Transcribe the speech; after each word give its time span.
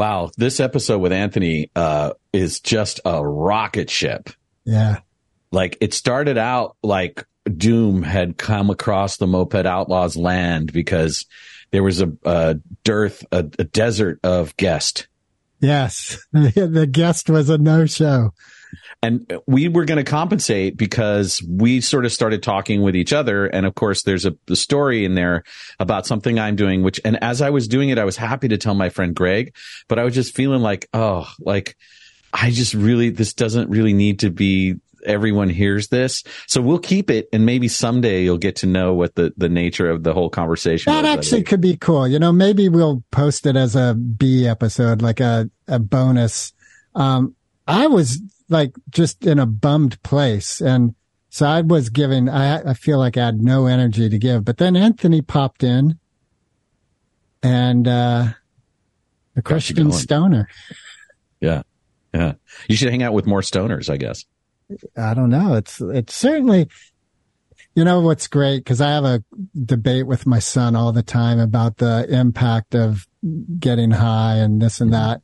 Wow, 0.00 0.30
this 0.38 0.60
episode 0.60 1.00
with 1.00 1.12
Anthony 1.12 1.70
uh, 1.76 2.14
is 2.32 2.60
just 2.60 3.00
a 3.04 3.22
rocket 3.22 3.90
ship. 3.90 4.30
Yeah. 4.64 5.00
Like 5.52 5.76
it 5.82 5.92
started 5.92 6.38
out 6.38 6.78
like 6.82 7.26
Doom 7.44 8.02
had 8.02 8.38
come 8.38 8.70
across 8.70 9.18
the 9.18 9.26
Moped 9.26 9.66
Outlaws 9.66 10.16
land 10.16 10.72
because 10.72 11.26
there 11.70 11.82
was 11.82 12.00
a, 12.00 12.10
a 12.24 12.56
dearth, 12.82 13.26
a, 13.30 13.40
a 13.40 13.64
desert 13.64 14.20
of 14.24 14.56
guest. 14.56 15.06
Yes. 15.60 16.16
the 16.32 16.88
guest 16.90 17.28
was 17.28 17.50
a 17.50 17.58
no 17.58 17.84
show. 17.84 18.32
And 19.02 19.32
we 19.46 19.68
were 19.68 19.84
going 19.84 20.02
to 20.02 20.10
compensate 20.10 20.76
because 20.76 21.42
we 21.48 21.80
sort 21.80 22.04
of 22.04 22.12
started 22.12 22.42
talking 22.42 22.82
with 22.82 22.94
each 22.94 23.12
other. 23.12 23.46
And 23.46 23.66
of 23.66 23.74
course, 23.74 24.02
there's 24.02 24.26
a, 24.26 24.34
a 24.48 24.56
story 24.56 25.04
in 25.04 25.14
there 25.14 25.44
about 25.78 26.06
something 26.06 26.38
I'm 26.38 26.56
doing, 26.56 26.82
which, 26.82 27.00
and 27.04 27.22
as 27.22 27.40
I 27.40 27.50
was 27.50 27.68
doing 27.68 27.88
it, 27.88 27.98
I 27.98 28.04
was 28.04 28.16
happy 28.16 28.48
to 28.48 28.58
tell 28.58 28.74
my 28.74 28.88
friend 28.88 29.14
Greg, 29.14 29.54
but 29.88 29.98
I 29.98 30.04
was 30.04 30.14
just 30.14 30.34
feeling 30.34 30.60
like, 30.60 30.88
oh, 30.92 31.30
like, 31.38 31.76
I 32.32 32.50
just 32.50 32.74
really, 32.74 33.10
this 33.10 33.34
doesn't 33.34 33.70
really 33.70 33.92
need 33.92 34.20
to 34.20 34.30
be 34.30 34.76
everyone 35.04 35.48
hears 35.48 35.88
this. 35.88 36.22
So 36.46 36.60
we'll 36.60 36.78
keep 36.78 37.10
it 37.10 37.28
and 37.32 37.46
maybe 37.46 37.68
someday 37.68 38.22
you'll 38.22 38.38
get 38.38 38.56
to 38.56 38.66
know 38.66 38.94
what 38.94 39.14
the, 39.14 39.32
the 39.36 39.48
nature 39.48 39.88
of 39.90 40.02
the 40.02 40.12
whole 40.12 40.30
conversation 40.30 40.92
That 40.92 41.04
actually 41.04 41.42
could 41.42 41.60
be 41.60 41.76
cool. 41.76 42.06
You 42.06 42.18
know, 42.18 42.32
maybe 42.32 42.68
we'll 42.68 43.02
post 43.10 43.46
it 43.46 43.56
as 43.56 43.76
a 43.76 43.94
B 43.94 44.46
episode, 44.46 45.02
like 45.02 45.20
a, 45.20 45.50
a 45.68 45.78
bonus. 45.78 46.52
Um, 46.94 47.34
I 47.66 47.86
was 47.86 48.20
like 48.50 48.74
just 48.90 49.24
in 49.24 49.38
a 49.38 49.46
bummed 49.46 50.02
place. 50.02 50.60
And 50.60 50.94
so 51.30 51.46
I 51.46 51.60
was 51.60 51.88
giving, 51.88 52.28
I, 52.28 52.70
I 52.70 52.74
feel 52.74 52.98
like 52.98 53.16
I 53.16 53.26
had 53.26 53.40
no 53.40 53.66
energy 53.66 54.08
to 54.08 54.18
give, 54.18 54.44
but 54.44 54.58
then 54.58 54.76
Anthony 54.76 55.22
popped 55.22 55.62
in 55.62 55.98
and, 57.42 57.86
uh, 57.86 58.26
the 59.34 59.42
Christian 59.42 59.92
stoner. 59.92 60.48
Yeah. 61.40 61.62
Yeah. 62.12 62.32
You 62.68 62.74
should 62.74 62.90
hang 62.90 63.04
out 63.04 63.12
with 63.12 63.26
more 63.26 63.42
stoners, 63.42 63.88
I 63.88 63.96
guess. 63.96 64.24
I 64.96 65.14
don't 65.14 65.30
know. 65.30 65.54
It's, 65.54 65.80
it's 65.80 66.14
certainly, 66.14 66.68
you 67.76 67.84
know, 67.84 68.00
what's 68.00 68.26
great. 68.26 68.66
Cause 68.66 68.80
I 68.80 68.90
have 68.90 69.04
a 69.04 69.22
debate 69.64 70.08
with 70.08 70.26
my 70.26 70.40
son 70.40 70.74
all 70.74 70.90
the 70.90 71.04
time 71.04 71.38
about 71.38 71.76
the 71.76 72.04
impact 72.08 72.74
of 72.74 73.06
getting 73.60 73.92
high 73.92 74.38
and 74.38 74.60
this 74.60 74.80
and 74.80 74.92
that. 74.92 75.22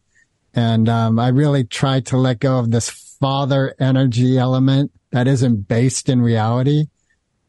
And, 0.54 0.88
um, 0.88 1.18
I 1.18 1.28
really 1.28 1.64
try 1.64 1.98
to 2.00 2.16
let 2.16 2.38
go 2.38 2.60
of 2.60 2.70
this 2.70 2.88
father 3.20 3.74
energy 3.78 4.38
element 4.38 4.92
that 5.12 5.26
isn't 5.26 5.68
based 5.68 6.08
in 6.08 6.20
reality. 6.20 6.86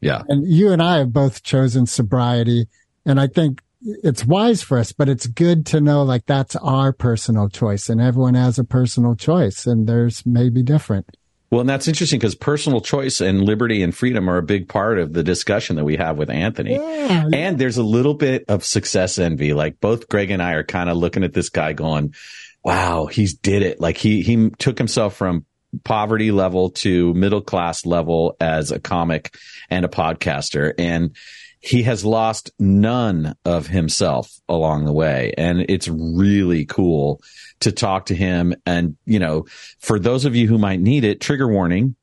Yeah. 0.00 0.22
And 0.28 0.46
you 0.46 0.70
and 0.72 0.82
I 0.82 0.98
have 0.98 1.12
both 1.12 1.42
chosen 1.42 1.86
sobriety. 1.86 2.66
And 3.04 3.20
I 3.20 3.26
think 3.26 3.62
it's 3.80 4.24
wise 4.24 4.62
for 4.62 4.78
us, 4.78 4.92
but 4.92 5.08
it's 5.08 5.26
good 5.26 5.66
to 5.66 5.80
know 5.80 6.02
like 6.02 6.26
that's 6.26 6.56
our 6.56 6.92
personal 6.92 7.48
choice 7.48 7.88
and 7.88 8.00
everyone 8.00 8.34
has 8.34 8.58
a 8.58 8.64
personal 8.64 9.14
choice 9.14 9.66
and 9.66 9.86
theirs 9.86 10.24
may 10.26 10.48
be 10.48 10.62
different. 10.62 11.16
Well, 11.50 11.60
and 11.60 11.68
that's 11.68 11.88
interesting 11.88 12.18
because 12.18 12.34
personal 12.34 12.82
choice 12.82 13.22
and 13.22 13.40
liberty 13.40 13.82
and 13.82 13.94
freedom 13.94 14.28
are 14.28 14.36
a 14.36 14.42
big 14.42 14.68
part 14.68 14.98
of 14.98 15.14
the 15.14 15.22
discussion 15.22 15.76
that 15.76 15.84
we 15.84 15.96
have 15.96 16.18
with 16.18 16.28
Anthony. 16.28 16.74
Yeah. 16.74 17.24
And 17.32 17.58
there's 17.58 17.78
a 17.78 17.82
little 17.82 18.12
bit 18.12 18.44
of 18.48 18.64
success 18.64 19.18
envy. 19.18 19.54
Like 19.54 19.80
both 19.80 20.08
Greg 20.08 20.30
and 20.30 20.42
I 20.42 20.52
are 20.52 20.64
kind 20.64 20.90
of 20.90 20.98
looking 20.98 21.24
at 21.24 21.32
this 21.32 21.48
guy 21.48 21.72
going, 21.72 22.14
wow, 22.62 23.06
he's 23.06 23.34
did 23.34 23.62
it. 23.62 23.80
Like 23.80 23.96
he, 23.96 24.20
he 24.20 24.50
took 24.58 24.76
himself 24.76 25.16
from 25.16 25.46
poverty 25.84 26.30
level 26.30 26.70
to 26.70 27.14
middle 27.14 27.40
class 27.40 27.84
level 27.84 28.36
as 28.40 28.70
a 28.70 28.78
comic 28.78 29.36
and 29.70 29.84
a 29.84 29.88
podcaster. 29.88 30.72
And 30.78 31.14
he 31.60 31.82
has 31.82 32.04
lost 32.04 32.50
none 32.58 33.34
of 33.44 33.66
himself 33.66 34.30
along 34.48 34.84
the 34.84 34.92
way. 34.92 35.34
And 35.36 35.66
it's 35.68 35.88
really 35.88 36.64
cool 36.64 37.20
to 37.60 37.72
talk 37.72 38.06
to 38.06 38.14
him. 38.14 38.54
And, 38.64 38.96
you 39.04 39.18
know, 39.18 39.46
for 39.80 39.98
those 39.98 40.24
of 40.24 40.36
you 40.36 40.46
who 40.46 40.58
might 40.58 40.80
need 40.80 41.04
it, 41.04 41.20
trigger 41.20 41.48
warning. 41.48 41.96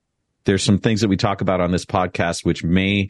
There's 0.43 0.63
some 0.63 0.77
things 0.77 1.01
that 1.01 1.07
we 1.07 1.17
talk 1.17 1.41
about 1.41 1.61
on 1.61 1.71
this 1.71 1.85
podcast 1.85 2.45
which 2.45 2.63
may 2.63 3.09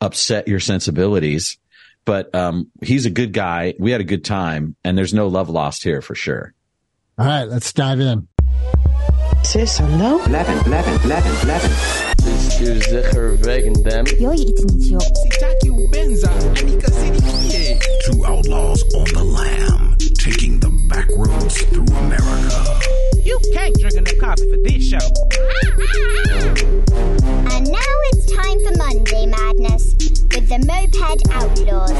upset 0.00 0.46
your 0.46 0.60
sensibilities, 0.60 1.58
but, 2.04 2.32
um, 2.34 2.70
he's 2.82 3.04
a 3.04 3.10
good 3.10 3.32
guy. 3.32 3.74
We 3.80 3.90
had 3.90 4.00
a 4.00 4.04
good 4.04 4.24
time 4.24 4.76
and 4.84 4.96
there's 4.96 5.14
no 5.14 5.26
love 5.26 5.48
lost 5.48 5.82
here 5.82 6.00
for 6.02 6.14
sure. 6.14 6.54
All 7.18 7.26
right, 7.26 7.44
let's 7.44 7.72
dive 7.72 7.98
in. 7.98 8.28
C'est 9.42 9.66
zondag. 9.66 10.18
Levin, 10.30 10.58
Levin, 10.70 10.98
Levin, 11.08 11.32
Levin. 11.46 11.70
Stuur 12.50 12.82
zeker 12.82 13.38
wegen 13.40 13.72
dem. 13.82 14.06
Jag 14.18 14.34
är 14.34 14.38
iets 14.38 14.64
niet 14.64 14.88
joh. 14.90 15.00
Two 18.06 18.24
outlaws 18.24 18.82
on 18.94 19.04
the 19.04 19.24
lam, 19.24 19.96
taking 20.18 20.60
the 20.60 20.70
back 20.88 21.08
roads 21.16 21.62
through 21.70 21.86
America. 21.98 22.80
You 23.24 23.38
can't 23.54 23.74
drink 23.78 23.94
enough 23.94 24.18
coffee 24.18 24.48
for 24.50 24.58
this 24.62 24.88
show. 24.88 25.06
And 27.54 27.66
now 27.66 27.94
it's 28.10 28.26
time 28.32 28.58
for 28.64 28.76
Monday 28.76 29.26
Madness 29.26 29.94
with 30.34 30.48
the 30.48 30.58
Moped 30.66 31.22
Outlaws, 31.32 31.92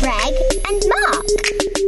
Greg 0.00 0.34
and 0.68 0.82
Marc. 0.88 1.85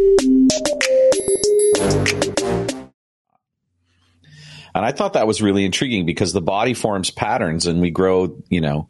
And 4.79 4.87
I 4.87 4.93
thought 4.93 5.15
that 5.15 5.27
was 5.27 5.43
really 5.43 5.65
intriguing 5.65 6.07
because 6.07 6.33
the 6.33 6.41
body 6.41 6.73
forms 6.73 7.11
patterns 7.11 7.67
and 7.67 7.81
we 7.81 7.91
grow, 7.91 8.41
you 8.49 8.61
know, 8.61 8.89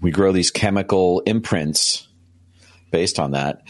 we 0.00 0.12
grow 0.12 0.30
these 0.30 0.52
chemical 0.52 1.22
imprints 1.26 2.06
based 2.92 3.18
on 3.18 3.32
that. 3.32 3.62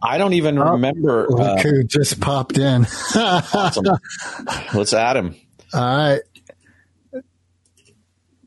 I 0.00 0.18
don't 0.18 0.34
even 0.34 0.60
remember. 0.60 1.26
Look 1.28 1.40
Uh, 1.40 1.56
who 1.56 1.82
just 1.82 2.20
popped 2.20 2.56
in. 2.56 2.86
awesome. 3.16 3.84
Let's 4.72 4.92
add 4.92 5.16
him. 5.16 5.34
All 5.74 5.80
right. 5.80 6.20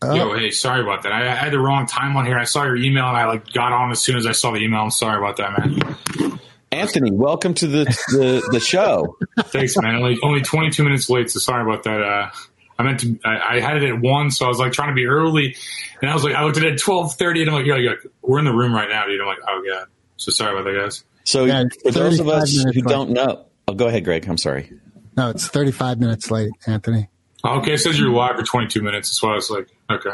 Oh. 0.01 0.15
Yo, 0.15 0.33
hey, 0.37 0.51
sorry 0.51 0.79
about 0.79 1.03
that. 1.03 1.11
I, 1.11 1.29
I 1.29 1.35
had 1.35 1.51
the 1.51 1.59
wrong 1.59 1.87
time 1.87 2.15
on 2.15 2.25
here. 2.25 2.39
I 2.39 2.45
saw 2.45 2.63
your 2.63 2.77
email 2.77 3.05
and 3.05 3.17
I 3.17 3.25
like 3.25 3.51
got 3.51 3.73
on 3.73 3.91
as 3.91 3.99
soon 3.99 4.15
as 4.15 4.25
I 4.25 4.31
saw 4.31 4.51
the 4.51 4.59
email. 4.59 4.79
I'm 4.79 4.91
sorry 4.91 5.17
about 5.17 5.35
that, 5.35 5.59
man. 5.59 6.39
Anthony, 6.71 7.11
welcome 7.11 7.53
to 7.55 7.67
the, 7.67 7.85
the, 8.11 8.47
the 8.51 8.59
show. 8.59 9.17
Thanks, 9.39 9.75
man. 9.77 9.95
Only 9.95 10.17
only 10.23 10.41
22 10.41 10.83
minutes 10.83 11.09
late, 11.09 11.29
so 11.29 11.39
sorry 11.39 11.63
about 11.63 11.83
that. 11.83 12.01
Uh, 12.01 12.29
I 12.77 12.83
meant 12.83 12.99
to. 13.01 13.19
I, 13.25 13.55
I 13.55 13.59
had 13.59 13.81
it 13.81 13.89
at 13.89 13.99
one, 13.99 14.31
so 14.31 14.45
I 14.45 14.47
was 14.47 14.59
like 14.59 14.71
trying 14.71 14.89
to 14.89 14.95
be 14.95 15.05
early, 15.05 15.55
and 16.01 16.09
I 16.09 16.13
was 16.13 16.23
like, 16.23 16.35
I 16.35 16.43
looked 16.43 16.57
at 16.57 16.63
it 16.63 16.73
at 16.73 16.79
12:30, 16.79 17.41
and 17.41 17.49
I'm 17.49 17.55
like, 17.55 17.65
yeah, 17.65 17.75
yeah, 17.77 17.93
we're 18.21 18.39
in 18.39 18.45
the 18.45 18.53
room 18.53 18.73
right 18.73 18.87
now, 18.89 19.05
dude. 19.05 19.19
I'm 19.19 19.27
like, 19.27 19.39
oh 19.47 19.63
god. 19.67 19.87
So 20.17 20.31
sorry 20.31 20.53
about 20.59 20.65
that, 20.71 20.79
guys. 20.79 21.03
So 21.23 21.45
Yeah, 21.45 21.63
for 21.83 21.91
those 21.91 22.19
of 22.19 22.27
us 22.27 22.55
who 22.55 22.63
left. 22.65 22.87
don't 22.87 23.09
know, 23.11 23.45
oh, 23.67 23.73
go 23.73 23.87
ahead, 23.87 24.03
Greg. 24.05 24.27
I'm 24.27 24.37
sorry. 24.37 24.71
No, 25.17 25.29
it's 25.29 25.47
35 25.47 25.99
minutes 25.99 26.31
late, 26.31 26.51
Anthony. 26.67 27.09
Okay, 27.43 27.73
it 27.73 27.77
says 27.79 27.99
you're 27.99 28.11
live 28.11 28.35
for 28.35 28.43
22 28.43 28.81
minutes. 28.81 29.09
That's 29.09 29.23
why 29.23 29.31
I 29.31 29.35
was 29.35 29.49
like, 29.49 29.67
okay. 29.89 30.11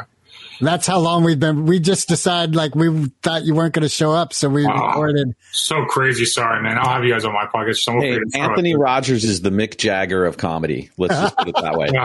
That's 0.61 0.87
how 0.87 0.99
long 0.99 1.23
we've 1.23 1.39
been. 1.39 1.65
We 1.65 1.79
just 1.79 2.07
decided 2.07 2.55
like 2.55 2.75
we 2.75 3.07
thought 3.23 3.43
you 3.45 3.53
weren't 3.55 3.73
going 3.73 3.83
to 3.83 3.89
show 3.89 4.11
up, 4.11 4.33
so 4.33 4.47
we 4.49 4.65
Wow. 4.65 4.87
recorded. 4.87 5.35
So 5.51 5.85
crazy. 5.85 6.25
Sorry, 6.25 6.61
man. 6.63 6.77
I'll 6.77 6.89
have 6.89 7.03
you 7.03 7.11
guys 7.11 7.25
on 7.25 7.33
my 7.33 7.45
podcast. 7.45 7.77
So 7.77 7.93
Hey, 7.99 8.15
okay 8.15 8.19
to- 8.31 8.37
Anthony 8.39 8.75
Rogers 8.75 9.23
is 9.23 9.41
the 9.41 9.49
Mick 9.49 9.77
Jagger 9.77 10.25
of 10.25 10.37
comedy. 10.37 10.89
Let's 10.97 11.13
just 11.15 11.37
put 11.37 11.47
it 11.49 11.55
that 11.61 11.77
way. 11.77 11.87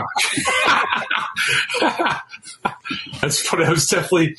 That's 3.21 3.41
funny. 3.41 3.65
I 3.65 3.69
was 3.69 3.87
definitely, 3.87 4.35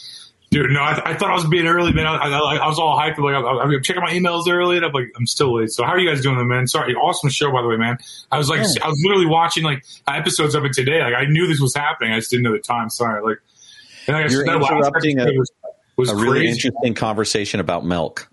dude. 0.50 0.70
No, 0.70 0.80
I, 0.80 1.12
I 1.12 1.14
thought 1.14 1.30
I 1.30 1.34
was 1.34 1.46
being 1.46 1.66
early, 1.66 1.92
man. 1.92 2.06
I, 2.06 2.16
I, 2.16 2.56
I 2.56 2.66
was 2.68 2.78
all 2.78 2.98
hyped. 2.98 3.18
Like, 3.18 3.34
I, 3.34 3.38
I'm 3.62 3.82
checking 3.82 4.02
my 4.02 4.10
emails 4.12 4.48
early, 4.48 4.76
and 4.76 4.84
I'm 4.86 4.92
like, 4.92 5.12
I'm 5.16 5.26
still 5.26 5.56
late. 5.56 5.70
So, 5.70 5.84
how 5.84 5.90
are 5.92 5.98
you 5.98 6.08
guys 6.08 6.20
doing, 6.20 6.46
man? 6.48 6.66
Sorry, 6.66 6.94
awesome 6.94 7.30
show, 7.30 7.50
by 7.52 7.62
the 7.62 7.68
way, 7.68 7.76
man. 7.76 7.98
I 8.30 8.38
was 8.38 8.48
like, 8.48 8.60
I 8.60 8.88
was 8.88 9.00
literally 9.04 9.26
watching 9.26 9.64
like 9.64 9.84
episodes 10.06 10.54
of 10.54 10.64
it 10.64 10.72
today. 10.72 11.00
Like, 11.02 11.14
I 11.14 11.24
knew 11.24 11.46
this 11.46 11.60
was 11.60 11.74
happening. 11.74 12.12
I 12.12 12.18
just 12.18 12.30
didn't 12.30 12.42
know 12.44 12.52
the 12.52 12.58
time. 12.58 12.90
Sorry. 12.90 13.22
Like, 13.22 13.38
and 13.38 13.38
like 13.38 13.38
I 13.38 13.51
You're 14.08 14.28
said, 14.28 14.46
that 14.46 14.58
last 14.60 14.70
interrupting 14.72 15.18
a- 15.20 15.24
was, 15.32 15.52
was 15.96 16.10
A 16.10 16.16
really 16.16 16.48
interesting 16.48 16.94
conversation 16.94 17.60
about 17.60 17.84
milk. 17.84 18.28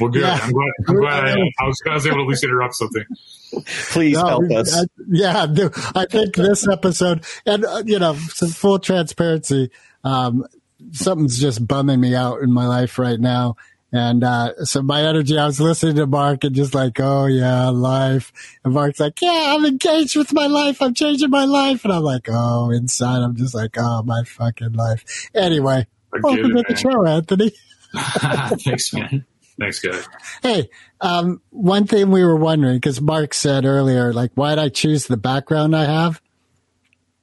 Well, 0.00 0.10
good. 0.10 0.22
Yeah. 0.22 0.38
I'm 0.42 0.50
glad. 0.52 0.70
I'm 0.88 0.96
glad 0.96 1.24
I, 1.24 1.32
I, 1.60 1.66
was, 1.66 1.80
I 1.88 1.94
was 1.94 2.06
able 2.06 2.16
to 2.16 2.22
at 2.22 2.28
least 2.28 2.44
interrupt 2.44 2.74
something. 2.74 3.04
Please 3.92 4.16
No, 4.16 4.26
help 4.26 4.50
us. 4.52 4.76
I- 4.76 4.84
yeah, 5.08 5.46
I 5.94 6.06
think 6.06 6.34
this 6.34 6.66
episode, 6.66 7.24
and 7.46 7.64
uh, 7.64 7.82
you 7.84 7.98
know, 7.98 8.14
some 8.14 8.48
full 8.48 8.78
transparency, 8.78 9.70
um, 10.02 10.44
something's 10.92 11.38
just 11.40 11.64
bumming 11.66 12.00
me 12.00 12.14
out 12.14 12.40
in 12.40 12.52
my 12.52 12.66
life 12.66 12.98
right 12.98 13.20
now. 13.20 13.56
And 13.94 14.24
uh, 14.24 14.64
so 14.64 14.82
my 14.82 15.02
energy, 15.02 15.38
I 15.38 15.46
was 15.46 15.60
listening 15.60 15.94
to 15.96 16.08
Marc 16.08 16.42
and 16.42 16.52
just 16.52 16.74
like, 16.74 16.98
oh 16.98 17.26
yeah, 17.26 17.68
life. 17.68 18.32
And 18.64 18.74
Marc's 18.74 18.98
like, 18.98 19.22
yeah, 19.22 19.54
I'm 19.54 19.64
engaged 19.64 20.16
with 20.16 20.32
my 20.32 20.48
life. 20.48 20.82
I'm 20.82 20.94
changing 20.94 21.30
my 21.30 21.44
life. 21.44 21.84
And 21.84 21.92
I'm 21.92 22.02
like, 22.02 22.26
oh, 22.28 22.72
inside, 22.72 23.22
I'm 23.22 23.36
just 23.36 23.54
like, 23.54 23.76
oh, 23.78 24.02
my 24.02 24.24
fucking 24.24 24.72
life. 24.72 25.30
Anyway, 25.32 25.86
welcome 26.12 26.56
to 26.56 26.64
the 26.66 26.74
show, 26.74 27.06
Anthony. 27.06 27.52
Thanks, 28.64 28.92
man. 28.92 29.24
Thanks, 29.60 29.78
guys. 29.78 30.08
Hey, 30.42 30.70
um, 31.00 31.40
one 31.50 31.86
thing 31.86 32.10
we 32.10 32.24
were 32.24 32.34
wondering, 32.34 32.78
because 32.78 33.00
Marc 33.00 33.32
said 33.32 33.64
earlier, 33.64 34.12
like, 34.12 34.32
why'd 34.34 34.58
I 34.58 34.70
choose 34.70 35.06
the 35.06 35.16
background 35.16 35.76
I 35.76 35.84
have? 35.84 36.20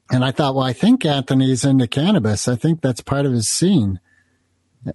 And 0.09 0.24
I 0.24 0.31
thought, 0.31 0.56
well, 0.56 0.63
I 0.63 0.71
think 0.71 1.06
Anthony's 1.06 1.65
into 1.65 1.89
cannabis. 1.89 2.47
I 2.47 2.56
think 2.56 2.79
that's 2.79 3.01
part 3.01 3.25
of 3.25 3.33
his 3.33 3.50
scene. 3.50 4.00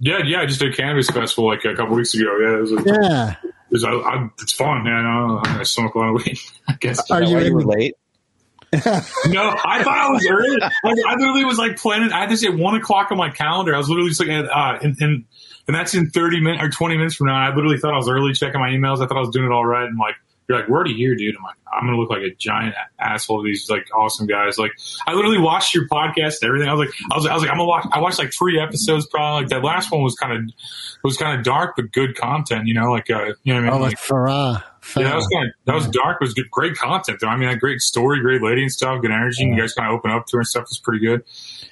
Yeah, 0.01 0.19
yeah. 0.25 0.41
I 0.41 0.47
just 0.47 0.61
did 0.61 0.73
a 0.73 0.77
cannabis 0.77 1.09
festival 1.11 1.49
like 1.49 1.65
a 1.65 1.75
couple 1.75 1.95
weeks 1.97 2.15
ago. 2.15 2.25
Yeah, 2.41 2.57
it 2.57 2.61
was 2.61 2.73
a, 2.73 2.83
Yeah. 2.85 3.35
'Cause 3.71 3.85
I, 3.85 3.91
I, 3.91 4.29
it's 4.41 4.53
fun, 4.53 4.85
man. 4.85 5.05
I, 5.07 5.59
I 5.61 5.63
smoke 5.65 5.95
a 5.97 5.99
lot 5.99 6.09
of 6.15 6.15
weed. 6.25 6.39
I 6.69 6.75
guess. 6.75 7.11
Are 7.11 7.23
Is 7.23 7.31
that 7.31 7.31
you 7.31 7.37
why 7.37 7.43
in 7.47 7.55
were 7.55 7.63
the- 7.63 7.69
late? 7.69 7.95
No, 8.73 9.55
I 9.65 9.83
thought 9.83 9.97
I 9.99 10.11
was 10.11 10.27
early. 10.29 10.57
Like, 10.59 10.97
I 11.07 11.15
literally 11.17 11.45
was 11.45 11.57
like 11.59 11.77
planning. 11.77 12.13
I 12.13 12.21
had 12.21 12.31
this 12.31 12.45
at 12.45 12.55
one 12.55 12.75
o'clock 12.75 13.11
on 13.11 13.17
my 13.19 13.31
calendar. 13.31 13.75
I 13.75 13.79
was 13.79 13.89
literally 13.89 14.11
just 14.11 14.21
like, 14.21 14.29
at, 14.29 14.45
uh, 14.51 14.79
and, 14.83 14.97
and 15.01 15.25
and 15.69 15.75
that's 15.75 15.95
in 15.95 16.11
thirty 16.11 16.41
minutes 16.41 16.63
or 16.63 16.69
twenty 16.71 16.97
minutes 16.97 17.15
from 17.17 17.29
now. 17.29 17.37
I 17.37 17.55
literally 17.55 17.79
thought 17.79 17.95
I 17.95 17.97
was 17.97 18.09
early 18.09 18.33
checking 18.35 18.61
my 18.61 18.69
emails. 18.71 18.97
I 19.03 19.07
thought 19.07 19.17
I 19.17 19.21
was 19.21 19.31
doing 19.31 19.47
it 19.47 19.53
all 19.53 19.65
right. 19.65 19.87
And 19.89 19.99
like, 19.99 20.17
you're 20.49 20.59
like, 20.59 20.69
we're 20.69 20.77
already 20.77 20.95
here, 20.95 21.15
dude. 21.15 21.37
I'm 21.37 21.43
like, 21.43 21.57
I'm 21.73 21.87
gonna 21.87 21.99
look 21.99 22.11
like 22.11 22.23
a 22.23 22.35
giant 22.37 22.75
asshole. 23.01 23.43
to 23.43 23.47
These 23.47 23.69
like 23.69 23.87
awesome 23.95 24.27
guys. 24.27 24.59
Like, 24.59 24.73
I 25.07 25.15
literally 25.15 25.39
watched 25.39 25.75
your 25.75 25.89
podcast 25.89 26.37
and 26.41 26.49
everything. 26.49 26.69
I 26.69 26.75
was 26.75 26.87
like, 26.87 26.95
I 27.11 27.17
was, 27.17 27.25
like, 27.25 27.33
I 27.33 27.35
was 27.35 27.43
like, 27.43 27.51
I'm 27.51 27.59
gonna 27.59 27.69
watch. 27.69 27.87
I 27.93 28.01
watched 28.01 28.19
like 28.19 28.33
three 28.33 28.61
episodes. 28.61 29.07
Probably 29.07 29.43
like 29.43 29.51
that 29.51 29.65
last 29.65 29.91
one 29.91 30.03
was 30.03 30.15
kind 30.15 30.33
of 30.33 30.55
was 31.03 31.17
kind 31.17 31.39
of 31.39 31.45
dark 31.45 31.75
but 31.77 31.93
good 31.93 32.17
content. 32.17 32.67
You 32.67 32.75
know, 32.75 32.91
like 32.91 33.11
uh, 33.11 33.33
you 33.43 33.55
know 33.55 33.55
what 33.55 33.57
I 33.57 33.61
mean. 33.61 33.73
Oh, 33.73 33.79
like, 33.79 33.91
with 33.91 34.01
Farah. 34.01 34.63
Yeah, 34.97 35.05
that 35.05 35.17
was 35.17 35.27
kind 35.29 35.47
of 35.47 35.53
that 35.65 35.75
was 35.75 35.89
dark, 35.89 36.19
it 36.21 36.25
was 36.25 36.35
good, 36.35 36.51
great 36.51 36.77
content. 36.77 37.19
Though 37.21 37.29
I 37.29 37.37
mean, 37.37 37.49
a 37.49 37.57
great 37.57 37.81
story, 37.81 38.21
great 38.21 38.43
lady 38.43 38.63
and 38.63 38.73
stuff, 38.73 39.01
good 39.03 39.11
energy. 39.11 39.43
And 39.43 39.55
you 39.55 39.61
guys 39.61 39.73
kind 39.73 39.89
of 39.89 39.99
open 39.99 40.11
up 40.11 40.27
to 40.27 40.37
her 40.37 40.41
and 40.41 40.47
stuff 40.47 40.65
was 40.69 40.79
pretty 40.79 41.05
good. 41.05 41.25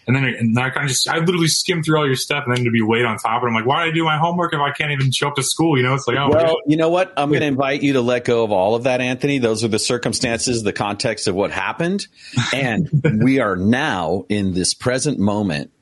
And 0.06 0.16
then 0.16 0.24
and 0.24 0.58
I 0.58 0.70
kind 0.70 0.84
of 0.84 0.88
just 0.88 1.08
I 1.08 1.18
literally 1.18 1.48
skimmed 1.48 1.84
through 1.84 1.98
all 1.98 2.06
your 2.06 2.16
stuff, 2.16 2.44
and 2.46 2.56
then 2.56 2.64
to 2.64 2.70
be 2.70 2.82
late 2.82 3.04
on 3.04 3.18
top, 3.18 3.42
and 3.42 3.50
I'm 3.50 3.54
like, 3.54 3.66
why 3.66 3.84
did 3.84 3.92
I 3.92 3.94
do 3.94 4.04
my 4.04 4.18
homework 4.18 4.52
if 4.52 4.60
I 4.60 4.72
can't 4.72 4.92
even 4.92 5.10
show 5.12 5.28
up 5.28 5.36
to 5.36 5.42
school? 5.42 5.76
You 5.76 5.84
know, 5.84 5.94
it's 5.94 6.06
like 6.08 6.16
oh, 6.16 6.28
well, 6.30 6.56
you 6.66 6.76
know 6.76 6.90
what? 6.90 7.12
I'm 7.16 7.28
going 7.28 7.40
to 7.40 7.46
invite 7.46 7.82
you 7.82 7.94
to 7.94 8.00
let 8.00 8.24
go 8.24 8.44
of 8.44 8.52
all 8.52 8.74
of 8.74 8.84
that, 8.84 9.00
Anthony. 9.00 9.38
Those 9.38 9.64
are 9.64 9.68
the 9.68 9.78
circumstances, 9.78 10.62
the 10.62 10.72
context 10.72 11.28
of 11.28 11.34
what 11.34 11.50
happened. 11.50 12.06
And 12.54 12.88
we 13.22 13.40
are 13.40 13.56
now 13.56 14.26
in 14.28 14.54
this 14.54 14.74
present 14.74 15.18
moment 15.18 15.72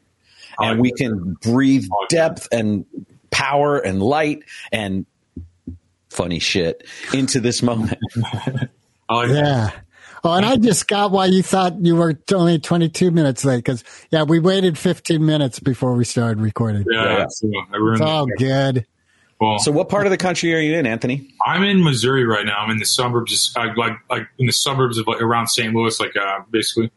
and 0.59 0.81
we 0.81 0.93
can 0.93 1.37
breathe 1.43 1.87
depth 2.09 2.49
and 2.53 2.87
power 3.31 3.79
and 3.79 4.03
light 4.03 4.45
and 4.71 5.07
funny 6.13 6.39
shit 6.39 6.87
into 7.13 7.41
this 7.41 7.63
moment. 7.63 7.99
oh 9.09 9.25
like. 9.25 9.29
Yeah. 9.31 9.71
Oh, 10.25 10.35
and 10.35 10.47
I 10.47 10.55
just 10.55 10.87
got 10.87 11.11
why 11.11 11.27
you 11.27 11.43
thought 11.43 11.81
you 11.85 11.97
were 11.97 12.15
only 12.33 12.61
22 12.61 13.11
minutes 13.11 13.45
late 13.45 13.57
because, 13.57 13.83
yeah, 14.13 14.23
we 14.23 14.39
waited 14.39 14.79
15 14.79 15.25
minutes 15.27 15.59
before 15.59 15.95
we 15.95 16.05
started 16.05 16.41
recording. 16.41 16.85
Yeah, 16.89 17.03
Yeah. 17.05 17.17
that's, 17.19 17.43
I 17.45 17.49
It's 17.73 18.01
all 18.01 18.27
that. 18.27 18.37
good. 18.39 18.87
Well, 19.41 19.59
So, 19.59 19.73
what 19.73 19.89
part 19.89 20.07
of 20.07 20.13
the 20.13 20.17
country 20.17 20.55
are 20.55 20.61
you 20.61 20.77
in, 20.77 20.87
Anthony? 20.87 21.29
I'm 21.45 21.65
in 21.65 21.83
Missouri 21.83 22.25
right 22.25 22.47
now. 22.47 22.59
I'm 22.59 22.71
in 22.71 22.79
the 22.79 22.85
suburbs, 22.85 23.53
uh, 23.57 23.67
like 23.77 23.95
like 24.09 24.29
in 24.39 24.47
the 24.47 24.53
suburbs 24.53 24.99
of 24.99 25.09
like 25.09 25.21
around 25.21 25.49
St. 25.49 25.75
Louis, 25.75 25.99
like 25.99 26.17
uh, 26.17 26.43
basically. 26.53 26.93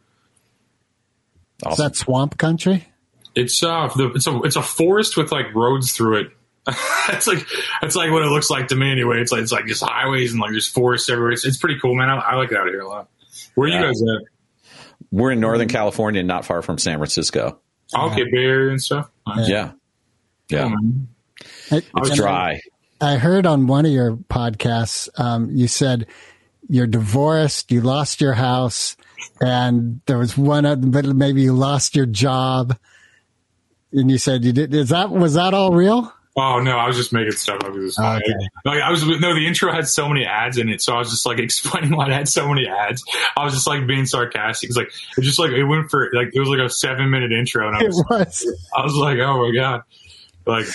Is 1.71 1.77
that 1.77 1.95
swamp 1.95 2.37
country? 2.37 2.87
It's 3.33 3.63
uh, 3.63 3.87
the, 3.95 4.11
it's 4.13 4.27
a 4.27 4.39
it's 4.43 4.55
a 4.55 4.61
forest 4.61 5.17
with 5.17 5.31
like 5.31 5.55
roads 5.55 5.93
through 5.93 6.17
it. 6.19 6.27
it's 7.09 7.27
like 7.27 7.45
it's 7.83 7.95
like 7.95 8.11
what 8.11 8.23
it 8.23 8.27
looks 8.29 8.49
like 8.49 8.67
to 8.69 8.75
me 8.75 8.91
anyway. 8.91 9.19
It's 9.21 9.31
like 9.31 9.41
it's 9.43 9.51
like 9.51 9.65
just 9.67 9.83
highways 9.83 10.31
and 10.31 10.41
like 10.41 10.51
there's 10.51 10.67
forests 10.67 11.09
everywhere. 11.09 11.31
It's, 11.31 11.45
it's 11.45 11.57
pretty 11.57 11.79
cool, 11.79 11.95
man. 11.95 12.09
I, 12.09 12.17
I 12.17 12.35
like 12.35 12.51
it 12.51 12.57
out 12.57 12.67
here 12.67 12.81
a 12.81 12.87
lot. 12.87 13.09
Where 13.55 13.67
are 13.67 13.71
Yeah. 13.71 13.81
you 13.81 13.85
guys 13.85 14.01
at? 14.01 14.75
We're 15.11 15.31
in 15.31 15.39
Northern 15.39 15.67
California, 15.67 16.23
not 16.23 16.45
far 16.45 16.61
from 16.61 16.77
San 16.77 16.97
Francisco. 16.97 17.59
Okay, 17.95 18.23
Bay 18.31 18.43
Area 18.43 18.71
and 18.71 18.81
stuff. 18.81 19.09
Nice. 19.27 19.47
Yeah. 19.47 19.71
Yeah. 20.49 20.63
Cool, 20.63 20.69
man. 20.71 21.07
I, 21.71 21.75
It's 21.77 22.09
and 22.09 22.15
dry. 22.15 22.59
I 22.99 23.17
heard 23.17 23.45
on 23.45 23.67
one 23.67 23.85
of 23.85 23.91
your 23.91 24.15
podcasts, 24.15 25.09
um, 25.19 25.49
you 25.51 25.67
said 25.67 26.07
you're 26.67 26.87
divorced, 26.87 27.71
you 27.71 27.81
lost 27.81 28.21
your 28.21 28.33
house, 28.33 28.97
and 29.39 30.01
there 30.07 30.17
was 30.17 30.35
one, 30.37 30.65
other, 30.65 30.87
but 30.87 31.05
maybe 31.05 31.41
you 31.43 31.53
lost 31.53 31.95
your 31.95 32.07
job. 32.07 32.75
And 33.91 34.09
you 34.09 34.17
said 34.17 34.43
you 34.43 34.51
did. 34.51 34.73
Is 34.73 34.89
that 34.89 35.11
was 35.11 35.35
that 35.35 35.53
all 35.53 35.71
real? 35.71 36.11
Oh 36.37 36.59
no, 36.59 36.77
I 36.77 36.85
was 36.87 36.97
just 36.97 37.13
making 37.13 37.31
stuff 37.31 37.63
up. 37.63 37.71
Was. 37.73 37.97
Okay. 37.97 38.21
Like 38.65 38.81
I 38.81 38.91
was 38.91 39.07
no, 39.07 39.33
the 39.33 39.47
intro 39.47 39.71
had 39.71 39.87
so 39.87 40.09
many 40.09 40.25
ads 40.25 40.57
in 40.57 40.67
it, 40.67 40.81
so 40.81 40.93
I 40.93 40.99
was 40.99 41.09
just 41.09 41.25
like 41.25 41.39
explaining 41.39 41.95
why 41.95 42.07
it 42.07 42.11
had 42.11 42.27
so 42.27 42.47
many 42.49 42.67
ads. 42.67 43.03
I 43.37 43.45
was 43.45 43.53
just 43.53 43.67
like 43.67 43.87
being 43.87 44.05
sarcastic. 44.05 44.69
It's 44.69 44.77
like 44.77 44.91
it 45.17 45.21
just 45.21 45.39
like 45.39 45.51
it 45.51 45.63
went 45.63 45.89
for 45.89 46.09
like 46.13 46.31
it 46.33 46.39
was 46.39 46.49
like 46.49 46.59
a 46.59 46.69
seven 46.69 47.09
minute 47.09 47.31
intro, 47.31 47.67
and 47.67 47.77
I 47.77 47.81
It 47.81 47.87
was 47.87 48.03
was. 48.09 48.45
I 48.75 48.83
was 48.83 48.95
like, 48.95 49.17
oh 49.19 49.47
my 49.47 49.53
god, 49.55 49.83
like 50.45 50.65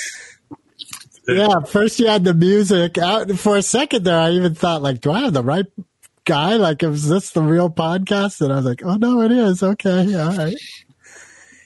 Yeah. 1.29 1.61
First 1.69 2.01
you 2.01 2.07
had 2.07 2.25
the 2.25 2.35
music 2.35 2.97
out 2.99 3.31
for 3.33 3.57
a 3.57 3.63
second 3.63 4.05
there. 4.05 4.19
I 4.19 4.31
even 4.31 4.55
thought 4.55 4.81
like, 4.83 5.01
do 5.03 5.13
I 5.13 5.21
have 5.21 5.33
the 5.35 5.43
right 5.43 5.67
guy? 6.25 6.57
Like, 6.57 6.83
is 6.83 7.07
this 7.09 7.31
the 7.33 7.43
real 7.43 7.69
podcast? 7.71 8.41
And 8.41 8.51
I 8.53 8.57
was 8.57 8.65
like, 8.65 8.83
oh 8.85 8.97
no, 8.97 9.21
it 9.23 9.31
is. 9.33 9.63
Okay. 9.63 10.15
All 10.19 10.37
right. 10.37 10.57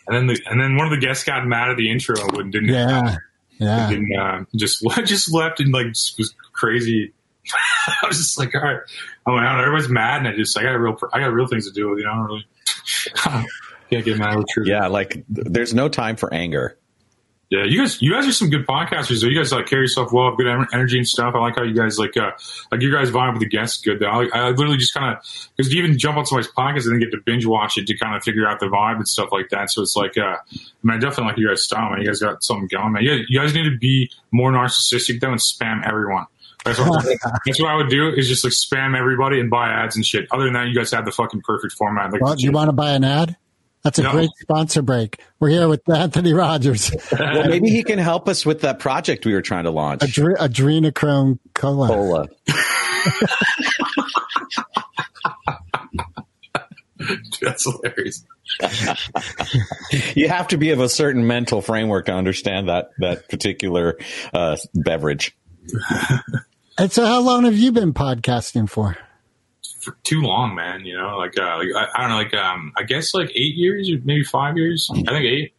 and 0.08 0.16
then 0.16 0.26
the 0.26 0.40
and 0.50 0.60
then 0.60 0.76
one 0.76 0.86
of 0.86 0.90
the 0.90 1.04
guests 1.06 1.22
got 1.24 1.46
mad 1.46 1.70
at 1.70 1.76
the 1.76 1.90
intro 1.90 2.16
and 2.38 2.52
didn't 2.52 2.68
Yeah. 2.70 3.16
Yeah. 3.58 3.88
didn't 3.88 4.16
uh, 4.18 4.44
just 4.56 4.84
just 5.04 5.32
left 5.32 5.60
and 5.60 5.72
like 5.72 5.88
just 5.88 6.18
was 6.18 6.34
crazy. 6.52 7.12
I 8.02 8.06
was 8.06 8.16
just 8.16 8.38
like, 8.38 8.54
all 8.54 8.62
right, 8.62 8.80
I 9.26 9.30
went 9.32 9.44
out. 9.44 9.58
I 9.58 9.62
everybody's 9.62 9.90
mad, 9.90 10.18
and 10.18 10.28
I 10.28 10.36
just 10.36 10.56
I 10.58 10.62
got 10.62 10.72
real 10.72 10.96
I 11.12 11.20
got 11.20 11.32
real 11.32 11.46
things 11.46 11.66
to 11.66 11.72
do 11.72 11.90
with 11.90 11.98
you 11.98 12.04
know. 12.04 12.12
I 12.12 12.16
don't 12.16 12.26
really 12.26 12.46
can't 13.90 14.04
get 14.04 14.18
mad 14.18 14.36
with 14.36 14.48
truth. 14.48 14.66
Yeah. 14.66 14.86
Like, 14.86 15.24
there's 15.28 15.74
no 15.74 15.88
time 15.88 16.16
for 16.16 16.32
anger. 16.32 16.76
Yeah, 17.50 17.64
you 17.64 17.78
guys, 17.78 18.00
you 18.00 18.12
guys 18.12 18.26
are 18.26 18.32
some 18.32 18.50
good 18.50 18.66
podcasters. 18.66 19.20
Though. 19.20 19.28
You 19.28 19.38
guys 19.38 19.52
like 19.52 19.66
carry 19.66 19.82
yourself 19.82 20.12
well, 20.12 20.30
have 20.30 20.38
good 20.38 20.46
energy 20.72 20.96
and 20.96 21.06
stuff. 21.06 21.34
I 21.34 21.38
like 21.38 21.56
how 21.56 21.62
you 21.62 21.74
guys 21.74 21.98
like, 21.98 22.16
uh, 22.16 22.30
like 22.72 22.80
you 22.80 22.90
guys 22.90 23.10
vibe 23.10 23.34
with 23.34 23.40
the 23.40 23.48
guests 23.48 23.80
good. 23.82 24.00
Though 24.00 24.06
I, 24.06 24.28
I 24.32 24.50
literally 24.50 24.78
just 24.78 24.94
kind 24.94 25.14
of 25.16 25.22
because 25.56 25.72
you 25.72 25.82
even 25.82 25.98
jump 25.98 26.16
on 26.16 26.26
somebody's 26.26 26.50
podcast 26.50 26.84
and 26.84 26.94
then 26.94 27.00
get 27.00 27.10
to 27.12 27.20
binge 27.24 27.46
watch 27.46 27.76
it 27.76 27.86
to 27.86 27.96
kind 27.96 28.16
of 28.16 28.22
figure 28.22 28.46
out 28.46 28.60
the 28.60 28.66
vibe 28.66 28.96
and 28.96 29.06
stuff 29.06 29.28
like 29.30 29.50
that. 29.50 29.70
So 29.70 29.82
it's 29.82 29.94
like, 29.94 30.16
uh, 30.16 30.22
I 30.22 30.58
mean, 30.82 30.96
I 30.96 30.98
definitely 30.98 31.24
like 31.24 31.38
you 31.38 31.48
guys' 31.48 31.64
style, 31.64 31.90
man. 31.90 32.00
You 32.00 32.06
guys 32.06 32.20
got 32.20 32.42
something 32.42 32.66
going, 32.66 32.92
man. 32.92 33.02
You, 33.02 33.24
you 33.28 33.38
guys 33.40 33.54
need 33.54 33.64
to 33.70 33.76
be 33.78 34.10
more 34.32 34.50
narcissistic 34.50 35.20
though 35.20 35.30
and 35.32 35.40
spam 35.40 35.86
everyone. 35.86 36.26
That's 36.64 36.78
what, 36.78 37.04
that's 37.46 37.60
what 37.60 37.68
I 37.70 37.76
would 37.76 37.90
do 37.90 38.08
is 38.08 38.26
just 38.26 38.42
like 38.42 38.54
spam 38.54 38.98
everybody 38.98 39.38
and 39.38 39.50
buy 39.50 39.68
ads 39.68 39.96
and 39.96 40.04
shit. 40.04 40.26
Other 40.32 40.44
than 40.44 40.54
that, 40.54 40.68
you 40.68 40.74
guys 40.74 40.90
have 40.92 41.04
the 41.04 41.12
fucking 41.12 41.42
perfect 41.42 41.74
format. 41.74 42.10
Like, 42.10 42.22
Well, 42.22 42.34
do 42.34 42.42
you 42.42 42.52
want 42.52 42.68
to 42.68 42.72
buy 42.72 42.92
an 42.92 43.04
ad? 43.04 43.36
That's 43.84 43.98
a 43.98 44.02
No. 44.02 44.12
great 44.12 44.30
sponsor 44.40 44.80
break. 44.82 45.20
We're 45.38 45.50
here 45.50 45.68
with 45.68 45.88
Anthony 45.88 46.32
Rogers, 46.32 46.90
Well, 47.12 47.48
maybe 47.48 47.68
he 47.68 47.84
can 47.84 47.98
help 47.98 48.28
us 48.28 48.46
with 48.46 48.62
that 48.62 48.78
project 48.78 49.26
we 49.26 49.34
were 49.34 49.42
trying 49.42 49.64
to 49.64 49.70
launch. 49.70 50.00
Adre- 50.00 50.36
Adrenochrome 50.38 51.38
Cola. 51.54 51.88
Cola. 51.88 52.26
that's 57.42 57.64
hilarious. 57.64 58.24
You 60.14 60.28
have 60.28 60.48
to 60.48 60.56
be 60.56 60.70
of 60.70 60.80
a 60.80 60.88
certain 60.88 61.26
mental 61.26 61.60
framework 61.60 62.06
to 62.06 62.12
understand 62.12 62.68
that 62.68 62.90
that 62.98 63.28
particular 63.28 63.98
uh, 64.32 64.56
beverage. 64.74 65.36
And 66.78 66.92
so, 66.92 67.04
how 67.04 67.20
long 67.20 67.44
have 67.44 67.56
you 67.56 67.72
been 67.72 67.94
podcasting 67.94 68.68
for? 68.68 68.96
For 69.84 69.96
too 70.02 70.22
long, 70.22 70.54
man. 70.54 70.84
You 70.84 70.96
know, 70.96 71.16
like, 71.18 71.38
uh, 71.38 71.58
like 71.58 71.68
I, 71.76 71.88
I 71.94 72.00
don't 72.00 72.10
know, 72.10 72.16
like 72.16 72.34
um, 72.34 72.72
I 72.76 72.82
guess 72.82 73.14
like 73.14 73.30
eight 73.34 73.54
years, 73.54 73.90
or 73.90 73.98
maybe 74.04 74.24
five 74.24 74.56
years. 74.56 74.90
I 74.90 74.94
think 74.94 75.24
eight. 75.24 75.54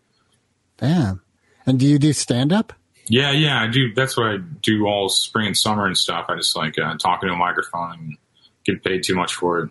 Damn. 0.77 1.21
And 1.65 1.79
do 1.79 1.85
you 1.85 1.97
do 1.97 2.13
stand 2.13 2.51
up? 2.51 2.73
Yeah, 3.07 3.31
yeah, 3.31 3.61
I 3.61 3.67
do. 3.67 3.93
That's 3.93 4.17
what 4.17 4.27
I 4.27 4.38
do 4.38 4.85
all 4.88 5.09
spring 5.09 5.47
and 5.47 5.57
summer 5.57 5.85
and 5.85 5.97
stuff. 5.97 6.25
I 6.27 6.35
just 6.35 6.55
like 6.55 6.77
uh, 6.79 6.95
talking 6.97 7.27
to 7.27 7.33
a 7.33 7.38
microphone 7.38 7.93
and 7.93 8.17
get 8.65 8.83
paid 8.83 9.03
too 9.03 9.15
much 9.15 9.35
for 9.35 9.59
it. 9.59 9.69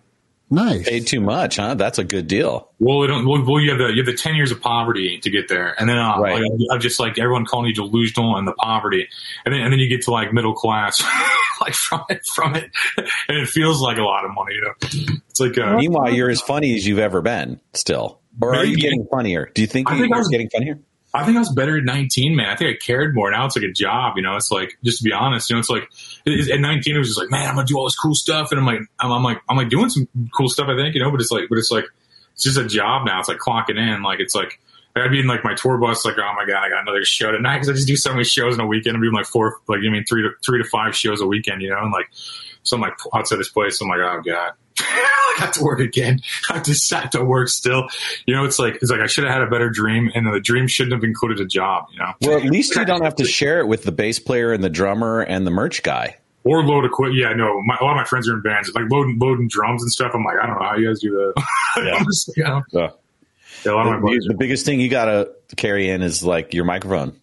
Nice. 0.54 0.88
Paid 0.88 1.06
too 1.06 1.20
much, 1.20 1.56
huh? 1.56 1.74
That's 1.74 1.98
a 1.98 2.04
good 2.04 2.26
deal. 2.28 2.70
Well, 2.78 3.02
it 3.02 3.08
don't, 3.08 3.26
well, 3.26 3.44
well, 3.44 3.60
you 3.60 3.70
have 3.70 3.78
the 3.78 3.88
you 3.88 3.96
have 4.02 4.06
the 4.06 4.16
ten 4.16 4.34
years 4.36 4.50
of 4.50 4.60
poverty 4.60 5.18
to 5.18 5.30
get 5.30 5.48
there, 5.48 5.74
and 5.78 5.88
then 5.88 5.98
uh, 5.98 6.18
Right. 6.18 6.40
like, 6.42 6.52
I'm 6.70 6.80
just 6.80 7.00
like 7.00 7.18
everyone 7.18 7.44
calling 7.44 7.66
you 7.68 7.74
delusional 7.74 8.36
and 8.36 8.46
the 8.46 8.52
poverty, 8.52 9.08
and 9.44 9.52
then 9.54 9.60
and 9.62 9.72
then 9.72 9.80
you 9.80 9.88
get 9.88 10.02
to 10.04 10.10
like 10.12 10.32
middle 10.32 10.54
class, 10.54 11.02
like 11.60 11.74
from 11.74 12.02
it 12.08 12.20
from 12.34 12.54
it, 12.54 12.70
and 13.28 13.38
it 13.38 13.48
feels 13.48 13.80
like 13.82 13.98
a 13.98 14.02
lot 14.02 14.24
of 14.24 14.30
money. 14.34 14.54
You 14.54 14.60
know, 14.62 15.18
it's 15.28 15.40
like 15.40 15.58
uh, 15.58 15.76
Meanwhile, 15.76 16.10
you're 16.14 16.30
as 16.30 16.40
funny 16.40 16.74
as 16.76 16.86
you've 16.86 16.98
ever 17.00 17.20
been. 17.20 17.60
Still, 17.72 18.20
or 18.40 18.54
are 18.54 18.64
you 18.64 18.76
getting 18.76 19.06
funnier? 19.10 19.50
Do 19.54 19.62
you 19.62 19.68
think, 19.68 19.90
I 19.90 19.94
think 19.96 20.08
you're 20.08 20.16
I 20.16 20.18
was- 20.20 20.28
getting 20.28 20.50
funnier? 20.50 20.78
I 21.14 21.24
think 21.24 21.36
I 21.36 21.40
was 21.40 21.52
better 21.52 21.78
at 21.78 21.84
19, 21.84 22.34
man. 22.34 22.50
I 22.50 22.56
think 22.56 22.74
I 22.74 22.84
cared 22.84 23.14
more. 23.14 23.30
Now 23.30 23.46
it's 23.46 23.54
like 23.54 23.64
a 23.64 23.72
job, 23.72 24.14
you 24.16 24.22
know. 24.22 24.34
It's 24.34 24.50
like 24.50 24.76
just 24.82 24.98
to 24.98 25.04
be 25.04 25.12
honest, 25.12 25.48
you 25.48 25.54
know. 25.54 25.60
It's 25.60 25.70
like 25.70 25.84
at 26.26 26.60
19, 26.60 26.94
it 26.94 26.98
was 26.98 27.08
just 27.08 27.20
like, 27.20 27.30
man, 27.30 27.48
I'm 27.48 27.54
gonna 27.54 27.66
do 27.66 27.78
all 27.78 27.84
this 27.84 27.96
cool 27.96 28.16
stuff, 28.16 28.50
and 28.50 28.58
I'm 28.58 28.66
like, 28.66 28.80
I'm, 28.98 29.12
I'm 29.12 29.22
like, 29.22 29.40
I'm 29.48 29.56
like 29.56 29.68
doing 29.68 29.90
some 29.90 30.08
cool 30.36 30.48
stuff. 30.48 30.66
I 30.68 30.76
think, 30.76 30.94
you 30.96 31.00
know, 31.00 31.12
but 31.12 31.20
it's 31.20 31.30
like, 31.30 31.44
but 31.48 31.58
it's 31.58 31.70
like, 31.70 31.84
it's 32.32 32.42
just 32.42 32.58
a 32.58 32.66
job 32.66 33.06
now. 33.06 33.20
It's 33.20 33.28
like 33.28 33.38
clocking 33.38 33.78
in. 33.78 34.02
Like 34.02 34.18
it's 34.18 34.34
like 34.34 34.58
I'd 34.96 35.10
be 35.10 35.20
in 35.20 35.26
like 35.28 35.44
my 35.44 35.54
tour 35.54 35.78
bus, 35.78 36.04
like, 36.04 36.18
oh 36.18 36.34
my 36.34 36.46
god, 36.46 36.64
I 36.64 36.68
got 36.68 36.82
another 36.82 37.04
show 37.04 37.30
tonight 37.30 37.56
because 37.56 37.68
I 37.68 37.72
just 37.74 37.86
do 37.86 37.96
so 37.96 38.10
many 38.10 38.24
shows 38.24 38.54
in 38.54 38.60
a 38.60 38.66
weekend. 38.66 38.96
I'm 38.96 39.02
doing 39.02 39.14
like 39.14 39.26
four, 39.26 39.58
like 39.68 39.80
I 39.86 39.90
mean, 39.90 40.04
three 40.04 40.22
to 40.22 40.30
three 40.44 40.62
to 40.62 40.68
five 40.68 40.96
shows 40.96 41.20
a 41.20 41.26
weekend, 41.26 41.62
you 41.62 41.70
know, 41.70 41.78
and 41.78 41.92
like 41.92 42.08
so 42.64 42.76
I'm 42.76 42.80
like 42.80 42.94
outside 43.14 43.38
this 43.38 43.50
place. 43.50 43.80
I'm 43.80 43.88
like, 43.88 44.00
oh 44.00 44.20
god. 44.24 44.52
I 44.80 45.34
got 45.38 45.52
to 45.54 45.64
work 45.64 45.80
again. 45.80 46.20
I 46.50 46.60
just 46.60 46.86
sat 46.86 47.12
to 47.12 47.24
work 47.24 47.48
still. 47.48 47.88
You 48.26 48.34
know, 48.34 48.44
it's 48.44 48.58
like 48.58 48.76
it's 48.76 48.90
like 48.90 49.00
I 49.00 49.06
should 49.06 49.24
have 49.24 49.32
had 49.32 49.42
a 49.42 49.50
better 49.50 49.70
dream, 49.70 50.10
and 50.14 50.26
the 50.32 50.40
dream 50.40 50.66
shouldn't 50.68 50.92
have 50.94 51.04
included 51.04 51.40
a 51.40 51.46
job. 51.46 51.86
You 51.92 51.98
know, 52.00 52.12
Well, 52.22 52.38
at 52.38 52.44
least 52.44 52.74
you 52.76 52.84
don't 52.84 53.02
have 53.02 53.16
to 53.16 53.24
share 53.38 53.60
it 53.60 53.66
with 53.66 53.84
the 53.84 53.92
bass 53.92 54.18
player 54.18 54.52
and 54.52 54.62
the 54.62 54.70
drummer 54.70 55.20
and 55.20 55.46
the 55.46 55.50
merch 55.50 55.82
guy. 55.82 56.16
or 56.44 56.62
load 56.64 56.84
equipment. 56.84 57.18
Yeah, 57.18 57.32
no, 57.32 57.60
my, 57.62 57.76
a 57.80 57.84
lot 57.84 57.92
of 57.92 57.96
my 57.96 58.04
friends 58.04 58.28
are 58.28 58.34
in 58.34 58.42
bands, 58.42 58.70
like 58.74 58.84
loading 58.90 59.18
loading 59.20 59.48
drums 59.48 59.82
and 59.82 59.90
stuff. 59.90 60.12
I'm 60.14 60.24
like, 60.24 60.36
I 60.42 60.46
don't 60.46 60.58
know 60.58 60.64
how 60.66 60.76
you 60.76 60.88
guys 60.88 61.00
do 61.00 61.10
that. 61.10 61.44
Yeah. 61.84 62.04
Just, 62.04 62.32
you 62.36 62.44
know, 62.44 62.62
yeah, 62.72 62.90
a 63.66 63.74
lot 63.74 63.86
of 63.94 64.02
my 64.02 64.12
the, 64.12 64.28
the 64.28 64.34
biggest 64.34 64.64
thing 64.66 64.78
you 64.80 64.88
got 64.88 65.06
to 65.06 65.32
carry 65.56 65.88
in 65.88 66.02
is 66.02 66.22
like 66.24 66.52
your 66.54 66.64
microphone. 66.64 67.18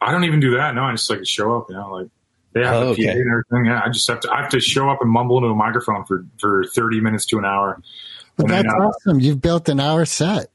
I 0.00 0.12
don't 0.12 0.24
even 0.24 0.40
do 0.40 0.56
that. 0.56 0.74
No, 0.74 0.82
I 0.84 0.92
just 0.92 1.08
like 1.10 1.18
to 1.20 1.24
show 1.24 1.56
up. 1.56 1.66
You 1.68 1.76
know, 1.76 1.92
like 1.92 2.08
Yeah, 2.54 2.74
Oh, 2.76 2.94
the 2.94 3.04
PA 3.04 3.10
okay. 3.10 3.20
and 3.20 3.30
everything. 3.30 3.64
Yeah, 3.66 3.80
I 3.84 3.88
just 3.90 4.08
have 4.08 4.20
to 4.20 4.32
I 4.32 4.40
have 4.42 4.50
to 4.50 4.60
show 4.60 4.88
up 4.90 4.98
and 5.00 5.10
mumble 5.10 5.38
into 5.38 5.48
a 5.50 5.54
microphone 5.54 6.04
for 6.04 6.24
for 6.40 6.64
thirty 6.74 7.00
minutes 7.00 7.26
to 7.26 7.38
an 7.38 7.44
hour. 7.44 7.80
But 8.36 8.44
And 8.44 8.50
then, 8.52 8.62
that's 8.66 8.74
uh, 8.74 8.86
awesome. 8.86 9.20
You've 9.20 9.40
built 9.40 9.68
an 9.68 9.78
hour 9.80 10.04
set. 10.04 10.50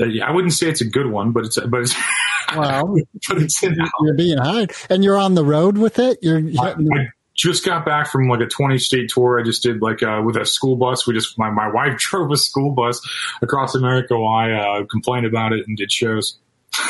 uh, 0.00 0.04
yeah, 0.06 0.26
I 0.28 0.30
wouldn't 0.32 0.52
say 0.54 0.68
it's 0.68 0.80
a 0.80 0.84
good 0.88 1.06
one, 1.06 1.32
but 1.32 1.44
it's 1.46 1.58
but 1.58 1.80
it's 1.80 1.94
Well, 2.56 2.94
but 3.28 3.38
it's 3.38 3.62
an 3.62 3.80
hour. 3.80 3.88
you're 4.02 4.14
being 4.14 4.38
hired, 4.38 4.72
and 4.90 5.02
you're 5.02 5.18
on 5.18 5.34
the 5.34 5.44
road 5.44 5.76
with 5.76 5.98
it. 5.98 6.18
You're 6.22 6.38
I, 6.60 6.70
I 6.72 7.08
just 7.34 7.64
got 7.64 7.84
back 7.84 8.10
from 8.10 8.28
like 8.28 8.40
a 8.40 8.46
20 8.46 8.78
state 8.78 9.10
tour. 9.10 9.40
I 9.40 9.44
just 9.44 9.62
did 9.62 9.80
like 9.82 10.02
uh, 10.02 10.22
with 10.24 10.36
a 10.36 10.44
school 10.46 10.76
bus. 10.76 11.06
We 11.06 11.14
just 11.14 11.36
my, 11.38 11.50
my 11.50 11.68
wife 11.70 11.96
drove 11.98 12.30
a 12.30 12.36
school 12.36 12.70
bus 12.72 13.00
across 13.42 13.74
America 13.74 14.16
while 14.18 14.34
I 14.34 14.52
uh, 14.52 14.84
complained 14.86 15.26
about 15.26 15.52
it 15.52 15.66
and 15.66 15.76
did 15.76 15.90
shows. 15.90 16.38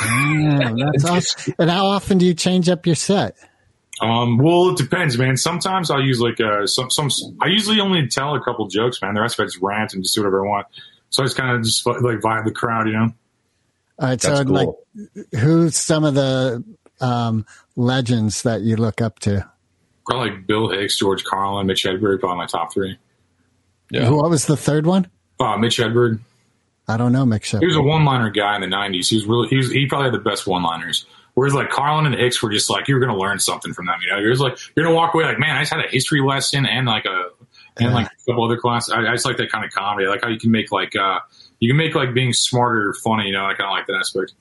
Yeah, 0.04 0.72
that's 0.92 1.04
awesome. 1.36 1.54
And 1.58 1.70
how 1.70 1.86
often 1.86 2.18
do 2.18 2.26
you 2.26 2.34
change 2.34 2.68
up 2.68 2.84
your 2.86 2.94
set? 2.96 3.36
Um, 4.00 4.38
well, 4.38 4.70
it 4.70 4.78
depends, 4.78 5.18
man. 5.18 5.36
Sometimes 5.36 5.90
I'll 5.90 6.02
use 6.02 6.20
like 6.20 6.40
uh, 6.40 6.66
some 6.66 6.90
some. 6.90 7.10
I 7.40 7.48
usually 7.48 7.80
only 7.80 8.06
tell 8.06 8.34
a 8.34 8.42
couple 8.42 8.66
jokes, 8.68 9.02
man. 9.02 9.14
The 9.14 9.20
rest 9.20 9.38
of 9.38 9.44
it 9.44 9.46
is 9.48 9.58
rant 9.60 9.94
and 9.94 10.02
just 10.02 10.14
do 10.14 10.22
whatever 10.22 10.46
I 10.46 10.48
want. 10.48 10.66
So 11.10 11.22
I 11.22 11.26
just 11.26 11.36
kind 11.36 11.56
of 11.56 11.64
just 11.64 11.84
like 11.86 12.20
vibe 12.20 12.44
the 12.44 12.52
crowd, 12.52 12.86
you 12.86 12.92
know. 12.92 13.12
All 14.00 14.08
right, 14.08 14.20
so 14.20 14.30
That's 14.30 14.44
cool. 14.44 14.84
like, 14.94 15.26
who's 15.40 15.74
some 15.74 16.04
of 16.04 16.14
the 16.14 16.62
um, 17.00 17.46
legends 17.74 18.42
that 18.42 18.60
you 18.60 18.76
look 18.76 19.00
up 19.00 19.18
to? 19.20 19.48
Probably 20.06 20.30
like 20.30 20.46
Bill 20.46 20.70
Hicks, 20.70 20.98
George 20.98 21.24
Carlin, 21.24 21.66
Mitch 21.66 21.82
Hedberg, 21.82 22.20
probably 22.20 22.38
my 22.38 22.46
top 22.46 22.72
three. 22.72 22.96
Yeah. 23.90 24.10
What 24.10 24.30
was 24.30 24.46
the 24.46 24.56
third 24.56 24.86
one? 24.86 25.08
Uh, 25.40 25.56
Mitch 25.56 25.78
Hedberg. 25.78 26.20
I 26.88 26.96
don't 26.96 27.12
know, 27.12 27.26
Mitch 27.26 27.46
Shepard. 27.46 27.62
He 27.62 27.66
was 27.66 27.76
a 27.76 27.82
one-liner 27.82 28.30
guy 28.30 28.54
in 28.54 28.62
the 28.62 28.66
'90s. 28.66 29.08
He 29.08 29.16
was 29.16 29.26
really 29.26 29.48
he 29.48 29.56
was 29.56 29.70
he 29.70 29.86
probably 29.86 30.06
had 30.06 30.14
the 30.14 30.24
best 30.24 30.46
one-liners. 30.46 31.04
Whereas 31.38 31.54
like 31.54 31.70
Carlin 31.70 32.04
and 32.06 32.14
Hicks 32.16 32.42
were 32.42 32.50
just 32.50 32.68
like 32.68 32.88
you're 32.88 32.98
going 32.98 33.12
to 33.12 33.16
learn 33.16 33.38
something 33.38 33.72
from 33.72 33.86
them. 33.86 33.96
You 34.02 34.10
know, 34.10 34.18
you're 34.18 34.32
just 34.32 34.42
like 34.42 34.58
you're 34.74 34.84
going 34.84 34.92
to 34.92 34.96
walk 34.96 35.14
away 35.14 35.24
like, 35.24 35.38
man, 35.38 35.56
I 35.56 35.60
just 35.62 35.72
had 35.72 35.84
a 35.84 35.88
history 35.88 36.20
lesson 36.20 36.66
and 36.66 36.86
like 36.86 37.04
a 37.04 37.28
and 37.76 37.90
Yeah. 37.90 37.94
like 37.94 38.06
a 38.06 38.30
couple 38.30 38.44
other 38.44 38.56
classes. 38.56 38.92
I, 38.92 39.02
I 39.06 39.12
just 39.12 39.24
like 39.24 39.36
that 39.36 39.52
kind 39.52 39.64
of 39.64 39.70
comedy. 39.70 40.06
I 40.06 40.10
like 40.10 40.22
how 40.22 40.28
you 40.30 40.38
can 40.40 40.50
make 40.50 40.72
like 40.72 40.96
uh 40.96 41.20
you 41.60 41.70
can 41.70 41.76
make 41.76 41.94
like 41.94 42.12
being 42.12 42.32
smarter 42.32 42.92
funny. 43.04 43.26
You 43.26 43.32
know, 43.34 43.44
I 43.46 43.54
kind 43.54 43.70
of 43.70 43.70
like 43.70 43.86
that 43.86 43.94
aspect. 44.00 44.34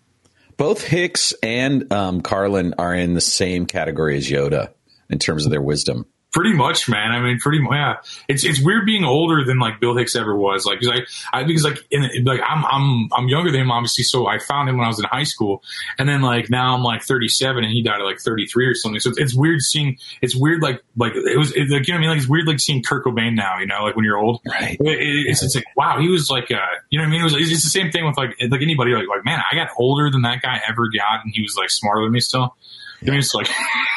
Both 0.58 0.84
Hicks 0.84 1.34
and 1.44 1.92
um, 1.94 2.22
Carlin 2.22 2.74
are 2.80 2.96
in 2.96 3.14
the 3.14 3.22
same 3.22 3.68
category 3.68 4.18
as 4.18 4.28
Yoda 4.28 4.72
in 5.08 5.20
terms 5.20 5.46
of 5.46 5.52
their 5.52 5.62
wisdom. 5.62 6.08
Pretty 6.38 6.54
much, 6.56 6.88
man. 6.88 7.12
I 7.12 7.20
mean, 7.20 7.40
pretty 7.40 7.60
much. 7.60 7.74
Yeah, 7.74 7.96
it's 8.28 8.44
it's 8.44 8.62
weird 8.64 8.86
being 8.86 9.04
older 9.04 9.44
than 9.44 9.58
like 9.60 9.80
Bill 9.80 9.96
Hicks 9.98 10.16
ever 10.16 10.36
was. 10.36 10.66
Like, 10.66 10.80
'cause 10.80 10.90
I, 11.34 11.40
I 11.40 11.44
because 11.44 11.64
like 11.64 11.80
in 11.90 12.08
like 12.26 12.40
I'm 12.48 12.64
I'm 12.66 13.10
I'm 13.12 13.28
younger 13.28 13.52
than 13.52 13.62
him, 13.62 13.72
obviously. 13.72 14.04
So 14.04 14.28
I 14.28 14.38
found 14.38 14.70
him 14.70 14.78
when 14.78 14.86
I 14.86 14.88
was 14.88 15.00
in 15.00 15.06
high 15.06 15.24
school, 15.24 15.64
and 15.98 16.08
then 16.08 16.22
like 16.22 16.50
now 16.52 16.76
I'm 16.76 16.84
like 16.84 17.02
37, 17.04 17.64
and 17.64 17.74
he 17.74 17.82
died 17.82 18.00
at 18.02 18.04
like 18.06 18.20
33 18.20 18.68
or 18.68 18.76
something. 18.76 19.00
So 19.00 19.10
it's, 19.10 19.20
it's 19.20 19.36
weird 19.36 19.62
seeing. 19.62 19.98
It's 20.22 20.36
weird 20.36 20.62
like 20.62 20.84
like 20.96 21.14
it 21.16 21.38
was 21.40 21.52
it, 21.54 21.70
like 21.72 21.88
you 21.88 21.94
know 21.94 21.98
what 21.98 21.98
I 21.98 22.00
mean. 22.02 22.10
Like 22.10 22.20
it's 22.20 22.28
weird 22.30 22.46
like 22.48 22.60
seeing 22.60 22.84
Kurt 22.84 23.04
Cobain 23.04 23.34
now. 23.36 23.58
You 23.60 23.66
know, 23.66 23.84
like 23.84 23.96
when 23.96 24.06
you're 24.06 24.18
old. 24.20 24.42
Right. 24.46 24.78
It- 24.80 24.88
it- 25.02 25.26
it's, 25.30 25.42
it's 25.42 25.56
like 25.56 25.66
wow, 25.76 26.00
he 26.00 26.08
was 26.08 26.30
like 26.30 26.52
uh, 26.52 26.58
you 26.92 27.00
know 27.00 27.04
what 27.04 27.08
I 27.08 27.12
mean. 27.12 27.22
It 27.22 27.24
was 27.24 27.34
it's 27.34 27.64
the 27.64 27.70
same 27.70 27.90
thing 27.92 28.06
with 28.06 28.16
like 28.18 28.36
like 28.50 28.62
anybody. 28.62 28.92
Like 28.92 29.08
like 29.08 29.26
man, 29.26 29.42
I 29.52 29.56
got 29.56 29.70
older 29.78 30.12
than 30.12 30.22
that 30.22 30.42
guy 30.44 30.62
ever 30.70 30.88
got, 30.96 31.24
and 31.26 31.34
he 31.34 31.42
was 31.42 31.56
like 31.58 31.70
smarter 31.72 32.04
than 32.04 32.12
me 32.12 32.20
still. 32.20 32.56
I 33.02 33.10
mean, 33.12 33.20
it's 33.20 33.34
like 33.34 33.48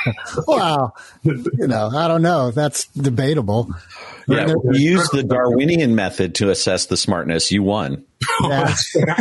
Wow. 0.47 0.93
you 1.25 1.67
know, 1.67 1.91
I 1.95 2.09
don't 2.09 2.23
know. 2.23 2.51
That's 2.51 2.87
debatable. 2.89 3.71
Yeah, 4.29 4.55
we 4.63 4.79
used 4.79 5.11
the 5.13 5.23
Darwinian 5.25 5.95
method 5.95 6.35
to 6.37 6.51
assess 6.51 6.87
the 6.87 6.97
smartness. 6.97 7.51
You 7.51 7.63
won. 7.63 8.05
Yeah. 8.43 8.75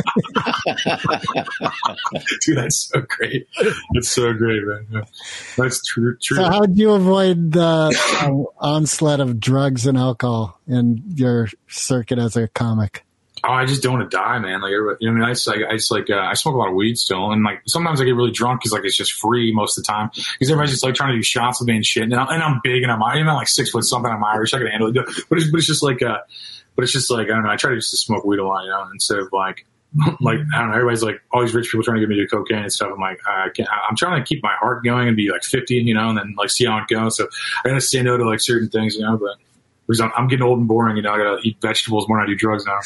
Dude, 2.46 2.58
that's 2.58 2.90
so 2.90 3.02
great. 3.08 3.48
That's 3.94 4.10
so 4.10 4.34
great, 4.34 4.62
man. 4.64 4.88
Yeah. 4.92 5.02
That's 5.58 5.82
true. 5.86 6.18
True. 6.22 6.38
So, 6.38 6.44
how 6.44 6.66
do 6.66 6.80
you 6.80 6.92
avoid 6.92 7.54
the 7.54 7.98
um, 8.22 8.46
onslaught 8.60 9.20
of 9.22 9.40
drugs 9.40 9.86
and 9.88 9.98
alcohol 9.98 10.60
in 10.68 11.02
your 11.16 11.48
circuit 11.70 12.20
as 12.20 12.36
a 12.36 12.48
comic? 12.50 13.06
Oh, 13.44 13.52
I 13.52 13.66
just 13.66 13.82
don't 13.82 14.00
want 14.00 14.10
to 14.10 14.18
die, 14.18 14.40
man. 14.40 14.62
Like, 14.62 14.72
you 14.72 14.96
know, 15.02 15.12
I 15.12 15.14
mean, 15.14 15.24
I 15.24 15.32
just 15.32 15.48
like, 15.48 15.60
I 15.70 15.76
just 15.76 15.92
like, 15.92 16.10
uh, 16.10 16.18
I 16.18 16.34
smoke 16.34 16.56
a 16.56 16.58
lot 16.58 16.70
of 16.70 16.76
weed 16.76 16.98
still, 16.98 17.32
and 17.32 17.44
like 17.44 17.62
sometimes 17.68 18.02
I 18.02 18.06
get 18.06 18.16
really 18.16 18.32
drunk 18.32 18.62
because 18.62 18.72
like 18.72 18.86
it's 18.86 18.98
just 18.98 19.14
free 19.14 19.54
most 19.54 19.78
of 19.78 19.84
the 19.84 19.92
time 19.92 20.10
because 20.14 20.50
everybody's 20.50 20.72
just 20.72 20.84
like 20.84 20.96
trying 20.96 21.12
to 21.12 21.18
do 21.18 21.24
shots 21.24 21.60
with 21.60 21.68
me 21.68 21.76
and 21.76 21.86
shit. 21.86 22.04
And, 22.04 22.16
I, 22.16 22.26
I'm 22.26 22.60
big 22.64 22.84
and 22.84 22.92
I'm, 22.92 23.02
I'm 23.04 23.26
like 23.26 23.48
six 23.48 23.70
foot 23.70 23.84
something. 23.84 24.12
I'm 24.12 24.24
Irish. 24.24 24.54
I 24.54 24.58
can 24.60 24.68
handle 24.68 24.90
it. 24.90 24.96
But 25.30 25.38
it's, 25.38 25.50
but 25.50 25.58
it's 25.58 25.68
just 25.68 25.84
like, 25.84 26.02
uh, 26.02 26.20
but 26.76 26.84
it's 26.84 26.94
just 26.94 27.12
like 27.12 27.28
I 27.28 27.32
don't 27.32 27.44
know. 27.44 27.50
I 27.50 27.56
try 27.56 27.72
to 27.72 27.78
just 27.78 27.98
smoke 28.06 28.26
weed 28.26 28.40
a 28.40 28.46
lot, 28.48 28.64
you 28.64 28.70
know, 28.70 28.88
instead 28.94 29.20
of 29.20 29.32
like. 29.32 29.66
Like 30.22 30.38
I 30.54 30.60
don't 30.60 30.68
know, 30.68 30.76
everybody's 30.76 31.02
like 31.02 31.20
all 31.32 31.42
these 31.42 31.56
rich 31.56 31.72
people 31.72 31.84
trying 31.84 31.96
to 31.96 32.02
get 32.02 32.10
me 32.10 32.18
to 32.18 32.22
do 32.22 32.28
cocaine 32.28 32.60
and 32.60 32.72
stuff. 32.72 32.92
I'm 32.94 33.02
like, 33.02 33.20
I 33.26 33.50
can't. 33.50 33.68
I'm 33.90 33.96
trying 33.96 34.22
to 34.22 34.28
keep 34.28 34.44
my 34.44 34.54
heart 34.54 34.84
going 34.84 35.08
and 35.08 35.18
be 35.18 35.32
like 35.32 35.44
50, 35.44 35.74
you 35.74 35.96
know, 35.96 36.10
and 36.10 36.18
then 36.18 36.36
like 36.38 36.52
see 36.52 36.66
how 36.66 36.78
it 36.78 36.88
goes. 36.88 37.18
So 37.18 37.28
I 37.66 37.70
gotta 37.70 37.82
say 37.82 38.04
no 38.04 38.16
to 38.16 38.24
like 38.24 38.40
certain 38.40 38.70
things, 38.70 38.94
you 38.94 39.02
know. 39.02 39.18
But 39.18 39.38
because 39.90 40.02
I'm, 40.02 40.12
I'm 40.16 40.28
getting 40.28 40.46
old 40.46 40.60
and 40.60 40.68
boring, 40.68 40.98
you 40.98 41.02
know, 41.02 41.12
I 41.12 41.18
gotta 41.18 41.40
eat 41.42 41.58
vegetables 41.60 42.08
more 42.08 42.20
than 42.20 42.26
I 42.26 42.28
do 42.28 42.36
drugs 42.36 42.64
now. 42.64 42.80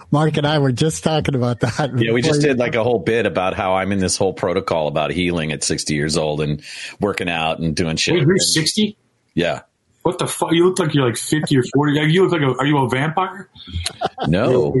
Marc 0.10 0.36
and 0.36 0.44
I 0.44 0.58
were 0.58 0.72
just 0.72 1.04
talking 1.04 1.36
about 1.36 1.60
that. 1.60 1.96
Yeah, 1.96 2.10
we 2.10 2.20
just 2.20 2.40
did 2.40 2.58
like 2.58 2.74
a 2.74 2.82
whole 2.82 2.98
bit 2.98 3.26
about 3.26 3.54
how 3.54 3.74
I'm 3.74 3.92
in 3.92 4.00
this 4.00 4.16
whole 4.16 4.32
protocol 4.32 4.88
about 4.88 5.12
healing 5.12 5.52
at 5.52 5.62
60 5.62 5.94
years 5.94 6.16
old 6.16 6.40
and 6.40 6.64
working 6.98 7.28
out 7.28 7.60
and 7.60 7.76
doing 7.76 7.94
shit. 7.94 8.14
Wait, 8.14 8.26
you're 8.26 8.38
60? 8.38 8.96
Yeah. 9.34 9.60
What 10.02 10.18
the 10.18 10.26
fuck? 10.26 10.50
You 10.50 10.66
look 10.66 10.80
like 10.80 10.94
you're 10.94 11.06
like 11.06 11.16
50 11.16 11.56
or 11.56 11.62
40. 11.72 11.92
You 12.10 12.24
look 12.24 12.32
like 12.32 12.42
a, 12.42 12.58
are 12.58 12.66
you 12.66 12.78
a 12.78 12.88
vampire? 12.88 13.48
No. 14.26 14.74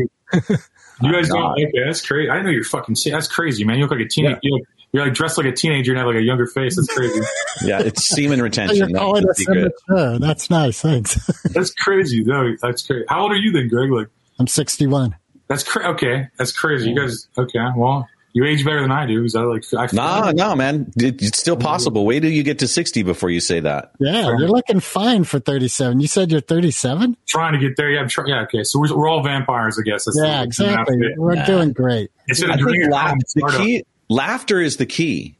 You 1.00 1.12
guys 1.12 1.28
don't. 1.28 1.40
not. 1.40 1.52
Okay, 1.52 1.70
that's 1.86 2.04
crazy. 2.04 2.30
I 2.30 2.42
know 2.42 2.50
you're 2.50 2.64
fucking. 2.64 2.94
Sick. 2.94 3.12
That's 3.12 3.28
crazy, 3.28 3.64
man. 3.64 3.76
You 3.76 3.82
look 3.82 3.92
like 3.92 4.06
a 4.06 4.08
teenager. 4.08 4.38
You 4.42 4.52
look, 4.52 4.68
you're 4.94 5.04
like 5.04 5.12
dressed 5.14 5.36
like 5.36 5.46
a 5.46 5.52
teenager 5.52 5.92
and 5.92 5.98
have 5.98 6.06
like 6.06 6.16
a 6.16 6.22
younger 6.22 6.46
face. 6.46 6.76
That's 6.76 6.88
crazy. 6.88 7.20
Yeah, 7.64 7.80
it's 7.80 8.06
semen 8.08 8.38
You're 8.38 8.44
retention. 8.44 8.78
That's 8.92 8.98
calling 8.98 9.22
the 9.24 9.30
us 9.30 9.48
immature. 9.88 10.18
That's 10.18 10.50
nice. 10.50 10.80
Thanks. 10.80 11.14
that's 11.52 11.72
crazy. 11.74 12.24
No, 12.24 12.54
that's 12.62 12.84
crazy. 12.86 13.04
How 13.08 13.22
old 13.22 13.32
are 13.32 13.36
you 13.36 13.52
then, 13.52 13.68
Greg? 13.68 13.90
Like 13.90 14.08
I'm 14.40 14.46
61. 14.48 15.14
that's 15.48 15.62
cra- 15.62 15.90
okay. 15.92 16.28
That's 16.38 16.50
crazy. 16.52 16.90
You 16.90 16.96
guys. 16.96 17.28
Okay. 17.38 17.58
Well, 17.76 18.08
you 18.32 18.44
age 18.44 18.64
better 18.64 18.80
than 18.82 18.90
I 18.90 19.06
do. 19.06 19.20
Because 19.20 19.36
I 19.36 19.42
like. 19.42 19.62
I 19.78 19.86
feel 19.86 19.96
Nah, 19.96 20.32
no, 20.32 20.56
man. 20.56 20.90
It's 20.96 21.38
still 21.38 21.56
possible. 21.56 22.04
Wait 22.04 22.20
till 22.20 22.30
you 22.32 22.42
get 22.42 22.58
to 22.58 22.66
60 22.68 23.04
before 23.04 23.30
you 23.30 23.38
say 23.38 23.60
that. 23.60 23.92
Yeah, 24.00 24.22
you're 24.36 24.48
looking 24.48 24.80
fine 24.80 25.22
for 25.22 25.38
37. 25.38 26.00
You 26.00 26.08
said 26.08 26.32
you're 26.32 26.40
37? 26.40 27.16
trying 27.28 27.52
to 27.52 27.60
get 27.60 27.76
there. 27.76 27.92
Yeah. 27.92 28.00
I'm 28.00 28.08
try- 28.08 28.24
yeah. 28.26 28.42
Okay. 28.42 28.64
So 28.64 28.80
we're, 28.80 28.94
we're 28.96 29.08
all 29.08 29.22
vampires, 29.22 29.78
I 29.78 29.82
guess. 29.88 30.06
That's 30.06 30.18
Yeah, 30.20 30.38
the- 30.40 30.44
exactly. 30.44 30.98
We're 31.16 31.44
doing 31.46 31.72
great. 31.72 32.10
Instead 32.26 32.50
I 32.50 32.54
of 32.54 32.58
think 32.58 32.68
drinking, 32.70 32.90
laugh, 32.90 33.12
I'm 33.12 33.18
the 33.20 33.26
startup. 33.28 33.60
key, 33.60 33.84
laughter 34.08 34.60
is 34.60 34.76
the 34.76 34.86
key 34.86 35.36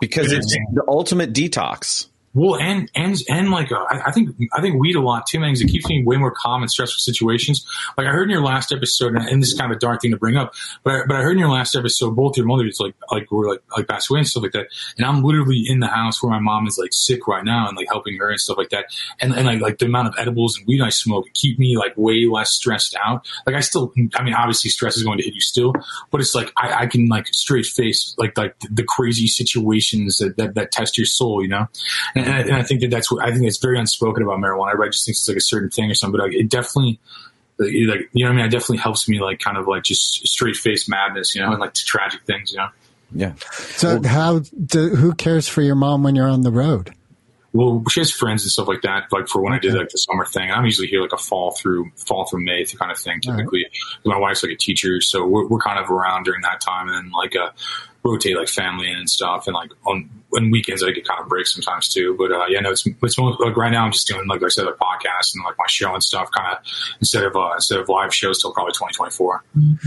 because 0.00 0.32
it's 0.32 0.56
the 0.72 0.84
ultimate 0.88 1.32
detox. 1.32 2.06
Well, 2.38 2.60
and 2.60 2.90
and 2.94 3.16
and 3.28 3.50
like 3.50 3.72
uh, 3.72 3.84
I, 3.90 4.02
I 4.06 4.12
think 4.12 4.36
I 4.52 4.60
think 4.60 4.80
weed 4.80 4.96
a 4.96 5.00
lot 5.00 5.26
too, 5.26 5.40
man. 5.40 5.50
'cause 5.52 5.60
it 5.60 5.68
keeps 5.68 5.88
me 5.88 6.04
way 6.04 6.16
more 6.16 6.30
calm 6.30 6.62
in 6.62 6.68
stressful 6.68 7.00
situations. 7.00 7.66
Like 7.96 8.06
I 8.06 8.10
heard 8.10 8.24
in 8.24 8.30
your 8.30 8.42
last 8.42 8.72
episode, 8.72 9.14
and, 9.16 9.26
and 9.28 9.42
this 9.42 9.52
is 9.52 9.58
kind 9.58 9.72
of 9.72 9.76
a 9.76 9.80
dark 9.80 10.00
thing 10.02 10.12
to 10.12 10.16
bring 10.16 10.36
up, 10.36 10.54
but 10.84 10.92
I, 10.94 11.00
but 11.08 11.16
I 11.16 11.22
heard 11.22 11.32
in 11.32 11.38
your 11.38 11.50
last 11.50 11.74
episode, 11.74 12.14
both 12.14 12.36
your 12.36 12.46
mothers 12.46 12.78
like 12.80 12.94
like 13.10 13.30
were 13.32 13.48
like 13.50 13.62
like 13.76 13.88
passed 13.88 14.08
away 14.10 14.20
and 14.20 14.28
stuff 14.28 14.44
like 14.44 14.52
that. 14.52 14.68
And 14.96 15.04
I'm 15.06 15.22
literally 15.24 15.64
in 15.66 15.80
the 15.80 15.88
house 15.88 16.22
where 16.22 16.30
my 16.30 16.38
mom 16.38 16.66
is 16.68 16.78
like 16.78 16.92
sick 16.92 17.26
right 17.26 17.44
now, 17.44 17.66
and 17.66 17.76
like 17.76 17.88
helping 17.90 18.16
her 18.18 18.30
and 18.30 18.38
stuff 18.40 18.56
like 18.56 18.68
that. 18.70 18.86
And 19.20 19.34
and 19.34 19.44
like 19.46 19.60
like 19.60 19.78
the 19.78 19.86
amount 19.86 20.08
of 20.08 20.14
edibles 20.18 20.56
and 20.58 20.66
weed 20.66 20.80
I 20.80 20.90
smoke 20.90 21.26
keep 21.34 21.58
me 21.58 21.76
like 21.76 21.94
way 21.96 22.26
less 22.30 22.52
stressed 22.52 22.96
out. 23.04 23.26
Like 23.46 23.56
I 23.56 23.60
still, 23.60 23.92
I 24.14 24.22
mean, 24.22 24.34
obviously 24.34 24.70
stress 24.70 24.96
is 24.96 25.02
going 25.02 25.18
to 25.18 25.24
hit 25.24 25.34
you 25.34 25.40
still, 25.40 25.72
but 26.12 26.20
it's 26.20 26.34
like 26.36 26.52
I, 26.56 26.82
I 26.82 26.86
can 26.86 27.08
like 27.08 27.26
straight 27.28 27.66
face 27.66 28.14
like 28.16 28.38
like 28.38 28.54
the 28.70 28.84
crazy 28.84 29.26
situations 29.26 30.18
that 30.18 30.36
that, 30.36 30.54
that 30.54 30.70
test 30.72 30.96
your 30.98 31.06
soul, 31.06 31.42
you 31.42 31.48
know. 31.48 31.66
And, 32.14 32.27
and, 32.28 32.36
I, 32.36 32.40
and 32.40 32.56
I 32.56 32.62
think 32.62 32.80
that 32.82 32.90
that's 32.90 33.10
what 33.10 33.24
I 33.24 33.32
think 33.32 33.44
it's 33.46 33.58
very 33.58 33.78
unspoken 33.78 34.22
about 34.22 34.38
marijuana. 34.38 34.72
Everybody 34.72 34.90
just 34.90 35.06
thinks 35.06 35.20
it's 35.20 35.28
like 35.28 35.38
a 35.38 35.40
certain 35.40 35.70
thing 35.70 35.90
or 35.90 35.94
something, 35.94 36.18
but 36.18 36.26
like, 36.26 36.34
it 36.34 36.48
definitely, 36.48 36.98
like 37.58 37.70
you 37.70 37.86
know 37.86 37.94
what 37.96 38.32
I 38.32 38.32
mean. 38.36 38.44
It 38.46 38.50
definitely 38.50 38.78
helps 38.78 39.08
me 39.08 39.20
like 39.20 39.40
kind 39.40 39.56
of 39.56 39.66
like 39.66 39.82
just 39.82 40.26
straight 40.26 40.56
face 40.56 40.88
madness, 40.88 41.34
you 41.34 41.42
know, 41.42 41.50
and 41.50 41.60
like 41.60 41.74
tragic 41.74 42.22
things, 42.22 42.52
you 42.52 42.58
know. 42.58 42.68
Yeah. 43.12 43.32
So, 43.52 44.02
how 44.02 44.40
do, 44.40 44.90
who 44.90 45.14
cares 45.14 45.48
for 45.48 45.62
your 45.62 45.74
mom 45.74 46.02
when 46.02 46.14
you're 46.14 46.28
on 46.28 46.42
the 46.42 46.50
road? 46.50 46.94
Well, 47.52 47.82
she 47.88 48.00
has 48.00 48.10
friends 48.10 48.42
and 48.44 48.50
stuff 48.50 48.68
like 48.68 48.82
that. 48.82 49.04
Like 49.10 49.26
for 49.26 49.40
when 49.40 49.54
I 49.54 49.58
did 49.58 49.74
like 49.74 49.88
the 49.88 49.96
summer 49.98 50.26
thing, 50.26 50.50
I'm 50.50 50.64
usually 50.64 50.86
here 50.86 51.00
like 51.00 51.12
a 51.12 51.18
fall 51.18 51.52
through 51.52 51.90
fall 51.96 52.26
through 52.26 52.44
May 52.44 52.64
kind 52.64 52.92
of 52.92 52.98
thing. 52.98 53.20
Typically, 53.20 53.66
my 54.04 54.18
wife's 54.18 54.42
like 54.42 54.52
a 54.52 54.56
teacher, 54.56 55.00
so 55.00 55.26
we're, 55.26 55.46
we're 55.46 55.58
kind 55.58 55.78
of 55.78 55.90
around 55.90 56.24
during 56.24 56.42
that 56.42 56.60
time, 56.60 56.88
and 56.88 56.96
then 56.96 57.10
like 57.10 57.34
uh, 57.34 57.50
rotate 58.04 58.36
like 58.36 58.48
family 58.48 58.90
and 58.90 59.08
stuff, 59.08 59.46
and 59.46 59.54
like 59.54 59.70
on 59.86 60.10
on 60.36 60.50
weekends 60.50 60.84
I 60.84 60.90
get 60.90 61.08
kind 61.08 61.20
of 61.22 61.28
breaks 61.28 61.54
sometimes 61.54 61.88
too. 61.88 62.16
But 62.18 62.32
uh, 62.32 62.46
yeah, 62.48 62.60
no, 62.60 62.70
it's 62.70 62.86
it's 62.86 63.18
most, 63.18 63.40
like 63.40 63.56
right 63.56 63.72
now 63.72 63.84
I'm 63.84 63.92
just 63.92 64.06
doing 64.06 64.26
like 64.28 64.42
I 64.42 64.48
said, 64.48 64.66
a 64.66 64.72
podcast 64.72 65.34
and 65.34 65.44
like 65.44 65.56
my 65.58 65.66
show 65.68 65.94
and 65.94 66.02
stuff, 66.02 66.30
kind 66.30 66.54
of 66.54 66.58
instead 67.00 67.24
of 67.24 67.34
uh, 67.34 67.52
instead 67.54 67.78
of 67.78 67.88
live 67.88 68.14
shows 68.14 68.40
till 68.40 68.52
probably 68.52 68.72
2024 68.72 69.44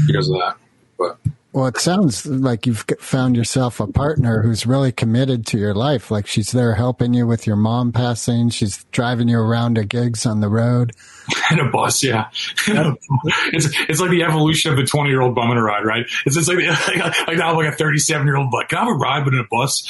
because 0.08 0.30
of 0.30 0.40
that. 0.40 0.58
But 0.98 1.20
Well, 1.54 1.68
it 1.68 1.78
sounds 1.78 2.26
like 2.26 2.66
you've 2.66 2.86
found 3.00 3.36
yourself 3.36 3.82
a 3.82 3.88
partner 3.88 4.42
who's 4.42 4.66
really 4.66 4.94
committed 4.94 5.46
to 5.48 5.58
your 5.58 5.74
life. 5.74 6.10
Like 6.10 6.26
she's 6.26 6.52
there 6.52 6.76
helping 6.76 7.14
you 7.14 7.28
with 7.28 7.46
your 7.46 7.58
mom 7.58 7.92
passing. 7.92 8.50
She's 8.50 8.86
driving 8.86 9.28
you 9.28 9.38
around 9.38 9.76
to 9.76 9.84
gigs 9.84 10.26
on 10.26 10.40
the 10.40 10.48
road. 10.48 10.94
in 11.52 11.60
a 11.60 11.70
bus, 11.70 12.04
yeah. 12.04 12.30
it's 12.68 13.68
it's 13.90 14.00
like 14.00 14.12
the 14.12 14.24
evolution 14.24 14.72
of 14.72 14.78
the 14.78 14.86
20 14.86 15.10
year 15.10 15.20
old 15.20 15.36
bumming 15.36 15.58
a 15.58 15.62
ride, 15.62 15.86
right? 15.86 16.06
It's 16.26 16.36
just 16.36 16.48
like 16.48 16.58
like, 16.88 17.28
like 17.28 17.38
now 17.38 17.50
I'm 17.50 17.58
like 17.58 17.74
a 17.74 17.76
37 17.76 18.26
year 18.26 18.38
old 18.38 18.54
like, 18.54 18.70
can 18.70 18.78
I 18.78 18.86
have 18.86 18.90
a 18.90 18.94
ride 18.94 19.26
but 19.26 19.34
in 19.34 19.42
a 19.42 19.48
bus? 19.52 19.86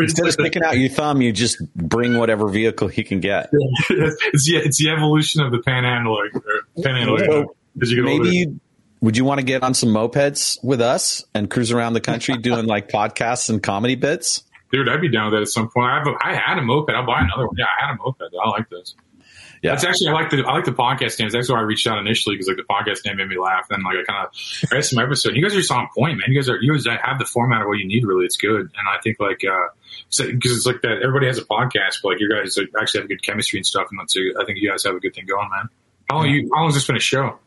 Instead 0.00 0.26
of 0.26 0.32
sticking 0.32 0.62
out 0.62 0.78
your 0.78 0.88
thumb, 0.88 1.20
you 1.20 1.30
just 1.30 1.62
bring 1.74 2.16
whatever 2.16 2.48
vehicle 2.48 2.88
he 2.88 3.04
can 3.04 3.20
get. 3.20 3.50
it's, 3.90 4.46
the, 4.46 4.56
it's 4.56 4.82
the 4.82 4.88
evolution 4.88 5.42
of 5.42 5.52
the 5.52 5.58
panhandler. 5.58 6.30
or 6.34 6.82
Panhandler. 6.82 7.26
So, 7.26 7.56
as 7.82 7.90
you 7.90 7.98
get 7.98 8.04
Maybe 8.04 8.18
older. 8.18 8.30
you 8.32 8.60
would 9.00 9.16
you 9.16 9.24
want 9.24 9.40
to 9.40 9.44
get 9.44 9.62
on 9.62 9.74
some 9.74 9.90
mopeds 9.90 10.62
with 10.62 10.80
us 10.80 11.24
and 11.34 11.50
cruise 11.50 11.72
around 11.72 11.94
the 11.94 12.00
country 12.00 12.36
doing 12.40 12.66
like 12.66 12.88
podcasts 12.88 13.48
and 13.48 13.62
comedy 13.62 13.94
bits? 13.94 14.42
Dude, 14.72 14.88
I'd 14.88 15.00
be 15.00 15.10
down 15.10 15.26
with 15.26 15.34
that 15.34 15.42
at 15.42 15.48
some 15.48 15.68
point. 15.68 15.90
I, 15.90 15.98
have 15.98 16.06
a, 16.06 16.14
I 16.22 16.34
had 16.34 16.58
a 16.58 16.62
moped. 16.62 16.90
I'll 16.90 17.06
buy 17.06 17.20
another 17.20 17.46
one. 17.46 17.56
Yeah, 17.58 17.64
I 17.64 17.86
had 17.86 17.94
a 17.94 17.98
moped. 17.98 18.22
I 18.22 18.48
like 18.50 18.68
this. 18.68 18.94
Yeah. 19.62 19.72
That's 19.72 19.84
actually 19.84 20.08
I 20.08 20.12
like 20.12 20.30
the 20.30 20.42
I 20.46 20.54
like 20.54 20.64
the 20.64 20.72
podcast 20.72 21.18
names. 21.18 21.34
That's 21.34 21.50
why 21.50 21.58
I 21.58 21.62
reached 21.62 21.86
out 21.86 21.98
initially 21.98 22.34
because 22.34 22.48
like 22.48 22.56
the 22.56 22.62
podcast 22.62 23.04
name 23.04 23.18
made 23.18 23.28
me 23.28 23.38
laugh. 23.38 23.66
Then 23.68 23.82
like 23.82 23.96
I 23.98 24.04
kind 24.04 24.26
of 24.26 24.70
I 24.72 24.76
read 24.76 24.84
some 24.86 25.02
episode. 25.02 25.36
You 25.36 25.42
guys 25.42 25.54
are 25.54 25.60
just 25.60 25.70
on 25.70 25.86
point, 25.94 26.16
man. 26.16 26.28
You 26.28 26.34
guys 26.40 26.48
are 26.48 26.56
you 26.56 26.72
guys 26.72 26.86
have 26.86 27.18
the 27.18 27.26
format 27.26 27.60
of 27.60 27.68
what 27.68 27.76
you 27.76 27.86
need. 27.86 28.06
Really, 28.06 28.24
it's 28.24 28.38
good. 28.38 28.60
And 28.60 28.88
I 28.88 28.98
think 29.02 29.20
like 29.20 29.42
uh 29.44 29.68
because 30.08 30.56
it's 30.56 30.64
like 30.64 30.80
that. 30.80 31.02
Everybody 31.02 31.26
has 31.26 31.36
a 31.36 31.44
podcast, 31.44 32.00
but 32.02 32.10
like 32.10 32.20
you 32.20 32.30
guys 32.30 32.58
actually 32.80 33.00
have 33.00 33.08
good 33.08 33.22
chemistry 33.22 33.58
and 33.58 33.66
stuff. 33.66 33.88
And 33.90 34.00
that's 34.00 34.16
a, 34.16 34.40
I 34.40 34.46
think 34.46 34.60
you 34.60 34.70
guys 34.70 34.84
have 34.84 34.94
a 34.94 35.00
good 35.00 35.14
thing 35.14 35.26
going, 35.26 35.50
man. 35.50 35.68
How 36.08 36.16
long 36.16 36.30
you? 36.30 36.50
How 36.54 36.60
long 36.60 36.68
has 36.68 36.76
this 36.76 36.86
been 36.86 36.96
a 36.96 37.00
show? 37.00 37.38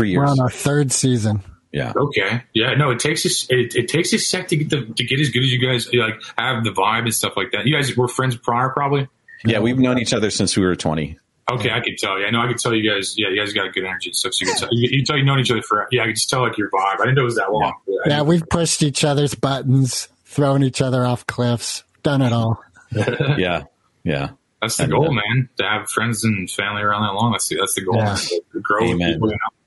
Three 0.00 0.16
We're 0.16 0.24
on 0.24 0.40
our 0.40 0.48
third 0.48 0.92
season. 0.92 1.42
Yeah. 1.72 1.92
Okay. 1.94 2.42
Yeah. 2.54 2.72
No, 2.72 2.90
it 2.90 3.00
takes 3.00 3.26
us. 3.26 3.46
It, 3.50 3.74
it 3.76 3.88
takes 3.88 4.14
a 4.14 4.18
sec 4.18 4.48
to 4.48 4.56
get 4.56 4.70
the 4.70 4.86
to 4.86 5.04
get 5.04 5.20
as 5.20 5.28
good 5.28 5.42
as 5.42 5.52
you 5.52 5.58
guys 5.60 5.92
like 5.92 6.22
have 6.38 6.64
the 6.64 6.70
vibe 6.70 7.02
and 7.02 7.14
stuff 7.14 7.34
like 7.36 7.52
that. 7.52 7.66
You 7.66 7.74
guys 7.74 7.94
were 7.94 8.08
friends 8.08 8.34
prior, 8.34 8.70
probably. 8.70 9.08
Yeah, 9.44 9.58
we've 9.58 9.78
known 9.78 9.98
each 9.98 10.14
other 10.14 10.30
since 10.30 10.56
we 10.56 10.64
were 10.64 10.74
20. 10.74 11.18
Okay, 11.50 11.70
I 11.70 11.80
can 11.80 11.96
tell. 11.98 12.18
Yeah, 12.18 12.28
I 12.28 12.30
know. 12.30 12.40
I 12.40 12.46
can 12.46 12.56
tell 12.56 12.74
you 12.74 12.90
guys. 12.90 13.14
Yeah, 13.18 13.28
you 13.28 13.36
guys 13.36 13.52
got 13.52 13.74
good 13.74 13.84
energy 13.84 14.08
and 14.08 14.16
stuff. 14.16 14.32
So 14.32 14.46
you 14.46 14.52
can 14.52 14.60
tell. 14.60 14.68
You, 14.72 14.88
you 14.90 15.04
tell 15.04 15.18
you 15.18 15.24
known 15.24 15.38
each 15.38 15.50
other 15.50 15.60
for. 15.60 15.86
Yeah, 15.90 16.02
I 16.02 16.06
can 16.06 16.14
just 16.14 16.30
tell 16.30 16.40
like 16.40 16.56
your 16.56 16.70
vibe. 16.70 16.94
I 16.94 17.04
didn't 17.04 17.16
know 17.16 17.22
it 17.22 17.24
was 17.26 17.36
that 17.36 17.52
long. 17.52 17.74
I 18.06 18.08
Yeah, 18.08 18.22
we've 18.22 18.48
pushed 18.48 18.82
each 18.82 19.04
other's 19.04 19.34
buttons, 19.34 20.08
thrown 20.24 20.62
each 20.62 20.80
other 20.80 21.04
off 21.04 21.26
cliffs, 21.26 21.84
done 22.02 22.22
it 22.22 22.32
all. 22.32 22.62
Yeah. 23.36 23.64
Yeah. 24.02 24.30
That's 24.60 24.76
the 24.76 24.84
And, 24.84 24.92
goal, 24.92 25.10
uh, 25.10 25.12
man. 25.12 25.48
To 25.58 25.64
have 25.64 25.88
friends 25.88 26.24
and 26.24 26.50
family 26.50 26.82
around 26.82 27.02
that 27.02 27.14
long. 27.14 27.32
That's 27.32 27.48
the 27.48 27.56
that's 27.56 27.74
the 27.74 27.82
goal. 27.82 27.96
Yeah. 27.96 28.16
To 28.16 28.60
grow 28.60 28.88
with 28.88 28.98
people. 28.98 29.28
You 29.28 29.34
know? 29.34 29.59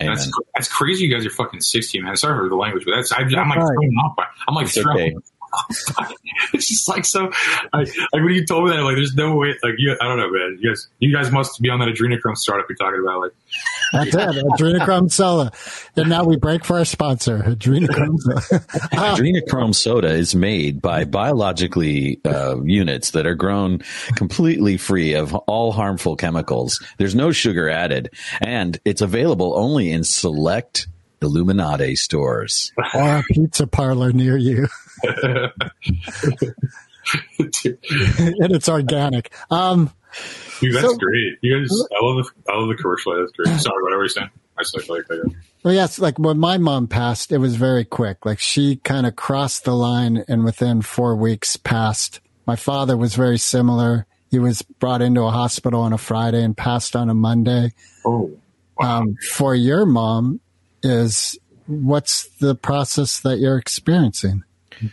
Amen. 0.00 0.14
That's 0.14 0.30
that's 0.54 0.68
crazy. 0.68 1.04
You 1.04 1.14
guys 1.14 1.24
are 1.26 1.30
fucking 1.30 1.60
sixty, 1.60 2.00
man. 2.00 2.16
Sorry 2.16 2.36
for 2.38 2.48
the 2.48 2.54
language, 2.56 2.84
but 2.84 2.92
that's 2.96 3.12
I, 3.12 3.20
I'm 3.20 3.30
like 3.48 3.58
Right. 3.58 3.66
thrown 3.66 3.94
off. 4.04 4.16
by- 4.16 4.26
I'm 4.46 4.54
like 4.54 4.66
It's 4.66 4.74
thrown 4.74 4.96
okay. 4.96 5.14
It's 6.52 6.68
just 6.68 6.88
like 6.88 7.04
so. 7.04 7.30
I, 7.72 7.78
like 7.78 8.12
when 8.12 8.34
you 8.34 8.44
told 8.44 8.64
me 8.64 8.70
that, 8.70 8.82
like, 8.82 8.96
there's 8.96 9.14
no 9.14 9.36
way. 9.36 9.54
Like, 9.62 9.74
you, 9.78 9.96
I 10.00 10.06
don't 10.06 10.18
know, 10.18 10.30
man. 10.30 10.58
You 10.60 10.70
guys, 10.70 10.88
you 10.98 11.14
guys 11.14 11.30
must 11.30 11.60
be 11.60 11.68
on 11.70 11.78
that 11.80 11.88
adrenochrome 11.88 12.36
startup 12.36 12.66
you're 12.68 12.76
talking 12.76 13.00
about. 13.00 13.20
Like, 13.20 13.32
That's 13.92 14.14
it. 14.14 14.44
Adrenochrome 14.44 15.10
Soda. 15.10 15.52
And 15.96 16.08
now 16.08 16.24
we 16.24 16.36
break 16.36 16.64
for 16.64 16.78
our 16.78 16.84
sponsor, 16.84 17.38
Adrenochrome 17.38 18.18
Soda. 18.18 18.64
Adrenochrome 18.92 19.74
soda 19.74 20.08
is 20.08 20.34
made 20.34 20.82
by 20.82 21.04
biologically 21.04 22.20
uh, 22.24 22.60
units 22.62 23.12
that 23.12 23.26
are 23.26 23.34
grown 23.34 23.80
completely 24.16 24.76
free 24.76 25.14
of 25.14 25.34
all 25.34 25.72
harmful 25.72 26.16
chemicals. 26.16 26.82
There's 26.98 27.14
no 27.14 27.32
sugar 27.32 27.68
added, 27.68 28.10
and 28.40 28.78
it's 28.84 29.00
available 29.00 29.54
only 29.56 29.90
in 29.90 30.04
select 30.04 30.86
Illuminati 31.22 31.96
stores. 31.96 32.72
or 32.94 33.16
a 33.18 33.22
pizza 33.30 33.66
parlor 33.66 34.12
near 34.12 34.36
you. 34.36 34.68
and 37.38 38.52
it's 38.52 38.68
organic. 38.68 39.32
Um, 39.50 39.90
that's 40.62 40.80
So- 40.80 40.96
great. 40.96 41.34
You 41.42 41.58
guys, 41.60 41.70
I 41.92 42.04
love 42.04 42.24
the, 42.24 42.52
I 42.52 42.56
love 42.58 42.68
the 42.68 42.74
commercial. 42.76 43.16
That's 43.18 43.32
great. 43.32 43.58
Sorry, 43.60 43.82
whatever 43.82 44.02
you're 44.02 44.08
saying. 44.08 44.30
I 44.58 44.62
just 44.62 44.74
like, 44.76 44.88
like 44.88 45.06
that. 45.08 45.34
well, 45.64 45.74
yes, 45.74 45.98
like 45.98 46.18
when 46.18 46.38
my 46.38 46.56
mom 46.56 46.88
passed, 46.88 47.30
it 47.30 47.36
was 47.38 47.56
very 47.56 47.84
quick. 47.84 48.24
Like 48.24 48.38
she 48.38 48.76
kind 48.76 49.04
of 49.06 49.14
crossed 49.14 49.64
the 49.64 49.74
line 49.74 50.24
and 50.28 50.44
within 50.44 50.80
four 50.80 51.14
weeks 51.14 51.56
passed. 51.56 52.20
My 52.46 52.56
father 52.56 52.96
was 52.96 53.14
very 53.14 53.36
similar. 53.36 54.06
He 54.30 54.38
was 54.38 54.62
brought 54.62 55.02
into 55.02 55.22
a 55.22 55.30
hospital 55.30 55.82
on 55.82 55.92
a 55.92 55.98
Friday 55.98 56.42
and 56.42 56.56
passed 56.56 56.96
on 56.96 57.10
a 57.10 57.14
Monday. 57.14 57.72
Oh, 58.06 58.30
Um, 58.80 59.14
for 59.30 59.54
your 59.54 59.84
mom 59.84 60.40
is 60.86 61.38
what's 61.66 62.28
the 62.38 62.54
process 62.54 63.20
that 63.20 63.38
you're 63.38 63.58
experiencing? 63.58 64.42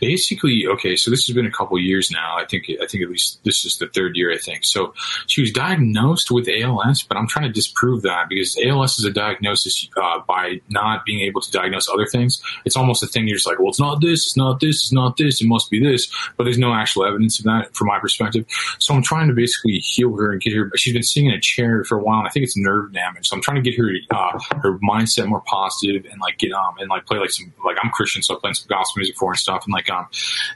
Basically 0.00 0.66
okay 0.66 0.96
so 0.96 1.10
this 1.10 1.26
has 1.26 1.34
been 1.34 1.46
a 1.46 1.50
couple 1.50 1.78
years 1.78 2.10
now. 2.10 2.36
I 2.36 2.44
think 2.44 2.64
i 2.82 2.86
think 2.86 3.02
at 3.02 3.10
least 3.10 3.40
this 3.44 3.64
is 3.64 3.76
the 3.76 3.88
third 3.88 4.16
year 4.16 4.32
i 4.32 4.38
think. 4.38 4.64
So 4.64 4.94
she 5.26 5.40
was 5.40 5.52
diagnosed 5.52 6.30
with 6.30 6.48
als 6.48 7.02
but 7.02 7.16
i'm 7.16 7.26
trying 7.26 7.46
to 7.46 7.52
disprove 7.52 8.02
that 8.02 8.28
because 8.28 8.56
als 8.64 8.98
is 8.98 9.04
a 9.04 9.10
diagnosis 9.10 9.88
uh, 9.96 10.20
by 10.26 10.60
not 10.68 11.04
being 11.04 11.20
able 11.20 11.40
to 11.40 11.50
diagnose 11.50 11.88
other 11.88 12.06
things. 12.06 12.42
It's 12.64 12.76
almost 12.76 13.02
a 13.02 13.06
thing 13.06 13.28
you're 13.28 13.36
just 13.36 13.46
like 13.46 13.58
well 13.58 13.68
it's 13.68 13.80
not 13.80 14.00
this 14.00 14.26
it's 14.26 14.36
not 14.36 14.60
this 14.60 14.76
it's 14.84 14.92
not 14.92 15.16
this 15.16 15.40
it 15.40 15.46
must 15.46 15.70
be 15.70 15.80
this. 15.80 16.12
But 16.36 16.44
there's 16.44 16.58
no 16.58 16.72
actual 16.72 17.04
evidence 17.04 17.38
of 17.38 17.44
that 17.44 17.74
from 17.74 17.88
my 17.88 17.98
perspective. 17.98 18.46
So 18.78 18.94
i'm 18.94 19.02
trying 19.02 19.28
to 19.28 19.34
basically 19.34 19.78
heal 19.78 20.16
her 20.16 20.32
and 20.32 20.40
get 20.40 20.54
her 20.54 20.64
but 20.64 20.78
she's 20.78 20.94
been 20.94 21.02
sitting 21.02 21.28
in 21.28 21.34
a 21.34 21.40
chair 21.40 21.84
for 21.84 21.98
a 21.98 22.02
while 22.02 22.18
and 22.18 22.28
i 22.28 22.30
think 22.30 22.44
it's 22.44 22.56
nerve 22.56 22.92
damage. 22.92 23.28
So 23.28 23.36
i'm 23.36 23.42
trying 23.42 23.62
to 23.62 23.70
get 23.70 23.78
her 23.78 23.90
uh, 24.10 24.38
her 24.62 24.78
mindset 24.78 25.26
more 25.26 25.42
positive 25.42 26.06
and 26.10 26.20
like 26.20 26.38
get 26.38 26.52
um 26.52 26.74
and 26.78 26.88
like 26.88 27.06
play 27.06 27.18
like 27.18 27.30
some 27.30 27.52
like 27.64 27.76
i'm 27.82 27.90
christian 27.90 28.22
so 28.22 28.34
i'm 28.34 28.40
playing 28.40 28.54
some 28.54 28.66
gospel 28.68 29.00
music 29.00 29.16
for 29.16 29.28
her 29.28 29.34
and 29.34 29.40
stuff. 29.40 29.64
And 29.66 29.73
like 29.74 29.90
um 29.90 30.06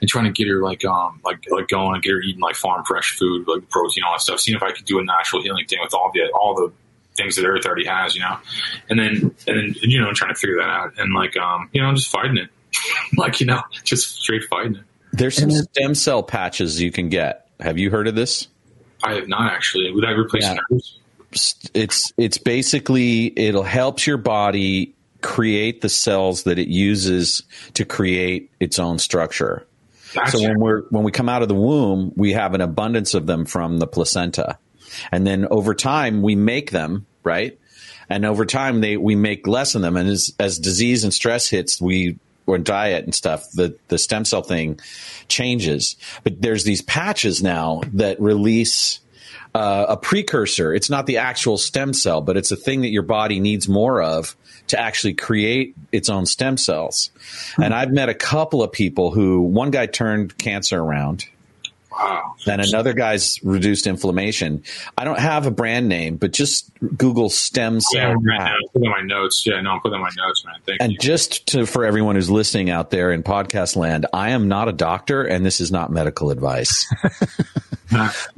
and 0.00 0.08
trying 0.08 0.24
to 0.24 0.30
get 0.32 0.48
her 0.48 0.62
like 0.62 0.84
um 0.84 1.20
like 1.24 1.44
like 1.50 1.68
going 1.68 1.94
and 1.94 2.02
get 2.02 2.12
her 2.12 2.20
eating 2.22 2.40
like 2.40 2.54
farm 2.56 2.84
fresh 2.84 3.16
food 3.18 3.46
like 3.46 3.68
protein 3.68 4.04
all 4.04 4.12
that 4.14 4.20
stuff 4.20 4.40
seeing 4.40 4.56
if 4.56 4.62
i 4.62 4.72
could 4.72 4.84
do 4.86 4.98
a 4.98 5.04
natural 5.04 5.42
healing 5.42 5.66
thing 5.66 5.78
with 5.82 5.92
all 5.94 6.10
the 6.14 6.22
all 6.32 6.54
the 6.54 6.72
things 7.16 7.34
that 7.36 7.44
earth 7.44 7.66
already 7.66 7.84
has 7.84 8.14
you 8.14 8.20
know 8.22 8.36
and 8.88 8.98
then 8.98 9.14
and 9.46 9.56
then 9.58 9.74
you 9.82 10.00
know 10.00 10.12
trying 10.12 10.32
to 10.32 10.38
figure 10.38 10.56
that 10.56 10.68
out 10.70 10.92
and 10.98 11.12
like 11.14 11.36
um 11.36 11.68
you 11.72 11.82
know 11.82 11.92
just 11.94 12.08
fighting 12.08 12.36
it 12.38 12.48
like 13.16 13.40
you 13.40 13.46
know 13.46 13.60
just 13.84 14.14
straight 14.22 14.44
fighting 14.44 14.76
it 14.76 14.82
There's 15.12 15.36
some 15.36 15.50
And 15.50 15.58
it- 15.58 15.68
stem 15.74 15.94
cell 15.96 16.22
patches 16.22 16.80
you 16.80 16.92
can 16.92 17.08
get. 17.08 17.48
Have 17.60 17.76
you 17.78 17.90
heard 17.90 18.06
of 18.08 18.14
this? 18.14 18.46
i 19.02 19.14
have 19.14 19.26
not 19.28 19.52
actually 19.52 19.90
would 19.92 20.04
i 20.04 20.10
replace 20.12 20.44
Yeah. 20.44 20.58
nerves 20.70 20.98
it's 21.74 22.12
it's 22.16 22.38
basically 22.38 23.32
it'll 23.38 23.62
helps 23.62 24.06
your 24.06 24.16
body 24.16 24.94
create 25.20 25.80
the 25.80 25.88
cells 25.88 26.44
that 26.44 26.58
it 26.58 26.68
uses 26.68 27.42
to 27.74 27.84
create 27.84 28.50
its 28.60 28.78
own 28.78 28.98
structure. 28.98 29.66
Gotcha. 30.14 30.38
So 30.38 30.42
when 30.42 30.58
we're 30.58 30.82
when 30.90 31.04
we 31.04 31.12
come 31.12 31.28
out 31.28 31.42
of 31.42 31.48
the 31.48 31.54
womb, 31.54 32.12
we 32.16 32.32
have 32.32 32.54
an 32.54 32.60
abundance 32.60 33.14
of 33.14 33.26
them 33.26 33.44
from 33.44 33.78
the 33.78 33.86
placenta, 33.86 34.58
and 35.12 35.26
then 35.26 35.46
over 35.50 35.74
time 35.74 36.22
we 36.22 36.34
make 36.34 36.70
them 36.70 37.06
right, 37.24 37.58
and 38.08 38.24
over 38.24 38.46
time 38.46 38.80
they 38.80 38.96
we 38.96 39.16
make 39.16 39.46
less 39.46 39.74
of 39.74 39.82
them, 39.82 39.96
and 39.96 40.08
as 40.08 40.34
as 40.38 40.58
disease 40.58 41.04
and 41.04 41.12
stress 41.12 41.48
hits, 41.48 41.80
we 41.80 42.18
or 42.46 42.56
diet 42.56 43.04
and 43.04 43.14
stuff, 43.14 43.50
the 43.52 43.76
the 43.88 43.98
stem 43.98 44.24
cell 44.24 44.42
thing 44.42 44.80
changes. 45.28 45.96
But 46.24 46.40
there's 46.40 46.64
these 46.64 46.80
patches 46.80 47.42
now 47.42 47.82
that 47.92 48.18
release 48.18 49.00
uh, 49.54 49.86
a 49.90 49.96
precursor. 49.96 50.74
It's 50.74 50.88
not 50.88 51.04
the 51.06 51.18
actual 51.18 51.58
stem 51.58 51.92
cell, 51.92 52.22
but 52.22 52.38
it's 52.38 52.50
a 52.50 52.56
thing 52.56 52.80
that 52.82 52.88
your 52.88 53.02
body 53.02 53.40
needs 53.40 53.68
more 53.68 54.00
of 54.00 54.34
to 54.68 54.78
actually 54.80 55.14
create 55.14 55.74
its 55.92 56.08
own 56.08 56.26
stem 56.26 56.56
cells. 56.56 57.10
And 57.60 57.74
I've 57.74 57.90
met 57.92 58.08
a 58.08 58.14
couple 58.14 58.62
of 58.62 58.72
people 58.72 59.10
who 59.10 59.40
one 59.42 59.70
guy 59.70 59.86
turned 59.86 60.36
cancer 60.38 60.78
around. 60.80 61.24
wow 61.90 62.34
And 62.46 62.60
another 62.60 62.92
guy's 62.92 63.42
reduced 63.42 63.86
inflammation. 63.86 64.62
I 64.96 65.04
don't 65.04 65.18
have 65.18 65.46
a 65.46 65.50
brand 65.50 65.88
name, 65.88 66.16
but 66.16 66.32
just 66.32 66.70
Google 66.96 67.28
stem 67.28 67.80
yeah, 67.92 68.12
right 68.12 68.38
patch. 68.38 68.50
now, 68.50 68.68
put 68.72 68.82
in 68.84 68.90
my 68.90 69.02
notes. 69.02 69.42
Yeah, 69.46 69.60
no, 69.60 69.70
I'm 69.70 69.80
putting 69.80 69.96
in 69.96 70.02
my 70.02 70.10
notes, 70.16 70.44
man. 70.44 70.54
Thank 70.64 70.80
And 70.82 70.92
you. 70.92 70.98
just 70.98 71.46
to, 71.48 71.66
for 71.66 71.84
everyone 71.84 72.14
who's 72.14 72.30
listening 72.30 72.70
out 72.70 72.90
there 72.90 73.10
in 73.10 73.22
podcast 73.22 73.74
land, 73.76 74.06
I 74.12 74.30
am 74.30 74.48
not 74.48 74.68
a 74.68 74.72
doctor 74.72 75.24
and 75.24 75.44
this 75.44 75.60
is 75.60 75.72
not 75.72 75.90
medical 75.90 76.30
advice. 76.30 76.86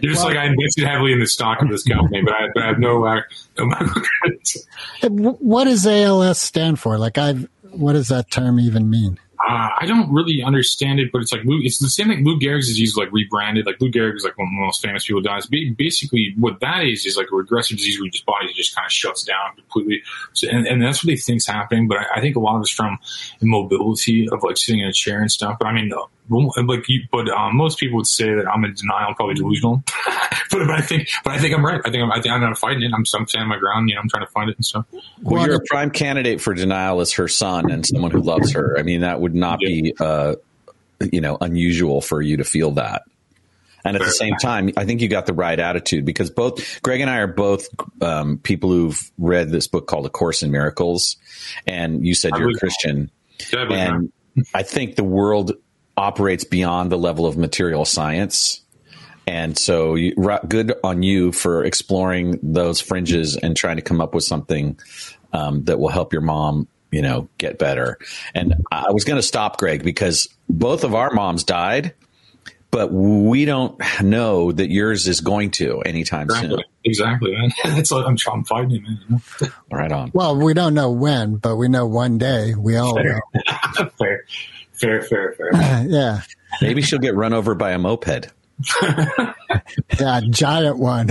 You're 0.00 0.12
just 0.12 0.24
like 0.24 0.36
I 0.36 0.46
invested 0.46 0.84
heavily 0.86 1.12
in 1.12 1.20
the 1.20 1.26
stock 1.26 1.62
of 1.62 1.68
this 1.68 1.82
company, 1.84 2.22
but 2.22 2.32
I, 2.32 2.48
but 2.54 2.62
I 2.62 2.66
have 2.68 2.78
no. 2.78 3.04
Uh, 3.04 3.22
no 3.58 5.34
What 5.40 5.64
does 5.64 5.86
ALS 5.86 6.40
stand 6.40 6.78
for? 6.78 6.96
Like, 6.96 7.18
I've, 7.18 7.48
what 7.72 7.94
does 7.94 8.08
that 8.08 8.30
term 8.30 8.60
even 8.60 8.88
mean? 8.88 9.18
Uh, 9.42 9.70
I 9.78 9.86
don't 9.86 10.12
really 10.12 10.42
understand 10.42 11.00
it, 11.00 11.10
but 11.10 11.22
it's 11.22 11.32
like 11.32 11.40
it's 11.44 11.78
the 11.78 11.88
same 11.88 12.08
thing. 12.08 12.24
Lou 12.24 12.38
Gehrig's 12.38 12.68
disease 12.68 12.90
is 12.90 12.96
like 12.96 13.10
rebranded. 13.10 13.64
Like 13.64 13.80
Lou 13.80 13.90
Gehrig 13.90 14.16
is 14.16 14.22
like 14.22 14.36
one 14.36 14.48
of 14.48 14.52
the 14.52 14.66
most 14.66 14.82
famous 14.82 15.06
people 15.06 15.22
dies. 15.22 15.46
Basically, 15.46 16.34
what 16.38 16.60
that 16.60 16.84
is 16.84 17.06
is 17.06 17.16
like 17.16 17.28
a 17.32 17.36
regressive 17.36 17.78
disease 17.78 17.98
where 17.98 18.04
your 18.04 18.22
body 18.26 18.52
just 18.52 18.76
kind 18.76 18.84
of 18.84 18.92
shuts 18.92 19.24
down 19.24 19.56
completely, 19.56 20.02
so, 20.34 20.46
and, 20.50 20.66
and 20.66 20.82
that's 20.82 21.02
what 21.02 21.08
they 21.08 21.16
think's 21.16 21.46
happening. 21.46 21.88
But 21.88 21.98
I, 21.98 22.16
I 22.16 22.20
think 22.20 22.36
a 22.36 22.40
lot 22.40 22.56
of 22.56 22.62
it's 22.62 22.70
from 22.70 22.98
immobility 23.40 24.28
of 24.30 24.42
like 24.42 24.58
sitting 24.58 24.82
in 24.82 24.88
a 24.88 24.92
chair 24.92 25.22
and 25.22 25.30
stuff. 25.30 25.56
But 25.58 25.68
I 25.68 25.72
mean, 25.72 25.88
well, 25.88 26.10
like, 26.30 26.88
you, 26.88 27.02
but 27.10 27.28
um, 27.28 27.56
most 27.56 27.78
people 27.78 27.96
would 27.96 28.06
say 28.06 28.34
that 28.34 28.46
I'm 28.46 28.64
in 28.64 28.74
denial, 28.74 29.14
probably 29.14 29.34
delusional. 29.34 29.82
but, 30.50 30.66
but 30.66 30.70
I 30.70 30.80
think, 30.80 31.08
but 31.24 31.34
I 31.34 31.38
think 31.38 31.54
I'm 31.54 31.64
right. 31.64 31.80
I 31.84 31.90
think 31.90 32.02
I'm, 32.02 32.10
I 32.10 32.20
think 32.20 32.32
I'm 32.32 32.40
not 32.40 32.58
fighting 32.58 32.82
it. 32.82 32.92
I'm, 32.94 33.04
I'm 33.14 33.26
standing 33.26 33.48
my 33.48 33.58
ground. 33.58 33.88
You 33.88 33.96
know, 33.96 34.00
I'm 34.02 34.08
trying 34.08 34.24
to 34.24 34.32
find 34.32 34.50
it 34.50 34.56
and 34.56 34.64
stuff. 34.64 34.86
Well, 35.22 35.46
you're 35.46 35.56
a 35.56 35.64
prime 35.66 35.90
candidate 35.90 36.40
for 36.40 36.54
denial 36.54 37.00
as 37.00 37.12
her 37.14 37.28
son 37.28 37.70
and 37.70 37.84
someone 37.84 38.10
who 38.10 38.22
loves 38.22 38.52
her. 38.52 38.78
I 38.78 38.82
mean, 38.82 39.00
that 39.00 39.20
would 39.20 39.34
not 39.34 39.58
be, 39.58 39.94
uh, 39.98 40.36
you 41.12 41.20
know, 41.20 41.36
unusual 41.40 42.00
for 42.00 42.22
you 42.22 42.38
to 42.38 42.44
feel 42.44 42.72
that. 42.72 43.02
And 43.84 43.96
at 43.96 44.02
the 44.02 44.10
same 44.10 44.36
time, 44.36 44.70
I 44.76 44.84
think 44.84 45.00
you 45.00 45.08
got 45.08 45.26
the 45.26 45.32
right 45.32 45.58
attitude 45.58 46.04
because 46.04 46.30
both 46.30 46.82
Greg 46.82 47.00
and 47.00 47.08
I 47.08 47.18
are 47.18 47.26
both 47.26 47.68
um, 48.02 48.38
people 48.38 48.70
who've 48.70 49.10
read 49.18 49.50
this 49.50 49.68
book 49.68 49.86
called 49.86 50.06
A 50.06 50.10
Course 50.10 50.42
in 50.42 50.50
Miracles, 50.50 51.16
and 51.66 52.06
you 52.06 52.14
said 52.14 52.32
I 52.34 52.38
you're 52.38 52.50
a 52.50 52.54
Christian, 52.54 53.10
I 53.54 53.62
and 53.62 54.12
I 54.54 54.62
think 54.62 54.96
the 54.96 55.04
world 55.04 55.52
operates 55.96 56.44
beyond 56.44 56.90
the 56.90 56.98
level 56.98 57.26
of 57.26 57.36
material 57.36 57.84
science. 57.84 58.60
And 59.26 59.56
so, 59.56 59.94
you, 59.94 60.14
ra- 60.16 60.40
good 60.48 60.72
on 60.82 61.02
you 61.02 61.30
for 61.32 61.64
exploring 61.64 62.38
those 62.42 62.80
fringes 62.80 63.36
and 63.36 63.56
trying 63.56 63.76
to 63.76 63.82
come 63.82 64.00
up 64.00 64.14
with 64.14 64.24
something 64.24 64.78
um, 65.32 65.64
that 65.64 65.78
will 65.78 65.88
help 65.88 66.12
your 66.12 66.22
mom, 66.22 66.68
you 66.90 67.02
know, 67.02 67.28
get 67.38 67.58
better. 67.58 67.98
And 68.34 68.54
I 68.72 68.90
was 68.90 69.04
going 69.04 69.18
to 69.18 69.22
stop 69.22 69.58
Greg 69.58 69.84
because 69.84 70.28
both 70.48 70.84
of 70.84 70.94
our 70.94 71.12
moms 71.12 71.44
died, 71.44 71.94
but 72.70 72.92
we 72.92 73.44
don't 73.44 73.80
know 74.02 74.52
that 74.52 74.70
yours 74.70 75.08
is 75.08 75.20
going 75.20 75.50
to 75.52 75.80
anytime 75.82 76.28
soon. 76.28 76.60
Exactly, 76.84 77.32
exactly, 77.32 77.32
man. 77.32 77.50
It's 77.78 77.90
like 77.90 78.06
I'm, 78.06 78.16
I'm 78.32 78.44
fighting 78.44 78.72
it, 78.72 78.82
man. 78.82 79.22
you? 79.40 79.48
Right 79.70 79.92
on. 79.92 80.10
Well, 80.14 80.36
we 80.36 80.54
don't 80.54 80.74
know 80.74 80.90
when, 80.90 81.36
but 81.36 81.56
we 81.56 81.68
know 81.68 81.86
one 81.86 82.18
day. 82.18 82.54
We 82.54 82.76
all 82.76 82.96
know. 82.96 83.20
fair, 83.98 84.24
fair, 84.80 85.02
fair, 85.02 85.34
fair. 85.34 85.50
yeah. 85.86 86.22
Maybe 86.60 86.82
she'll 86.82 86.98
get 86.98 87.14
run 87.14 87.32
over 87.32 87.54
by 87.54 87.72
a 87.72 87.78
moped. 87.78 88.28
Yeah, 89.98 90.20
giant 90.30 90.78
one. 90.78 91.10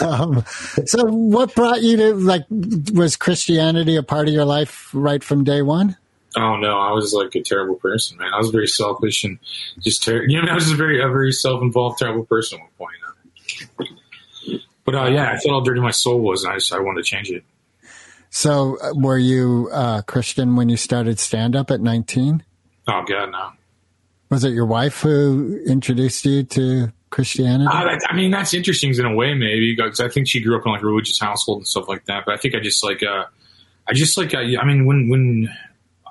um, 0.00 0.44
so, 0.84 1.04
what 1.06 1.54
brought 1.54 1.82
you 1.82 1.96
to 1.96 2.14
like? 2.14 2.44
Was 2.50 3.16
Christianity 3.16 3.96
a 3.96 4.02
part 4.02 4.28
of 4.28 4.34
your 4.34 4.44
life 4.44 4.90
right 4.92 5.24
from 5.24 5.44
day 5.44 5.62
one? 5.62 5.96
Oh 6.36 6.56
no, 6.56 6.78
I 6.78 6.92
was 6.92 7.12
like 7.14 7.34
a 7.34 7.42
terrible 7.42 7.76
person, 7.76 8.18
man. 8.18 8.32
I 8.32 8.38
was 8.38 8.50
very 8.50 8.66
selfish 8.66 9.24
and 9.24 9.38
just 9.80 10.04
ter- 10.04 10.24
you 10.24 10.40
know, 10.42 10.48
I 10.50 10.54
was 10.54 10.64
just 10.64 10.76
very 10.76 11.02
a 11.02 11.08
very 11.08 11.32
self 11.32 11.62
involved, 11.62 11.98
terrible 11.98 12.24
person 12.24 12.58
at 12.58 12.62
one 12.62 12.70
point. 12.78 12.96
You 12.98 13.66
know? 13.78 14.60
But 14.84 14.94
uh, 14.94 15.06
yeah, 15.06 15.30
I 15.30 15.38
felt 15.38 15.54
how 15.54 15.60
dirty 15.60 15.80
my 15.80 15.90
soul 15.90 16.20
was, 16.20 16.44
and 16.44 16.52
I 16.52 16.56
just 16.56 16.72
I 16.72 16.80
wanted 16.80 17.04
to 17.04 17.10
change 17.10 17.30
it. 17.30 17.44
So, 18.30 18.78
uh, 18.80 18.92
were 18.94 19.18
you 19.18 19.68
uh, 19.72 20.02
Christian 20.02 20.54
when 20.56 20.68
you 20.68 20.76
started 20.76 21.18
stand 21.18 21.56
up 21.56 21.70
at 21.70 21.80
nineteen? 21.80 22.44
Oh 22.88 23.02
god, 23.06 23.32
no. 23.32 23.50
Was 24.30 24.44
it 24.44 24.50
your 24.52 24.66
wife 24.66 25.00
who 25.02 25.60
introduced 25.66 26.24
you 26.24 26.44
to 26.44 26.92
Christianity? 27.10 27.66
Uh, 27.68 27.84
that- 27.84 28.00
I 28.08 28.14
mean, 28.14 28.30
that's 28.30 28.54
interesting 28.54 28.94
in 28.94 29.04
a 29.04 29.12
way, 29.14 29.34
maybe 29.34 29.74
because 29.74 29.98
I 29.98 30.08
think 30.08 30.28
she 30.28 30.40
grew 30.40 30.56
up 30.56 30.64
in 30.64 30.70
like 30.72 30.82
a 30.82 30.86
religious 30.86 31.18
household 31.18 31.58
and 31.58 31.66
stuff 31.66 31.88
like 31.88 32.04
that. 32.06 32.24
But 32.24 32.34
I 32.34 32.36
think 32.36 32.54
I 32.54 32.60
just 32.60 32.84
like, 32.84 33.02
uh, 33.02 33.24
I 33.88 33.92
just 33.92 34.16
like, 34.16 34.32
I, 34.32 34.56
I 34.60 34.64
mean, 34.64 34.86
when 34.86 35.08
when 35.08 35.48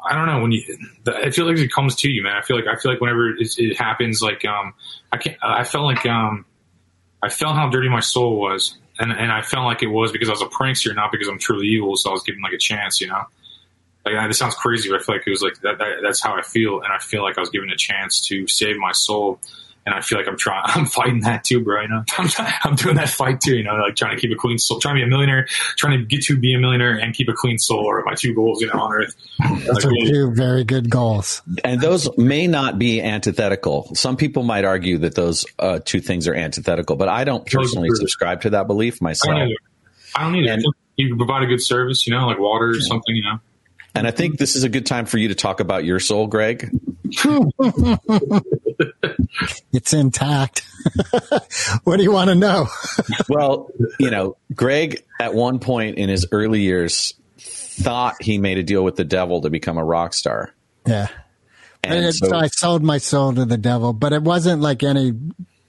I 0.06 0.14
don't 0.14 0.26
know 0.28 0.42
when 0.42 0.52
you, 0.52 0.62
I 1.08 1.30
feel 1.30 1.46
like 1.48 1.58
it 1.58 1.72
comes 1.72 1.96
to 1.98 2.10
you, 2.10 2.24
man. 2.24 2.36
I 2.36 2.42
feel 2.42 2.58
like 2.58 2.68
I 2.68 2.76
feel 2.76 2.92
like 2.92 3.00
whenever 3.00 3.30
it, 3.30 3.58
it 3.58 3.78
happens, 3.78 4.22
like 4.22 4.44
um, 4.44 4.74
I 5.14 5.18
can't. 5.18 5.38
I 5.42 5.64
felt 5.64 5.86
like 5.86 6.06
um, 6.06 6.46
I 7.24 7.30
felt 7.30 7.56
how 7.56 7.70
dirty 7.70 7.88
my 7.88 8.02
soul 8.02 8.38
was, 8.42 8.78
and 9.00 9.12
and 9.12 9.32
I 9.32 9.42
felt 9.42 9.66
like 9.66 9.82
it 9.82 9.88
was 9.88 10.12
because 10.12 10.30
I 10.30 10.34
was 10.34 10.42
a 10.42 10.48
prankster, 10.48 10.94
not 10.94 11.12
because 11.12 11.28
I'm 11.28 11.40
truly 11.40 11.68
evil. 11.68 11.96
So 11.96 12.10
I 12.10 12.14
was 12.14 12.24
given 12.24 12.42
like 12.42 12.54
a 12.54 12.58
chance, 12.58 13.02
you 13.02 13.08
know. 13.08 13.24
Like 14.06 14.30
this 14.30 14.38
sounds 14.38 14.56
crazy, 14.56 14.90
but 14.90 15.02
I 15.02 15.04
feel 15.04 15.16
like 15.16 15.28
it 15.28 15.30
was 15.30 15.42
like 15.42 15.60
that, 15.62 15.78
that. 15.78 16.00
That's 16.02 16.22
how 16.22 16.36
I 16.36 16.42
feel, 16.42 16.82
and 16.82 16.92
I 16.92 17.00
feel 17.00 17.24
like 17.24 17.38
I 17.38 17.42
was 17.42 17.50
given 17.50 17.70
a 17.70 17.76
chance 17.76 18.22
to 18.28 18.48
save 18.48 18.78
my 18.78 18.92
soul. 18.92 19.40
And 19.90 19.98
I 19.98 20.02
feel 20.02 20.20
like 20.20 20.28
I'm 20.28 20.38
trying, 20.38 20.62
I'm 20.66 20.86
fighting 20.86 21.22
that 21.22 21.44
too, 21.44 21.62
bro. 21.64 21.82
You 21.82 21.88
know, 21.88 22.04
I'm, 22.18 22.30
I'm 22.64 22.76
doing 22.76 22.96
that 22.98 23.10
fight 23.10 23.42
too. 23.42 23.58
You 23.58 23.64
know, 23.64 23.74
like 23.76 23.96
trying 23.96 24.16
to 24.16 24.22
keep 24.22 24.32
a 24.32 24.36
clean 24.36 24.60
soul, 24.60 24.80
trying 24.80 24.96
to 24.96 25.00
be 25.00 25.04
a 25.04 25.08
millionaire, 25.08 25.48
trying 25.78 25.98
to 26.00 26.06
get 26.06 26.24
to 26.26 26.38
be 26.38 26.54
a 26.54 26.60
millionaire 26.60 26.96
and 26.96 27.14
keep 27.16 27.28
a 27.28 27.34
clean 27.34 27.58
soul 27.58 27.90
are 27.90 28.04
my 28.06 28.14
two 28.14 28.36
goals, 28.36 28.62
you 28.62 28.68
know, 28.68 28.80
on 28.80 28.94
earth. 28.94 29.16
Those 29.66 29.84
Like, 29.84 29.86
are 29.86 30.06
two 30.06 30.32
very 30.36 30.64
good 30.64 30.90
goals. 30.90 31.42
And 31.64 31.82
those 31.82 32.08
may 32.18 32.46
not 32.46 32.78
be 32.78 33.02
antithetical. 33.02 33.90
Some 33.96 34.16
people 34.18 34.44
might 34.44 34.66
argue 34.66 35.00
that 35.00 35.16
those 35.16 35.46
uh, 35.58 35.80
two 35.84 36.02
things 36.02 36.28
are 36.28 36.36
antithetical, 36.36 36.96
but 36.96 37.10
I 37.10 37.24
don't 37.24 37.46
personally 37.46 37.90
subscribe 37.94 38.42
to 38.42 38.52
that 38.52 38.68
belief 38.68 39.00
I 39.02 39.06
myself. 39.06 39.36
don't 39.36 39.48
either. 39.48 39.56
I 40.16 40.24
don't 40.24 40.36
either. 40.36 40.54
And- 40.54 40.66
you 40.98 41.08
can 41.08 41.18
provide 41.18 41.44
a 41.44 41.46
good 41.46 41.62
service, 41.62 42.06
you 42.06 42.14
know, 42.14 42.28
like 42.28 42.40
water 42.40 42.72
or 42.72 42.80
something, 42.82 43.16
you 43.16 43.24
know. 43.24 43.40
And 43.96 44.08
I 44.08 44.12
think 44.12 44.38
this 44.38 44.56
is 44.56 44.64
a 44.64 44.70
good 44.70 44.86
time 44.86 45.06
for 45.06 45.18
you 45.18 45.30
to 45.30 45.36
talk 45.36 45.60
about 45.60 45.84
your 45.84 46.00
soul, 46.00 46.28
Greg. 46.28 46.70
It's 49.72 49.94
intact. 49.94 50.66
what 51.84 51.98
do 51.98 52.04
you 52.04 52.12
want 52.12 52.30
to 52.30 52.36
know? 52.36 52.68
Well, 53.30 53.70
you 54.00 54.10
know, 54.10 54.38
Greg 54.56 55.04
at 55.20 55.34
one 55.34 55.60
point 55.60 55.98
in 55.98 56.10
his 56.10 56.26
early 56.32 56.62
years 56.62 57.14
thought 57.38 58.22
he 58.22 58.40
made 58.40 58.58
a 58.58 58.64
deal 58.64 58.84
with 58.84 58.96
the 58.96 59.04
devil 59.04 59.42
to 59.42 59.50
become 59.50 59.78
a 59.78 59.84
rock 59.84 60.14
star. 60.14 60.54
Yeah. 60.86 61.08
And 61.84 62.06
And 62.06 62.16
so, 62.16 62.36
I 62.36 62.48
sold 62.48 62.84
my 62.84 62.98
soul 62.98 63.34
to 63.34 63.46
the 63.46 63.58
devil, 63.58 63.94
but 63.94 64.14
it 64.14 64.24
wasn't 64.24 64.62
like 64.62 64.84
any 64.84 65.14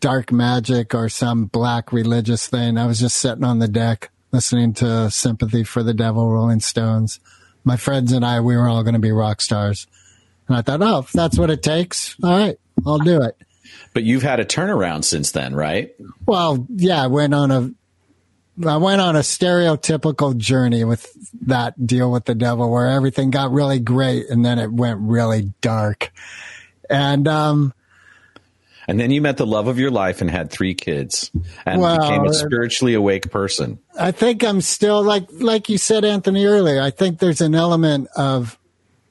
dark 0.00 0.32
magic 0.32 0.94
or 0.94 1.08
some 1.08 1.44
black 1.44 1.92
religious 1.92 2.48
thing. 2.48 2.78
I 2.78 2.86
was 2.86 2.98
just 2.98 3.18
sitting 3.18 3.44
on 3.44 3.58
the 3.58 3.68
deck 3.68 4.10
listening 4.32 4.72
to 4.74 5.10
Sympathy 5.10 5.64
for 5.64 5.82
the 5.82 5.94
Devil, 5.94 6.30
Rolling 6.30 6.60
Stones. 6.60 7.20
My 7.64 7.76
friends 7.76 8.12
and 8.12 8.24
I, 8.24 8.40
we 8.40 8.56
were 8.56 8.68
all 8.68 8.82
going 8.82 8.94
to 8.94 9.00
be 9.00 9.12
rock 9.12 9.40
stars. 9.40 9.86
And 10.48 10.56
I 10.56 10.62
thought, 10.62 10.82
oh, 10.82 10.98
if 11.00 11.12
that's 11.12 11.38
what 11.38 11.50
it 11.50 11.62
takes, 11.62 12.16
all 12.22 12.30
right, 12.30 12.58
I'll 12.86 12.98
do 12.98 13.22
it. 13.22 13.36
but 13.94 14.02
you've 14.02 14.22
had 14.22 14.40
a 14.40 14.44
turnaround 14.44 15.04
since 15.04 15.32
then, 15.32 15.54
right? 15.54 15.94
Well, 16.26 16.66
yeah, 16.74 17.02
I 17.02 17.06
went 17.06 17.34
on 17.34 17.50
a 17.50 17.70
I 18.66 18.76
went 18.76 19.00
on 19.00 19.16
a 19.16 19.20
stereotypical 19.20 20.36
journey 20.36 20.84
with 20.84 21.06
that 21.46 21.86
deal 21.86 22.10
with 22.10 22.26
the 22.26 22.34
devil 22.34 22.70
where 22.70 22.88
everything 22.88 23.30
got 23.30 23.52
really 23.52 23.78
great 23.78 24.28
and 24.28 24.44
then 24.44 24.58
it 24.58 24.70
went 24.70 25.00
really 25.00 25.52
dark. 25.62 26.12
And 26.90 27.26
um 27.28 27.72
And 28.88 28.98
then 28.98 29.10
you 29.10 29.20
met 29.20 29.36
the 29.36 29.46
love 29.46 29.68
of 29.68 29.78
your 29.78 29.90
life 29.90 30.20
and 30.20 30.30
had 30.30 30.50
three 30.50 30.74
kids 30.74 31.30
and 31.66 31.80
Well, 31.80 31.98
became 31.98 32.24
a 32.24 32.30
uh, 32.30 32.32
spiritually 32.32 32.94
awake 32.94 33.30
person. 33.30 33.78
I 33.98 34.10
think 34.10 34.42
I'm 34.42 34.60
still 34.60 35.02
like 35.02 35.28
like 35.32 35.68
you 35.68 35.78
said, 35.78 36.04
Anthony 36.04 36.46
earlier. 36.46 36.80
I 36.80 36.90
think 36.90 37.18
there's 37.18 37.40
an 37.40 37.54
element 37.54 38.08
of, 38.16 38.58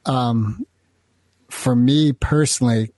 um, 0.05 0.65
for 1.49 1.75
me 1.75 2.11
personally, 2.13 2.91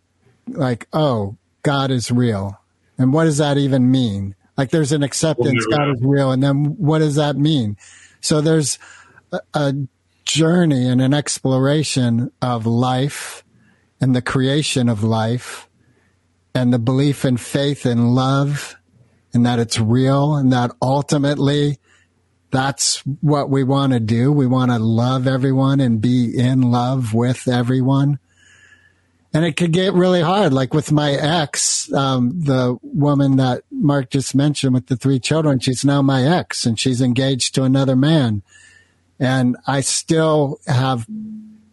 like 0.48 0.88
oh, 0.94 1.38
God 1.64 1.92
is 1.92 2.12
real, 2.12 2.60
and 2.98 3.14
what 3.14 3.26
does 3.26 3.38
that 3.38 3.58
even 3.58 3.92
mean? 3.92 4.36
Like 4.58 4.72
there's 4.72 4.92
an 4.92 5.04
acceptance 5.04 5.66
Well, 5.70 5.78
God 5.78 5.96
is 5.96 6.02
real, 6.02 6.32
and 6.32 6.42
then 6.42 6.78
what 6.78 7.00
does 7.00 7.16
that 7.16 7.36
mean? 7.36 7.78
So 8.22 8.42
there's 8.42 8.80
a, 9.32 9.40
a 9.54 9.74
journey 10.26 10.88
and 10.88 11.02
an 11.02 11.14
exploration 11.14 12.32
of 12.42 12.66
life 12.66 13.44
and 14.00 14.16
the 14.16 14.22
creation 14.22 14.88
of 14.90 15.04
life 15.04 15.68
and 16.54 16.74
the 16.74 16.80
belief 16.80 17.24
and 17.24 17.40
faith 17.40 17.86
and 17.86 18.14
love 18.14 18.76
and 19.34 19.46
that 19.46 19.60
it's 19.60 19.80
real 19.80 20.36
and 20.36 20.52
that 20.52 20.72
ultimately 20.82 21.78
that's 22.52 22.98
what 23.22 23.50
we 23.50 23.64
want 23.64 23.94
to 23.94 24.00
do. 24.00 24.32
We 24.32 24.46
want 24.46 24.72
to 24.72 24.80
love 24.80 25.26
everyone 25.26 25.80
and 25.80 26.02
be 26.02 26.38
in 26.38 26.62
love 26.62 27.14
with 27.14 27.48
everyone. 27.48 28.20
And 29.34 29.46
it 29.46 29.56
could 29.56 29.72
get 29.72 29.94
really 29.94 30.22
hard. 30.22 30.52
Like 30.52 30.74
with 30.74 30.92
my 30.92 31.14
ex, 31.14 31.92
um, 31.94 32.42
the 32.44 32.78
woman 32.84 33.38
that 33.38 33.64
Marc 33.72 34.10
just 34.10 34.36
mentioned 34.36 34.74
with 34.74 34.88
the 34.88 34.98
three 34.98 35.20
children, 35.20 35.60
she's 35.60 35.86
now 35.86 36.02
my 36.02 36.24
ex 36.24 36.66
and 36.66 36.78
she's 36.78 37.02
engaged 37.02 37.56
to 37.56 37.64
another 37.64 37.96
man. 37.96 38.44
And 39.18 39.56
I 39.66 39.80
still 39.80 40.60
have, 40.68 41.08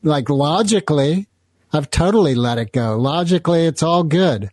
like 0.04 0.30
logically, 0.30 1.26
I've 1.72 1.90
totally 1.90 2.36
let 2.36 2.58
it 2.58 2.72
go. 2.72 2.96
Logically, 2.96 3.66
it's 3.66 3.82
all 3.82 4.04
good. 4.04 4.50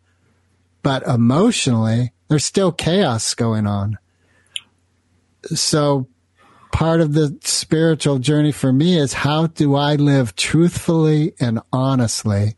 But 0.86 1.02
emotionally, 1.08 2.13
there's 2.28 2.45
still 2.45 2.71
chaos 2.71 3.34
going 3.34 3.65
on. 3.65 3.98
So 5.45 6.08
part 6.71 7.02
of 7.02 7.13
the 7.13 7.39
spiritual 7.41 8.19
journey 8.19 8.52
for 8.52 8.71
me 8.71 8.95
is 8.95 9.13
how 9.13 9.48
do 9.48 9.74
I 9.74 9.95
live 9.95 10.36
truthfully 10.36 11.34
and 11.39 11.60
honestly 11.74 12.56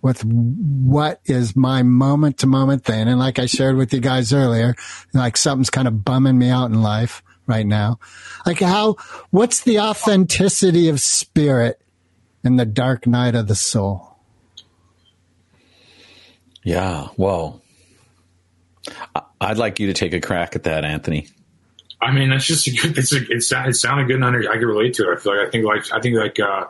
with 0.00 0.24
what 0.24 1.20
is 1.26 1.54
my 1.54 1.82
moment 1.82 2.38
to 2.38 2.46
moment 2.46 2.86
thing. 2.86 3.06
And 3.06 3.18
like 3.18 3.38
I 3.38 3.44
shared 3.44 3.76
with 3.76 3.92
you 3.92 4.00
guys 4.00 4.32
earlier, 4.32 4.74
like 5.12 5.36
something's 5.36 5.68
kind 5.68 5.86
of 5.86 6.06
bumming 6.06 6.38
me 6.38 6.48
out 6.48 6.70
in 6.70 6.80
life 6.80 7.22
right 7.46 7.66
now. 7.66 7.98
Like 8.46 8.60
how, 8.60 8.96
what's 9.28 9.60
the 9.60 9.78
authenticity 9.78 10.88
of 10.88 11.02
spirit 11.02 11.82
in 12.42 12.56
the 12.56 12.64
dark 12.64 13.06
night 13.06 13.34
of 13.34 13.46
the 13.46 13.54
soul? 13.54 14.17
Yeah. 16.68 17.08
Well, 17.16 17.62
I'd 19.40 19.56
like 19.56 19.80
you 19.80 19.86
to 19.86 19.94
take 19.94 20.12
a 20.12 20.20
crack 20.20 20.54
at 20.54 20.64
that, 20.64 20.84
Anthony. 20.84 21.26
I 21.98 22.12
mean, 22.12 22.28
that's 22.28 22.44
just 22.44 22.66
a 22.66 22.72
good. 22.72 22.98
It's 22.98 23.10
a, 23.14 23.24
it, 23.30 23.42
sound- 23.42 23.70
it 23.70 23.74
sounded 23.74 24.06
good, 24.06 24.16
and 24.16 24.24
I 24.24 24.30
can 24.58 24.66
relate 24.66 24.92
to 24.94 25.10
it. 25.10 25.16
I 25.16 25.18
feel 25.18 25.34
like 25.34 25.48
I 25.48 25.50
think 25.50 25.64
like 25.64 25.92
I 25.94 26.00
think 26.02 26.16
like 26.16 26.38
uh, 26.38 26.66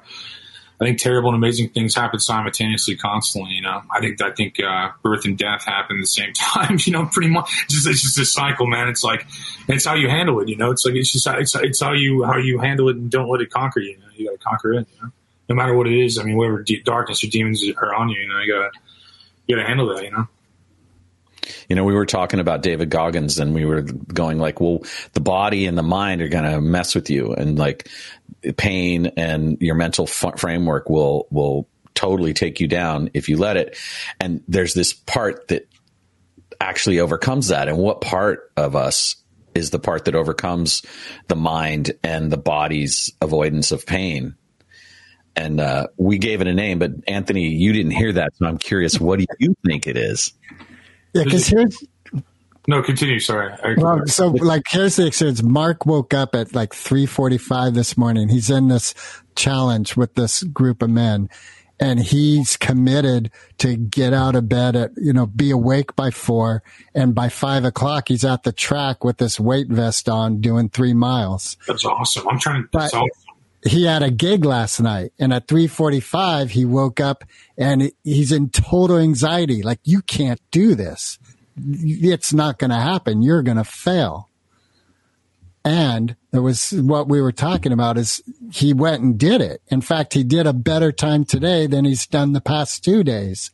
I 0.81 0.85
think 0.85 1.01
terrible 1.01 1.31
and 1.31 1.37
amazing 1.37 1.71
things 1.71 1.97
happen 1.97 2.21
simultaneously, 2.21 2.97
constantly. 2.97 3.55
You 3.55 3.63
know, 3.63 3.83
I 3.91 3.99
think 3.99 4.23
I 4.23 4.31
think 4.31 4.61
uh, 4.61 4.91
birth 5.03 5.25
and 5.25 5.37
death 5.37 5.65
happen 5.65 5.97
at 5.97 6.03
the 6.03 6.07
same 6.07 6.33
time. 6.37 6.79
You 6.87 6.93
know, 6.93 7.07
pretty 7.07 7.31
much. 7.31 7.51
It's 7.65 7.75
just 7.75 7.89
it's 7.89 8.03
just 8.03 8.19
a 8.21 8.25
cycle, 8.25 8.69
man. 8.69 8.87
It's 8.87 9.03
like 9.03 9.27
it's 9.67 9.85
how 9.85 9.97
you 9.97 10.09
handle 10.09 10.39
it. 10.39 10.49
You 10.49 10.59
know, 10.59 10.71
it's 10.71 10.87
like 10.87 10.95
it's 10.95 11.11
just 11.11 11.27
it's, 11.27 11.57
it's 11.57 11.83
how 11.83 11.93
you 11.93 12.23
how 12.23 12.37
you 12.37 12.61
handle 12.61 12.89
it 12.89 12.97
and 12.99 13.11
don't 13.11 13.29
let 13.29 13.41
it 13.41 13.51
conquer 13.51 13.81
you. 13.81 13.91
You, 13.91 13.99
know? 13.99 14.05
you 14.15 14.27
got 14.27 14.39
to 14.39 14.45
conquer 14.45 14.73
it. 14.75 14.87
You 14.95 15.03
know, 15.03 15.11
no 15.49 15.55
matter 15.57 15.75
what 15.75 15.89
it 15.89 16.01
is. 16.01 16.21
I 16.21 16.23
mean, 16.23 16.37
whatever 16.37 16.63
de- 16.63 16.83
darkness 16.83 17.25
or 17.25 17.27
demons 17.27 17.65
are 17.77 17.95
on 17.97 18.11
you, 18.11 18.21
you 18.21 18.29
know, 18.29 18.39
you 18.39 18.53
gotta 18.53 18.71
you 19.49 19.57
gotta 19.57 19.67
handle 19.67 19.95
that. 19.95 20.05
You 20.05 20.11
know. 20.13 20.29
You 21.69 21.77
know, 21.77 21.85
we 21.85 21.95
were 21.95 22.07
talking 22.07 22.41
about 22.41 22.63
David 22.63 22.91
Goggins 22.91 23.39
and 23.39 23.55
we 23.55 23.65
were 23.65 23.83
going 23.83 24.39
like, 24.39 24.61
well, 24.61 24.83
the 25.15 25.21
body 25.21 25.67
and 25.67 25.79
the 25.79 25.83
mind 25.83 26.21
are 26.21 26.29
going 26.29 26.45
to 26.45 26.61
mess 26.61 26.95
with 26.95 27.09
you. 27.09 27.33
And 27.33 27.59
like, 27.59 27.89
pain 28.57 29.07
and 29.17 29.61
your 29.61 29.75
mental 29.75 30.07
f- 30.07 30.39
framework 30.39 30.89
will 30.89 31.27
will 31.31 31.69
totally 31.95 32.33
take 32.33 32.61
you 32.61 32.69
down 32.69 33.11
if 33.15 33.29
you 33.29 33.37
let 33.37 33.57
it. 33.57 33.77
And 34.21 34.43
there's 34.47 34.75
this 34.75 34.93
part 34.93 35.49
that 35.49 35.69
actually 36.61 37.01
overcomes 37.01 37.49
that. 37.49 37.69
And 37.69 37.79
what 37.79 38.01
part 38.01 38.53
of 38.57 38.77
us 38.77 39.17
is 39.55 39.71
the 39.71 39.81
part 39.81 40.05
that 40.05 40.15
overcomes 40.15 40.83
the 41.27 41.37
mind 41.37 41.93
and 42.05 42.31
the 42.31 42.37
body's 42.37 43.13
avoidance 43.21 43.73
of 43.73 43.87
pain? 43.87 44.37
And 45.39 45.61
uh, 45.61 45.87
we 45.97 46.19
gave 46.19 46.41
it 46.41 46.49
a 46.49 46.53
name, 46.53 46.81
but 46.81 46.91
Anthony, 47.07 47.51
you 47.51 47.73
didn't 47.73 47.93
hear 47.93 48.13
that, 48.13 48.37
so 48.37 48.47
I'm 48.47 48.59
curious. 48.59 48.99
What 48.99 49.21
do 49.21 49.27
you 49.39 49.55
think 49.65 49.87
it 49.87 49.97
is? 49.97 50.33
Yeah, 51.15 51.23
because 51.23 51.47
here's 51.47 51.81
No, 52.67 52.83
continue. 52.83 53.21
Sorry. 53.21 53.55
Well, 53.77 54.05
so 54.09 54.31
like 54.31 54.65
here's 54.69 54.97
the 54.97 55.07
experience. 55.07 55.41
Marc 55.41 55.87
woke 55.87 56.13
up 56.13 56.35
at 56.35 56.57
like 56.57 56.71
3:45 56.71 57.75
this 57.75 57.97
morning. 57.97 58.29
He's 58.29 58.51
in 58.51 58.67
this 58.67 58.95
challenge 59.37 59.97
with 59.97 60.15
this 60.17 60.43
group 60.43 60.83
of 60.83 60.91
men, 60.91 61.31
and 61.79 62.01
he's 62.01 62.57
committed 62.57 63.31
to 63.59 63.77
get 63.77 64.13
out 64.13 64.35
of 64.35 64.49
bed 64.49 64.75
at 64.75 64.91
you 64.97 65.13
know 65.13 65.27
be 65.27 65.53
awake 65.53 65.95
by 65.95 66.11
four, 66.11 66.65
and 66.97 67.15
by 67.15 67.29
five 67.29 67.65
o'clock 67.65 68.09
he's 68.09 68.25
at 68.25 68.43
the 68.43 68.53
track 68.53 69.05
with 69.05 69.19
this 69.19 69.39
weight 69.39 69.69
vest 69.69 70.09
on 70.09 70.41
doing 70.41 70.69
three 70.69 70.95
miles. 70.95 71.57
that's 71.69 71.85
awesome. 71.85 72.27
I'm 72.29 72.41
trying 72.41 72.65
to. 72.65 72.69
But- 72.73 72.93
awesome. 72.93 73.09
He 73.67 73.85
had 73.85 74.03
a 74.03 74.11
gig 74.11 74.45
last 74.45 74.81
night 74.81 75.13
and 75.19 75.33
at 75.33 75.49
3:45 75.49 76.51
he 76.51 76.65
woke 76.65 77.01
up 77.01 77.25
and 77.57 77.91
he's 78.05 78.33
in 78.33 78.51
total 78.51 78.99
anxiety. 78.99 79.63
Like 79.63 79.81
you 79.83 80.03
can't 80.03 80.41
do 80.51 80.75
this. 80.75 81.19
It's 81.57 82.33
not 82.33 82.59
going 82.59 82.71
to 82.71 82.77
happen. 82.77 83.23
You're 83.23 83.43
going 83.43 83.57
to 83.57 83.65
fail. 83.65 84.29
And 85.65 86.15
there 86.31 86.41
was 86.41 86.71
what 86.71 87.09
we 87.09 87.21
were 87.21 87.33
talking 87.33 87.73
about 87.73 87.99
is 87.99 88.23
he 88.53 88.73
went 88.73 89.03
and 89.03 89.19
did 89.19 89.41
it. 89.41 89.61
In 89.69 89.81
fact 89.81 90.15
he 90.15 90.23
did 90.23 90.47
a 90.47 90.53
better 90.53 90.93
time 90.93 91.25
today 91.25 91.67
than 91.67 91.85
he's 91.85 92.07
done 92.07 92.33
the 92.33 92.41
past 92.41 92.85
2 92.85 93.03
days. 93.03 93.51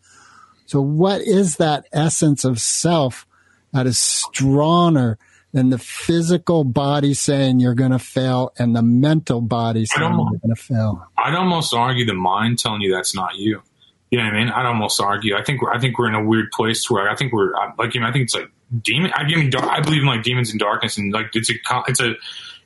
So 0.67 0.81
what 0.81 1.23
is 1.23 1.57
that 1.57 1.87
essence 1.93 2.45
of 2.45 2.61
self 2.61 3.27
that 3.73 3.87
is 3.87 3.99
stronger 3.99 5.19
than 5.55 5.71
the 5.71 5.79
physical 5.79 6.65
body 6.65 7.15
saying 7.15 7.61
you're 7.61 7.75
going 7.75 7.93
to 7.93 7.99
fail 7.99 8.53
and 8.59 8.75
the 8.75 8.83
mental 8.83 9.41
body 9.41 9.87
saying 9.87 10.03
you're 10.03 10.41
going 10.41 10.55
to 10.55 10.61
fail. 10.61 11.07
I'd 11.17 11.35
almost 11.35 11.73
argue 11.73 12.05
the 12.05 12.13
mind 12.13 12.59
telling 12.59 12.83
you 12.83 12.93
that's 12.93 13.15
not 13.15 13.37
you. 13.37 13.63
You 14.11 14.19
know 14.19 14.25
what 14.25 14.35
I 14.35 14.39
mean? 14.39 14.49
I'd 14.49 14.67
almost 14.67 15.01
argue. 15.01 15.37
I 15.37 15.45
think 15.45 15.63
we're, 15.63 15.73
I 15.73 15.79
think 15.79 15.97
we're 15.97 16.09
in 16.09 16.15
a 16.15 16.25
weird 16.25 16.51
place 16.51 16.91
where 16.91 17.09
I 17.09 17.15
think 17.15 17.33
we're 17.33 17.53
like 17.79 17.95
you 17.95 18.01
know, 18.01 18.09
I 18.09 18.13
think 18.13 18.25
it's 18.25 18.35
like 18.35 18.51
demon. 18.83 19.13
I 19.15 19.25
mean, 19.25 19.55
I 19.57 19.81
believe 19.81 20.03
in 20.03 20.07
like 20.07 20.25
demons 20.25 20.51
and 20.51 20.59
darkness, 20.59 20.99
and 20.99 21.13
like 21.13 21.31
it's 21.35 21.51
a 21.51 21.55
it's 21.89 22.01
a 22.01 22.15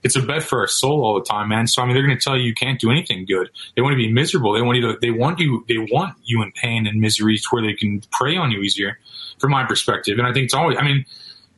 it's 0.02 0.16
a 0.16 0.22
bet 0.22 0.42
for 0.42 0.60
our 0.60 0.66
soul 0.66 1.04
all 1.04 1.14
the 1.14 1.24
time, 1.24 1.48
man. 1.48 1.66
So 1.66 1.82
I 1.82 1.86
mean, 1.86 1.94
they're 1.94 2.06
going 2.06 2.18
to 2.18 2.22
tell 2.22 2.36
you 2.36 2.44
you 2.44 2.54
can't 2.54 2.80
do 2.80 2.90
anything 2.90 3.26
good. 3.26 3.50
They 3.76 3.82
want 3.82 3.92
to 3.92 3.96
be 3.96 4.12
miserable. 4.12 4.52
They 4.52 4.62
want 4.62 4.78
you 4.78 4.92
to. 4.92 4.98
They 5.00 5.10
want 5.10 5.38
you. 5.40 5.64
They 5.68 5.78
want 5.78 6.16
you 6.24 6.42
in 6.42 6.52
pain 6.52 6.86
and 6.86 7.00
misery 7.00 7.36
to 7.36 7.44
where 7.50 7.62
they 7.62 7.74
can 7.74 8.02
prey 8.12 8.36
on 8.36 8.50
you 8.50 8.60
easier. 8.60 8.98
From 9.38 9.52
my 9.52 9.64
perspective, 9.64 10.18
and 10.18 10.26
I 10.26 10.32
think 10.32 10.46
it's 10.46 10.54
always. 10.54 10.78
I 10.78 10.82
mean, 10.82 11.06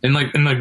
and 0.02 0.14
like 0.14 0.34
and 0.34 0.44
like, 0.44 0.58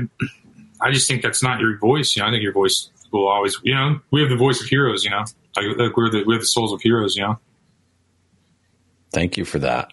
I 0.81 0.91
just 0.91 1.07
think 1.07 1.21
that's 1.21 1.43
not 1.43 1.59
your 1.59 1.77
voice. 1.77 2.15
You 2.15 2.21
know, 2.21 2.27
I 2.29 2.31
think 2.31 2.43
your 2.43 2.53
voice 2.53 2.89
will 3.11 3.27
always. 3.27 3.57
You 3.63 3.75
know, 3.75 3.99
we 4.11 4.21
have 4.21 4.29
the 4.29 4.37
voice 4.37 4.61
of 4.61 4.67
heroes. 4.67 5.03
You 5.03 5.11
know, 5.11 5.25
like, 5.55 5.77
like 5.77 5.97
we're 5.97 6.09
the 6.09 6.23
we're 6.25 6.39
the 6.39 6.45
souls 6.45 6.73
of 6.73 6.81
heroes. 6.81 7.15
You 7.15 7.23
know. 7.23 7.39
Thank 9.11 9.37
you 9.37 9.45
for 9.45 9.59
that. 9.59 9.91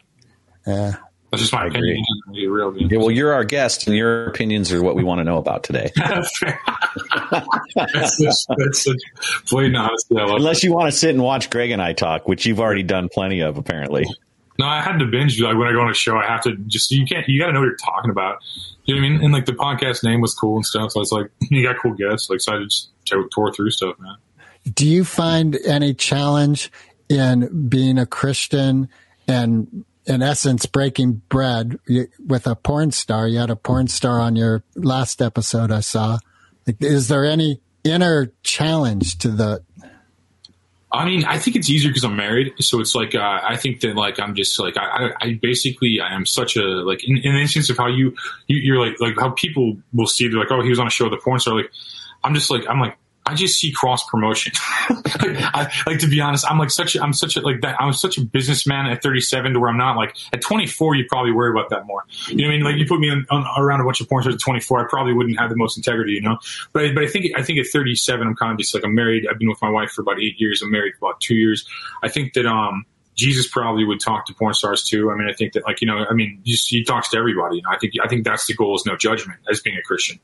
Yeah. 0.67 0.97
That's 1.31 1.43
just 1.43 1.53
my 1.53 1.65
I 1.65 1.67
opinion. 1.67 2.05
agree. 2.29 2.43
Be 2.43 2.47
real, 2.47 2.77
Yeah, 2.77 2.99
well, 2.99 3.11
you're 3.11 3.33
our 3.33 3.45
guest, 3.45 3.87
and 3.89 3.97
your 3.97 4.27
opinions 4.27 4.73
are 4.73 4.81
what 4.83 4.95
we 4.95 5.03
want 5.03 5.19
to 5.19 5.25
know 5.25 5.39
about 5.39 5.65
today. 5.65 5.91
that's 5.97 6.39
such, 6.39 8.37
that's 8.57 8.85
such 8.85 8.97
blatant 9.51 9.77
honesty. 9.77 10.17
I 10.17 10.25
love 10.25 10.37
Unless 10.37 10.63
you 10.63 10.73
want 10.73 10.91
to 10.93 10.97
sit 10.97 11.11
and 11.11 11.23
watch 11.23 11.51
Greg 11.51 11.73
and 11.73 11.83
I 11.83 11.95
talk, 11.95 12.29
which 12.29 12.47
you've 12.47 12.61
already 12.61 12.85
done 12.85 13.09
plenty 13.13 13.41
of, 13.41 13.59
apparently. 13.59 14.07
No, 14.59 14.67
I 14.67 14.81
had 14.81 14.99
to 14.99 15.07
binge. 15.07 15.41
Like 15.41 15.57
when 15.57 15.69
I 15.69 15.73
go 15.73 15.81
on 15.81 15.91
a 15.91 15.95
show, 15.95 16.17
I 16.17 16.27
have 16.27 16.43
to 16.43 16.57
just 16.67 16.91
you 16.91 17.05
can't. 17.07 17.29
You 17.29 17.41
got 17.41 17.49
to 17.49 17.53
know 17.53 17.61
what 17.61 17.67
you're 17.67 17.77
talking 17.77 18.11
about. 18.11 18.39
You 18.85 18.95
know 18.95 19.01
what 19.01 19.07
I 19.07 19.11
mean? 19.11 19.25
And 19.25 19.33
like 19.33 19.47
the 19.47 19.53
podcast 19.53 20.05
name 20.05 20.21
was 20.21 20.35
cool 20.35 20.57
and 20.57 20.65
stuff. 20.65 20.93
So 20.93 21.01
it's 21.01 21.13
like 21.13 21.31
you 21.51 21.63
got 21.63 21.77
cool 21.81 21.95
guests. 21.95 22.31
Like 22.31 22.41
so 22.41 22.57
I 22.57 22.63
just 22.63 22.91
tore 23.05 23.29
tore 23.29 23.53
through 23.53 23.71
stuff, 23.71 23.99
man. 23.99 24.17
Do 24.73 24.87
you 24.89 25.05
find 25.05 25.57
any 25.65 25.95
challenge 25.95 26.73
in 27.09 27.69
being 27.69 27.99
a 27.99 28.07
Christian 28.07 28.89
and 29.29 29.85
in 30.07 30.23
essence 30.23 30.67
breaking 30.67 31.23
bread 31.29 31.79
with 32.27 32.47
a 32.47 32.57
porn 32.57 32.91
star? 32.91 33.29
You 33.29 33.39
had 33.39 33.51
a 33.51 33.57
porn 33.57 33.89
star 33.89 34.21
on 34.21 34.37
your 34.37 34.65
last 34.75 35.23
episode 35.23 35.71
I 35.71 35.81
saw. 35.81 36.19
Like, 36.67 36.83
is 36.83 37.09
there 37.09 37.25
any 37.25 37.61
inner 37.85 38.33
challenge 38.43 39.19
to 39.19 39.29
the 39.29 39.63
I 40.97 41.05
mean, 41.05 41.25
I 41.25 41.39
think 41.39 41.57
it's 41.57 41.71
easier 41.71 41.91
because 41.91 42.05
I'm 42.05 42.17
married. 42.17 42.55
So 42.61 42.81
it's 42.81 42.95
like, 42.95 43.15
uh, 43.15 43.41
I 43.43 43.57
think 43.57 43.81
that 43.81 43.95
like, 43.97 44.19
I'm 44.19 44.35
just 44.35 44.59
like, 44.59 44.77
I, 44.77 45.11
I, 45.21 45.39
basically, 45.41 46.01
I 46.01 46.15
am 46.15 46.27
such 46.27 46.57
a, 46.57 46.63
like, 46.63 47.07
in, 47.09 47.19
in 47.19 47.35
the 47.35 47.41
instance 47.41 47.71
of 47.71 47.77
how 47.77 47.89
you, 47.89 48.15
you, 48.47 48.59
you're 48.59 48.85
like, 48.85 49.01
like 49.01 49.15
how 49.19 49.31
people 49.31 49.77
will 49.93 50.07
see, 50.07 50.29
they're 50.29 50.39
like, 50.39 50.51
oh, 50.51 50.63
he 50.63 50.69
was 50.69 50.79
on 50.79 50.87
a 50.87 50.91
show 50.91 51.05
with 51.05 51.15
a 51.15 51.23
porn 51.23 51.41
star. 51.41 51.55
Like, 51.57 51.71
I'm 52.25 52.35
just 52.35 52.51
like, 52.51 52.65
I'm 52.69 52.81
like, 52.81 52.97
I 53.27 53.35
just 53.35 53.59
see 53.59 53.73
cross 53.73 54.09
promotion. 54.09 54.53
like, 54.91 55.37
I, 55.55 55.73
like 55.87 55.99
to 55.99 56.09
be 56.09 56.21
honest, 56.21 56.49
I'm 56.49 56.59
like 56.59 56.71
such, 56.71 56.95
a, 56.95 57.03
I'm 57.03 57.13
such 57.13 57.37
a, 57.37 57.41
like 57.41 57.61
that, 57.63 57.77
I'm 57.81 57.93
such 57.93 58.19
a 58.19 58.21
businessman 58.23 58.87
at 58.87 59.03
37 59.03 59.55
to 59.55 59.61
where 59.61 59.69
I'm 59.69 59.77
not 59.77 59.97
like, 59.97 60.17
at 60.33 60.41
24, 60.41 60.95
you 60.95 61.05
probably 61.09 61.33
worry 61.33 61.51
about 61.51 61.71
that 61.71 61.87
more. 61.87 62.05
You 62.29 62.37
know 62.37 62.45
what 62.45 62.49
I 62.49 62.57
mean? 62.57 62.65
Like 62.65 62.77
you 62.77 62.87
put 62.87 63.01
me 63.01 63.11
on, 63.11 63.27
on, 63.31 63.47
around 63.59 63.81
a 63.81 63.85
bunch 63.85 64.01
of 64.01 64.09
porn 64.09 64.23
stars 64.23 64.37
at 64.37 64.41
24, 64.41 64.87
I 64.87 64.89
probably 64.89 65.13
wouldn't 65.13 65.39
have 65.39 65.51
the 65.51 65.57
most 65.57 65.77
integrity, 65.77 66.13
you 66.13 66.23
know? 66.23 66.39
But, 66.73 66.95
but 66.95 67.03
I 67.03 67.09
think, 67.09 67.27
I 67.37 67.43
think 67.43 67.59
at 67.59 67.67
37, 67.67 68.27
I'm 68.27 68.37
kind 68.37 68.53
of 68.53 68.59
just 68.59 68.73
like, 68.75 68.85
I'm 68.85 68.95
married. 68.95 69.27
I've 69.29 69.39
been 69.39 69.49
with 69.49 69.61
my 69.61 69.71
wife 69.71 69.91
for 69.91 70.03
about 70.03 70.21
eight 70.21 70.41
years. 70.41 70.63
I'm 70.63 70.71
married 70.71 70.95
for 70.99 71.09
about 71.09 71.21
two 71.21 71.35
years. 71.35 71.67
I 72.03 72.09
think 72.09 72.35
that, 72.35 72.47
um, 72.47 72.87
Jesus 73.17 73.49
probably 73.49 73.85
would 73.85 74.01
talk 74.01 74.27
to 74.27 74.35
porn 74.35 74.55
stars 74.55 74.85
too. 74.85 75.11
I 75.11 75.17
mean, 75.17 75.29
I 75.29 75.33
think 75.33 75.55
that 75.55 75.65
like, 75.65 75.81
you 75.81 75.87
know, 75.87 76.05
I 76.09 76.13
mean, 76.13 76.41
he 76.45 76.85
talks 76.85 77.09
to 77.11 77.17
everybody. 77.17 77.63
I 77.69 77.79
think, 77.79 77.95
I 78.03 78.09
think 78.09 78.25
that's 78.25 78.47
the 78.47 78.55
goal 78.55 78.77
is 78.77 78.85
no 78.87 78.97
judgment 78.97 79.41
as 79.51 79.61
being 79.61 79.77
a 79.77 79.83
Christian. 79.83 80.19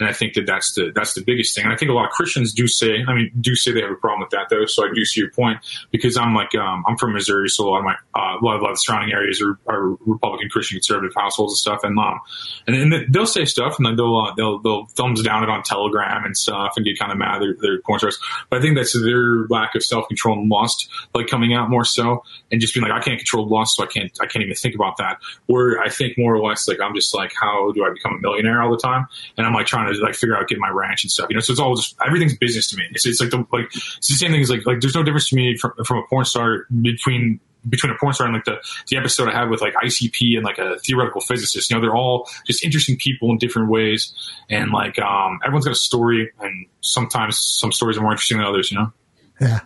And 0.00 0.08
I 0.08 0.12
think 0.14 0.32
that 0.34 0.46
that's 0.46 0.72
the 0.72 0.92
that's 0.94 1.12
the 1.12 1.22
biggest 1.22 1.54
thing. 1.54 1.64
And 1.64 1.72
I 1.72 1.76
think 1.76 1.90
a 1.90 1.94
lot 1.94 2.06
of 2.06 2.12
Christians 2.12 2.54
do 2.54 2.66
say, 2.66 3.04
I 3.06 3.14
mean, 3.14 3.30
do 3.38 3.54
say 3.54 3.70
they 3.70 3.82
have 3.82 3.90
a 3.90 3.96
problem 3.96 4.20
with 4.20 4.30
that 4.30 4.46
though. 4.48 4.64
So 4.64 4.82
I 4.82 4.92
do 4.94 5.04
see 5.04 5.20
your 5.20 5.30
point 5.30 5.58
because 5.90 6.16
I'm 6.16 6.34
like 6.34 6.54
um, 6.54 6.84
I'm 6.88 6.96
from 6.96 7.12
Missouri, 7.12 7.50
so 7.50 7.68
a 7.68 7.68
lot 7.68 7.78
of 7.80 7.84
my 7.84 7.94
uh, 8.14 8.38
a 8.40 8.42
lot 8.42 8.56
of, 8.56 8.62
a 8.62 8.64
lot 8.64 8.70
of 8.70 8.76
the 8.76 8.80
surrounding 8.80 9.12
areas 9.12 9.42
are, 9.42 9.58
are 9.68 9.90
Republican, 10.06 10.48
Christian, 10.48 10.76
conservative 10.76 11.14
households 11.14 11.52
and 11.52 11.58
stuff. 11.58 11.84
And 11.84 11.98
um, 11.98 12.18
and, 12.66 12.76
and 12.76 13.12
they'll 13.12 13.26
say 13.26 13.44
stuff 13.44 13.76
and 13.76 13.84
then 13.84 13.96
they'll 13.96 14.16
uh, 14.16 14.34
they'll 14.36 14.58
they'll 14.60 14.86
thumbs 14.86 15.22
down 15.22 15.42
it 15.42 15.50
on 15.50 15.62
Telegram 15.62 16.24
and 16.24 16.34
stuff 16.34 16.72
and 16.76 16.86
get 16.86 16.98
kind 16.98 17.12
of 17.12 17.18
mad. 17.18 17.42
They're, 17.42 17.56
they're 17.60 17.82
porn 17.82 17.98
stars, 17.98 18.18
but 18.48 18.58
I 18.58 18.62
think 18.62 18.76
that's 18.76 18.98
their 18.98 19.46
lack 19.50 19.74
of 19.74 19.84
self 19.84 20.08
control 20.08 20.38
and 20.38 20.48
lust, 20.48 20.88
like 21.14 21.26
coming 21.26 21.52
out 21.52 21.68
more 21.68 21.84
so 21.84 22.22
and 22.50 22.60
just 22.60 22.74
being 22.74 22.86
like, 22.86 22.92
I 22.92 23.02
can't 23.02 23.18
control 23.18 23.48
lust, 23.48 23.76
so 23.76 23.84
I 23.84 23.86
can't 23.86 24.10
I 24.20 24.26
can't 24.26 24.42
even 24.42 24.54
think 24.54 24.74
about 24.74 24.96
that. 24.98 25.18
Where 25.46 25.80
I 25.80 25.88
think 25.88 26.18
more 26.18 26.34
or 26.34 26.46
less 26.46 26.68
like 26.68 26.80
I'm 26.80 26.94
just 26.94 27.14
like, 27.14 27.32
how 27.40 27.72
do 27.72 27.84
I 27.84 27.92
become 27.92 28.14
a 28.14 28.20
millionaire 28.20 28.62
all 28.62 28.70
the 28.70 28.78
time? 28.78 29.06
And 29.36 29.46
I'm 29.46 29.52
like 29.52 29.66
trying 29.66 29.92
to 29.92 29.98
like 30.00 30.14
figure 30.14 30.36
out 30.36 30.48
get 30.48 30.58
my 30.58 30.70
ranch 30.70 31.04
and 31.04 31.10
stuff. 31.10 31.26
You 31.30 31.36
know, 31.36 31.40
so 31.40 31.52
it's 31.52 31.60
all 31.60 31.74
just 31.74 31.96
everything's 32.04 32.36
business 32.36 32.68
to 32.70 32.76
me. 32.76 32.84
It's, 32.90 33.06
it's 33.06 33.20
like 33.20 33.30
the 33.30 33.44
like 33.52 33.66
it's 33.74 34.08
the 34.08 34.14
same 34.14 34.32
thing 34.32 34.40
as 34.40 34.50
like 34.50 34.66
like 34.66 34.80
there's 34.80 34.94
no 34.94 35.02
difference 35.02 35.28
to 35.30 35.36
me 35.36 35.56
from, 35.56 35.72
from 35.84 35.98
a 35.98 36.02
porn 36.08 36.24
star 36.24 36.66
between 36.82 37.40
between 37.68 37.92
a 37.92 37.96
porn 37.98 38.14
star 38.14 38.26
and 38.26 38.34
like 38.34 38.44
the 38.44 38.56
the 38.88 38.96
episode 38.96 39.28
I 39.28 39.32
had 39.32 39.50
with 39.50 39.60
like 39.60 39.74
ICP 39.74 40.36
and 40.36 40.44
like 40.44 40.58
a 40.58 40.78
theoretical 40.78 41.20
physicist. 41.20 41.70
You 41.70 41.76
know, 41.76 41.82
they're 41.82 41.94
all 41.94 42.28
just 42.46 42.64
interesting 42.64 42.96
people 42.96 43.30
in 43.30 43.38
different 43.38 43.68
ways, 43.68 44.12
and 44.48 44.70
like 44.70 44.98
um, 44.98 45.40
everyone's 45.44 45.64
got 45.64 45.72
a 45.72 45.76
story, 45.76 46.32
and 46.40 46.66
sometimes 46.80 47.38
some 47.38 47.72
stories 47.72 47.98
are 47.98 48.02
more 48.02 48.12
interesting 48.12 48.38
than 48.38 48.46
others. 48.46 48.70
You 48.70 48.78
know. 48.78 48.92
Yeah. 49.40 49.60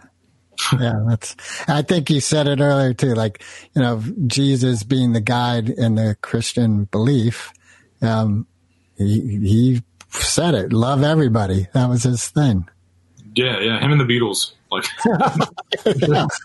Yeah, 0.80 1.04
that's, 1.06 1.36
I 1.68 1.82
think 1.82 2.10
you 2.10 2.20
said 2.20 2.46
it 2.46 2.60
earlier 2.60 2.94
too, 2.94 3.14
like, 3.14 3.42
you 3.74 3.82
know, 3.82 4.02
Jesus 4.26 4.82
being 4.82 5.12
the 5.12 5.20
guide 5.20 5.68
in 5.68 5.94
the 5.94 6.16
Christian 6.20 6.84
belief. 6.84 7.52
Um, 8.02 8.46
he, 8.96 9.20
he 9.20 9.82
said 10.10 10.54
it, 10.54 10.72
love 10.72 11.02
everybody. 11.02 11.68
That 11.74 11.88
was 11.88 12.02
his 12.04 12.28
thing. 12.28 12.68
Yeah, 13.34 13.60
yeah, 13.60 13.80
him 13.80 13.92
and 13.92 14.00
the 14.00 14.04
Beatles. 14.04 14.52
Like, 14.70 14.86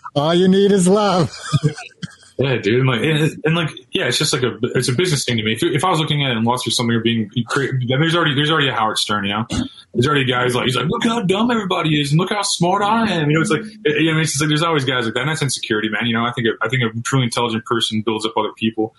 All 0.14 0.34
you 0.34 0.48
need 0.48 0.72
is 0.72 0.88
love. 0.88 1.32
yeah, 2.40 2.56
dude, 2.56 2.80
and 2.80 2.88
like, 2.88 3.02
and, 3.02 3.40
and 3.44 3.54
like, 3.54 3.68
yeah, 3.92 4.06
it's 4.06 4.16
just 4.16 4.32
like 4.32 4.42
a, 4.42 4.56
it's 4.74 4.88
a 4.88 4.94
business 4.94 5.24
thing 5.24 5.36
to 5.36 5.42
me. 5.42 5.52
If, 5.52 5.62
if 5.62 5.84
I 5.84 5.90
was 5.90 6.00
looking 6.00 6.24
at 6.24 6.30
it 6.30 6.38
and 6.38 6.46
lost 6.46 6.64
for 6.64 6.70
something 6.70 6.96
or 6.96 7.00
being, 7.00 7.30
there's 7.54 8.16
already, 8.16 8.34
there's 8.34 8.50
already 8.50 8.68
a 8.68 8.72
Howard 8.72 8.96
Stern, 8.96 9.24
you 9.26 9.32
know, 9.34 9.46
there's 9.92 10.06
already 10.06 10.24
guys 10.24 10.54
like, 10.54 10.64
he's 10.64 10.74
like, 10.74 10.86
look 10.88 11.04
how 11.04 11.20
dumb 11.20 11.50
everybody 11.50 12.00
is 12.00 12.12
and 12.12 12.18
look 12.18 12.30
how 12.30 12.40
smart 12.40 12.82
I 12.82 13.10
am. 13.12 13.28
You 13.28 13.36
know, 13.36 13.42
it's 13.42 13.50
like, 13.50 13.62
it, 13.84 14.02
you 14.02 14.14
know, 14.14 14.20
it's 14.20 14.30
just 14.30 14.40
like, 14.40 14.48
there's 14.48 14.62
always 14.62 14.86
guys 14.86 15.04
like 15.04 15.12
that. 15.14 15.20
And 15.20 15.28
that's 15.28 15.42
insecurity, 15.42 15.90
man. 15.90 16.06
You 16.06 16.14
know, 16.14 16.24
I 16.24 16.32
think, 16.32 16.46
a, 16.46 16.64
I 16.64 16.70
think 16.70 16.82
a 16.82 16.98
truly 17.02 17.24
intelligent 17.24 17.66
person 17.66 18.00
builds 18.00 18.24
up 18.24 18.32
other 18.38 18.52
people. 18.56 18.94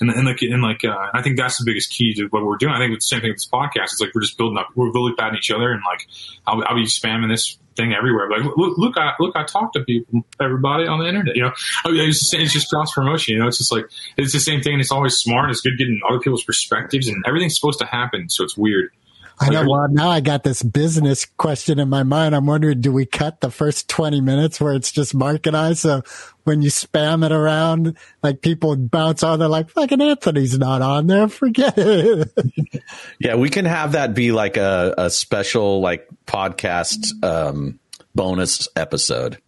And, 0.00 0.10
and 0.10 0.26
like, 0.26 0.42
and 0.42 0.62
like, 0.62 0.84
uh, 0.84 1.10
I 1.14 1.22
think 1.22 1.36
that's 1.36 1.58
the 1.58 1.64
biggest 1.64 1.90
key 1.90 2.14
to 2.14 2.26
what 2.26 2.44
we're 2.44 2.56
doing. 2.56 2.72
I 2.72 2.78
think 2.78 2.94
it's 2.94 3.08
the 3.08 3.16
same 3.16 3.20
thing 3.20 3.30
with 3.30 3.36
this 3.36 3.48
podcast. 3.48 3.92
It's 3.92 4.00
like, 4.00 4.10
we're 4.14 4.22
just 4.22 4.36
building 4.36 4.58
up, 4.58 4.68
we're 4.74 4.90
really 4.90 5.14
patting 5.14 5.38
each 5.38 5.50
other 5.50 5.70
and 5.70 5.80
like, 5.88 6.08
I'll, 6.46 6.62
I'll 6.66 6.76
be 6.76 6.86
spamming 6.86 7.30
this 7.30 7.58
thing 7.76 7.92
everywhere. 7.92 8.28
Like, 8.28 8.44
look, 8.56 8.78
look, 8.78 8.96
I, 8.96 9.12
look, 9.20 9.36
I 9.36 9.44
talk 9.44 9.72
to 9.74 9.84
people, 9.84 10.24
everybody 10.40 10.86
on 10.86 10.98
the 10.98 11.06
internet, 11.06 11.36
you 11.36 11.42
know, 11.42 11.52
I 11.84 11.90
mean, 11.90 12.08
it's, 12.08 12.18
just, 12.18 12.34
it's 12.34 12.52
just 12.52 12.68
cross 12.68 12.92
promotion, 12.92 13.34
you 13.34 13.40
know, 13.40 13.46
it's 13.46 13.58
just 13.58 13.72
like, 13.72 13.86
it's 14.16 14.32
the 14.32 14.40
same 14.40 14.60
thing. 14.60 14.80
It's 14.80 14.90
always 14.90 15.14
smart. 15.14 15.50
It's 15.50 15.60
good 15.60 15.78
getting 15.78 16.00
other 16.08 16.18
people's 16.18 16.44
perspectives 16.44 17.08
and 17.08 17.22
everything's 17.26 17.54
supposed 17.54 17.78
to 17.78 17.86
happen. 17.86 18.28
So 18.28 18.44
it's 18.44 18.56
weird. 18.56 18.90
I 19.40 19.48
know. 19.50 19.64
Well, 19.68 19.88
now 19.88 20.10
I 20.10 20.20
got 20.20 20.44
this 20.44 20.62
business 20.62 21.24
question 21.24 21.78
in 21.78 21.88
my 21.88 22.02
mind. 22.02 22.34
I'm 22.34 22.46
wondering, 22.46 22.80
do 22.80 22.92
we 22.92 23.06
cut 23.06 23.40
the 23.40 23.50
first 23.50 23.88
20 23.88 24.20
minutes 24.20 24.60
where 24.60 24.74
it's 24.74 24.92
just 24.92 25.14
Marc 25.14 25.46
and 25.46 25.56
I? 25.56 25.72
So 25.72 26.02
when 26.44 26.62
you 26.62 26.70
spam 26.70 27.24
it 27.24 27.32
around, 27.32 27.96
like 28.22 28.40
people 28.42 28.76
bounce 28.76 29.22
on, 29.22 29.38
they're 29.38 29.48
like, 29.48 29.70
fucking 29.70 30.00
Anthony's 30.00 30.58
not 30.58 30.82
on 30.82 31.06
there. 31.06 31.28
Forget 31.28 31.74
it. 31.76 32.30
Yeah, 33.18 33.36
we 33.36 33.48
can 33.50 33.64
have 33.64 33.92
that 33.92 34.14
be 34.14 34.32
like 34.32 34.56
a, 34.56 34.94
a 34.98 35.10
special 35.10 35.80
like 35.80 36.08
podcast 36.26 37.06
um, 37.24 37.78
bonus 38.14 38.68
episode. 38.74 39.38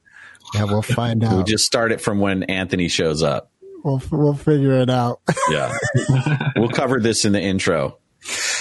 yeah, 0.54 0.64
we'll 0.64 0.80
find 0.82 1.24
out. 1.24 1.32
we'll 1.32 1.42
just 1.42 1.66
start 1.66 1.90
it 1.92 2.00
from 2.00 2.20
when 2.20 2.44
Anthony 2.44 2.88
shows 2.88 3.22
up. 3.22 3.50
we'll, 3.82 4.00
we'll 4.12 4.34
figure 4.34 4.74
it 4.74 4.90
out. 4.90 5.20
Yeah. 5.50 5.76
we'll 6.56 6.68
cover 6.68 7.00
this 7.00 7.24
in 7.24 7.32
the 7.32 7.40
intro. 7.42 7.98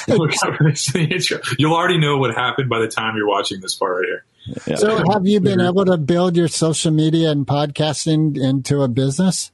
We'll 0.07 0.27
cover 0.27 0.69
this 0.69 0.93
in 0.93 1.09
the 1.09 1.15
intro. 1.15 1.39
You'll 1.57 1.73
already 1.73 1.97
know 1.97 2.17
what 2.17 2.35
happened 2.35 2.69
by 2.69 2.79
the 2.79 2.89
time 2.89 3.15
you're 3.15 3.27
watching 3.27 3.61
this 3.61 3.75
part 3.75 3.97
right 3.97 4.05
here. 4.05 4.25
Yeah. 4.67 4.75
So 4.75 4.97
have 5.11 5.25
you 5.25 5.39
been 5.39 5.59
mm-hmm. 5.59 5.67
able 5.67 5.85
to 5.85 5.97
build 5.97 6.35
your 6.35 6.49
social 6.49 6.91
media 6.91 7.31
and 7.31 7.47
podcasting 7.47 8.37
into 8.37 8.81
a 8.81 8.89
business? 8.89 9.52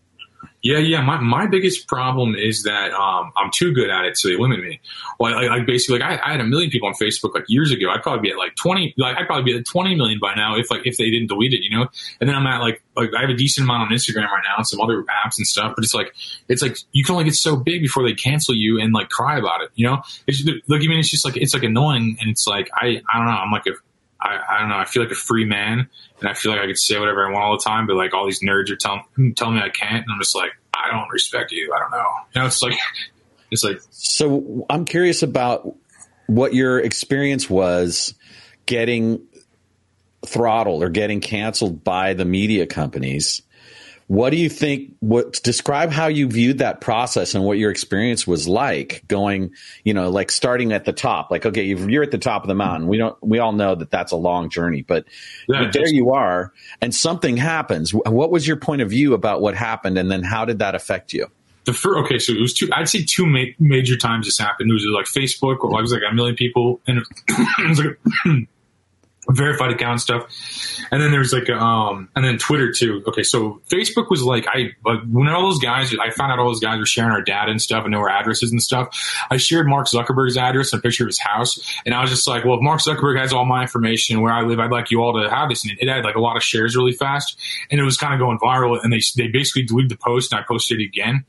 Yeah, 0.62 0.80
yeah. 0.80 1.02
My, 1.02 1.19
my 1.21 1.47
biggest 1.47 1.88
problem 1.88 2.36
is 2.36 2.63
that 2.63 2.91
um, 2.91 3.32
I'm 3.38 3.49
too 3.54 3.71
good 3.73 3.89
at 3.89 4.04
it, 4.04 4.17
so 4.17 4.28
they 4.28 4.36
limit 4.36 4.60
me. 4.60 4.82
Well, 5.17 5.34
like, 5.34 5.49
like 5.49 5.65
basically, 5.65 5.99
like 5.99 6.19
I, 6.19 6.30
I 6.30 6.32
had 6.32 6.41
a 6.41 6.45
million 6.45 6.69
people 6.69 6.89
on 6.89 6.95
Facebook 6.95 7.34
like 7.34 7.45
years 7.47 7.71
ago. 7.71 7.89
I'd 7.89 8.04
probably 8.04 8.21
be 8.21 8.32
at 8.32 8.38
like 8.38 8.56
20, 8.56 8.95
like 8.97 9.15
I'd 9.17 9.25
probably 9.25 9.54
be 9.54 9.58
at 9.58 9.65
20 9.65 9.95
million 9.95 10.19
by 10.19 10.36
now 10.36 10.58
if 10.58 10.69
like 10.69 10.82
if 10.86 10.97
they 10.97 11.10
didn't 11.10 11.28
delete 11.28 11.54
it, 11.54 11.62
you 11.62 11.78
know. 11.78 11.88
And 12.19 12.28
then 12.28 12.36
I'm 12.36 12.45
at 12.45 12.60
like 12.60 12.84
like 12.97 13.12
I 13.17 13.21
have 13.21 13.30
a 13.30 13.36
decent 13.36 13.65
amount 13.65 13.84
on 13.84 13.89
Instagram 13.89 14.25
right 14.25 14.43
now 14.43 14.56
and 14.58 14.67
some 14.67 14.82
other 14.82 15.04
apps 15.04 15.38
and 15.38 15.47
stuff. 15.47 15.73
But 15.75 15.86
it's 15.86 15.93
like 15.93 16.13
it's 16.49 16.62
like 16.62 16.78
you 16.91 17.06
can 17.06 17.13
only 17.13 17.25
get 17.25 17.36
so 17.36 17.56
big 17.56 17.82
before 17.82 18.04
they 18.04 18.13
cancel 18.13 18.54
you 18.54 18.82
and 18.82 18.93
like 18.93 19.10
cry 19.10 19.38
about 19.38 19.62
it, 19.62 19.69
you 19.75 19.88
know. 19.88 20.02
It's 20.28 20.43
like 20.67 20.82
I 20.82 20.88
mean, 20.88 20.99
it's 20.99 21.10
just 21.10 21.23
like 21.23 21.38
it's 21.38 21.54
like 21.54 21.63
annoying, 21.63 22.17
and 22.19 22.30
it's 22.30 22.45
like 22.47 22.69
I 22.73 23.02
I 23.12 23.17
don't 23.17 23.28
know. 23.28 23.32
I'm 23.32 23.52
like 23.52 23.65
a 23.67 23.71
I, 24.21 24.39
I 24.49 24.60
don't 24.60 24.69
know. 24.69 24.77
I 24.77 24.86
feel 24.86 25.03
like 25.03 25.12
a 25.12 25.15
free 25.15 25.45
man, 25.45 25.88
and 26.19 26.29
I 26.29 26.34
feel 26.34 26.51
like 26.51 26.62
I 26.62 26.67
could 26.67 26.77
say 26.77 26.99
whatever 26.99 27.25
I 27.25 27.32
want 27.32 27.43
all 27.43 27.58
the 27.58 27.63
time. 27.63 27.88
But 27.88 27.95
like 27.95 28.13
all 28.13 28.25
these 28.25 28.41
nerds 28.41 28.69
are 28.69 28.75
telling 28.75 29.03
telling 29.36 29.55
me 29.55 29.62
I 29.62 29.69
can't, 29.69 30.03
and 30.03 30.12
I'm 30.12 30.19
just 30.19 30.36
like, 30.36 30.51
I 30.73 30.91
don't 30.91 31.10
respect 31.10 31.51
you. 31.51 31.73
I 31.73 31.79
don't 31.79 31.91
know. 31.91 32.08
You 32.36 32.41
know, 32.41 32.47
it's 32.47 32.62
like 32.62 32.77
it's 33.51 33.63
like 33.63 33.79
So 33.91 34.65
I'm 34.69 34.86
curious 34.86 35.23
about 35.23 35.75
what 36.27 36.53
your 36.53 36.79
experience 36.79 37.49
was 37.49 38.13
getting 38.65 39.21
throttled 40.25 40.84
or 40.84 40.89
getting 40.89 41.21
canceled 41.21 41.84
by 41.84 42.13
the 42.13 42.25
media 42.25 42.67
companies. 42.67 43.41
What 44.10 44.32
do 44.32 44.38
you 44.38 44.50
think? 44.50 44.95
What 45.02 45.34
describe 45.43 45.91
how 45.91 46.08
you 46.08 46.28
viewed 46.28 46.58
that 46.58 46.82
process 46.82 47.36
and 47.36 47.45
what 47.45 47.60
your 47.60 47.69
experience 47.69 48.26
was 48.26 48.48
like 48.48 49.04
going? 49.08 49.52
You 49.84 49.93
know, 49.93 50.10
like 50.10 50.32
starting 50.32 50.74
at 50.74 50.86
the 50.86 50.93
top. 50.93 51.30
Like, 51.30 51.45
okay, 51.45 51.63
you're 51.63 52.02
at 52.02 52.10
the 52.10 52.17
top 52.17 52.41
of 52.41 52.48
the 52.48 52.56
mountain. 52.56 52.88
We 52.88 52.98
don't. 52.98 53.15
We 53.22 53.38
all 53.38 53.52
know 53.52 53.76
that 53.76 53.91
that's 53.91 54.12
a 54.12 54.15
long 54.15 54.50
journey, 54.50 54.82
but, 54.82 55.06
Yeah, 55.48 55.65
but 55.65 55.74
there 55.74 55.88
you 55.88 56.10
are, 56.10 56.52
and 56.82 56.93
something 56.93 57.38
happens. 57.38 57.93
What 57.93 58.32
was 58.32 58.48
your 58.48 58.58
point 58.58 58.82
of 58.82 58.89
view 58.89 59.13
about 59.13 59.41
what 59.41 59.54
happened, 59.54 60.00
and 60.00 60.10
then 60.10 60.24
how 60.24 60.43
did 60.43 60.58
that 60.58 60.74
affect 60.74 61.13
you? 61.13 61.28
the 61.65 61.74
first. 61.74 62.06
Okay, 62.06 62.17
so 62.17 62.34
it 62.34 62.41
was 62.41 62.56
two. 62.56 62.67
I'd 62.74 62.89
say 62.89 63.04
two 63.04 63.28
ma- 63.28 63.54
major 63.60 63.95
times 63.95 64.26
this 64.26 64.39
happened. 64.39 64.72
It 64.72 64.74
was 64.74 64.86
like 64.88 65.06
Facebook, 65.06 65.60
where 65.62 65.80
it 65.80 65.84
was 65.84 65.93
like 65.93 66.02
a 66.10 66.15
million 66.15 66.36
people, 66.36 66.82
and 66.88 67.04
it 67.28 67.69
was 67.69 67.80
like. 67.80 68.00
Verified 69.31 69.71
account 69.71 70.01
stuff. 70.01 70.23
And 70.91 71.01
then 71.01 71.11
there's 71.11 71.31
like 71.31 71.49
um 71.51 72.09
and 72.15 72.25
then 72.25 72.39
twitter 72.39 72.71
too. 72.71 73.03
Okay 73.07 73.21
so 73.21 73.61
facebook 73.69 74.09
was 74.09 74.23
like 74.23 74.47
i 74.47 74.71
like 74.83 75.01
when 75.07 75.27
all 75.27 75.43
those 75.43 75.59
guys 75.59 75.93
i 76.01 76.09
found 76.09 76.31
out 76.31 76.39
all 76.39 76.47
those 76.47 76.59
guys 76.59 76.79
were 76.79 76.85
sharing 76.85 77.11
our 77.11 77.21
data 77.21 77.51
and 77.51 77.61
stuff 77.61 77.83
and 77.83 77.91
know 77.91 77.99
our 77.99 78.09
addresses 78.09 78.51
and 78.51 78.61
stuff. 78.61 78.97
I 79.29 79.37
shared 79.37 79.67
mark 79.67 79.87
zuckerberg's 79.87 80.35
address 80.35 80.73
and 80.73 80.79
a 80.79 80.81
picture 80.81 81.03
of 81.03 81.09
his 81.09 81.19
house. 81.19 81.59
And 81.85 81.93
i 81.93 82.01
was 82.01 82.09
just 82.09 82.27
like 82.27 82.43
well 82.43 82.55
if 82.55 82.61
mark 82.61 82.81
zuckerberg 82.81 83.19
has 83.19 83.31
all 83.31 83.45
my 83.45 83.61
information 83.61 84.21
where 84.21 84.33
i 84.33 84.41
live 84.41 84.59
i'd 84.59 84.71
like 84.71 84.89
you 84.89 85.01
all 85.01 85.13
to 85.21 85.29
have 85.29 85.49
this. 85.49 85.63
And 85.63 85.77
it 85.79 85.87
had 85.87 86.03
like 86.03 86.15
a 86.15 86.21
lot 86.21 86.35
of 86.35 86.43
shares 86.43 86.75
really 86.75 86.93
fast. 86.93 87.37
And 87.69 87.79
it 87.79 87.83
was 87.83 87.97
kind 87.97 88.13
of 88.15 88.19
going 88.19 88.39
viral. 88.39 88.79
And 88.83 88.91
they 88.91 89.01
they 89.15 89.27
basically 89.27 89.63
deleted 89.63 89.91
the 89.91 89.97
post 89.97 90.31
and 90.31 90.39
i 90.39 90.43
posted 90.47 90.81
it 90.81 90.85
again. 90.85 91.25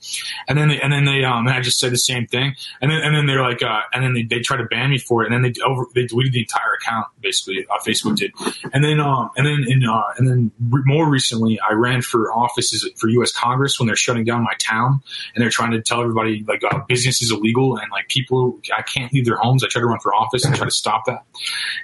And 0.48 0.56
then 0.56 0.68
they 0.68 0.80
and 0.80 0.90
then 0.92 1.04
they 1.04 1.22
um 1.24 1.46
and 1.46 1.54
i 1.54 1.60
just 1.60 1.78
said 1.78 1.92
the 1.92 1.98
same 1.98 2.26
thing. 2.26 2.54
And 2.80 2.90
then 2.90 3.02
and 3.02 3.14
then 3.14 3.26
they're 3.26 3.42
like 3.42 3.62
uh 3.62 3.82
and 3.92 4.02
then 4.02 4.14
they, 4.14 4.22
they 4.22 4.40
tried 4.40 4.58
to 4.58 4.64
ban 4.64 4.88
me 4.88 4.98
for 4.98 5.22
it. 5.22 5.30
And 5.30 5.34
then 5.34 5.52
they 5.52 5.60
over 5.62 5.84
they 5.94 6.06
deleted 6.06 6.32
the 6.32 6.40
entire 6.40 6.72
account 6.80 7.08
basically 7.20 7.66
facebook 7.90 8.16
did. 8.16 8.32
And 8.72 8.82
then 8.84 9.00
um 9.00 9.30
and 9.36 9.46
then 9.46 9.64
in 9.68 9.84
uh 9.84 10.02
and 10.16 10.28
then 10.28 10.50
re- 10.68 10.82
more 10.84 11.08
recently 11.08 11.58
i 11.60 11.72
ran 11.72 12.02
for 12.02 12.32
offices 12.32 12.88
for 12.96 13.08
us 13.08 13.32
congress 13.32 13.78
when 13.78 13.86
they're 13.86 13.96
shutting 13.96 14.24
down 14.24 14.42
my 14.42 14.54
town 14.58 15.00
and 15.34 15.42
they're 15.42 15.50
trying 15.50 15.72
to 15.72 15.82
tell 15.82 16.00
everybody 16.00 16.44
like 16.46 16.62
uh, 16.64 16.80
business 16.88 17.22
is 17.22 17.30
illegal 17.32 17.76
and 17.76 17.90
like 17.90 18.08
people 18.08 18.60
i 18.76 18.82
can't 18.82 19.12
leave 19.12 19.24
their 19.24 19.36
homes. 19.36 19.64
I 19.64 19.68
tried 19.68 19.82
to 19.82 19.86
run 19.86 20.00
for 20.00 20.14
office 20.14 20.44
and 20.44 20.54
try 20.54 20.66
to 20.66 20.70
stop 20.70 21.04
that. 21.06 21.24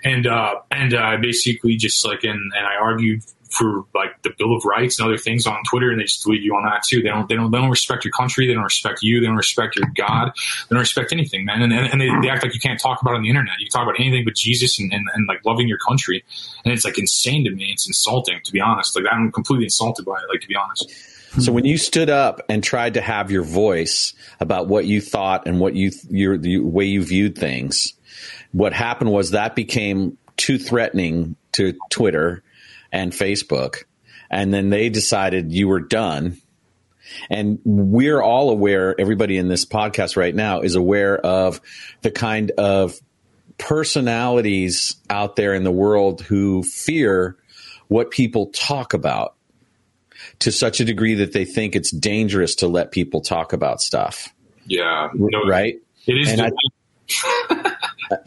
And 0.05 0.27
uh 0.27 0.57
and 0.71 0.95
uh 0.95 1.16
basically 1.21 1.77
just 1.77 2.07
like 2.07 2.25
and 2.25 2.53
and 2.55 2.66
i 2.66 2.77
argued 2.81 3.23
for 3.51 3.85
like 3.95 4.23
the 4.23 4.31
Bill 4.39 4.55
of 4.57 4.65
Rights 4.65 4.99
and 4.99 5.07
other 5.07 5.19
things 5.19 5.47
on 5.47 5.59
Twitter, 5.69 5.91
and 5.91 6.01
they 6.01 6.05
just 6.05 6.25
delete 6.25 6.43
you 6.43 6.55
on 6.55 6.65
that 6.65 6.83
too. 6.83 7.03
They 7.03 7.09
don't, 7.09 7.29
they 7.29 7.35
don't, 7.35 7.51
they 7.51 7.59
don't 7.59 7.71
respect 7.71 8.05
your 8.05 8.13
country. 8.13 8.47
They 8.47 8.55
don't 8.55 8.65
respect 8.65 9.03
you. 9.03 9.21
They 9.21 9.27
don't 9.27 9.37
respect 9.37 9.77
your 9.77 9.89
God. 9.95 10.33
They 10.69 10.75
don't 10.75 10.81
respect 10.81 11.13
anything, 11.13 11.45
man. 11.45 11.63
And, 11.63 11.73
and, 11.73 11.87
and 11.93 12.01
they, 12.01 12.09
they 12.23 12.31
act 12.31 12.43
like 12.43 12.55
you 12.55 12.61
can't 12.61 12.81
talk 12.81 13.03
about 13.03 13.13
it 13.13 13.17
on 13.17 13.23
the 13.23 13.29
internet. 13.29 13.59
You 13.59 13.67
can 13.67 13.73
talk 13.73 13.89
about 13.89 14.01
anything 14.01 14.25
but 14.25 14.35
Jesus 14.35 14.79
and, 14.79 14.93
and, 14.93 15.07
and 15.15 15.27
like 15.27 15.45
loving 15.45 15.69
your 15.69 15.79
country. 15.79 16.25
And 16.65 16.73
it's 16.73 16.85
like 16.85 16.99
insane 16.99 17.45
to 17.45 17.51
me. 17.51 17.71
It's 17.73 17.87
insulting, 17.87 18.41
to 18.45 18.53
be 18.53 18.61
honest. 18.61 18.97
Like 18.97 19.07
I'm 19.11 19.31
completely 19.33 19.65
insulted 19.65 20.05
by 20.05 20.15
it. 20.15 20.29
Like 20.31 20.41
to 20.41 20.49
be 20.49 20.57
honest. 20.57 20.91
So 21.39 21.53
when 21.53 21.67
you 21.67 21.77
stood 21.77 22.09
up 22.09 22.41
and 22.49 22.65
tried 22.65 22.95
to 22.95 23.03
have 23.03 23.31
your 23.31 23.43
voice 23.43 24.15
about 24.41 24.69
what 24.69 24.87
you 24.87 25.03
thought 25.03 25.47
and 25.47 25.61
what 25.61 25.75
you 25.75 25.91
your 26.09 26.39
the 26.39 26.61
way 26.61 26.87
you 26.87 27.05
viewed 27.05 27.37
things, 27.37 27.93
what 28.53 28.73
happened 28.73 29.13
was 29.13 29.33
that 29.33 29.55
became 29.55 30.17
too 30.39 30.59
threatening 30.59 31.37
to 31.53 31.75
Twitter 31.91 32.43
and 32.97 33.13
Facebook, 33.13 33.85
and 34.31 34.53
then 34.55 34.71
they 34.71 34.89
decided 34.89 35.53
you 35.53 35.69
were 35.69 35.81
done. 35.81 36.39
And 37.31 37.61
we're 37.65 38.21
all 38.23 38.51
aware, 38.51 38.99
everybody 39.01 39.37
in 39.37 39.49
this 39.49 39.65
podcast 39.65 40.17
right 40.17 40.35
now 40.35 40.63
is 40.63 40.75
aware 40.75 41.17
of 41.19 41.61
the 42.03 42.11
kind 42.11 42.51
of 42.53 42.99
personalities 43.59 44.97
out 45.09 45.37
there 45.37 45.55
in 45.55 45.63
the 45.63 45.71
world 45.71 46.23
who 46.23 46.63
fear 46.63 47.37
what 47.89 48.11
people 48.11 48.47
talk 48.47 48.95
about 48.95 49.35
to 50.41 50.51
such 50.51 50.81
a 50.81 50.85
degree 50.85 51.15
that 51.15 51.33
they 51.33 51.45
think 51.45 51.77
it's 51.77 51.91
dangerous 51.91 52.57
to 52.57 52.67
let 52.67 52.91
people 52.91 53.21
talk 53.21 53.53
about 53.53 53.81
stuff, 53.81 54.29
Yeah. 54.67 55.11
No, 55.15 55.45
right? 55.47 55.77
It 56.07 56.13
is. 56.19 56.33
And 56.33 56.43
I- 56.43 57.73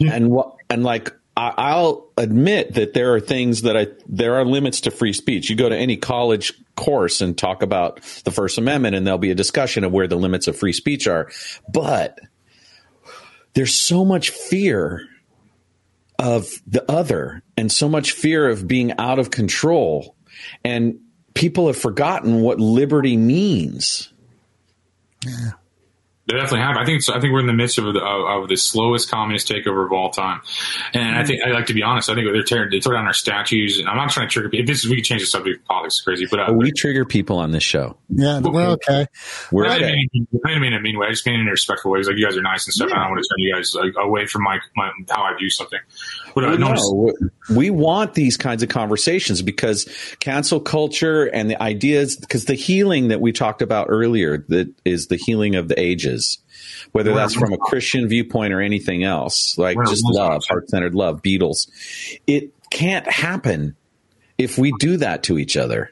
and 0.00 0.30
what 0.30 0.54
and 0.70 0.82
like 0.82 1.12
I'll 1.56 2.10
admit 2.16 2.74
that 2.74 2.92
there 2.92 3.14
are 3.14 3.20
things 3.20 3.62
that 3.62 3.76
I 3.76 3.86
there 4.06 4.34
are 4.36 4.44
limits 4.44 4.82
to 4.82 4.90
free 4.90 5.12
speech. 5.12 5.48
You 5.48 5.56
go 5.56 5.68
to 5.68 5.76
any 5.76 5.96
college 5.96 6.52
course 6.76 7.20
and 7.20 7.36
talk 7.36 7.62
about 7.62 8.02
the 8.24 8.30
First 8.30 8.58
Amendment, 8.58 8.94
and 8.94 9.06
there'll 9.06 9.18
be 9.18 9.30
a 9.30 9.34
discussion 9.34 9.84
of 9.84 9.92
where 9.92 10.06
the 10.06 10.16
limits 10.16 10.48
of 10.48 10.56
free 10.56 10.72
speech 10.72 11.06
are. 11.06 11.30
But 11.72 12.18
there's 13.54 13.74
so 13.74 14.04
much 14.04 14.30
fear 14.30 15.06
of 16.18 16.50
the 16.66 16.90
other, 16.90 17.42
and 17.56 17.72
so 17.72 17.88
much 17.88 18.12
fear 18.12 18.48
of 18.48 18.68
being 18.68 18.92
out 18.98 19.18
of 19.18 19.30
control, 19.30 20.16
and 20.62 21.00
people 21.34 21.68
have 21.68 21.78
forgotten 21.78 22.42
what 22.42 22.60
liberty 22.60 23.16
means. 23.16 24.12
They 26.30 26.36
definitely 26.36 26.60
have. 26.60 26.76
I 26.76 26.84
think. 26.84 26.98
It's, 26.98 27.08
I 27.08 27.18
think 27.18 27.32
we're 27.32 27.40
in 27.40 27.46
the 27.46 27.52
midst 27.52 27.78
of 27.78 27.92
the, 27.92 28.00
of, 28.00 28.42
of 28.42 28.48
the 28.48 28.56
slowest 28.56 29.10
communist 29.10 29.48
takeover 29.48 29.84
of 29.84 29.92
all 29.92 30.10
time. 30.10 30.42
And 30.94 31.16
I 31.16 31.24
think 31.24 31.42
I 31.42 31.50
like 31.50 31.66
to 31.66 31.74
be 31.74 31.82
honest. 31.82 32.08
I 32.08 32.14
think 32.14 32.28
they're 32.32 32.42
tearing, 32.42 32.70
they 32.70 32.78
tore 32.78 32.94
down 32.94 33.06
our 33.06 33.12
statues. 33.12 33.78
And 33.78 33.88
I'm 33.88 33.96
not 33.96 34.10
trying 34.10 34.28
to 34.28 34.32
trigger 34.32 34.48
people. 34.48 34.62
If 34.62 34.66
this 34.68 34.84
is, 34.84 34.90
we 34.90 34.96
can 34.96 35.04
change 35.04 35.22
the 35.22 35.26
subject. 35.26 35.66
Politics 35.66 35.94
is 35.94 36.00
crazy, 36.02 36.26
but 36.30 36.40
uh, 36.40 36.52
we 36.52 36.70
trigger 36.72 37.04
people 37.04 37.38
on 37.38 37.50
this 37.50 37.62
show. 37.62 37.96
Yeah, 38.08 38.40
we're 38.40 38.70
okay. 38.70 39.06
We're 39.50 39.66
I 39.66 39.78
didn't, 39.78 39.88
okay. 39.88 39.96
mean, 40.12 40.28
I 40.44 40.48
didn't 40.48 40.62
mean 40.62 40.72
it 40.72 40.76
in 40.76 40.80
a 40.80 40.82
mean 40.82 40.98
way. 40.98 41.08
I 41.08 41.10
just 41.10 41.26
mean 41.26 41.40
in 41.40 41.48
a 41.48 41.50
respectful 41.50 41.90
way. 41.90 41.98
It's 41.98 42.08
like 42.08 42.16
you 42.16 42.26
guys 42.26 42.36
are 42.36 42.42
nice 42.42 42.66
and 42.66 42.74
stuff. 42.74 42.90
and 42.90 42.98
I 42.98 43.02
don't 43.02 43.12
want 43.12 43.24
to 43.24 43.28
turn 43.28 43.38
you 43.38 43.54
guys 43.54 43.74
like, 43.74 43.94
away 43.98 44.26
from 44.26 44.42
my, 44.42 44.58
my 44.76 44.90
how 45.10 45.22
I 45.22 45.36
view 45.36 45.50
something. 45.50 45.80
No, 46.36 47.12
we 47.54 47.70
want 47.70 48.14
these 48.14 48.36
kinds 48.36 48.62
of 48.62 48.68
conversations 48.68 49.42
because 49.42 49.88
cancel 50.20 50.60
culture 50.60 51.24
and 51.24 51.50
the 51.50 51.60
ideas, 51.60 52.16
because 52.16 52.44
the 52.44 52.54
healing 52.54 53.08
that 53.08 53.20
we 53.20 53.32
talked 53.32 53.62
about 53.62 53.86
earlier, 53.88 54.44
that 54.48 54.72
is 54.84 55.08
the 55.08 55.16
healing 55.16 55.56
of 55.56 55.68
the 55.68 55.78
ages, 55.78 56.38
whether 56.92 57.14
that's 57.14 57.34
from 57.34 57.52
a 57.52 57.58
Christian 57.58 58.08
viewpoint 58.08 58.52
or 58.52 58.60
anything 58.60 59.04
else, 59.04 59.58
like 59.58 59.76
just 59.86 60.04
love, 60.04 60.42
heart 60.48 60.68
centered 60.68 60.94
love, 60.94 61.22
Beatles. 61.22 61.68
It 62.26 62.52
can't 62.70 63.10
happen 63.10 63.76
if 64.38 64.58
we 64.58 64.72
do 64.78 64.96
that 64.98 65.24
to 65.24 65.38
each 65.38 65.56
other. 65.56 65.90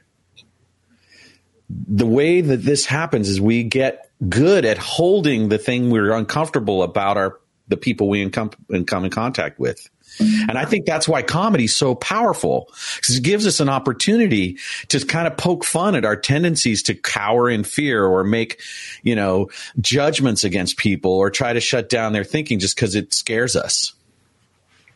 The 1.69 2.07
way 2.07 2.41
that 2.41 2.59
this 2.59 2.87
happens 2.87 3.29
is 3.29 3.41
we 3.41 3.63
get 3.63 4.11
good 4.27 4.65
at 4.65 4.79
holding 4.79 5.49
the 5.49 5.59
thing 5.59 5.91
we're 5.91 6.13
uncomfortable 6.13 6.83
about 6.83 7.17
our 7.17 7.39
the 7.69 7.77
people 7.77 8.09
we 8.09 8.23
in 8.23 8.31
come 8.31 8.51
in 8.71 8.85
contact 8.85 9.59
with. 9.59 9.89
And 10.21 10.59
I 10.59 10.65
think 10.65 10.87
that's 10.87 11.09
why 11.09 11.23
comedy 11.23 11.65
is 11.65 11.77
so 11.77 11.95
powerful 11.95 12.69
because 12.97 13.17
it 13.17 13.23
gives 13.23 13.47
us 13.47 13.61
an 13.61 13.69
opportunity 13.69 14.59
to 14.89 15.05
kind 15.05 15.27
of 15.27 15.37
poke 15.37 15.65
fun 15.65 15.95
at 15.95 16.05
our 16.05 16.17
tendencies 16.17 16.83
to 16.85 16.95
cower 16.95 17.49
in 17.49 17.65
fear 17.65 18.05
or 18.05 18.25
make, 18.25 18.61
you 19.03 19.15
know, 19.15 19.49
judgments 19.81 20.45
against 20.45 20.77
people 20.77 21.13
or 21.13 21.31
try 21.31 21.53
to 21.53 21.61
shut 21.61 21.89
down 21.89 22.13
their 22.13 22.25
thinking 22.25 22.59
just 22.59 22.77
because 22.77 22.95
it 22.95 23.15
scares 23.15 23.57
us. 23.57 23.93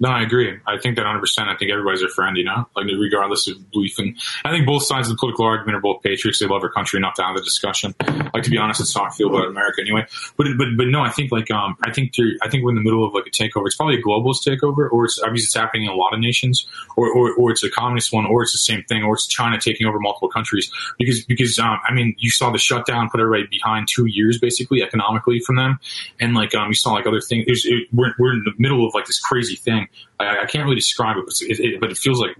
No, 0.01 0.09
I 0.11 0.22
agree. 0.22 0.59
I 0.66 0.78
think 0.78 0.97
that 0.97 1.03
100. 1.03 1.20
percent 1.20 1.49
I 1.49 1.57
think 1.57 1.70
everybody's 1.70 2.01
their 2.01 2.09
friend. 2.09 2.36
You 2.36 2.45
know, 2.45 2.68
like 2.76 2.86
regardless 2.86 3.49
of 3.49 3.70
belief. 3.70 3.99
And 3.99 4.16
I 4.45 4.51
think 4.51 4.66
both 4.66 4.84
sides 4.84 5.09
of 5.09 5.16
the 5.16 5.20
political 5.20 5.47
argument 5.47 5.76
are 5.76 5.80
both 5.80 6.03
patriots. 6.03 6.38
They 6.40 6.47
love 6.47 6.62
our 6.62 6.70
country 6.70 6.99
enough 6.99 7.14
to 7.14 7.22
have 7.22 7.36
the 7.36 7.43
discussion. 7.43 7.95
Like 8.34 8.43
to 8.45 8.51
be 8.51 8.59
honest, 8.59 8.80
it's 8.80 8.95
how 8.95 9.05
I 9.05 9.11
feel 9.11 9.28
about 9.28 9.47
America 9.47 9.80
anyway. 9.80 10.07
But 10.36 10.49
but 10.59 10.68
but 10.76 10.86
no, 10.88 11.03
I 11.03 11.11
think 11.11 11.30
like 11.32 11.51
um 11.51 11.76
I 11.84 11.93
think 11.93 12.12
I 12.43 12.49
think 12.49 12.64
we're 12.64 12.70
in 12.70 12.76
the 12.76 12.82
middle 12.82 13.07
of 13.07 13.14
like 13.14 13.26
a 13.26 13.30
takeover. 13.30 13.66
It's 13.66 13.76
probably 13.76 13.97
a 13.97 14.03
globalist 14.03 14.47
takeover, 14.47 14.90
or 14.90 15.05
it's 15.05 15.20
obviously 15.22 15.45
it's 15.45 15.55
happening 15.55 15.84
in 15.84 15.90
a 15.90 15.95
lot 15.95 16.12
of 16.14 16.20
nations, 16.20 16.66
or 16.97 17.09
or, 17.12 17.32
or 17.34 17.51
it's 17.51 17.62
a 17.62 17.70
communist 17.70 18.12
one, 18.12 18.26
or 18.26 18.43
it's 18.43 18.53
the 18.53 18.59
same 18.59 18.82
thing, 18.84 19.03
or 19.03 19.14
it's 19.14 19.26
China 19.26 19.61
taking 19.61 19.86
over 19.86 19.99
multiple 20.01 20.28
countries. 20.28 20.70
Because 20.99 21.24
because 21.24 21.59
um 21.59 21.78
I 21.86 21.93
mean 21.93 22.14
you 22.18 22.30
saw 22.30 22.51
the 22.51 22.59
shutdown 22.59 23.09
put 23.11 23.20
everybody 23.20 23.47
behind 23.51 23.88
two 23.88 24.07
years 24.07 24.38
basically 24.38 24.82
economically 24.82 25.40
from 25.40 25.57
them, 25.57 25.78
and 26.20 26.34
like 26.34 26.55
um 26.55 26.68
you 26.68 26.74
saw 26.74 26.93
like 26.93 27.07
other 27.07 27.20
things. 27.20 27.47
There's, 27.47 27.64
it, 27.66 27.88
we're 27.93 28.14
we're 28.18 28.32
in 28.32 28.45
the 28.45 28.53
middle 28.59 28.86
of 28.86 28.95
like 28.95 29.07
this 29.07 29.20
crazy 29.20 29.57
thing. 29.57 29.82
I, 30.18 30.43
I 30.43 30.47
can't 30.47 30.64
really 30.64 30.76
describe 30.76 31.16
it, 31.16 31.24
but 31.26 31.35
it, 31.41 31.61
it, 31.61 31.80
but 31.80 31.91
it 31.91 31.99
feels 31.99 32.20
like 32.20 32.37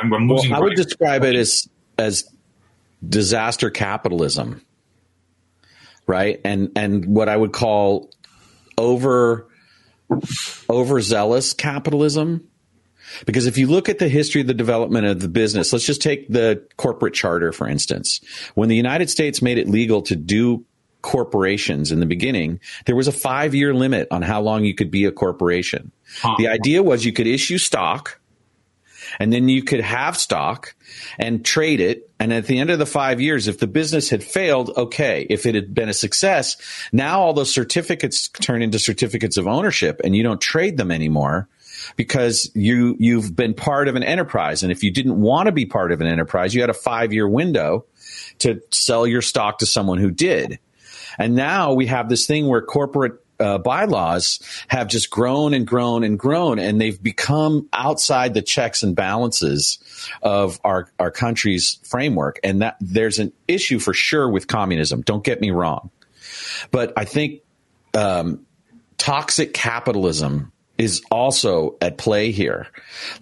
I'm, 0.00 0.12
I'm 0.12 0.28
losing. 0.28 0.50
Well, 0.50 0.60
I 0.60 0.62
would 0.62 0.76
describe 0.76 1.24
it 1.24 1.34
as 1.34 1.68
as 1.98 2.28
disaster 3.06 3.70
capitalism, 3.70 4.64
right? 6.06 6.40
And 6.44 6.70
and 6.76 7.06
what 7.06 7.28
I 7.28 7.36
would 7.36 7.52
call 7.52 8.10
over 8.78 9.48
overzealous 10.68 11.52
capitalism. 11.52 12.48
Because 13.26 13.46
if 13.46 13.58
you 13.58 13.66
look 13.66 13.88
at 13.90 13.98
the 13.98 14.08
history 14.08 14.40
of 14.40 14.46
the 14.46 14.54
development 14.54 15.06
of 15.06 15.20
the 15.20 15.28
business, 15.28 15.72
let's 15.72 15.84
just 15.84 16.00
take 16.00 16.28
the 16.28 16.66
corporate 16.78 17.12
charter, 17.12 17.52
for 17.52 17.68
instance. 17.68 18.20
When 18.54 18.70
the 18.70 18.76
United 18.76 19.10
States 19.10 19.42
made 19.42 19.58
it 19.58 19.68
legal 19.68 20.00
to 20.02 20.16
do 20.16 20.64
corporations 21.02 21.92
in 21.92 22.00
the 22.00 22.06
beginning, 22.06 22.60
there 22.86 22.96
was 22.96 23.08
a 23.08 23.12
five 23.12 23.54
year 23.54 23.74
limit 23.74 24.08
on 24.10 24.22
how 24.22 24.40
long 24.40 24.64
you 24.64 24.74
could 24.74 24.90
be 24.90 25.04
a 25.04 25.12
corporation. 25.12 25.92
Huh. 26.20 26.36
The 26.38 26.48
idea 26.48 26.82
was 26.82 27.04
you 27.04 27.12
could 27.12 27.26
issue 27.26 27.58
stock 27.58 28.20
and 29.18 29.32
then 29.32 29.48
you 29.48 29.62
could 29.62 29.80
have 29.80 30.16
stock 30.16 30.74
and 31.18 31.44
trade 31.44 31.80
it. 31.80 32.10
And 32.18 32.32
at 32.32 32.46
the 32.46 32.58
end 32.58 32.70
of 32.70 32.78
the 32.78 32.86
five 32.86 33.20
years, 33.20 33.48
if 33.48 33.58
the 33.58 33.66
business 33.66 34.10
had 34.10 34.22
failed, 34.22 34.70
okay. 34.76 35.26
If 35.28 35.46
it 35.46 35.54
had 35.54 35.74
been 35.74 35.88
a 35.88 35.94
success, 35.94 36.56
now 36.92 37.20
all 37.20 37.32
those 37.32 37.52
certificates 37.52 38.28
turn 38.28 38.62
into 38.62 38.78
certificates 38.78 39.36
of 39.36 39.46
ownership 39.46 40.00
and 40.04 40.14
you 40.14 40.22
don't 40.22 40.40
trade 40.40 40.76
them 40.76 40.90
anymore 40.90 41.48
because 41.96 42.50
you, 42.54 42.96
you've 42.98 43.34
been 43.34 43.54
part 43.54 43.88
of 43.88 43.96
an 43.96 44.02
enterprise. 44.02 44.62
And 44.62 44.70
if 44.70 44.82
you 44.82 44.92
didn't 44.92 45.20
want 45.20 45.46
to 45.46 45.52
be 45.52 45.66
part 45.66 45.92
of 45.92 46.00
an 46.00 46.06
enterprise, 46.06 46.54
you 46.54 46.60
had 46.60 46.70
a 46.70 46.74
five 46.74 47.12
year 47.12 47.28
window 47.28 47.86
to 48.38 48.60
sell 48.70 49.06
your 49.06 49.22
stock 49.22 49.58
to 49.58 49.66
someone 49.66 49.98
who 49.98 50.10
did. 50.10 50.58
And 51.18 51.34
now 51.34 51.72
we 51.72 51.86
have 51.86 52.08
this 52.08 52.26
thing 52.26 52.48
where 52.48 52.62
corporate 52.62 53.22
uh, 53.40 53.58
bylaws 53.58 54.40
have 54.68 54.86
just 54.86 55.10
grown 55.10 55.52
and 55.52 55.66
grown 55.66 56.04
and 56.04 56.18
grown, 56.18 56.58
and 56.58 56.80
they've 56.80 57.02
become 57.02 57.68
outside 57.72 58.34
the 58.34 58.42
checks 58.42 58.82
and 58.82 58.94
balances 58.94 59.78
of 60.22 60.60
our 60.64 60.88
our 60.98 61.10
country's 61.10 61.78
framework. 61.84 62.38
And 62.44 62.62
that 62.62 62.76
there's 62.80 63.18
an 63.18 63.32
issue 63.48 63.78
for 63.78 63.94
sure 63.94 64.28
with 64.28 64.46
communism. 64.46 65.02
Don't 65.02 65.24
get 65.24 65.40
me 65.40 65.50
wrong, 65.50 65.90
but 66.70 66.92
I 66.96 67.04
think 67.04 67.40
um, 67.94 68.46
toxic 68.96 69.52
capitalism 69.54 70.52
is 70.82 71.02
also 71.10 71.76
at 71.80 71.96
play 71.96 72.32
here. 72.32 72.66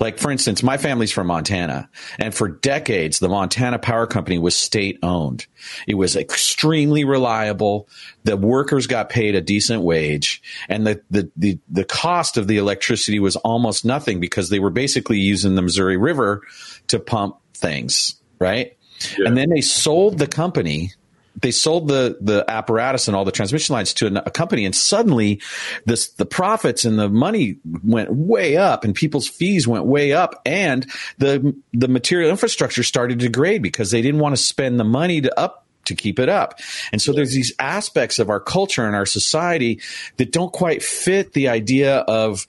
Like, 0.01 0.19
for 0.19 0.31
instance, 0.31 0.63
my 0.63 0.79
family's 0.79 1.13
from 1.13 1.27
Montana, 1.27 1.91
and 2.19 2.35
for 2.35 2.49
decades, 2.49 3.19
the 3.19 3.29
Montana 3.29 3.79
Power 3.79 4.07
Company 4.07 4.39
was 4.39 4.57
state 4.57 4.99
owned. 5.03 5.47
It 5.87 5.95
was 5.95 6.17
extremely 6.17 7.05
reliable. 7.05 7.89
The 8.25 8.37
workers 8.37 8.87
got 8.87 9.11
paid 9.11 9.35
a 9.35 9.41
decent 9.41 9.83
wage, 9.83 10.43
and 10.69 10.87
the, 10.87 11.03
the, 11.11 11.31
the, 11.37 11.59
the 11.69 11.85
cost 11.85 12.39
of 12.39 12.49
the 12.49 12.57
electricity 12.57 13.21
was 13.21 13.37
almost 13.37 13.85
nothing 13.85 14.21
because 14.21 14.49
they 14.49 14.59
were 14.59 14.71
basically 14.71 15.19
using 15.19 15.55
the 15.55 15.63
Missouri 15.63 15.99
River 15.99 16.43
to 16.89 16.99
pump 16.99 17.37
things, 17.55 18.17
right? 18.39 18.77
And 19.19 19.37
then 19.37 19.49
they 19.51 19.61
sold 19.61 20.19
the 20.19 20.27
company 20.27 20.93
they 21.37 21.51
sold 21.51 21.89
the 21.89 22.19
the 22.21 22.45
apparatus 22.49 23.09
and 23.09 23.17
all 23.17 23.25
the 23.25 23.33
transmission 23.33 23.75
lines 23.75 23.95
to 23.95 24.07
a, 24.07 24.23
a 24.27 24.31
company, 24.31 24.65
and 24.65 24.75
suddenly 24.75 25.41
this 25.85 26.09
the 26.11 26.27
profits 26.27 26.85
and 26.85 26.99
the 26.99 27.09
money 27.09 27.59
went 27.85 28.13
way 28.13 28.57
up, 28.57 28.85
and 28.85 28.95
people's 28.95 29.29
fees 29.29 29.67
went 29.67 29.85
way 29.85 30.13
up, 30.13 30.41
and 30.45 30.91
the 31.19 31.55
the 31.73 31.89
material 31.89 32.31
infrastructure 32.31 32.83
started 32.83 33.19
to 33.21 33.27
degrade 33.27 33.63
because 33.63 33.91
they 33.91 34.03
didn't 34.03 34.21
want 34.21 34.35
to 34.35 34.43
spend 34.43 34.79
the 34.79 34.85
money 34.85 35.21
to 35.21 35.39
up 35.39 35.67
to 35.85 35.95
keep 35.95 36.19
it 36.19 36.29
up. 36.29 36.61
And 36.93 37.01
so 37.01 37.13
there's 37.13 37.33
these 37.33 37.53
aspects 37.59 38.19
of 38.19 38.29
our 38.29 38.41
culture 38.41 38.87
and 38.87 38.95
our 38.95 39.07
society 39.07 39.81
that 40.19 40.33
don't 40.33 40.53
quite 40.53 40.83
fit 40.83 41.33
the 41.33 41.49
idea 41.49 41.99
of 41.99 42.47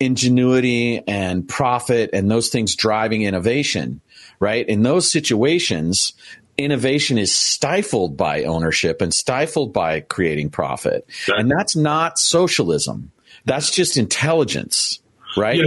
ingenuity 0.00 1.02
and 1.06 1.48
profit 1.48 2.10
and 2.12 2.30
those 2.30 2.48
things 2.48 2.74
driving 2.74 3.22
innovation, 3.22 4.00
right? 4.40 4.68
In 4.68 4.82
those 4.82 5.10
situations, 5.10 6.14
innovation 6.58 7.18
is 7.18 7.34
stifled 7.34 8.16
by 8.16 8.44
ownership 8.44 9.00
and 9.00 9.12
stifled 9.12 9.72
by 9.72 10.00
creating 10.00 10.50
profit. 10.50 11.06
And 11.28 11.50
that's 11.50 11.76
not 11.76 12.18
socialism. 12.18 13.10
That's 13.44 13.70
just 13.70 13.96
intelligence, 13.96 15.00
right? 15.36 15.60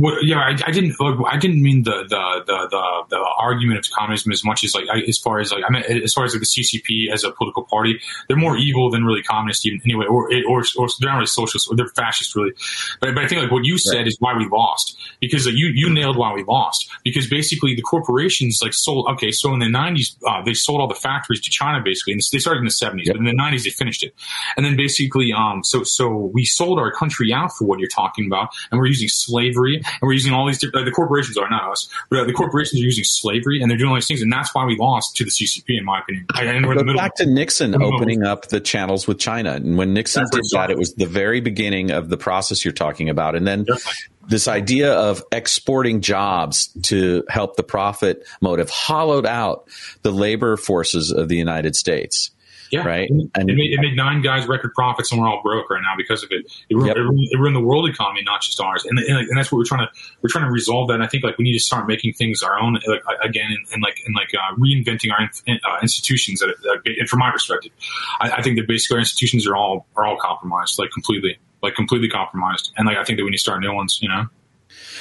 Well, 0.00 0.16
yeah, 0.24 0.38
I, 0.38 0.56
I 0.66 0.70
didn't. 0.70 0.96
I 1.00 1.36
didn't 1.36 1.62
mean 1.62 1.82
the 1.82 2.04
the, 2.08 2.42
the 2.46 2.68
the 2.70 3.02
the 3.10 3.24
argument 3.38 3.78
of 3.78 3.84
communism 3.92 4.32
as 4.32 4.42
much 4.44 4.64
as 4.64 4.74
like 4.74 4.84
I, 4.92 5.00
as 5.00 5.18
far 5.18 5.40
as 5.40 5.52
like 5.52 5.62
I 5.68 5.70
mean 5.72 5.82
as 6.02 6.12
far 6.12 6.24
as 6.24 6.32
like 6.34 6.40
the 6.40 6.46
CCP 6.46 7.12
as 7.12 7.24
a 7.24 7.30
political 7.32 7.64
party, 7.64 8.00
they're 8.28 8.36
more 8.36 8.56
evil 8.56 8.90
than 8.90 9.04
really 9.04 9.22
communist 9.22 9.66
even 9.66 9.80
anyway, 9.84 10.06
or 10.06 10.30
or 10.48 10.64
or 10.78 10.88
they're 11.00 11.10
not 11.10 11.16
really 11.16 11.26
socialist 11.26 11.68
or 11.70 11.76
they're 11.76 11.88
fascist 11.88 12.34
really. 12.34 12.52
But, 13.00 13.14
but 13.14 13.24
I 13.24 13.28
think 13.28 13.42
like 13.42 13.50
what 13.52 13.64
you 13.64 13.78
said 13.78 13.98
Right. 13.98 14.06
is 14.06 14.16
why 14.20 14.36
we 14.36 14.46
lost 14.50 14.96
because 15.20 15.46
like, 15.46 15.54
you 15.56 15.70
you 15.74 15.90
nailed 15.92 16.16
why 16.16 16.32
we 16.32 16.44
lost 16.44 16.88
because 17.04 17.28
basically 17.28 17.74
the 17.74 17.82
corporations 17.82 18.60
like 18.62 18.72
sold. 18.72 19.06
Okay, 19.12 19.30
so 19.32 19.52
in 19.52 19.58
the 19.58 19.68
nineties 19.68 20.16
uh, 20.26 20.42
they 20.42 20.54
sold 20.54 20.80
all 20.80 20.88
the 20.88 20.94
factories 20.94 21.40
to 21.42 21.50
China 21.50 21.82
basically, 21.84 22.12
and 22.14 22.22
they 22.32 22.38
started 22.38 22.60
in 22.60 22.64
the 22.64 22.70
seventies, 22.70 23.08
Yep. 23.08 23.14
but 23.16 23.20
in 23.20 23.26
the 23.26 23.34
nineties 23.34 23.64
they 23.64 23.70
finished 23.70 24.02
it, 24.02 24.14
and 24.56 24.64
then 24.64 24.76
basically 24.76 25.32
um 25.32 25.62
so 25.64 25.82
so 25.82 26.30
we 26.32 26.44
sold 26.44 26.78
our 26.78 26.90
country 26.90 27.32
out 27.32 27.50
for 27.52 27.66
what 27.66 27.78
you're 27.80 27.88
talking 27.88 28.26
about, 28.26 28.48
and 28.70 28.80
we're 28.80 28.86
using 28.86 29.08
slavery 29.10 29.82
and 30.00 30.06
we're 30.06 30.12
using 30.12 30.32
all 30.32 30.46
these 30.46 30.58
different, 30.58 30.84
the 30.86 30.92
corporations 30.92 31.36
are 31.36 31.48
not 31.48 31.70
us, 31.70 31.88
but 32.08 32.20
uh, 32.20 32.24
the 32.24 32.32
corporations 32.32 32.80
are 32.80 32.84
using 32.84 33.04
slavery 33.04 33.60
and 33.60 33.70
they're 33.70 33.78
doing 33.78 33.90
all 33.90 33.94
these 33.94 34.06
things, 34.06 34.22
and 34.22 34.32
that's 34.32 34.54
why 34.54 34.64
we 34.64 34.76
lost 34.76 35.16
to 35.16 35.24
the 35.24 35.30
CCP, 35.30 35.78
in 35.78 35.84
my 35.84 36.00
opinion. 36.00 36.26
I, 36.34 36.44
and 36.44 36.66
we're 36.66 36.72
in 36.72 36.78
the 36.78 36.84
Go 36.84 36.86
middle. 36.86 37.00
back 37.00 37.14
to 37.16 37.26
Nixon 37.26 37.80
opening 37.80 38.24
up 38.24 38.48
the 38.48 38.60
channels 38.60 39.06
with 39.06 39.18
China. 39.18 39.52
And 39.52 39.76
when 39.76 39.94
Nixon 39.94 40.24
That's 40.24 40.48
did 40.50 40.58
that, 40.58 40.70
it 40.70 40.78
was 40.78 40.94
the 40.94 41.06
very 41.06 41.40
beginning 41.40 41.90
of 41.90 42.08
the 42.08 42.16
process 42.16 42.64
you're 42.64 42.72
talking 42.72 43.08
about. 43.08 43.34
And 43.34 43.46
then 43.46 43.64
Definitely. 43.64 43.92
this 44.28 44.48
idea 44.48 44.92
of 44.92 45.22
exporting 45.32 46.00
jobs 46.00 46.68
to 46.82 47.24
help 47.28 47.56
the 47.56 47.62
profit 47.62 48.26
motive 48.40 48.70
hollowed 48.70 49.26
out 49.26 49.68
the 50.02 50.12
labor 50.12 50.56
forces 50.56 51.12
of 51.12 51.28
the 51.28 51.36
United 51.36 51.76
States. 51.76 52.30
Yeah, 52.70 52.86
Right. 52.86 53.10
And 53.10 53.30
it 53.34 53.56
made, 53.56 53.72
it 53.72 53.80
made 53.80 53.96
nine 53.96 54.22
guys 54.22 54.46
record 54.46 54.74
profits, 54.74 55.10
and 55.10 55.20
we're 55.20 55.28
all 55.28 55.42
broke 55.42 55.70
right 55.70 55.82
now 55.82 55.96
because 55.96 56.22
of 56.22 56.30
it. 56.30 56.46
It 56.68 56.76
ruined, 56.76 56.88
Yep. 56.88 56.96
it 56.96 57.00
ruined, 57.00 57.28
it 57.30 57.38
ruined 57.38 57.56
the 57.56 57.60
world 57.60 57.88
economy, 57.88 58.22
not 58.24 58.42
just 58.42 58.60
ours. 58.60 58.84
And, 58.84 58.98
and, 58.98 59.28
and 59.28 59.36
that's 59.36 59.50
what 59.50 59.58
we're 59.58 59.64
trying 59.64 59.86
to 59.86 59.92
we're 60.22 60.30
trying 60.30 60.44
to 60.44 60.50
resolve 60.50 60.88
that. 60.88 60.94
And 60.94 61.02
I 61.02 61.06
think 61.06 61.24
like 61.24 61.36
we 61.36 61.44
need 61.44 61.54
to 61.54 61.60
start 61.60 61.86
making 61.88 62.12
things 62.14 62.42
our 62.42 62.58
own, 62.58 62.78
like 62.86 63.02
again, 63.22 63.46
and, 63.48 63.66
and 63.72 63.82
like 63.82 63.98
and 64.06 64.14
like 64.14 64.30
uh, 64.34 64.54
reinventing 64.56 65.12
our 65.12 65.28
in, 65.46 65.58
uh, 65.64 65.78
institutions. 65.82 66.40
That, 66.40 66.54
that, 66.62 66.96
and 66.98 67.08
from 67.08 67.18
my 67.18 67.30
perspective, 67.30 67.72
I, 68.20 68.30
I 68.30 68.42
think 68.42 68.56
that 68.58 68.68
basically 68.68 68.96
our 68.96 69.00
institutions 69.00 69.46
are 69.48 69.56
all 69.56 69.86
are 69.96 70.06
all 70.06 70.16
compromised, 70.20 70.78
like 70.78 70.90
completely, 70.90 71.38
like 71.62 71.74
completely 71.74 72.08
compromised. 72.08 72.72
And 72.76 72.86
like 72.86 72.96
I 72.96 73.04
think 73.04 73.18
that 73.18 73.24
we 73.24 73.30
need 73.30 73.38
to 73.38 73.42
start 73.42 73.60
new 73.60 73.74
ones. 73.74 73.98
You 74.00 74.08
know. 74.08 74.26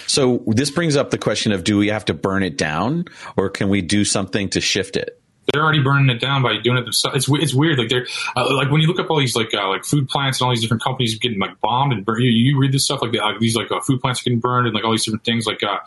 So 0.08 0.44
this 0.48 0.72
brings 0.72 0.96
up 0.96 1.12
the 1.12 1.20
question 1.20 1.52
of 1.52 1.64
do 1.64 1.78
we 1.78 1.90
have 1.90 2.06
to 2.06 2.16
burn 2.16 2.42
it 2.42 2.58
down 2.58 3.06
or 3.38 3.50
can 3.50 3.70
we 3.70 3.82
do 3.82 4.04
something 4.04 4.50
to 4.50 4.62
shift 4.62 4.98
it? 4.98 5.22
They're 5.52 5.64
already 5.64 5.82
burning 5.82 6.10
it 6.10 6.20
down 6.20 6.42
by 6.42 6.58
doing 6.58 6.78
it 6.78 6.84
themselves. 6.84 7.18
It's 7.18 7.42
it's 7.42 7.54
weird. 7.54 7.78
Like 7.78 7.90
they're 7.90 8.08
uh, 8.36 8.54
like 8.56 8.72
when 8.72 8.82
you 8.82 8.88
look 8.88 9.00
up 9.00 9.10
all 9.10 9.20
these 9.20 9.36
like 9.36 9.54
uh, 9.54 9.68
like 9.70 9.84
food 9.84 10.10
plants 10.10 10.40
and 10.40 10.46
all 10.46 10.52
these 10.52 10.62
different 10.62 10.84
companies 10.84 11.18
getting 11.18 11.40
like 11.40 11.60
bombed 11.62 11.94
and 11.94 12.06
burned. 12.06 12.24
You, 12.24 12.30
you 12.30 12.60
read 12.60 12.72
this 12.72 12.86
stuff 12.86 13.02
like, 13.02 13.16
uh, 13.16 13.34
these 13.40 13.56
like 13.56 13.72
uh, 13.72 13.80
food 13.82 14.02
plants 14.02 14.22
are 14.22 14.24
getting 14.26 14.40
burned 14.40 14.68
and 14.68 14.76
like 14.76 14.84
all 14.84 14.92
these 14.92 15.06
different 15.06 15.24
things. 15.24 15.46
Like 15.46 15.64
uh, 15.64 15.80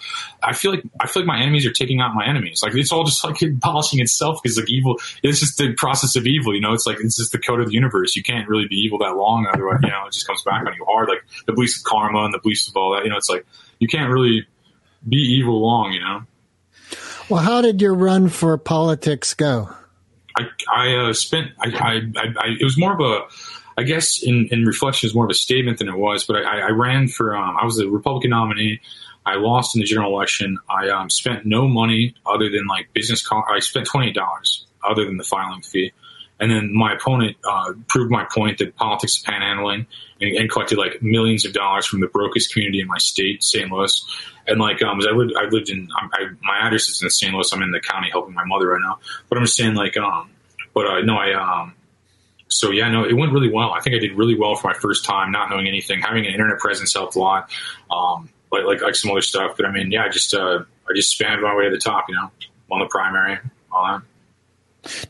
I 0.42 0.52
feel 0.52 0.70
like 0.70 0.82
I 1.00 1.06
feel 1.06 1.22
like 1.22 1.28
my 1.28 1.40
enemies 1.40 1.66
are 1.66 1.72
taking 1.72 2.00
out 2.00 2.14
my 2.14 2.26
enemies. 2.26 2.62
Like 2.62 2.74
it's 2.74 2.92
all 2.92 3.04
just 3.04 3.24
like 3.24 3.40
abolishing 3.42 4.00
itself 4.00 4.40
because 4.42 4.58
like 4.58 4.70
evil. 4.70 4.96
It's 5.22 5.40
just 5.40 5.58
the 5.58 5.74
process 5.74 6.16
of 6.16 6.26
evil. 6.26 6.54
You 6.54 6.60
know, 6.60 6.72
it's 6.72 6.86
like 6.86 6.98
it's 7.00 7.16
just 7.16 7.32
the 7.32 7.38
code 7.38 7.60
of 7.60 7.68
the 7.68 7.74
universe. 7.74 8.16
You 8.16 8.22
can't 8.22 8.48
really 8.48 8.66
be 8.68 8.76
evil 8.76 8.98
that 8.98 9.16
long, 9.16 9.46
otherwise 9.52 9.80
you 9.82 9.90
know 9.90 10.06
it 10.06 10.12
just 10.12 10.26
comes 10.26 10.42
back 10.42 10.66
on 10.66 10.74
you 10.74 10.84
hard. 10.84 11.08
Like 11.08 11.24
the 11.46 11.52
beliefs 11.52 11.78
of 11.78 11.84
karma 11.84 12.24
and 12.24 12.34
the 12.34 12.38
beliefs 12.38 12.68
of 12.68 12.76
all 12.76 12.94
that. 12.94 13.04
You 13.04 13.10
know, 13.10 13.16
it's 13.16 13.30
like 13.30 13.46
you 13.78 13.88
can't 13.88 14.10
really 14.10 14.46
be 15.08 15.18
evil 15.18 15.60
long. 15.60 15.92
You 15.92 16.00
know. 16.00 16.22
Well, 17.28 17.42
how 17.42 17.62
did 17.62 17.80
your 17.80 17.94
run 17.94 18.28
for 18.28 18.56
politics 18.58 19.34
go? 19.34 19.70
I, 20.36 20.44
I 20.74 20.94
uh, 20.96 21.12
spent 21.12 21.50
I, 21.60 21.68
I, 21.68 22.22
I, 22.38 22.46
it 22.58 22.64
was 22.64 22.78
more 22.78 22.92
of 22.94 23.00
a 23.00 23.26
I 23.78 23.84
guess 23.84 24.22
in, 24.22 24.48
in 24.50 24.64
reflection 24.64 25.06
is 25.08 25.14
more 25.14 25.24
of 25.24 25.30
a 25.30 25.34
statement 25.34 25.78
than 25.78 25.88
it 25.88 25.96
was, 25.96 26.24
but 26.24 26.36
I, 26.36 26.60
I 26.60 26.70
ran 26.70 27.08
for 27.08 27.34
um, 27.34 27.56
I 27.60 27.64
was 27.64 27.78
a 27.78 27.88
Republican 27.88 28.30
nominee. 28.30 28.80
I 29.24 29.36
lost 29.36 29.76
in 29.76 29.80
the 29.80 29.86
general 29.86 30.14
election. 30.14 30.58
I 30.68 30.88
um, 30.88 31.08
spent 31.08 31.46
no 31.46 31.68
money 31.68 32.14
other 32.26 32.50
than 32.50 32.66
like 32.66 32.92
business. 32.92 33.26
Call- 33.26 33.44
I 33.48 33.60
spent 33.60 33.86
twenty 33.86 34.08
eight 34.08 34.14
dollars 34.14 34.66
other 34.84 35.04
than 35.04 35.16
the 35.16 35.24
filing 35.24 35.62
fee, 35.62 35.92
And 36.40 36.50
then 36.50 36.74
my 36.74 36.94
opponent 36.94 37.36
uh, 37.48 37.72
proved 37.88 38.10
my 38.10 38.26
point 38.34 38.58
that 38.58 38.74
politics 38.76 39.18
is 39.18 39.24
panhandling 39.24 39.86
and, 40.20 40.36
and 40.36 40.50
collected 40.50 40.76
like 40.76 41.00
millions 41.02 41.44
of 41.44 41.52
dollars 41.52 41.86
from 41.86 42.00
the 42.00 42.08
brokest 42.08 42.52
community 42.52 42.80
in 42.80 42.88
my 42.88 42.98
state, 42.98 43.44
St. 43.44 43.70
Louis. 43.70 44.04
And 44.46 44.60
like, 44.60 44.82
um, 44.82 45.00
I 45.00 45.12
lived, 45.12 45.32
I 45.36 45.44
lived 45.44 45.70
in, 45.70 45.88
I'm, 46.00 46.10
I, 46.12 46.26
my 46.42 46.66
address 46.66 46.88
is 46.88 47.00
in 47.02 47.10
St. 47.10 47.32
Louis. 47.32 47.50
I'm 47.52 47.62
in 47.62 47.70
the 47.70 47.80
county 47.80 48.08
helping 48.10 48.34
my 48.34 48.44
mother 48.44 48.68
right 48.68 48.80
now. 48.80 48.98
But 49.28 49.38
I'm 49.38 49.44
just 49.44 49.56
saying, 49.56 49.74
like, 49.74 49.96
um, 49.96 50.30
but 50.74 50.86
uh, 50.86 51.00
no, 51.02 51.16
I, 51.16 51.32
um, 51.34 51.74
so 52.48 52.70
yeah, 52.70 52.90
no, 52.90 53.04
it 53.04 53.14
went 53.14 53.32
really 53.32 53.50
well. 53.50 53.72
I 53.72 53.80
think 53.80 53.96
I 53.96 53.98
did 53.98 54.12
really 54.12 54.36
well 54.36 54.54
for 54.56 54.68
my 54.68 54.74
first 54.74 55.04
time, 55.04 55.32
not 55.32 55.50
knowing 55.50 55.66
anything. 55.66 56.00
Having 56.00 56.26
an 56.26 56.32
internet 56.32 56.58
presence 56.58 56.94
helped 56.94 57.16
a 57.16 57.18
lot, 57.18 57.50
um, 57.90 58.28
like 58.50 58.64
like 58.64 58.82
like 58.82 58.94
some 58.94 59.10
other 59.10 59.22
stuff. 59.22 59.56
But 59.56 59.66
I 59.66 59.70
mean, 59.70 59.90
yeah, 59.90 60.04
I 60.04 60.08
just 60.08 60.34
uh, 60.34 60.64
I 60.88 60.92
just 60.94 61.10
spanned 61.10 61.42
my 61.42 61.56
way 61.56 61.64
to 61.64 61.70
the 61.70 61.78
top. 61.78 62.06
You 62.08 62.14
know, 62.16 62.30
won 62.68 62.80
the 62.80 62.86
primary, 62.86 63.38
all 63.70 63.86
that. 63.86 64.02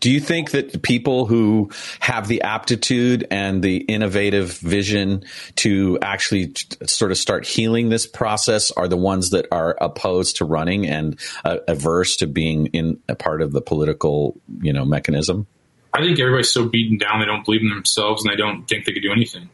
Do 0.00 0.10
you 0.10 0.20
think 0.20 0.50
that 0.50 0.82
people 0.82 1.26
who 1.26 1.70
have 2.00 2.28
the 2.28 2.42
aptitude 2.42 3.26
and 3.30 3.62
the 3.62 3.78
innovative 3.78 4.58
vision 4.58 5.24
to 5.56 5.98
actually 6.02 6.48
t- 6.48 6.86
sort 6.86 7.10
of 7.10 7.18
start 7.18 7.46
healing 7.46 7.88
this 7.88 8.06
process 8.06 8.70
are 8.72 8.88
the 8.88 8.96
ones 8.96 9.30
that 9.30 9.46
are 9.50 9.76
opposed 9.80 10.36
to 10.36 10.44
running 10.44 10.86
and 10.86 11.18
uh, 11.44 11.58
averse 11.68 12.16
to 12.16 12.26
being 12.26 12.66
in 12.66 13.00
a 13.08 13.14
part 13.14 13.40
of 13.40 13.52
the 13.52 13.62
political, 13.62 14.38
you 14.60 14.72
know, 14.72 14.84
mechanism? 14.84 15.46
I 15.94 16.00
think 16.00 16.18
everybody's 16.18 16.50
so 16.50 16.66
beaten 16.68 16.98
down 16.98 17.20
they 17.20 17.26
don't 17.26 17.44
believe 17.44 17.62
in 17.62 17.68
themselves 17.68 18.24
and 18.24 18.32
they 18.32 18.36
don't 18.36 18.66
think 18.66 18.84
they 18.84 18.92
could 18.92 19.02
do 19.02 19.12
anything. 19.12 19.48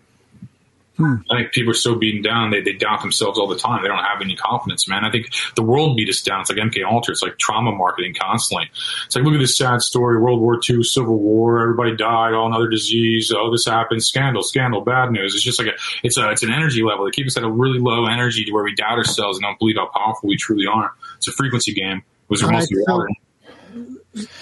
Hmm. 0.99 1.15
I 1.31 1.37
think 1.37 1.53
people 1.53 1.71
are 1.71 1.75
so 1.75 1.95
beaten 1.95 2.23
down 2.23 2.51
they, 2.51 2.61
they 2.61 2.73
doubt 2.73 3.03
themselves 3.03 3.39
all 3.39 3.47
the 3.47 3.57
time. 3.57 3.83
They 3.83 3.89
don't 3.89 4.03
have 4.03 4.21
any 4.21 4.35
confidence, 4.35 4.89
man. 4.89 5.05
I 5.05 5.13
think 5.13 5.31
the 5.55 5.63
world 5.63 5.97
beat 5.97 6.09
us 6.09 6.21
down. 6.23 6.41
It's 6.41 6.51
like 6.51 6.59
MK 6.59 6.85
Ultra. 6.85 7.13
It's 7.13 7.23
like 7.23 7.39
trauma 7.39 7.71
marketing 7.71 8.15
constantly. 8.21 8.69
It's 9.07 9.15
like 9.15 9.25
look 9.25 9.35
at 9.35 9.39
this 9.39 9.57
sad 9.57 9.81
story: 9.81 10.21
World 10.21 10.41
War 10.41 10.59
II, 10.69 10.83
Civil 10.83 11.17
War, 11.17 11.63
everybody 11.63 11.95
died, 11.97 12.35
all 12.35 12.49
another 12.49 12.69
disease. 12.69 13.33
Oh, 13.35 13.51
this 13.53 13.65
happened, 13.65 14.03
scandal, 14.03 14.43
scandal, 14.43 14.81
bad 14.81 15.13
news. 15.13 15.35
It's 15.37 15.45
just 15.45 15.61
like 15.61 15.69
a 15.69 15.79
it's 16.03 16.19
a 16.19 16.31
it's 16.31 16.43
an 16.43 16.51
energy 16.51 16.83
level. 16.83 17.05
They 17.05 17.13
keep 17.13 17.29
us 17.29 17.37
at 17.37 17.45
a 17.45 17.51
really 17.51 17.79
low 17.79 18.07
energy 18.07 18.45
to 18.45 18.53
where 18.53 18.65
we 18.65 18.75
doubt 18.75 18.99
ourselves 18.99 19.39
and 19.39 19.45
don't 19.45 19.59
believe 19.59 19.77
how 19.77 19.89
powerful 19.95 20.29
we 20.29 20.37
truly 20.37 20.67
are. 20.67 20.93
It's 21.19 21.29
a 21.29 21.33
frequency 21.33 21.73
game. 21.73 22.03
Was 22.29 22.43
All 22.43 22.51
right, 22.51 22.57
mostly 22.57 22.83
so- 22.87 22.93
water. 22.97 23.09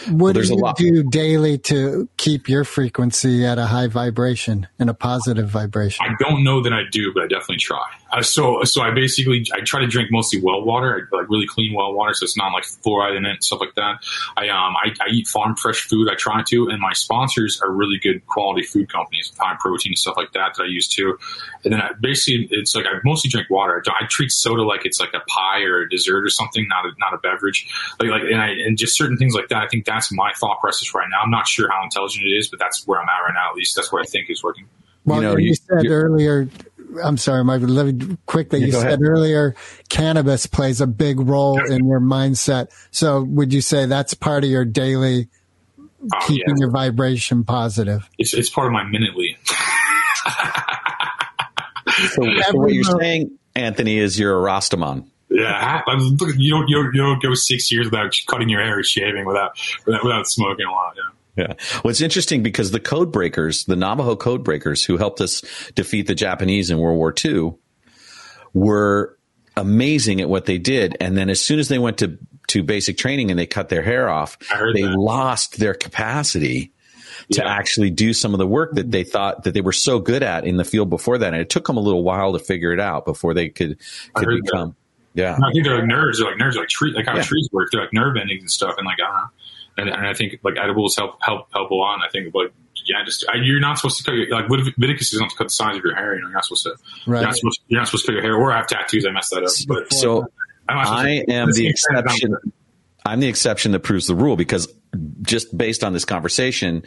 What 0.08 0.34
There's 0.34 0.48
do 0.48 0.54
a 0.54 0.56
you 0.56 0.62
lot. 0.62 0.76
do 0.76 1.02
daily 1.02 1.58
to 1.58 2.08
keep 2.16 2.48
your 2.48 2.64
frequency 2.64 3.44
at 3.44 3.58
a 3.58 3.66
high 3.66 3.86
vibration 3.88 4.66
and 4.78 4.90
a 4.90 4.94
positive 4.94 5.48
vibration? 5.48 6.06
I 6.08 6.14
don't 6.18 6.44
know 6.44 6.62
that 6.62 6.72
I 6.72 6.82
do, 6.90 7.12
but 7.12 7.24
I 7.24 7.26
definitely 7.26 7.58
try. 7.58 7.84
Uh, 8.12 8.22
so, 8.22 8.62
so 8.62 8.82
I 8.82 8.92
basically 8.92 9.44
I 9.52 9.60
try 9.60 9.80
to 9.80 9.86
drink 9.88 10.10
mostly 10.12 10.40
well 10.40 10.62
water, 10.64 11.08
like 11.10 11.28
really 11.28 11.46
clean 11.46 11.74
well 11.74 11.92
water, 11.92 12.14
so 12.14 12.24
it's 12.24 12.36
not 12.36 12.52
like 12.52 12.62
fluoride 12.64 13.16
in 13.16 13.26
it, 13.26 13.30
and 13.30 13.44
stuff 13.44 13.60
like 13.60 13.74
that. 13.74 13.96
I 14.36 14.48
um 14.48 14.74
I, 14.76 14.94
I 15.00 15.08
eat 15.10 15.26
farm 15.26 15.56
fresh 15.56 15.80
food. 15.80 16.08
I 16.08 16.14
try 16.14 16.42
to, 16.50 16.68
and 16.68 16.80
my 16.80 16.92
sponsors 16.92 17.60
are 17.62 17.70
really 17.70 17.98
good 17.98 18.24
quality 18.26 18.62
food 18.62 18.92
companies, 18.92 19.32
high 19.38 19.56
protein 19.58 19.90
and 19.90 19.98
stuff 19.98 20.16
like 20.16 20.32
that 20.34 20.54
that 20.56 20.62
I 20.62 20.66
use 20.66 20.86
too. 20.86 21.18
And 21.64 21.72
then 21.72 21.80
I, 21.80 21.90
basically 22.00 22.48
it's 22.52 22.76
like 22.76 22.86
I 22.86 22.98
mostly 23.04 23.28
drink 23.28 23.50
water. 23.50 23.82
I, 23.88 24.04
I 24.04 24.06
treat 24.08 24.30
soda 24.30 24.62
like 24.62 24.86
it's 24.86 25.00
like 25.00 25.12
a 25.12 25.20
pie 25.28 25.62
or 25.62 25.82
a 25.82 25.90
dessert 25.90 26.24
or 26.24 26.30
something, 26.30 26.66
not 26.68 26.86
a, 26.86 26.90
not 26.98 27.12
a 27.12 27.18
beverage. 27.18 27.68
Like 27.98 28.10
like 28.10 28.22
and 28.22 28.40
I 28.40 28.50
and 28.50 28.78
just 28.78 28.96
certain 28.96 29.16
things 29.18 29.34
like 29.34 29.48
that. 29.48 29.64
I 29.64 29.68
think 29.68 29.84
that's 29.84 30.12
my 30.12 30.32
thought 30.36 30.60
process 30.60 30.94
right 30.94 31.08
now. 31.10 31.22
I'm 31.22 31.30
not 31.30 31.48
sure 31.48 31.68
how 31.70 31.82
intelligent 31.82 32.24
it 32.24 32.30
is, 32.36 32.48
but 32.48 32.60
that's 32.60 32.86
where 32.86 33.00
I'm 33.00 33.08
at 33.08 33.18
right 33.26 33.34
now. 33.34 33.50
At 33.50 33.56
least 33.56 33.74
that's 33.74 33.92
what 33.92 34.02
I 34.02 34.04
think 34.08 34.30
is 34.30 34.44
working. 34.44 34.66
Well, 35.04 35.20
know, 35.22 35.36
you, 35.36 35.48
you- 35.48 35.54
said 35.54 35.84
you- 35.84 35.90
earlier. 35.90 36.48
I'm 37.02 37.16
sorry, 37.16 37.44
Mike. 37.44 37.60
but 37.60 37.70
Let 37.70 37.86
me 37.94 38.16
quickly. 38.26 38.60
Yeah, 38.60 38.66
you 38.66 38.72
said 38.72 38.86
ahead. 38.86 38.98
earlier, 39.02 39.54
cannabis 39.88 40.46
plays 40.46 40.80
a 40.80 40.86
big 40.86 41.20
role 41.20 41.58
in 41.64 41.86
your 41.86 42.00
mindset. 42.00 42.68
So, 42.90 43.22
would 43.22 43.52
you 43.52 43.60
say 43.60 43.86
that's 43.86 44.14
part 44.14 44.44
of 44.44 44.50
your 44.50 44.64
daily 44.64 45.28
Oh, 45.78 46.18
keeping 46.26 46.56
yeah. 46.56 46.64
your 46.66 46.70
vibration 46.70 47.42
positive? 47.44 48.08
It's 48.18 48.32
it's 48.34 48.50
part 48.50 48.66
of 48.68 48.72
my 48.72 48.84
minutely. 48.84 49.36
So, 52.12 52.22
so 52.24 52.56
what 52.58 52.72
you're 52.74 52.84
saying, 52.84 53.38
Anthony, 53.54 53.96
is 53.98 54.18
you're 54.18 54.36
a 54.38 54.42
Rastaman. 54.50 55.06
Yeah, 55.30 55.82
I- 55.86 55.94
look, 55.94 56.34
you 56.36 56.50
don't 56.50 56.68
you 56.68 56.76
don't, 56.82 56.94
you 56.94 57.00
don't 57.02 57.22
go 57.22 57.32
six 57.34 57.72
years 57.72 57.86
without 57.86 58.12
cutting 58.26 58.48
your 58.50 58.60
hair 58.60 58.78
or 58.78 58.82
shaving 58.82 59.24
without 59.24 59.52
without, 59.86 60.04
without 60.04 60.26
smoking 60.26 60.66
a 60.66 60.70
lot. 60.70 60.94
Yeah. 60.96 61.02
Yeah. 61.36 61.52
Well, 61.84 61.90
it's 61.90 62.00
interesting 62.00 62.42
because 62.42 62.70
the 62.70 62.80
code 62.80 63.12
breakers, 63.12 63.64
the 63.64 63.76
Navajo 63.76 64.16
code 64.16 64.42
breakers 64.42 64.84
who 64.84 64.96
helped 64.96 65.20
us 65.20 65.42
defeat 65.74 66.06
the 66.06 66.14
Japanese 66.14 66.70
in 66.70 66.78
World 66.78 66.96
War 66.96 67.14
II 67.24 67.52
were 68.54 69.18
amazing 69.56 70.20
at 70.20 70.28
what 70.28 70.46
they 70.46 70.58
did. 70.58 70.96
And 71.00 71.16
then 71.16 71.30
as 71.30 71.40
soon 71.40 71.58
as 71.58 71.68
they 71.68 71.78
went 71.78 71.98
to, 71.98 72.18
to 72.48 72.62
basic 72.62 72.96
training 72.98 73.30
and 73.30 73.38
they 73.38 73.46
cut 73.46 73.68
their 73.68 73.82
hair 73.82 74.08
off, 74.08 74.38
they 74.74 74.82
that. 74.82 74.94
lost 74.96 75.58
their 75.58 75.74
capacity 75.74 76.72
to 77.32 77.42
Yeah. 77.42 77.48
actually 77.48 77.90
do 77.90 78.12
some 78.12 78.34
of 78.34 78.38
the 78.38 78.46
work 78.46 78.74
that 78.74 78.90
they 78.90 79.02
thought 79.04 79.44
that 79.44 79.54
they 79.54 79.60
were 79.62 79.72
so 79.72 79.98
good 79.98 80.22
at 80.22 80.44
in 80.46 80.56
the 80.58 80.64
field 80.64 80.90
before 80.90 81.18
that. 81.18 81.32
And 81.32 81.40
it 81.42 81.50
took 81.50 81.66
them 81.66 81.76
a 81.76 81.80
little 81.80 82.04
while 82.04 82.32
to 82.34 82.38
figure 82.38 82.72
it 82.72 82.80
out 82.80 83.04
before 83.04 83.34
they 83.34 83.48
could, 83.48 83.78
could 84.14 84.26
heard 84.26 84.38
that. 84.38 84.42
become. 84.44 84.76
Yeah. 85.14 85.36
I 85.42 85.50
think 85.52 85.64
they're 85.64 85.78
like 85.78 85.86
nerves. 85.88 86.18
They're 86.18 86.28
like 86.30 86.38
nerves, 86.38 86.56
like 86.56 86.68
tree, 86.68 86.92
like 86.92 87.06
how 87.06 87.16
Yeah. 87.16 87.22
trees 87.22 87.48
work. 87.52 87.70
They're 87.72 87.80
like 87.80 87.92
nerve 87.92 88.16
endings 88.16 88.42
and 88.42 88.50
stuff. 88.50 88.74
And 88.78 88.86
like 88.86 88.98
know. 88.98 89.30
And, 89.78 89.88
and 89.90 90.06
I 90.06 90.14
think 90.14 90.38
like 90.42 90.54
edibles 90.58 90.96
help 90.96 91.18
help 91.22 91.48
help 91.52 91.70
a 91.70 91.74
lot. 91.74 91.94
And 91.94 92.02
I 92.04 92.08
think 92.08 92.34
like 92.34 92.52
yeah, 92.86 93.04
just 93.04 93.26
I, 93.28 93.36
you're 93.42 93.60
not 93.60 93.78
supposed 93.78 93.98
to 93.98 94.04
cut 94.04 94.12
your 94.14 94.28
like 94.30 94.48
Leviticus 94.48 95.12
is 95.12 95.20
not 95.20 95.30
to 95.30 95.36
cut 95.36 95.44
the 95.44 95.50
size 95.50 95.76
of 95.76 95.84
your 95.84 95.94
hair. 95.94 96.14
You 96.14 96.20
know, 96.22 96.28
you're 96.28 96.34
not 96.34 96.44
supposed 96.44 96.64
to. 96.64 96.70
Right. 97.06 97.18
You're 97.20 97.26
not 97.28 97.36
supposed. 97.36 97.60
You're 97.68 97.80
not 97.80 97.86
supposed 97.88 98.06
to 98.06 98.12
cut 98.12 98.14
your 98.14 98.22
hair 98.22 98.34
or 98.36 98.52
I 98.52 98.56
have 98.58 98.66
tattoos. 98.68 99.06
I 99.06 99.10
messed 99.10 99.30
that 99.30 99.42
up. 99.44 99.50
But 99.68 99.92
So 99.92 100.26
I'm 100.68 100.76
not 100.76 100.86
I 100.88 101.02
to- 101.24 101.30
am 101.32 101.50
the 101.52 101.66
It's- 101.68 101.84
it's- 101.90 102.02
exception. 102.04 102.36
I'm 103.04 103.20
the 103.20 103.28
exception 103.28 103.70
that 103.72 103.80
proves 103.80 104.08
the 104.08 104.14
rule 104.16 104.34
because 104.36 104.66
just 105.22 105.56
based 105.56 105.84
on 105.84 105.92
this 105.92 106.04
conversation, 106.04 106.82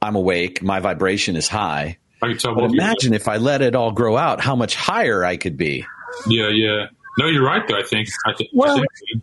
I'm 0.00 0.16
awake. 0.16 0.60
My 0.62 0.80
vibration 0.80 1.36
is 1.36 1.46
high. 1.48 1.98
I 2.20 2.28
can 2.28 2.38
tell. 2.38 2.54
But 2.54 2.60
both 2.62 2.70
of 2.70 2.74
you. 2.74 2.80
imagine 2.80 3.14
if 3.14 3.28
I 3.28 3.36
let 3.36 3.62
it 3.62 3.76
all 3.76 3.92
grow 3.92 4.16
out, 4.16 4.40
how 4.40 4.56
much 4.56 4.74
higher 4.74 5.24
I 5.24 5.36
could 5.36 5.56
be. 5.56 5.86
Yeah, 6.26 6.48
yeah. 6.48 6.86
No, 7.18 7.26
you're 7.26 7.44
right. 7.44 7.62
Though 7.68 7.78
I 7.78 7.82
think. 7.82 8.08
I 8.26 8.32
think. 8.32 8.50
Well- 8.52 8.78
I, 8.78 8.84
think 9.10 9.22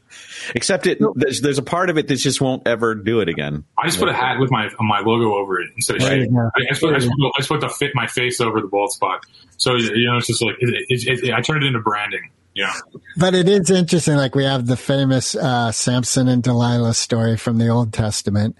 Except 0.55 0.87
it, 0.87 0.99
there's, 1.15 1.41
there's 1.41 1.57
a 1.57 1.63
part 1.63 1.89
of 1.89 1.97
it 1.97 2.07
that 2.07 2.15
just 2.15 2.41
won't 2.41 2.67
ever 2.67 2.95
do 2.95 3.19
it 3.21 3.29
again. 3.29 3.63
I 3.77 3.85
just 3.87 3.99
put 3.99 4.09
a 4.09 4.13
hat 4.13 4.39
with 4.39 4.51
my 4.51 4.69
my 4.79 4.99
logo 4.99 5.35
over 5.35 5.61
it 5.61 5.69
instead 5.75 5.97
of 5.97 6.01
There 6.03 6.15
you 6.15 6.23
shaving. 6.23 6.35
go. 6.35 6.49
I 6.55 6.61
just 6.69 6.81
put, 6.81 6.95
I 6.95 6.99
just 6.99 7.09
put, 7.09 7.31
I 7.35 7.37
just 7.39 7.49
put 7.49 7.61
the 7.61 7.69
fit 7.69 7.91
my 7.93 8.07
face 8.07 8.41
over 8.41 8.61
the 8.61 8.67
bald 8.67 8.91
spot. 8.91 9.25
So 9.57 9.75
you 9.75 10.09
know, 10.09 10.17
it's 10.17 10.27
just 10.27 10.41
like 10.43 10.55
it, 10.59 10.85
it, 10.89 11.23
it, 11.23 11.33
I 11.33 11.41
turned 11.41 11.63
it 11.63 11.67
into 11.67 11.79
branding. 11.79 12.31
Yeah. 12.55 12.73
But 13.15 13.35
it 13.35 13.47
is 13.47 13.69
interesting. 13.69 14.15
Like 14.15 14.35
we 14.35 14.43
have 14.43 14.65
the 14.65 14.77
famous 14.77 15.35
uh, 15.35 15.71
Samson 15.71 16.27
and 16.27 16.43
Delilah 16.43 16.93
story 16.93 17.37
from 17.37 17.57
the 17.57 17.69
Old 17.69 17.93
Testament, 17.93 18.57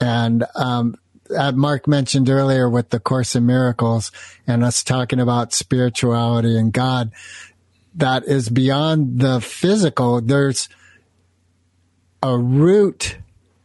and 0.00 0.44
um, 0.54 0.96
uh, 1.36 1.52
Marc 1.52 1.86
mentioned 1.86 2.28
earlier 2.28 2.68
with 2.68 2.90
the 2.90 3.00
Course 3.00 3.36
in 3.36 3.46
Miracles 3.46 4.10
and 4.46 4.64
us 4.64 4.82
talking 4.82 5.20
about 5.20 5.52
spirituality 5.52 6.58
and 6.58 6.72
God. 6.72 7.12
That 7.94 8.24
is 8.24 8.50
beyond 8.50 9.20
the 9.20 9.40
physical. 9.40 10.20
There's 10.20 10.68
a 12.22 12.36
root 12.36 13.18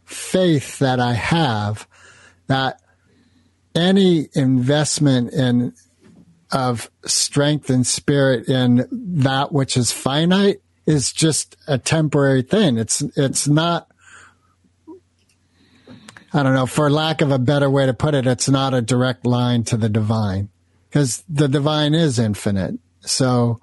faith 0.04 0.78
that 0.78 1.00
I 1.00 1.14
have 1.14 1.88
that 2.46 2.80
any 3.74 4.28
investment 4.34 5.32
in 5.32 5.74
of 6.50 6.90
strength 7.06 7.70
and 7.70 7.86
spirit 7.86 8.46
in 8.46 8.86
that 8.90 9.52
which 9.52 9.76
is 9.76 9.90
finite 9.90 10.60
is 10.84 11.12
just 11.12 11.56
a 11.66 11.78
temporary 11.78 12.42
thing. 12.42 12.76
It's 12.76 13.00
it's 13.16 13.48
not 13.48 13.88
I 16.34 16.42
don't 16.42 16.54
know, 16.54 16.66
for 16.66 16.88
lack 16.90 17.20
of 17.20 17.30
a 17.30 17.38
better 17.38 17.68
way 17.68 17.84
to 17.86 17.92
put 17.92 18.14
it, 18.14 18.26
it's 18.26 18.48
not 18.48 18.72
a 18.72 18.80
direct 18.80 19.26
line 19.26 19.64
to 19.64 19.76
the 19.76 19.90
divine. 19.90 20.48
Because 20.88 21.22
the 21.28 21.48
divine 21.48 21.94
is 21.94 22.18
infinite. 22.18 22.78
So 23.00 23.60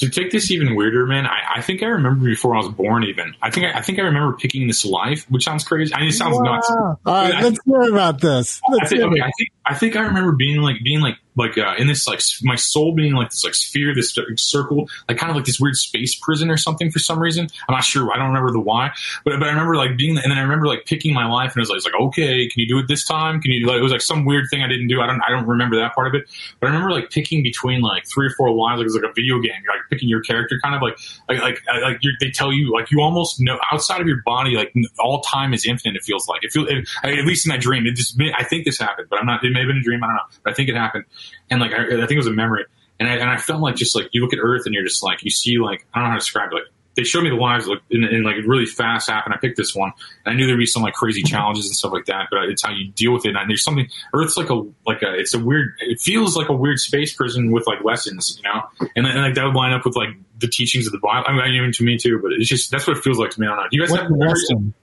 To 0.00 0.10
take 0.10 0.30
this 0.30 0.50
even 0.50 0.74
weirder, 0.74 1.06
man, 1.06 1.26
I, 1.26 1.56
I 1.56 1.60
think 1.62 1.82
I 1.82 1.86
remember 1.86 2.26
before 2.26 2.54
I 2.54 2.58
was 2.58 2.68
born. 2.68 3.04
Even 3.04 3.34
I 3.40 3.50
think 3.50 3.66
I, 3.66 3.78
I 3.78 3.80
think 3.82 3.98
I 3.98 4.02
remember 4.02 4.36
picking 4.36 4.66
this 4.66 4.84
life, 4.84 5.24
which 5.30 5.44
sounds 5.44 5.64
crazy. 5.64 5.94
I 5.94 6.00
mean, 6.00 6.08
it 6.10 6.12
sounds 6.12 6.38
nuts. 6.38 6.70
All 6.70 6.96
right, 7.06 7.34
I- 7.34 7.42
let's 7.42 7.58
hear 7.64 7.80
about 7.90 8.20
this. 8.20 8.60
Let's 8.70 8.90
think, 8.90 9.00
hear 9.00 9.10
okay, 9.10 9.22
I 9.22 9.30
think 9.38 9.50
I 9.66 9.74
think 9.74 9.96
I 9.96 10.00
remember 10.02 10.32
being 10.32 10.60
like 10.60 10.76
being 10.84 11.00
like 11.00 11.16
like 11.36 11.58
uh, 11.58 11.74
in 11.76 11.86
this 11.86 12.06
like 12.06 12.20
my 12.42 12.54
soul 12.54 12.94
being 12.94 13.14
like 13.14 13.30
this 13.30 13.44
like 13.44 13.54
sphere, 13.54 13.94
this 13.94 14.16
circle, 14.36 14.88
like 15.08 15.18
kind 15.18 15.30
of 15.30 15.36
like 15.36 15.44
this 15.44 15.60
weird 15.60 15.76
space 15.76 16.18
prison 16.18 16.50
or 16.50 16.56
something 16.56 16.90
for 16.90 16.98
some 16.98 17.18
reason. 17.18 17.48
I'm 17.68 17.74
not 17.74 17.84
sure. 17.84 18.10
I 18.12 18.16
don't 18.16 18.28
remember 18.28 18.52
the 18.52 18.60
why, 18.60 18.92
but 19.24 19.38
but 19.38 19.48
I 19.48 19.50
remember 19.50 19.76
like 19.76 19.96
being 19.96 20.16
and 20.16 20.30
then 20.30 20.38
I 20.38 20.42
remember 20.42 20.66
like 20.66 20.86
picking 20.86 21.12
my 21.12 21.26
life 21.26 21.52
and 21.52 21.58
it 21.58 21.60
was 21.60 21.70
like, 21.70 21.76
it's 21.78 21.86
like 21.86 21.94
okay, 21.94 22.48
can 22.48 22.60
you 22.60 22.68
do 22.68 22.78
it 22.78 22.88
this 22.88 23.04
time? 23.04 23.40
Can 23.40 23.50
you 23.50 23.66
like 23.66 23.76
it 23.76 23.82
was 23.82 23.92
like 23.92 24.00
some 24.00 24.24
weird 24.24 24.46
thing 24.50 24.62
I 24.62 24.68
didn't 24.68 24.88
do. 24.88 25.00
I 25.00 25.06
don't 25.06 25.20
I 25.26 25.30
don't 25.30 25.46
remember 25.46 25.76
that 25.76 25.94
part 25.94 26.06
of 26.06 26.14
it, 26.14 26.28
but 26.60 26.68
I 26.68 26.70
remember 26.70 26.92
like 26.92 27.10
picking 27.10 27.42
between 27.42 27.82
like 27.82 28.04
three 28.08 28.26
or 28.26 28.30
four 28.30 28.50
lives. 28.50 28.78
Like 28.78 28.84
it 28.84 28.92
was 28.92 28.96
like 28.96 29.10
a 29.10 29.14
video 29.14 29.40
game. 29.40 29.60
You're 29.62 29.74
like 29.74 29.82
picking 29.90 30.08
your 30.08 30.22
character, 30.22 30.58
kind 30.62 30.74
of 30.74 30.82
like 30.82 30.98
like 31.28 31.40
like 31.40 31.62
uh, 31.72 31.80
like 31.82 32.00
they 32.20 32.30
tell 32.30 32.52
you 32.52 32.72
like 32.72 32.90
you 32.90 33.00
almost 33.00 33.40
know 33.40 33.58
outside 33.72 34.00
of 34.00 34.06
your 34.06 34.22
body 34.24 34.56
like 34.56 34.72
all 34.98 35.20
time 35.20 35.52
is 35.52 35.66
infinite. 35.66 35.96
It 35.96 36.04
feels 36.04 36.28
like 36.28 36.44
it 36.44 36.52
feels 36.52 36.68
it, 36.70 36.88
at 37.02 37.26
least 37.26 37.46
in 37.46 37.50
that 37.50 37.60
dream. 37.60 37.86
It 37.86 37.96
just 37.96 38.18
I 38.38 38.44
think 38.44 38.64
this 38.64 38.78
happened, 38.78 39.08
but 39.10 39.18
I'm 39.18 39.26
not. 39.26 39.44
It 39.44 39.55
may 39.56 39.62
have 39.62 39.68
been 39.68 39.78
a 39.78 39.82
dream. 39.82 40.02
I 40.04 40.08
don't 40.08 40.16
know, 40.16 40.22
but 40.44 40.52
I 40.52 40.54
think 40.54 40.68
it 40.68 40.76
happened, 40.76 41.04
and 41.50 41.60
like 41.60 41.72
I, 41.72 41.84
I 41.84 42.06
think 42.06 42.12
it 42.12 42.16
was 42.18 42.26
a 42.26 42.32
memory. 42.32 42.64
And 42.98 43.08
I, 43.08 43.16
and 43.16 43.28
I 43.28 43.36
felt 43.36 43.60
like 43.60 43.76
just 43.76 43.94
like 43.94 44.08
you 44.12 44.22
look 44.22 44.32
at 44.32 44.38
Earth 44.40 44.62
and 44.64 44.74
you're 44.74 44.84
just 44.84 45.02
like 45.02 45.22
you 45.22 45.30
see 45.30 45.58
like 45.58 45.86
I 45.92 45.98
don't 45.98 46.04
know 46.04 46.10
how 46.10 46.16
to 46.16 46.20
describe 46.20 46.50
it, 46.52 46.54
like 46.54 46.64
they 46.96 47.04
showed 47.04 47.22
me 47.24 47.30
the 47.30 47.36
lives 47.36 47.66
like 47.66 47.80
in, 47.90 48.02
in 48.04 48.22
like 48.22 48.36
really 48.46 48.64
fast 48.64 49.10
app, 49.10 49.26
and 49.26 49.34
I 49.34 49.36
picked 49.36 49.58
this 49.58 49.74
one. 49.74 49.92
And 50.24 50.32
I 50.32 50.36
knew 50.36 50.46
there'd 50.46 50.58
be 50.58 50.66
some 50.66 50.82
like 50.82 50.94
crazy 50.94 51.22
mm-hmm. 51.22 51.34
challenges 51.34 51.66
and 51.66 51.76
stuff 51.76 51.92
like 51.92 52.06
that, 52.06 52.28
but 52.30 52.44
it's 52.44 52.62
how 52.62 52.72
you 52.72 52.88
deal 52.88 53.12
with 53.12 53.26
it. 53.26 53.36
And 53.36 53.50
there's 53.50 53.62
something 53.62 53.86
Earth's 54.14 54.36
like 54.36 54.48
a 54.50 54.62
like 54.86 55.02
a 55.02 55.14
it's 55.14 55.34
a 55.34 55.38
weird. 55.38 55.74
It 55.80 56.00
feels 56.00 56.36
like 56.36 56.48
a 56.48 56.54
weird 56.54 56.78
space 56.78 57.12
prison 57.12 57.52
with 57.52 57.66
like 57.66 57.84
lessons, 57.84 58.40
you 58.42 58.50
know, 58.50 58.62
and, 58.96 59.06
and 59.06 59.20
like 59.20 59.34
that 59.34 59.44
would 59.44 59.54
line 59.54 59.72
up 59.72 59.84
with 59.84 59.94
like 59.94 60.08
the 60.38 60.48
teachings 60.48 60.86
of 60.86 60.92
the 60.92 60.98
Bible. 60.98 61.26
I 61.28 61.32
mean, 61.32 61.54
even 61.54 61.72
to 61.72 61.84
me 61.84 61.98
too, 61.98 62.18
but 62.22 62.32
it's 62.32 62.48
just 62.48 62.70
that's 62.70 62.86
what 62.86 62.96
it 62.96 63.04
feels 63.04 63.18
like 63.18 63.30
to 63.32 63.40
me. 63.40 63.46
I 63.46 63.50
don't 63.50 63.58
know. 63.58 63.68
Do 63.70 63.76
you 63.76 63.82
guys 63.82 63.90
What's 63.90 64.02
have 64.02 64.10
a 64.10 64.16
memories? 64.16 64.46
Wesson? 64.48 64.74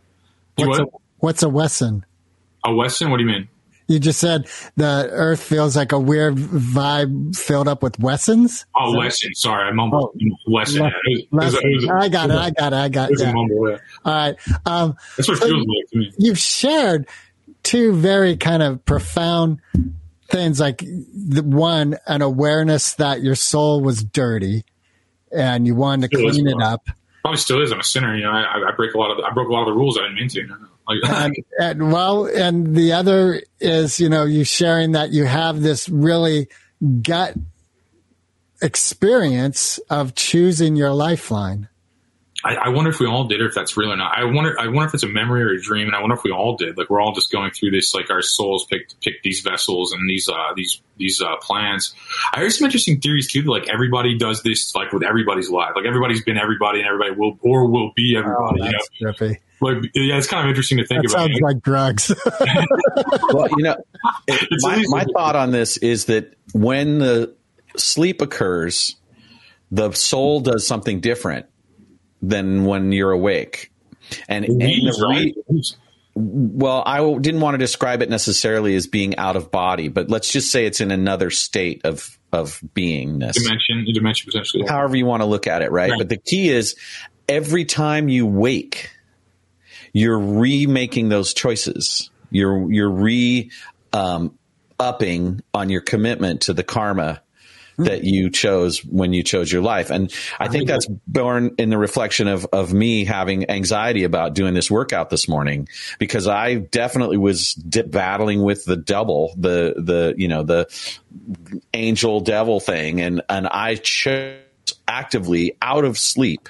What's 0.56 0.80
a, 0.80 0.84
what? 0.84 1.02
what's 1.18 1.44
a 1.44 1.50
Wesson? 1.50 2.06
A 2.64 2.74
Weston? 2.76 3.10
What 3.10 3.18
do 3.18 3.24
you 3.24 3.30
mean? 3.30 3.50
You 3.88 4.00
just 4.00 4.20
said 4.20 4.48
the 4.78 5.08
Earth 5.12 5.44
feels 5.44 5.76
like 5.76 5.92
a 5.92 6.00
weird 6.00 6.36
vibe 6.36 7.36
filled 7.36 7.68
up 7.68 7.84
with 7.84 8.00
Wessons. 8.00 8.66
Oh, 8.76 8.98
Weston. 8.98 9.34
Sorry, 9.36 9.68
I 9.68 9.72
mumbled. 9.72 10.16
Weston. 10.48 10.84
Le- 10.84 10.88
yeah. 10.88 10.94
It 11.06 11.28
was- 11.32 11.54
it 11.54 11.54
was- 11.54 11.54
it 11.54 11.58
Lessons. 11.58 11.76
was- 11.88 11.90
I 12.06 12.10
got 12.10 12.30
it. 12.30 12.36
I 12.38 12.50
got 12.52 12.74
it. 12.74 12.76
I 12.78 12.90
got 12.90 13.10
it 13.10 13.12
was 13.12 13.22
it. 13.22 13.24
a 13.26 13.28
Yeah. 13.28 13.34
mumble, 13.34 13.70
yeah. 13.70 13.78
All 14.06 14.14
right. 14.14 14.36
Um, 14.66 14.96
That's 15.18 15.28
what 15.30 15.38
So 15.40 15.48
feels 15.48 15.66
like 15.68 15.90
to 15.92 15.98
me. 16.00 16.12
you've 16.18 16.40
shared 16.40 17.08
two 17.64 17.94
very 17.94 18.38
kind 18.38 18.64
of 18.64 18.84
profound 18.86 19.60
things 20.30 20.60
like 20.60 20.80
the 20.80 21.44
one 21.44 21.98
an 22.08 22.22
awareness 22.22 22.94
that 22.96 23.22
your 23.22 23.36
soul 23.36 23.82
was 23.82 24.04
dirty 24.04 24.64
and 25.32 25.68
you 25.68 25.76
wanted 25.76 26.10
to 26.12 26.18
Still 26.18 26.30
clean 26.32 26.48
it 26.48 26.62
up 26.62 26.88
Probably 27.22 27.38
still 27.38 27.62
is. 27.62 27.72
I'm 27.72 27.80
a 27.80 27.84
sinner. 27.84 28.16
You 28.18 28.24
know, 28.24 28.32
I, 28.32 28.70
I 28.70 28.72
break 28.76 28.94
a 28.96 28.98
lot 28.98 29.12
of 29.12 29.18
the, 29.18 29.24
I 29.24 29.32
broke 29.32 29.48
a 29.48 29.54
lot 29.54 29.62
of 29.62 29.68
the 29.68 29.74
rules 29.74 29.98
I 29.98 30.02
didn't 30.02 30.16
mean 30.16 30.28
to. 30.30 30.42
You 30.42 30.48
know? 30.48 30.56
And, 31.04 31.36
and 31.60 31.92
well 31.92 32.26
and 32.26 32.76
the 32.76 32.94
other 32.94 33.42
is 33.60 34.00
you 34.00 34.10
know 34.10 34.26
you 34.26 34.44
sharing 34.44 34.92
that 34.92 35.12
you 35.12 35.26
have 35.26 35.62
this 35.62 35.88
really 35.88 36.50
gut 37.02 37.36
experience 38.62 39.80
of 39.90 40.14
choosing 40.16 40.76
your 40.76 40.92
lifeline 40.92 41.70
I, 42.46 42.56
I 42.56 42.70
wonder 42.70 42.90
if 42.90 43.00
we 43.00 43.08
all 43.08 43.24
did, 43.24 43.40
or 43.40 43.48
if 43.48 43.56
that's 43.56 43.78
real 43.78 43.92
or 43.92 43.96
not. 43.96 44.18
I 44.18 44.26
wonder. 44.26 44.60
I 44.60 44.68
wonder 44.68 44.86
if 44.86 44.94
it's 44.94 45.04
a 45.04 45.08
memory 45.08 45.44
or 45.44 45.52
a 45.52 45.62
dream, 45.62 45.88
and 45.88 45.96
I 45.96 46.02
wonder 46.02 46.16
if 46.16 46.24
we 46.24 46.32
all 46.32 46.58
did. 46.58 46.78
Like 46.78 46.90
we're 46.90 47.00
all 47.00 47.14
just 47.14 47.32
going 47.32 47.52
through 47.52 47.72
this. 47.72 47.96
Like 47.96 48.12
our 48.12 48.22
souls 48.22 48.66
picked 48.70 49.00
picked 49.00 49.24
these 49.24 49.40
vessels 49.40 49.94
and 49.94 50.10
these 50.10 50.28
uh, 50.28 50.54
these 50.56 50.82
these 50.98 51.22
uh, 51.22 51.38
plans. 51.38 51.96
I 52.34 52.40
heard 52.40 52.52
some 52.52 52.66
interesting 52.66 53.00
theories 53.00 53.32
too. 53.32 53.44
that, 53.44 53.50
Like 53.50 53.70
everybody 53.70 54.18
does 54.18 54.44
this, 54.44 54.76
like 54.76 54.92
with 54.92 55.04
everybody's 55.04 55.50
life. 55.50 55.72
Like 55.76 55.86
everybody's 55.86 56.22
been 56.24 56.38
everybody, 56.38 56.80
and 56.80 56.88
everybody 56.88 57.12
will 57.12 57.40
or 57.42 57.70
will 57.70 57.94
be 57.96 58.16
oh 58.18 58.20
everybody. 58.20 58.64
you 58.64 58.72
know, 58.72 59.12
trippy 59.12 59.38
like 59.64 59.78
yeah, 59.96 60.18
it's 60.18 60.28
kind 60.28 60.46
of 60.46 60.50
interesting 60.50 60.78
to 60.80 60.86
think 60.86 61.04
that 61.04 61.12
about. 61.12 61.28
sounds 61.28 61.42
like 61.42 61.62
drugs 61.62 62.12
well, 63.34 63.48
you 63.58 63.64
know, 63.64 63.76
it- 64.28 64.48
my, 64.62 64.84
my 64.88 65.06
thought 65.14 65.36
on 65.36 65.52
this 65.52 65.78
is 65.78 66.06
that 66.06 66.34
when 66.54 67.00
the 67.00 67.34
sleep 67.78 68.22
occurs, 68.22 68.96
the 69.72 69.92
soul 69.94 70.40
does 70.42 70.66
something 70.68 71.00
different 71.00 71.48
than 72.22 72.66
when 72.66 72.92
you're 72.92 73.12
awake. 73.12 73.72
And, 74.30 74.46
and 74.46 74.60
the 74.62 75.06
re- 75.10 75.36
right? 75.56 75.76
well, 76.16 76.84
I 76.86 77.00
didn't 77.20 77.42
want 77.42 77.56
to 77.56 77.58
describe 77.58 78.02
it 78.04 78.10
necessarily 78.10 78.76
as 78.76 78.86
being 78.88 79.16
out 79.18 79.36
of 79.36 79.50
body, 79.50 79.88
but 79.88 80.10
let's 80.10 80.32
just 80.32 80.52
say 80.52 80.66
it's 80.66 80.82
in 80.82 80.92
another 80.92 81.30
state 81.32 81.82
of 81.86 82.18
of 82.32 82.60
beingness 82.76 83.34
Dimension, 83.34 83.86
dimension 83.94 84.26
potentially. 84.32 84.66
however 84.68 84.96
you 84.96 85.06
want 85.06 85.22
to 85.22 85.26
look 85.28 85.46
at 85.48 85.62
it, 85.62 85.72
right? 85.72 85.92
Right. 85.92 85.98
But 86.00 86.10
the 86.10 86.18
key 86.18 86.50
is 86.50 86.76
every 87.30 87.64
time 87.66 88.10
you 88.10 88.26
wake, 88.26 88.90
you're 89.94 90.20
remaking 90.20 91.10
those 91.10 91.34
choices. 91.34 92.10
You're 92.32 92.72
you're 92.72 92.90
re 92.90 93.52
um, 93.94 94.38
upping 94.80 95.42
on 95.54 95.70
your 95.70 95.82
commitment 95.82 96.42
to 96.42 96.54
the 96.54 96.64
karma 96.64 97.22
that 97.78 98.04
you 98.04 98.30
chose 98.30 98.84
when 98.86 99.14
you 99.14 99.24
chose 99.24 99.52
your 99.52 99.62
life. 99.62 99.90
And 99.90 100.14
I 100.40 100.48
think 100.48 100.68
that's 100.68 100.86
born 101.08 101.56
in 101.58 101.70
the 101.70 101.78
reflection 101.78 102.28
of, 102.28 102.46
of 102.54 102.74
me 102.74 103.06
having 103.06 103.50
anxiety 103.50 104.04
about 104.04 104.36
doing 104.36 104.54
this 104.54 104.70
workout 104.70 105.10
this 105.10 105.28
morning 105.28 105.68
because 105.98 106.28
I 106.28 106.56
definitely 106.56 107.18
was 107.18 107.54
di- 107.54 107.82
battling 107.82 108.44
with 108.44 108.66
the 108.66 108.76
double, 108.76 109.34
the, 109.38 109.74
the, 109.78 110.14
you 110.18 110.28
know, 110.28 110.44
the 110.44 110.68
angel 111.74 112.20
devil 112.20 112.60
thing. 112.60 113.02
And, 113.02 113.24
and 113.28 113.48
I 113.48 113.76
chose 113.76 114.38
actively 114.88 115.58
out 115.62 115.86
of 115.86 115.98
sleep 115.98 116.50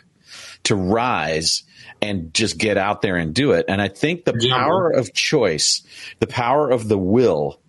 to 0.64 0.76
rise 0.76 1.64
and 2.04 2.34
just 2.34 2.58
get 2.58 2.78
out 2.78 3.02
there 3.02 3.16
and 3.16 3.34
do 3.34 3.52
it. 3.54 3.66
And 3.70 3.82
I 3.82 3.88
think 3.88 4.26
the 4.26 4.48
power 4.50 4.90
of 4.90 5.14
choice, 5.14 5.82
the 6.20 6.28
power 6.28 6.70
of 6.70 6.90
the 6.90 6.98
will 6.98 7.62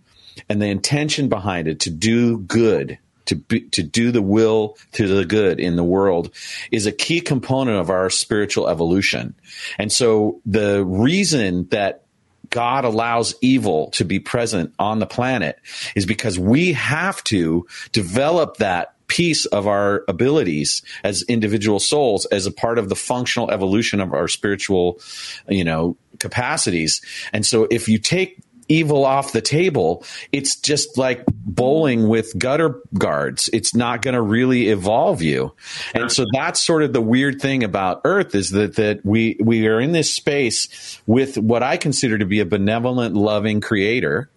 and 0.48 0.60
the 0.60 0.66
intention 0.66 1.28
behind 1.28 1.68
it 1.68 1.80
to 1.80 1.90
do 1.90 2.38
good, 2.38 2.98
to 3.26 3.36
be, 3.36 3.60
to 3.70 3.84
do 3.84 4.10
the 4.10 4.20
will 4.20 4.76
to 4.92 5.06
the 5.06 5.24
good 5.24 5.60
in 5.60 5.76
the 5.76 5.84
world 5.84 6.34
is 6.72 6.84
a 6.84 6.92
key 6.92 7.20
component 7.20 7.78
of 7.78 7.90
our 7.90 8.10
spiritual 8.10 8.68
evolution. 8.68 9.36
And 9.78 9.92
so 9.92 10.40
the 10.44 10.84
reason 10.84 11.68
that 11.68 12.02
God 12.50 12.84
allows 12.84 13.36
evil 13.40 13.90
to 13.92 14.04
be 14.04 14.18
present 14.18 14.74
on 14.80 14.98
the 14.98 15.06
planet 15.06 15.60
is 15.94 16.06
because 16.06 16.38
we 16.38 16.72
have 16.72 17.22
to 17.24 17.66
develop 17.92 18.56
that 18.56 18.93
piece 19.14 19.46
of 19.46 19.68
our 19.68 20.02
abilities 20.08 20.82
as 21.04 21.22
individual 21.22 21.78
souls 21.78 22.26
as 22.26 22.46
a 22.46 22.50
part 22.50 22.80
of 22.80 22.88
the 22.88 22.96
functional 22.96 23.48
evolution 23.48 24.00
of 24.00 24.12
our 24.12 24.26
spiritual, 24.26 25.00
you 25.48 25.62
know, 25.62 25.96
capacities. 26.18 27.00
And 27.32 27.46
so 27.46 27.68
if 27.70 27.88
you 27.88 27.98
take 27.98 28.40
evil 28.66 29.04
off 29.04 29.30
the 29.30 29.40
table, 29.40 30.04
it's 30.32 30.56
just 30.56 30.98
like 30.98 31.24
bowling 31.28 32.08
with 32.08 32.36
gutter 32.36 32.80
guards. 32.98 33.48
It's 33.52 33.72
not 33.72 34.02
going 34.02 34.14
to 34.14 34.22
really 34.22 34.68
evolve 34.68 35.22
you. 35.22 35.54
And 35.94 36.10
so 36.10 36.24
that's 36.32 36.60
sort 36.60 36.82
of 36.82 36.92
the 36.92 37.00
weird 37.00 37.40
thing 37.40 37.62
about 37.62 38.00
Earth 38.04 38.34
is 38.34 38.50
that, 38.50 38.74
that 38.76 39.04
we, 39.04 39.36
we 39.38 39.68
are 39.68 39.80
in 39.80 39.92
this 39.92 40.12
space 40.12 41.00
with 41.06 41.38
what 41.38 41.62
I 41.62 41.76
consider 41.76 42.18
to 42.18 42.26
be 42.26 42.40
a 42.40 42.46
benevolent, 42.46 43.14
loving 43.14 43.60
creator. 43.60 44.28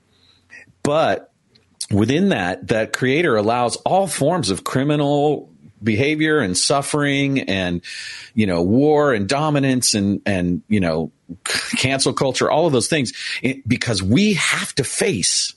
But 0.83 1.33
within 1.91 2.29
that, 2.29 2.67
that 2.67 2.93
creator 2.93 3.35
allows 3.35 3.75
all 3.77 4.07
forms 4.07 4.49
of 4.49 4.63
criminal 4.63 5.49
behavior 5.81 6.39
and 6.39 6.57
suffering 6.57 7.41
and, 7.41 7.81
you 8.33 8.47
know, 8.47 8.63
war 8.63 9.13
and 9.13 9.29
dominance 9.29 9.93
and, 9.93 10.21
and, 10.25 10.63
you 10.67 10.79
know, 10.79 11.11
cancel 11.77 12.13
culture, 12.13 12.49
all 12.49 12.65
of 12.65 12.73
those 12.73 12.87
things, 12.87 13.13
it, 13.41 13.67
because 13.67 14.01
we 14.01 14.33
have 14.33 14.73
to 14.75 14.83
face 14.83 15.53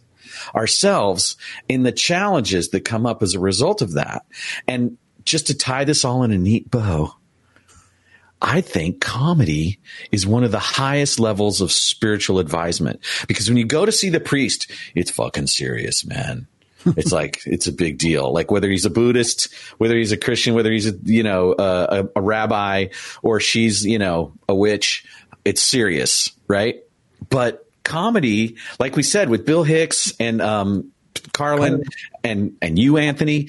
ourselves 0.55 1.37
in 1.68 1.83
the 1.83 1.93
challenges 1.93 2.70
that 2.70 2.85
come 2.85 3.07
up 3.07 3.22
as 3.22 3.35
a 3.35 3.41
result 3.41 3.83
of 3.83 3.95
that. 3.95 4.24
And 4.66 4.99
just 5.24 5.49
to 5.49 5.55
tie 5.55 5.85
this 5.85 6.05
all 6.05 6.22
in 6.22 6.33
a 6.33 6.39
neat 6.39 6.70
bow, 6.70 7.14
I 8.43 8.61
think 8.61 9.01
comedy 9.01 9.78
is 10.11 10.26
one 10.26 10.45
of 10.45 10.53
the 10.53 10.59
highest 10.59 11.20
levels 11.20 11.61
of 11.61 11.70
spiritual 11.70 12.38
advisement 12.38 13.01
because 13.28 13.49
when 13.49 13.59
you 13.59 13.66
go 13.66 13.84
to 13.84 13.93
see 13.93 14.09
the 14.09 14.20
priest, 14.20 14.70
it's 14.95 15.11
fucking 15.11 15.47
serious, 15.47 16.05
man. 16.07 16.47
it's 16.97 17.12
like 17.12 17.43
it's 17.45 17.66
a 17.66 17.72
big 17.72 17.99
deal. 17.99 18.32
Like 18.32 18.51
whether 18.51 18.68
he's 18.68 18.86
a 18.86 18.91
Buddhist, 18.91 19.53
whether 19.78 19.97
he's 19.97 20.12
a 20.12 20.16
Christian, 20.16 20.55
whether 20.55 20.72
he's 20.72 20.86
a 20.86 20.95
you 21.05 21.22
know 21.22 21.55
a, 21.59 21.62
a, 21.62 22.09
a 22.16 22.22
rabbi 22.22 22.86
or 23.22 23.41
she's 23.41 23.84
you 23.84 23.99
know 23.99 24.32
a 24.49 24.55
witch, 24.55 25.05
it's 25.45 25.61
serious, 25.61 26.30
right? 26.49 26.82
But 27.28 27.66
comedy, 27.84 28.57
like 28.78 28.97
we 28.97 29.03
said 29.03 29.28
with 29.28 29.45
Bill 29.45 29.62
Hicks 29.62 30.12
and 30.18 30.41
um, 30.41 30.93
Carlin 31.32 31.84
and 32.24 32.57
and 32.62 32.78
you, 32.78 32.97
Anthony, 32.97 33.49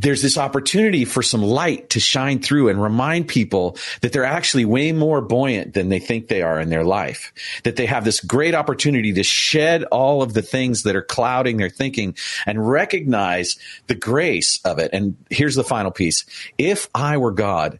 there's 0.00 0.22
this 0.22 0.38
opportunity 0.38 1.04
for 1.04 1.22
some 1.22 1.42
light 1.42 1.90
to 1.90 2.00
shine 2.00 2.40
through 2.40 2.70
and 2.70 2.82
remind 2.82 3.28
people 3.28 3.76
that 4.00 4.12
they're 4.12 4.24
actually 4.24 4.64
way 4.64 4.92
more 4.92 5.20
buoyant 5.20 5.74
than 5.74 5.90
they 5.90 5.98
think 5.98 6.28
they 6.28 6.40
are 6.40 6.58
in 6.58 6.70
their 6.70 6.84
life. 6.84 7.32
That 7.64 7.76
they 7.76 7.86
have 7.86 8.04
this 8.04 8.20
great 8.20 8.54
opportunity 8.54 9.12
to 9.12 9.22
shed 9.22 9.84
all 9.84 10.22
of 10.22 10.32
the 10.32 10.42
things 10.42 10.84
that 10.84 10.96
are 10.96 11.02
clouding 11.02 11.58
their 11.58 11.68
thinking 11.68 12.16
and 12.46 12.66
recognize 12.66 13.58
the 13.88 13.94
grace 13.94 14.60
of 14.64 14.78
it. 14.78 14.90
And 14.94 15.16
here's 15.28 15.54
the 15.54 15.64
final 15.64 15.90
piece. 15.90 16.24
If 16.56 16.88
I 16.94 17.18
were 17.18 17.32
God, 17.32 17.78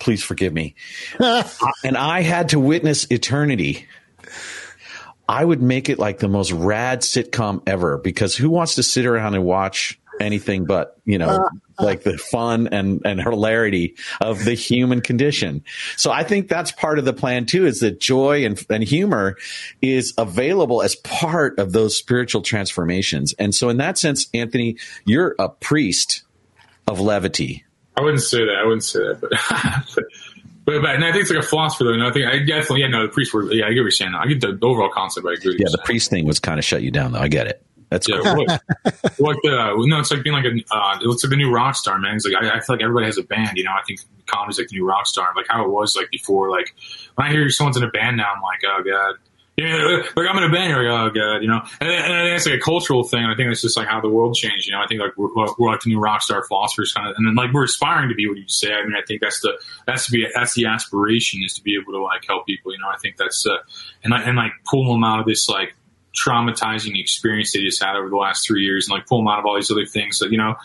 please 0.00 0.24
forgive 0.24 0.52
me, 0.52 0.74
and 1.20 1.96
I 1.96 2.22
had 2.22 2.50
to 2.50 2.60
witness 2.60 3.06
eternity, 3.10 3.86
I 5.28 5.44
would 5.44 5.62
make 5.62 5.88
it 5.88 5.98
like 5.98 6.18
the 6.18 6.28
most 6.28 6.52
rad 6.52 7.00
sitcom 7.00 7.62
ever 7.66 7.98
because 7.98 8.36
who 8.36 8.50
wants 8.50 8.76
to 8.76 8.82
sit 8.82 9.06
around 9.06 9.34
and 9.34 9.44
watch 9.44 9.98
anything 10.20 10.64
but, 10.64 10.98
you 11.04 11.18
know, 11.18 11.28
uh, 11.28 11.48
uh. 11.78 11.84
like 11.84 12.02
the 12.02 12.18
fun 12.18 12.68
and, 12.68 13.02
and 13.04 13.20
hilarity 13.20 13.96
of 14.20 14.44
the 14.44 14.54
human 14.54 15.00
condition. 15.00 15.64
So 15.96 16.10
I 16.10 16.24
think 16.24 16.48
that's 16.48 16.72
part 16.72 16.98
of 16.98 17.04
the 17.04 17.12
plan 17.12 17.46
too, 17.46 17.66
is 17.66 17.80
that 17.80 18.00
joy 18.00 18.44
and, 18.44 18.62
and 18.70 18.82
humor 18.82 19.36
is 19.82 20.14
available 20.18 20.82
as 20.82 20.94
part 20.96 21.58
of 21.58 21.72
those 21.72 21.96
spiritual 21.96 22.42
transformations. 22.42 23.34
And 23.38 23.54
so 23.54 23.68
in 23.68 23.78
that 23.78 23.98
sense, 23.98 24.28
Anthony, 24.34 24.78
you're 25.04 25.34
a 25.38 25.48
priest 25.48 26.22
of 26.86 27.00
levity. 27.00 27.64
I 27.96 28.02
wouldn't 28.02 28.22
say 28.22 28.38
that. 28.38 28.56
I 28.62 28.64
wouldn't 28.64 28.84
say 28.84 29.00
that, 29.00 29.20
but. 29.94 30.04
But, 30.66 30.82
but 30.82 30.96
and 30.96 31.04
I 31.04 31.12
think 31.12 31.22
it's 31.22 31.30
like 31.30 31.44
a 31.44 31.46
philosopher 31.46 31.84
though. 31.84 31.92
And 31.92 32.02
I 32.02 32.10
think 32.10 32.26
I 32.26 32.38
definitely 32.38 32.80
yeah 32.80 32.88
no 32.88 33.06
the 33.06 33.12
priest 33.12 33.32
were 33.32 33.44
yeah 33.52 33.66
I 33.66 33.68
get 33.68 33.78
what 33.78 33.84
you're 33.84 33.90
saying. 33.92 34.14
I 34.14 34.26
get 34.26 34.40
the 34.40 34.58
overall 34.62 34.90
concept. 34.90 35.24
I 35.24 35.34
agree. 35.34 35.52
Yeah, 35.52 35.66
you. 35.66 35.70
the 35.70 35.82
priest 35.84 36.10
thing 36.10 36.26
was 36.26 36.40
kind 36.40 36.58
of 36.58 36.64
shut 36.64 36.82
you 36.82 36.90
down 36.90 37.12
though. 37.12 37.20
I 37.20 37.28
get 37.28 37.46
it. 37.46 37.62
That's 37.90 38.08
Yeah, 38.08 38.20
cool. 38.22 38.46
what, 39.18 39.36
the 39.42 39.84
no, 39.86 40.00
it's 40.00 40.10
like 40.10 40.24
being 40.24 40.34
like 40.34 40.44
a 40.44 40.74
uh, 40.74 40.98
it's 41.02 41.24
like 41.24 41.30
the 41.30 41.36
new 41.36 41.52
rock 41.52 41.76
star, 41.76 41.98
man. 41.98 42.16
It's 42.16 42.26
like 42.26 42.34
I, 42.42 42.56
I 42.56 42.60
feel 42.60 42.76
like 42.76 42.82
everybody 42.82 43.06
has 43.06 43.18
a 43.18 43.22
band, 43.22 43.56
you 43.56 43.64
know. 43.64 43.72
I 43.72 43.82
think 43.86 44.00
comedy's 44.26 44.58
like 44.58 44.68
the 44.68 44.76
new 44.76 44.86
rock 44.86 45.06
star, 45.06 45.32
like 45.36 45.46
how 45.48 45.64
it 45.64 45.70
was 45.70 45.94
like 45.96 46.10
before. 46.10 46.50
Like 46.50 46.74
when 47.14 47.28
I 47.28 47.30
hear 47.30 47.48
someone's 47.50 47.76
in 47.76 47.84
a 47.84 47.90
band 47.90 48.16
now, 48.16 48.32
I'm 48.34 48.42
like, 48.42 48.60
oh 48.66 48.82
god, 48.82 49.14
yeah, 49.56 50.02
like 50.16 50.26
I'm 50.28 50.36
in 50.36 50.44
a 50.44 50.52
band, 50.52 50.70
you're 50.70 50.82
like, 50.92 51.00
oh 51.00 51.14
god, 51.14 51.38
you 51.38 51.48
know. 51.48 51.62
And, 51.80 51.88
and 51.88 52.12
I 52.12 52.24
think 52.24 52.36
it's 52.36 52.46
like 52.46 52.56
a 52.56 52.60
cultural 52.60 53.04
thing. 53.04 53.24
I 53.24 53.34
think 53.36 53.50
it's 53.50 53.62
just 53.62 53.76
like 53.76 53.88
how 53.88 54.00
the 54.00 54.08
world 54.08 54.34
changed, 54.34 54.66
you 54.66 54.72
know. 54.72 54.80
I 54.82 54.86
think 54.86 55.00
like 55.00 55.16
we're, 55.16 55.28
we're 55.58 55.70
like 55.70 55.80
the 55.80 55.90
new 55.90 56.00
rock 56.00 56.22
star 56.22 56.44
philosophers, 56.44 56.92
kind 56.92 57.08
of, 57.08 57.14
and 57.16 57.26
then 57.26 57.34
like 57.36 57.52
we're 57.54 57.64
aspiring 57.64 58.08
to 58.08 58.14
be 58.14 58.28
what 58.28 58.36
you 58.36 58.48
say. 58.48 58.72
I 58.72 58.84
mean, 58.84 58.94
I 58.94 59.04
think 59.06 59.22
that's 59.22 59.40
the 59.40 59.52
that's 59.86 60.06
to 60.06 60.12
be 60.12 60.26
that's 60.34 60.54
the 60.54 60.66
aspiration 60.66 61.40
is 61.44 61.54
to 61.54 61.62
be 61.62 61.78
able 61.80 61.92
to 61.92 62.02
like 62.02 62.24
help 62.26 62.46
people, 62.46 62.72
you 62.72 62.78
know. 62.78 62.88
I 62.88 62.98
think 62.98 63.16
that's 63.16 63.46
uh, 63.46 63.56
and 64.02 64.10
like, 64.10 64.26
and 64.26 64.36
like 64.36 64.52
pull 64.68 64.92
them 64.92 65.04
out 65.04 65.20
of 65.20 65.26
this 65.26 65.48
like 65.48 65.74
traumatizing 66.16 66.98
experience 66.98 67.52
they 67.52 67.60
just 67.60 67.82
had 67.82 67.96
over 67.96 68.08
the 68.08 68.16
last 68.16 68.46
three 68.46 68.62
years 68.62 68.88
and 68.88 68.96
like 68.96 69.06
pull 69.06 69.18
them 69.18 69.28
out 69.28 69.38
of 69.38 69.46
all 69.46 69.54
these 69.54 69.70
other 69.70 69.86
things 69.86 70.18
So, 70.18 70.26
you 70.26 70.38
know 70.38 70.56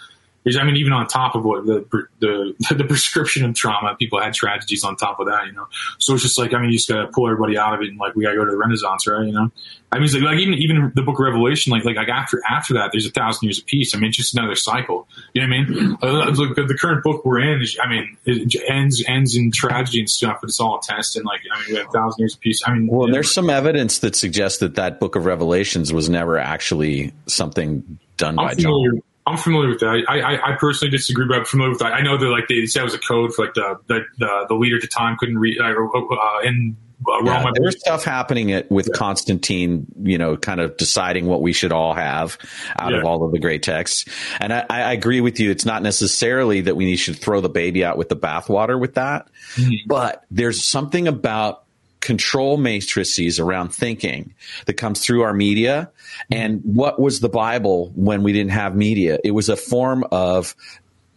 there's, 0.44 0.58
I 0.58 0.64
mean, 0.64 0.76
even 0.78 0.92
on 0.94 1.08
top 1.08 1.36
of 1.36 1.46
what 1.46 1.66
the, 1.66 1.86
the 2.20 2.54
the 2.76 2.84
prescription 2.84 3.46
of 3.46 3.56
trauma, 3.56 3.96
people 3.96 4.20
had 4.20 4.34
tragedies 4.34 4.84
on 4.84 4.96
top 4.96 5.20
of 5.20 5.28
that, 5.28 5.46
you 5.46 5.54
know. 5.54 5.68
So 6.00 6.14
it's 6.14 6.24
just 6.24 6.38
like, 6.38 6.54
I 6.54 6.60
mean, 6.60 6.72
you 6.72 6.78
just 6.78 6.89
gotta 6.89 7.08
pull 7.08 7.28
everybody 7.28 7.58
out 7.58 7.74
of 7.74 7.82
it, 7.82 7.89
and 7.89 7.98
like 7.98 8.16
we 8.16 8.24
gotta 8.24 8.38
go 8.38 8.46
to 8.46 8.52
the 8.52 8.58
Renaissance, 8.58 9.08
right? 9.08 9.26
You 9.26 9.34
know. 9.34 9.52
I 9.94 9.98
mean, 9.98 10.06
it's 10.06 10.14
like, 10.14 10.24
like 10.24 10.39
even 10.39 10.54
even 10.56 10.92
the 10.96 11.02
Book 11.02 11.20
of 11.20 11.26
Revelation, 11.26 11.72
like 11.72 11.84
like 11.84 11.98
like 11.98 12.08
after 12.08 12.42
after 12.50 12.74
that, 12.76 12.92
there's 12.92 13.06
a 13.06 13.12
thousand 13.12 13.46
years 13.48 13.60
of 13.60 13.66
peace. 13.66 13.94
I 13.94 14.00
mean, 14.00 14.08
it's 14.08 14.18
just 14.18 14.36
another 14.36 14.56
cycle. 14.56 15.08
You 15.34 15.46
know 15.46 15.56
what 15.56 15.68
I 15.68 15.70
mean? 15.70 15.98
Uh, 16.02 16.30
look, 16.32 16.56
the 16.56 16.78
current 16.80 17.04
book 17.04 17.26
we're 17.26 17.42
in, 17.42 17.62
is, 17.62 17.78
I 17.82 17.89
mean, 17.89 18.18
it 18.26 18.56
ends 18.70 19.04
ends 19.06 19.36
in 19.36 19.52
tragedy 19.52 20.00
and 20.00 20.10
stuff, 20.10 20.38
but 20.42 20.50
it's 20.50 20.60
all 20.60 20.80
a 20.80 20.82
test. 20.82 21.18
And 21.18 21.26
like, 21.26 21.42
I 21.54 21.60
mean, 21.60 21.66
we 21.70 21.76
have 21.76 21.88
a 21.88 21.92
thousand 21.92 22.22
years 22.22 22.36
of 22.36 22.39
peace. 22.39 22.62
I 22.66 22.74
mean, 22.74 22.88
Well, 22.88 23.08
yeah. 23.08 23.14
there's 23.14 23.32
some 23.32 23.50
evidence 23.50 24.00
that 24.00 24.16
suggests 24.16 24.60
that 24.60 24.76
that 24.76 25.00
Book 25.00 25.16
of 25.16 25.26
Revelations 25.26 25.92
was 25.92 26.10
never 26.10 26.38
actually 26.38 27.14
something 27.28 28.00
done 28.18 28.38
by 28.38 28.52
I'm 28.52 28.58
John. 28.58 29.02
Familiar. 29.38 29.70
I'm 29.70 29.70
familiar 29.70 29.70
with 29.70 29.80
that. 29.80 30.04
I, 30.08 30.20
I, 30.20 30.54
I 30.54 30.56
personally 30.58 30.92
disagree, 30.92 31.26
but 31.28 31.38
I'm 31.38 31.46
familiar 31.46 31.72
with 31.72 31.80
that. 31.80 31.94
I 31.94 32.02
know 32.02 32.18
that 32.18 32.28
like 32.28 32.48
they 32.48 32.66
said 32.66 32.82
it 32.82 32.86
was 32.86 32.94
a 32.94 33.00
code 33.00 33.34
for 33.34 33.46
like 33.46 33.54
the 33.54 33.80
the, 33.88 34.02
the, 34.18 34.46
the 34.50 34.56
leader 34.56 34.76
at 34.76 34.82
the 34.82 34.88
time 34.88 35.18
couldn't 35.18 35.38
read 35.38 35.58
uh, 35.60 35.64
uh, 35.66 36.40
in 36.44 36.78
uh, 37.08 37.24
Yeah, 37.24 37.52
there 37.54 37.64
was 37.64 37.80
stuff 37.80 38.04
happening 38.04 38.52
at, 38.52 38.70
with 38.70 38.94
Constantine, 38.94 39.88
you 40.04 40.18
know, 40.18 40.38
kind 40.38 40.60
of 40.60 40.78
deciding 40.78 41.26
what 41.26 41.42
we 41.42 41.52
should 41.54 41.72
all 41.72 41.94
have 41.94 42.38
out 42.78 42.94
of 42.94 43.04
all 43.06 43.26
of 43.26 43.32
the 43.32 43.40
great 43.40 43.64
texts. 43.64 44.06
And 44.40 44.54
I, 44.54 44.66
I 44.70 44.94
agree 44.94 45.22
with 45.22 45.40
you. 45.40 45.50
It's 45.50 45.66
not 45.66 45.82
necessarily 45.82 46.62
that 46.62 46.76
we 46.76 46.96
should 46.98 47.18
throw 47.18 47.42
the 47.42 47.50
baby 47.50 47.84
out 47.84 47.98
with 47.98 48.10
the 48.10 48.16
bathwater 48.16 48.80
with 48.80 48.96
that, 48.96 49.28
Mm-hmm. 49.56 49.88
but 49.88 50.24
there's 50.32 50.66
something 50.66 51.08
about 51.10 51.66
control 52.02 52.58
matrices 52.58 53.39
around 53.39 53.70
thinking 53.70 54.34
that 54.66 54.74
comes 54.74 54.99
through 55.06 55.22
our 55.22 55.34
media. 55.34 55.89
And 56.30 56.62
what 56.64 56.99
was 56.99 57.20
the 57.20 57.30
Bible 57.30 57.91
when 57.95 58.24
we 58.24 58.34
didn't 58.34 58.52
have 58.52 58.76
media? 58.76 59.20
It 59.24 59.32
was 59.32 59.49
a 59.49 59.56
form 59.56 60.04
of 60.12 60.56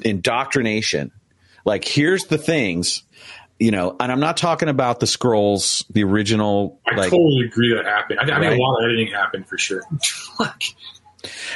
indoctrination. 0.01 1.11
Like, 1.65 1.85
here's 1.85 2.25
the 2.27 2.39
things, 2.39 3.03
you 3.59 3.71
know, 3.71 3.97
and 3.99 4.13
I'm 4.13 4.21
not 4.21 4.37
talking 4.37 4.69
about 4.69 5.01
the 5.01 5.07
scrolls, 5.07 5.85
the 5.91 6.05
original, 6.05 6.79
I 6.87 6.95
like, 6.97 7.11
totally 7.11 7.47
agree 7.47 7.75
that 7.75 7.87
happened. 7.87 8.21
I, 8.21 8.25
I 8.25 8.27
think 8.27 8.41
Right. 8.43 8.59
a 8.59 8.63
lot 8.63 8.79
of 8.79 8.85
editing 8.85 9.09
happened 9.09 9.49
for 9.49 9.57
sure. 9.57 9.83
like, 10.39 10.63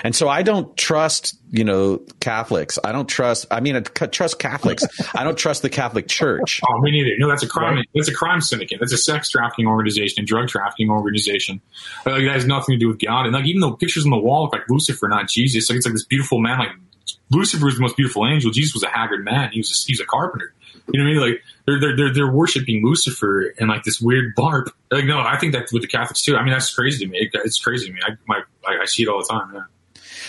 and 0.04 0.14
so 0.14 0.28
I 0.28 0.42
don't 0.42 0.76
trust, 0.76 1.38
you 1.50 1.64
know, 1.64 2.02
Catholics. 2.20 2.78
I 2.82 2.92
don't 2.92 3.08
trust, 3.08 3.46
I 3.50 3.60
mean, 3.60 3.76
I 3.76 3.80
trust 3.80 4.38
Catholics. 4.38 4.84
I 5.14 5.24
don't 5.24 5.36
trust 5.36 5.62
the 5.62 5.70
Catholic 5.70 6.08
Church. 6.08 6.60
oh, 6.68 6.80
me 6.80 6.90
neither. 6.90 7.10
No, 7.18 7.28
that's 7.28 7.42
a 7.42 7.48
crime. 7.48 7.82
That's 7.94 8.08
a 8.08 8.14
crime 8.14 8.40
syndicate. 8.40 8.78
That's 8.80 8.92
a 8.92 8.98
sex 8.98 9.30
trafficking 9.30 9.66
organization, 9.66 10.24
a 10.24 10.26
drug 10.26 10.48
trafficking 10.48 10.90
organization. 10.90 11.60
Like 12.04 12.24
that 12.24 12.34
has 12.34 12.46
nothing 12.46 12.74
to 12.74 12.78
do 12.78 12.88
with 12.88 12.98
God. 12.98 13.26
And 13.26 13.34
like 13.34 13.46
even 13.46 13.60
though 13.60 13.72
pictures 13.72 14.04
on 14.04 14.10
the 14.10 14.18
wall 14.18 14.44
look 14.44 14.52
like 14.52 14.68
Lucifer, 14.68 15.08
not 15.08 15.28
Jesus. 15.28 15.68
Like 15.68 15.78
it's 15.78 15.86
like 15.86 15.94
this 15.94 16.04
beautiful 16.04 16.40
man. 16.40 16.58
Like 16.58 16.70
Lucifer 17.30 17.64
was 17.64 17.76
the 17.76 17.82
most 17.82 17.96
beautiful 17.96 18.26
angel. 18.26 18.50
Jesus 18.50 18.74
was 18.74 18.82
a 18.82 18.88
haggard 18.88 19.24
man. 19.24 19.50
He 19.52 19.60
was 19.60 19.70
a, 19.70 19.86
he 19.86 19.92
was 19.92 20.00
a 20.00 20.06
carpenter. 20.06 20.54
You 20.92 20.98
know 20.98 21.04
what 21.04 21.10
I 21.10 21.12
mean? 21.12 21.32
Like 21.32 21.42
they're 21.66 21.80
they're 21.80 21.96
they're, 21.96 22.14
they're 22.14 22.32
worshiping 22.32 22.82
Lucifer 22.84 23.54
and 23.58 23.68
like 23.68 23.82
this 23.84 24.00
weird 24.00 24.34
barb. 24.34 24.70
Like 24.90 25.04
no, 25.04 25.20
I 25.20 25.36
think 25.38 25.52
that 25.52 25.68
with 25.72 25.82
the 25.82 25.88
Catholics 25.88 26.22
too. 26.22 26.36
I 26.36 26.42
mean 26.42 26.52
that's 26.52 26.74
crazy 26.74 27.04
to 27.04 27.10
me. 27.10 27.18
It- 27.18 27.40
it's 27.44 27.60
crazy 27.60 27.86
to 27.88 27.92
me. 27.92 28.00
I 28.06 28.12
my 28.26 28.40
I, 28.66 28.82
I 28.82 28.84
see 28.86 29.02
it 29.02 29.08
all 29.08 29.18
the 29.18 29.28
time. 29.28 29.50
Yeah. 29.54 29.62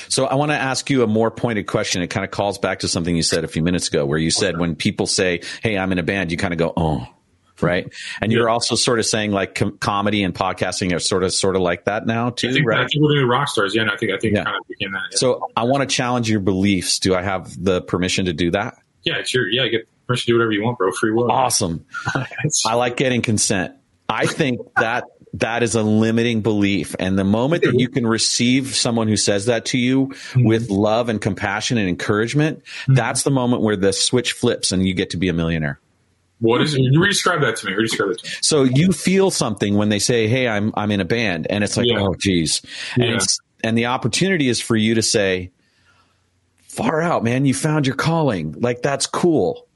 So 0.09 0.25
I 0.25 0.35
want 0.35 0.51
to 0.51 0.57
ask 0.57 0.89
you 0.89 1.03
a 1.03 1.07
more 1.07 1.29
pointed 1.31 1.67
question. 1.67 2.01
It 2.01 2.07
kind 2.07 2.23
of 2.25 2.31
calls 2.31 2.57
back 2.57 2.79
to 2.79 2.87
something 2.87 3.15
you 3.15 3.21
said 3.23 3.43
a 3.43 3.47
few 3.47 3.61
minutes 3.61 3.87
ago, 3.89 4.05
where 4.05 4.17
you 4.17 4.31
said 4.31 4.57
when 4.59 4.75
people 4.75 5.05
say, 5.07 5.41
"Hey, 5.61 5.77
I'm 5.77 5.91
in 5.91 5.99
a 5.99 6.03
band," 6.03 6.31
you 6.31 6.37
kind 6.37 6.53
of 6.53 6.57
go, 6.57 6.73
"Oh." 6.75 7.07
Right, 7.61 7.91
and 8.21 8.31
you're 8.31 8.47
also 8.49 8.75
sort 8.75 8.99
of 8.99 9.05
saying 9.05 9.31
like 9.33 9.55
com- 9.55 9.77
comedy 9.79 10.23
and 10.23 10.33
podcasting 10.33 10.95
are 10.95 10.99
sort 10.99 11.25
of 11.25 11.33
sort 11.33 11.57
of 11.57 11.61
like 11.61 11.83
that 11.85 12.07
now 12.07 12.27
I 12.27 12.29
too, 12.29 12.53
think, 12.53 12.65
I 12.71 12.87
think 12.87 13.01
we're 13.03 13.25
rock 13.27 13.49
stars. 13.49 13.75
Yeah, 13.75 13.81
and 13.81 13.91
I 13.91 13.97
think 13.97 14.13
I 14.13 14.17
think 14.17 14.33
Yeah. 14.35 14.45
kind 14.45 14.55
of 14.55 14.65
became 14.69 14.93
that. 14.93 15.01
Yeah. 15.11 15.17
So 15.17 15.45
I 15.57 15.63
want 15.65 15.81
to 15.87 15.93
challenge 15.93 16.29
your 16.29 16.39
beliefs. 16.39 16.99
Do 16.99 17.13
I 17.15 17.21
have 17.21 17.61
the 17.61 17.81
permission 17.81 18.25
to 18.27 18.33
do 18.33 18.51
that? 18.51 18.75
yeah, 19.03 19.23
sure. 19.23 19.49
yeah. 19.49 19.63
You 19.65 19.71
get 19.71 19.89
do 20.15 20.33
whatever 20.33 20.51
you 20.51 20.63
want, 20.63 20.77
bro. 20.77 20.91
Free 20.91 21.11
will. 21.11 21.31
Awesome. 21.31 21.85
I 22.65 22.73
like 22.75 22.97
getting 22.97 23.21
consent. 23.21 23.75
I 24.07 24.25
think 24.25 24.59
that 24.75 25.05
that 25.33 25.63
is 25.63 25.75
a 25.75 25.83
limiting 25.83 26.41
belief. 26.41 26.95
And 26.99 27.17
the 27.17 27.23
moment 27.23 27.63
that 27.63 27.79
you 27.79 27.89
can 27.89 28.05
receive 28.05 28.75
someone 28.75 29.07
who 29.07 29.17
says 29.17 29.45
that 29.45 29.65
to 29.65 29.77
you 29.77 30.07
mm-hmm. 30.07 30.45
with 30.45 30.69
love 30.69 31.09
and 31.09 31.21
compassion 31.21 31.77
and 31.77 31.87
encouragement, 31.87 32.63
mm-hmm. 32.63 32.95
that's 32.95 33.23
the 33.23 33.31
moment 33.31 33.61
where 33.61 33.75
the 33.75 33.93
switch 33.93 34.33
flips 34.33 34.71
and 34.71 34.87
you 34.87 34.93
get 34.93 35.11
to 35.11 35.17
be 35.17 35.29
a 35.29 35.33
millionaire. 35.33 35.79
What 36.39 36.61
is 36.61 36.73
it? 36.73 36.81
You 36.81 37.05
describe 37.05 37.41
that 37.41 37.57
to 37.57 37.67
me. 37.67 37.75
Describe 37.75 38.09
that 38.09 38.19
to 38.19 38.25
me. 38.25 38.31
So 38.41 38.63
you 38.63 38.91
feel 38.93 39.29
something 39.29 39.75
when 39.75 39.89
they 39.89 39.99
say, 39.99 40.27
"Hey, 40.27 40.47
I'm 40.47 40.71
I'm 40.73 40.89
in 40.89 41.01
a 41.01 41.05
band," 41.05 41.47
and 41.49 41.65
it's 41.65 41.75
like, 41.75 41.87
Yeah. 41.87 41.99
"Oh, 41.99 42.15
geez," 42.17 42.61
and 42.95 43.03
Yeah. 43.03 43.19
and 43.61 43.77
the 43.77 43.87
opportunity 43.87 44.47
is 44.47 44.61
for 44.61 44.77
you 44.77 44.95
to 44.95 45.01
say, 45.01 45.51
"Far 46.63 47.01
out, 47.01 47.25
man! 47.25 47.45
You 47.45 47.53
found 47.53 47.85
your 47.85 47.97
calling. 47.97 48.55
Like 48.57 48.81
that's 48.81 49.05
cool." 49.05 49.67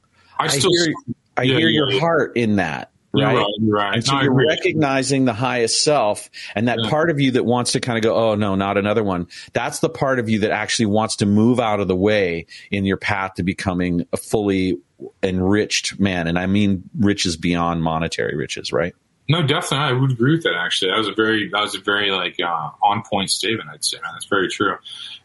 I 0.44 0.56
I 0.56 0.58
still. 0.60 0.72
hear, 0.72 0.94
I 1.38 1.44
yeah, 1.44 1.58
hear 1.58 1.68
yeah, 1.68 1.76
your 1.76 1.92
yeah. 1.94 2.00
heart 2.00 2.38
in 2.38 2.58
that. 2.58 2.90
You're 3.16 3.28
Right. 3.28 3.36
right. 3.38 3.46
You're 3.60 3.76
right. 3.76 3.94
And 3.96 4.04
so 4.04 4.16
No, 4.16 4.22
you're 4.24 4.34
recognizing 4.34 5.26
the 5.26 5.34
highest 5.34 5.84
self 5.84 6.32
and 6.56 6.68
that 6.68 6.80
Yeah. 6.82 6.90
part 6.90 7.12
of 7.12 7.20
you 7.20 7.30
that 7.32 7.46
wants 7.46 7.74
to 7.74 7.80
kind 7.80 7.96
of 7.98 8.04
go, 8.04 8.16
oh 8.16 8.34
no, 8.36 8.56
not 8.56 8.76
another 8.76 9.04
one. 9.04 9.28
That's 9.54 9.80
the 9.80 9.90
part 9.90 10.18
of 10.18 10.30
you 10.30 10.40
that 10.40 10.50
actually 10.52 10.88
wants 10.88 11.18
to 11.18 11.28
move 11.28 11.60
out 11.60 11.80
of 11.80 11.88
the 11.88 11.96
way 11.96 12.48
in 12.72 12.86
your 12.86 12.98
path 12.98 13.36
to 13.36 13.44
becoming 13.44 14.08
a 14.14 14.18
fully 14.18 14.80
enriched 15.22 16.00
man. 16.00 16.28
And 16.28 16.40
I 16.40 16.48
mean 16.48 16.90
riches 16.98 17.38
beyond 17.38 17.84
monetary 17.84 18.36
riches, 18.36 18.72
right? 18.74 18.96
No, 19.30 19.42
definitely, 19.42 19.78
I 19.78 19.92
would 19.94 20.12
agree 20.12 20.34
with 20.36 20.44
that. 20.44 20.56
Actually, 20.56 20.92
that 20.92 20.98
was 20.98 21.08
a 21.08 21.14
very 21.14 21.50
that 21.50 21.62
was 21.62 21.76
a 21.76 21.80
very 21.80 22.12
like 22.12 22.38
uh, 22.40 22.72
on 22.82 23.04
point 23.10 23.30
statement. 23.30 23.70
I'd 23.70 23.84
say, 23.84 23.98
man, 24.02 24.12
that's 24.14 24.26
very 24.26 24.50
true. 24.50 24.76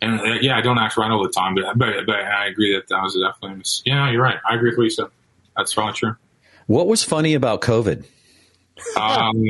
And 0.00 0.20
uh, 0.20 0.34
yeah, 0.40 0.56
I 0.56 0.60
don't 0.60 0.78
act 0.78 0.96
right 0.96 1.10
all 1.10 1.22
the 1.22 1.30
time, 1.30 1.56
but 1.56 1.76
but, 1.76 2.06
but 2.06 2.16
I 2.16 2.46
agree 2.46 2.74
that 2.74 2.88
that 2.88 3.02
was 3.02 3.18
definitely. 3.20 3.64
Yeah, 3.84 4.10
you're 4.10 4.22
right. 4.22 4.38
I 4.48 4.54
agree 4.54 4.70
with 4.70 4.78
what 4.78 4.84
you 4.84 4.90
said. 4.90 5.06
That's 5.56 5.74
probably 5.74 5.94
true. 5.94 6.16
What 6.66 6.86
was 6.86 7.02
funny 7.02 7.34
about 7.34 7.60
COVID? 7.60 8.04
Um, 8.96 9.44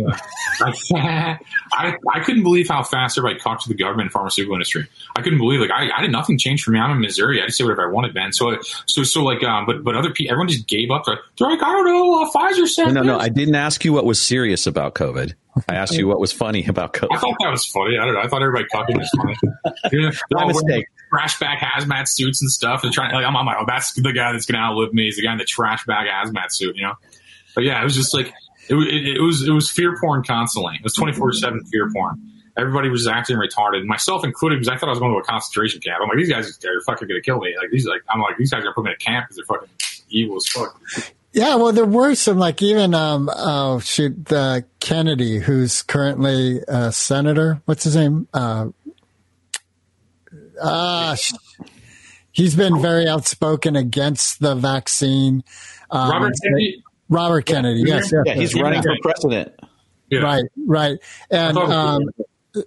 I, 1.72 1.94
I 2.12 2.20
couldn't 2.20 2.42
believe 2.42 2.68
how 2.68 2.82
fast 2.82 3.18
everybody 3.18 3.40
caught 3.40 3.60
to 3.60 3.68
the 3.68 3.74
government 3.74 4.06
and 4.06 4.12
pharmaceutical 4.12 4.54
industry. 4.54 4.86
I 5.16 5.22
couldn't 5.22 5.38
believe 5.38 5.60
like 5.60 5.70
I, 5.70 5.90
I 5.96 6.02
did 6.02 6.12
nothing 6.12 6.38
changed 6.38 6.64
for 6.64 6.70
me. 6.70 6.78
I'm 6.78 6.90
in 6.90 7.00
Missouri. 7.00 7.42
I 7.42 7.46
just 7.46 7.58
say 7.58 7.64
whatever 7.64 7.88
I 7.88 7.92
wanted, 7.92 8.14
man. 8.14 8.32
So 8.32 8.58
so 8.86 9.02
so 9.02 9.22
like 9.22 9.42
um, 9.42 9.66
but 9.66 9.84
but 9.84 9.94
other 9.94 10.10
people, 10.10 10.32
everyone 10.32 10.48
just 10.48 10.66
gave 10.66 10.90
up. 10.90 11.04
They're, 11.04 11.16
like, 11.50 11.62
I 11.62 11.72
don't 11.72 11.86
know. 11.86 12.22
Uh, 12.22 12.30
Pfizer 12.30 12.66
said 12.66 12.86
No, 12.86 13.02
no, 13.02 13.02
no. 13.02 13.18
I 13.18 13.28
didn't 13.28 13.54
ask 13.54 13.84
you 13.84 13.92
what 13.92 14.04
was 14.04 14.20
serious 14.20 14.66
about 14.66 14.94
COVID. 14.94 15.34
I 15.68 15.74
asked 15.74 15.96
you 15.96 16.06
what 16.06 16.20
was 16.20 16.32
funny 16.32 16.64
about 16.66 16.92
COVID. 16.92 17.08
I 17.10 17.18
thought 17.18 17.36
that 17.40 17.50
was 17.50 17.64
funny. 17.66 17.98
I 17.98 18.04
don't 18.04 18.14
know. 18.14 18.20
I 18.20 18.28
thought 18.28 18.42
everybody 18.42 18.66
caught 18.66 18.88
it 18.90 18.96
was 18.96 19.10
funny. 19.16 19.36
Yeah, 19.92 20.10
My 20.30 20.46
mistake. 20.46 20.86
Trash 21.10 21.38
bag 21.38 21.58
hazmat 21.58 22.06
suits 22.06 22.42
and 22.42 22.50
stuff. 22.50 22.82
They're 22.82 22.90
trying. 22.90 23.14
Like, 23.14 23.24
I'm, 23.24 23.34
I'm 23.36 23.46
like, 23.46 23.56
oh, 23.58 23.64
that's 23.66 23.94
the 23.94 24.12
guy 24.12 24.32
that's 24.32 24.44
going 24.44 24.56
to 24.56 24.60
outlive 24.60 24.92
me. 24.92 25.04
He's 25.04 25.16
the 25.16 25.22
guy 25.22 25.32
in 25.32 25.38
the 25.38 25.44
trash 25.44 25.84
bag 25.86 26.06
hazmat 26.06 26.50
suit, 26.52 26.76
you 26.76 26.82
know? 26.82 26.94
But 27.54 27.64
yeah, 27.64 27.80
it 27.80 27.84
was 27.84 27.94
just 27.94 28.12
like 28.12 28.32
it, 28.68 28.74
it, 28.74 29.16
it 29.16 29.20
was. 29.20 29.46
It 29.46 29.52
was 29.52 29.70
fear 29.70 29.96
porn 30.00 30.22
constantly. 30.24 30.74
It 30.76 30.84
was 30.84 30.94
24 30.94 31.32
seven 31.34 31.64
fear 31.66 31.90
porn. 31.90 32.20
Everybody 32.56 32.88
was 32.88 33.06
acting 33.06 33.36
retarded, 33.36 33.84
myself 33.84 34.24
included, 34.24 34.56
because 34.56 34.68
I 34.68 34.76
thought 34.76 34.88
I 34.88 34.90
was 34.90 34.98
going 34.98 35.12
to 35.12 35.18
a 35.18 35.22
concentration 35.22 35.80
camp. 35.80 36.00
I'm 36.02 36.08
like, 36.08 36.18
these 36.18 36.28
guys 36.28 36.48
are 36.48 36.80
fucking 36.86 37.06
going 37.06 37.20
to 37.20 37.24
kill 37.24 37.38
me. 37.38 37.54
Like 37.56 37.70
these, 37.70 37.86
like 37.86 38.02
I'm 38.10 38.20
like, 38.20 38.36
these 38.36 38.50
guys 38.50 38.64
are 38.64 38.74
putting 38.74 38.86
me 38.86 38.90
in 38.90 38.94
a 38.96 38.98
camp 38.98 39.28
because 39.28 39.36
they're 39.36 39.44
fucking 39.44 39.68
evil 40.10 40.36
as 40.36 40.46
fuck. 40.48 40.80
Yeah, 41.32 41.54
well, 41.56 41.72
there 41.72 41.84
were 41.84 42.14
some 42.14 42.38
like 42.38 42.62
even 42.62 42.94
um 42.94 43.30
oh 43.32 43.78
shoot 43.80 44.26
the 44.26 44.64
Kennedy 44.80 45.38
who's 45.38 45.82
currently 45.82 46.60
a 46.66 46.90
senator. 46.90 47.60
What's 47.66 47.84
his 47.84 47.96
name? 47.96 48.26
Uh, 48.32 48.68
uh 50.60 51.16
he's 52.32 52.56
been 52.56 52.80
very 52.80 53.06
outspoken 53.06 53.76
against 53.76 54.40
the 54.40 54.54
vaccine. 54.54 55.44
Um, 55.90 56.10
Robert 56.10 56.34
Kennedy. 56.42 56.82
Robert 57.08 57.46
Kennedy. 57.46 57.82
Yes, 57.86 58.12
yes, 58.12 58.22
Yeah, 58.26 58.34
he's 58.34 58.54
yes. 58.54 58.62
running 58.62 58.82
for 58.82 58.94
president. 59.02 59.52
Yeah. 60.10 60.20
Right, 60.20 60.44
right. 60.66 60.98
And 61.30 61.58
um, 61.58 62.02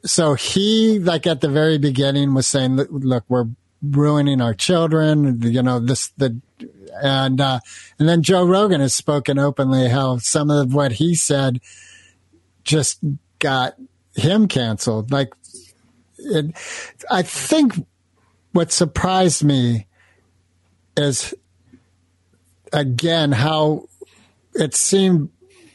so 0.05 0.35
he, 0.35 0.99
like 0.99 1.25
at 1.25 1.41
the 1.41 1.49
very 1.49 1.77
beginning, 1.77 2.33
was 2.33 2.47
saying, 2.47 2.75
"Look, 2.75 2.89
look, 2.91 3.23
we're 3.29 3.47
ruining 3.81 4.41
our 4.41 4.53
children." 4.53 5.41
You 5.41 5.63
know, 5.63 5.79
this 5.79 6.09
the, 6.17 6.39
and 7.01 7.41
uh, 7.41 7.59
and 7.97 8.07
then 8.07 8.21
Joe 8.21 8.45
Rogan 8.45 8.79
has 8.81 8.93
spoken 8.93 9.39
openly 9.39 9.89
how 9.89 10.17
some 10.17 10.51
of 10.51 10.73
what 10.73 10.93
he 10.93 11.15
said 11.15 11.59
just 12.63 12.99
got 13.39 13.75
him 14.15 14.47
canceled. 14.47 15.11
Like 15.11 15.33
it, 16.19 16.55
I 17.09 17.23
think 17.23 17.73
what 18.51 18.71
surprised 18.71 19.43
me 19.43 19.87
is 20.95 21.33
again 22.71 23.31
how 23.31 23.87
it 24.55 24.75
seemed 24.75 25.29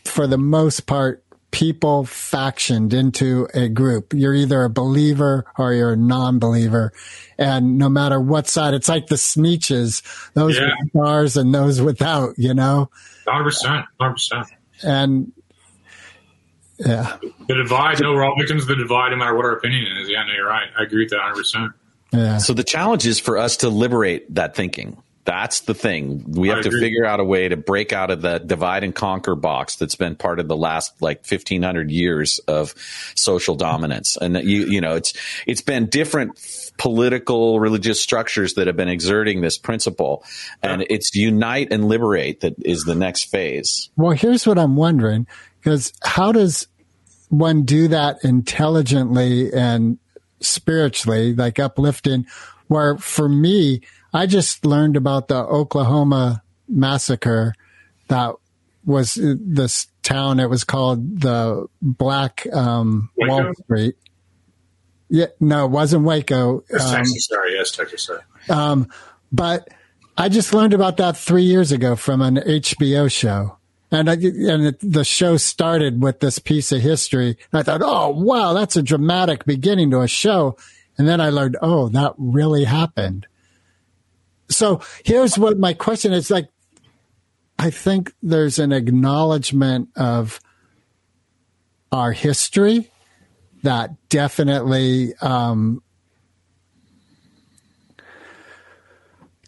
for 0.04 0.26
the 0.26 0.38
most 0.38 0.86
part 0.86 1.22
people 1.52 2.04
factioned 2.04 2.92
into 2.92 3.48
a 3.54 3.68
group. 3.68 4.12
You're 4.12 4.34
either 4.34 4.62
a 4.64 4.68
believer 4.70 5.46
or 5.56 5.72
you're 5.72 5.92
a 5.92 5.96
non-believer. 5.96 6.92
And 7.38 7.78
no 7.78 7.88
matter 7.88 8.20
what 8.20 8.46
side, 8.46 8.74
it's 8.74 8.88
like 8.88 9.06
the 9.06 9.14
Sneetches, 9.14 10.02
those 10.34 10.56
Yeah. 10.56 10.72
with 10.82 10.90
stars 10.90 11.36
and 11.36 11.54
those 11.54 11.80
without, 11.80 12.34
you 12.36 12.52
know? 12.52 12.90
100%. 13.26 13.86
100%. 14.00 14.46
And 14.82 15.32
yeah, 16.78 17.16
The 17.48 17.54
divide, 17.54 18.00
no, 18.02 18.12
we're 18.12 18.24
all 18.24 18.36
victims 18.38 18.62
of 18.62 18.68
the 18.68 18.76
divide 18.76 19.10
no 19.10 19.16
matter 19.16 19.34
what 19.34 19.46
our 19.46 19.52
opinion 19.52 19.86
is. 19.96 20.10
Yeah, 20.10 20.24
no, 20.24 20.34
you're 20.34 20.46
right. 20.46 20.68
I 20.78 20.82
agree 20.82 21.04
with 21.04 21.10
that 21.10 21.20
100%. 21.20 21.72
yeah. 22.12 22.36
So 22.38 22.52
the 22.52 22.64
challenge 22.64 23.06
is 23.06 23.18
for 23.18 23.38
us 23.38 23.56
to 23.58 23.70
liberate 23.70 24.34
that 24.34 24.54
thinking. 24.54 24.98
That's 25.26 25.60
the 25.62 25.74
thing. 25.74 26.24
We 26.24 26.50
I 26.50 26.54
have 26.54 26.62
to 26.62 26.68
agree. 26.68 26.80
figure 26.80 27.04
out 27.04 27.18
a 27.18 27.24
way 27.24 27.48
to 27.48 27.56
break 27.56 27.92
out 27.92 28.12
of 28.12 28.22
the 28.22 28.38
divide 28.38 28.84
and 28.84 28.94
conquer 28.94 29.34
box 29.34 29.74
that's 29.74 29.96
been 29.96 30.14
part 30.14 30.38
of 30.38 30.46
the 30.46 30.56
last 30.56 31.02
like 31.02 31.18
1500 31.18 31.90
years 31.90 32.38
of 32.46 32.74
social 33.16 33.56
dominance. 33.56 34.16
And 34.16 34.36
you, 34.36 34.66
you 34.66 34.80
know, 34.80 34.94
it's, 34.94 35.12
it's 35.44 35.62
been 35.62 35.86
different 35.86 36.38
political, 36.78 37.58
religious 37.58 38.00
structures 38.00 38.54
that 38.54 38.68
have 38.68 38.76
been 38.76 38.88
exerting 38.88 39.40
this 39.40 39.58
principle. 39.58 40.24
And 40.62 40.86
it's 40.88 41.12
unite 41.16 41.72
and 41.72 41.86
liberate 41.88 42.40
that 42.42 42.54
is 42.64 42.84
the 42.84 42.94
next 42.94 43.24
phase. 43.24 43.90
Well, 43.96 44.12
here's 44.12 44.46
what 44.46 44.58
I'm 44.58 44.76
wondering 44.76 45.26
because 45.60 45.92
how 46.04 46.30
does 46.30 46.68
one 47.30 47.64
do 47.64 47.88
that 47.88 48.18
intelligently 48.22 49.52
and 49.52 49.98
spiritually, 50.38 51.34
like 51.34 51.58
uplifting? 51.58 52.26
Where 52.68 52.96
for 52.98 53.28
me, 53.28 53.80
I 54.16 54.26
just 54.26 54.64
learned 54.64 54.96
about 54.96 55.28
the 55.28 55.36
Oklahoma 55.36 56.42
massacre 56.68 57.54
that 58.08 58.34
was 58.86 59.18
uh, 59.18 59.34
this 59.38 59.88
town. 60.02 60.40
It 60.40 60.48
was 60.48 60.64
called 60.64 61.20
the 61.20 61.66
Black 61.82 62.46
um, 62.52 63.10
Wall 63.16 63.52
Street. 63.64 63.96
Yeah, 65.08 65.26
no, 65.38 65.66
it 65.66 65.70
wasn't 65.70 66.04
Waco. 66.04 66.64
Um, 66.72 66.78
Texas, 66.78 67.26
sorry. 67.26 67.54
Yes, 67.54 67.70
Texas, 67.72 68.08
sorry. 68.08 68.86
but 69.30 69.68
I 70.16 70.30
just 70.30 70.54
learned 70.54 70.72
about 70.72 70.96
that 70.96 71.16
three 71.18 71.44
years 71.44 71.70
ago 71.70 71.94
from 71.94 72.22
an 72.22 72.36
HBO 72.36 73.12
show. 73.12 73.58
And 73.90 74.08
I, 74.08 74.14
and 74.14 74.66
it, 74.66 74.78
the 74.80 75.04
show 75.04 75.36
started 75.36 76.02
with 76.02 76.20
this 76.20 76.38
piece 76.38 76.72
of 76.72 76.80
history. 76.80 77.36
I 77.52 77.62
thought, 77.62 77.82
oh, 77.84 78.10
wow, 78.10 78.54
that's 78.54 78.76
a 78.76 78.82
dramatic 78.82 79.44
beginning 79.44 79.90
to 79.90 80.00
a 80.00 80.08
show. 80.08 80.56
And 80.96 81.06
then 81.06 81.20
I 81.20 81.28
learned, 81.28 81.58
oh, 81.60 81.88
that 81.90 82.14
really 82.16 82.64
happened. 82.64 83.26
So 84.48 84.80
here's 85.04 85.38
what 85.38 85.58
my 85.58 85.74
question 85.74 86.12
is 86.12 86.30
like, 86.30 86.48
I 87.58 87.70
think 87.70 88.12
there's 88.22 88.58
an 88.58 88.72
acknowledgement 88.72 89.88
of 89.96 90.40
our 91.90 92.12
history 92.12 92.90
that 93.62 93.90
definitely, 94.08 95.14
um, 95.20 95.82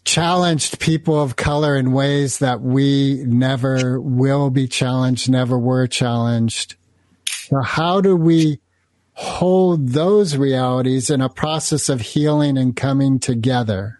challenged 0.09 0.79
people 0.79 1.21
of 1.21 1.35
color 1.35 1.75
in 1.75 1.91
ways 1.91 2.39
that 2.39 2.61
we 2.61 3.23
never 3.27 4.01
will 4.01 4.49
be 4.49 4.67
challenged, 4.67 5.29
never 5.29 5.57
were 5.57 5.85
challenged. 5.85 6.75
So 7.25 7.61
how 7.61 8.01
do 8.01 8.15
we 8.15 8.59
hold 9.13 9.89
those 9.89 10.35
realities 10.35 11.11
in 11.11 11.21
a 11.21 11.29
process 11.29 11.89
of 11.89 12.01
healing 12.01 12.57
and 12.57 12.75
coming 12.75 13.19
together? 13.19 13.98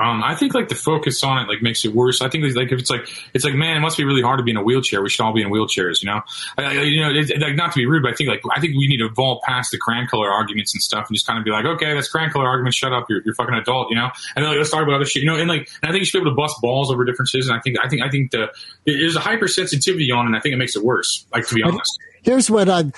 Um, 0.00 0.22
I 0.22 0.34
think 0.34 0.54
like 0.54 0.68
the 0.68 0.74
focus 0.74 1.22
on 1.24 1.38
it 1.38 1.48
like 1.48 1.62
makes 1.62 1.84
it 1.84 1.94
worse. 1.94 2.20
I 2.20 2.28
think 2.28 2.44
like 2.54 2.72
if 2.72 2.78
it's 2.78 2.90
like 2.90 3.08
it's 3.34 3.44
like 3.44 3.54
man, 3.54 3.76
it 3.76 3.80
must 3.80 3.96
be 3.96 4.04
really 4.04 4.22
hard 4.22 4.38
to 4.38 4.44
be 4.44 4.50
in 4.50 4.56
a 4.56 4.62
wheelchair. 4.62 5.02
We 5.02 5.08
should 5.08 5.22
all 5.22 5.32
be 5.32 5.42
in 5.42 5.50
wheelchairs, 5.50 6.02
you 6.02 6.06
know. 6.06 6.22
I, 6.58 6.82
you 6.82 7.00
know, 7.00 7.10
it, 7.10 7.40
like 7.40 7.56
not 7.56 7.72
to 7.72 7.78
be 7.78 7.86
rude, 7.86 8.02
but 8.02 8.12
I 8.12 8.14
think 8.14 8.28
like 8.28 8.42
I 8.54 8.60
think 8.60 8.76
we 8.76 8.86
need 8.86 8.98
to 8.98 9.06
evolve 9.06 9.42
past 9.42 9.70
the 9.70 9.78
crayon 9.78 10.06
color 10.06 10.30
arguments 10.30 10.74
and 10.74 10.82
stuff, 10.82 11.08
and 11.08 11.14
just 11.14 11.26
kind 11.26 11.38
of 11.38 11.44
be 11.44 11.50
like, 11.50 11.64
okay, 11.64 11.94
that's 11.94 12.08
crayon 12.08 12.30
color 12.30 12.46
argument. 12.46 12.74
Shut 12.74 12.92
up, 12.92 13.06
you're, 13.08 13.22
you're 13.24 13.34
fucking 13.34 13.54
adult, 13.54 13.90
you 13.90 13.96
know. 13.96 14.10
And 14.34 14.44
then 14.44 14.50
like, 14.50 14.58
let's 14.58 14.70
talk 14.70 14.82
about 14.82 14.94
other 14.94 15.04
shit, 15.04 15.22
you 15.22 15.28
know. 15.28 15.36
And 15.36 15.48
like, 15.48 15.68
and 15.82 15.88
I 15.88 15.92
think 15.92 16.00
you 16.00 16.04
should 16.04 16.18
be 16.18 16.22
able 16.22 16.32
to 16.32 16.36
bust 16.36 16.56
balls 16.60 16.90
over 16.90 17.04
differences. 17.04 17.48
And 17.48 17.56
I 17.56 17.60
think 17.60 17.78
I 17.82 17.88
think 17.88 18.02
I 18.02 18.10
think 18.10 18.30
the 18.30 18.48
there's 18.84 19.16
a 19.16 19.20
hypersensitivity 19.20 20.14
on, 20.14 20.24
it 20.24 20.28
and 20.28 20.36
I 20.36 20.40
think 20.40 20.54
it 20.54 20.58
makes 20.58 20.76
it 20.76 20.82
worse. 20.82 21.26
Like 21.32 21.46
to 21.48 21.54
be 21.54 21.62
honest. 21.62 21.98
Here's 22.22 22.50
what 22.50 22.68
I 22.68 22.90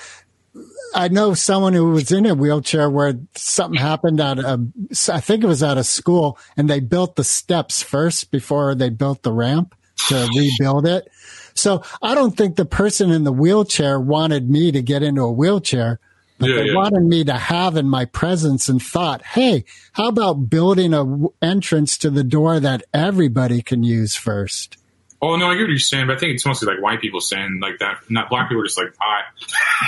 I 0.95 1.07
know 1.07 1.33
someone 1.33 1.73
who 1.73 1.91
was 1.91 2.11
in 2.11 2.25
a 2.25 2.33
wheelchair 2.33 2.89
where 2.89 3.13
something 3.35 3.79
happened 3.79 4.19
at 4.19 4.39
a 4.39 4.59
I 5.11 5.19
think 5.21 5.43
it 5.43 5.47
was 5.47 5.61
at 5.63 5.77
a 5.77 5.83
school 5.83 6.37
and 6.57 6.69
they 6.69 6.79
built 6.79 7.15
the 7.15 7.23
steps 7.23 7.83
first 7.83 8.31
before 8.31 8.73
they 8.75 8.89
built 8.89 9.23
the 9.23 9.31
ramp 9.31 9.75
to 10.07 10.27
rebuild 10.35 10.87
it. 10.87 11.07
So 11.53 11.83
I 12.01 12.15
don't 12.15 12.35
think 12.35 12.55
the 12.55 12.65
person 12.65 13.11
in 13.11 13.23
the 13.23 13.31
wheelchair 13.33 13.99
wanted 13.99 14.49
me 14.49 14.71
to 14.71 14.81
get 14.81 15.03
into 15.03 15.21
a 15.21 15.31
wheelchair. 15.31 15.99
But 16.39 16.49
Yeah, 16.49 16.55
they 16.55 16.65
yeah. 16.67 16.75
wanted 16.75 17.03
me 17.03 17.23
to 17.25 17.33
have 17.33 17.75
in 17.75 17.89
my 17.89 18.05
presence 18.05 18.69
and 18.69 18.81
thought, 18.81 19.21
hey, 19.23 19.65
how 19.91 20.07
about 20.07 20.49
building 20.49 20.93
a 20.93 20.99
w- 21.03 21.33
entrance 21.41 21.97
to 21.97 22.09
the 22.09 22.23
door 22.23 22.61
that 22.61 22.83
everybody 22.93 23.61
can 23.61 23.83
use 23.83 24.15
first? 24.15 24.77
Oh 25.21 25.35
no, 25.35 25.47
I 25.49 25.55
get 25.55 25.63
what 25.63 25.69
you're 25.69 25.79
saying, 25.79 26.07
but 26.07 26.15
I 26.15 26.19
think 26.19 26.35
it's 26.35 26.45
mostly 26.45 26.73
like 26.73 26.81
white 26.81 27.01
people 27.01 27.19
saying 27.19 27.59
like 27.61 27.79
that. 27.79 27.99
Not 28.09 28.29
black 28.29 28.47
people 28.47 28.61
are 28.61 28.65
just 28.65 28.77
like, 28.77 28.93
"Hi, 28.99 29.23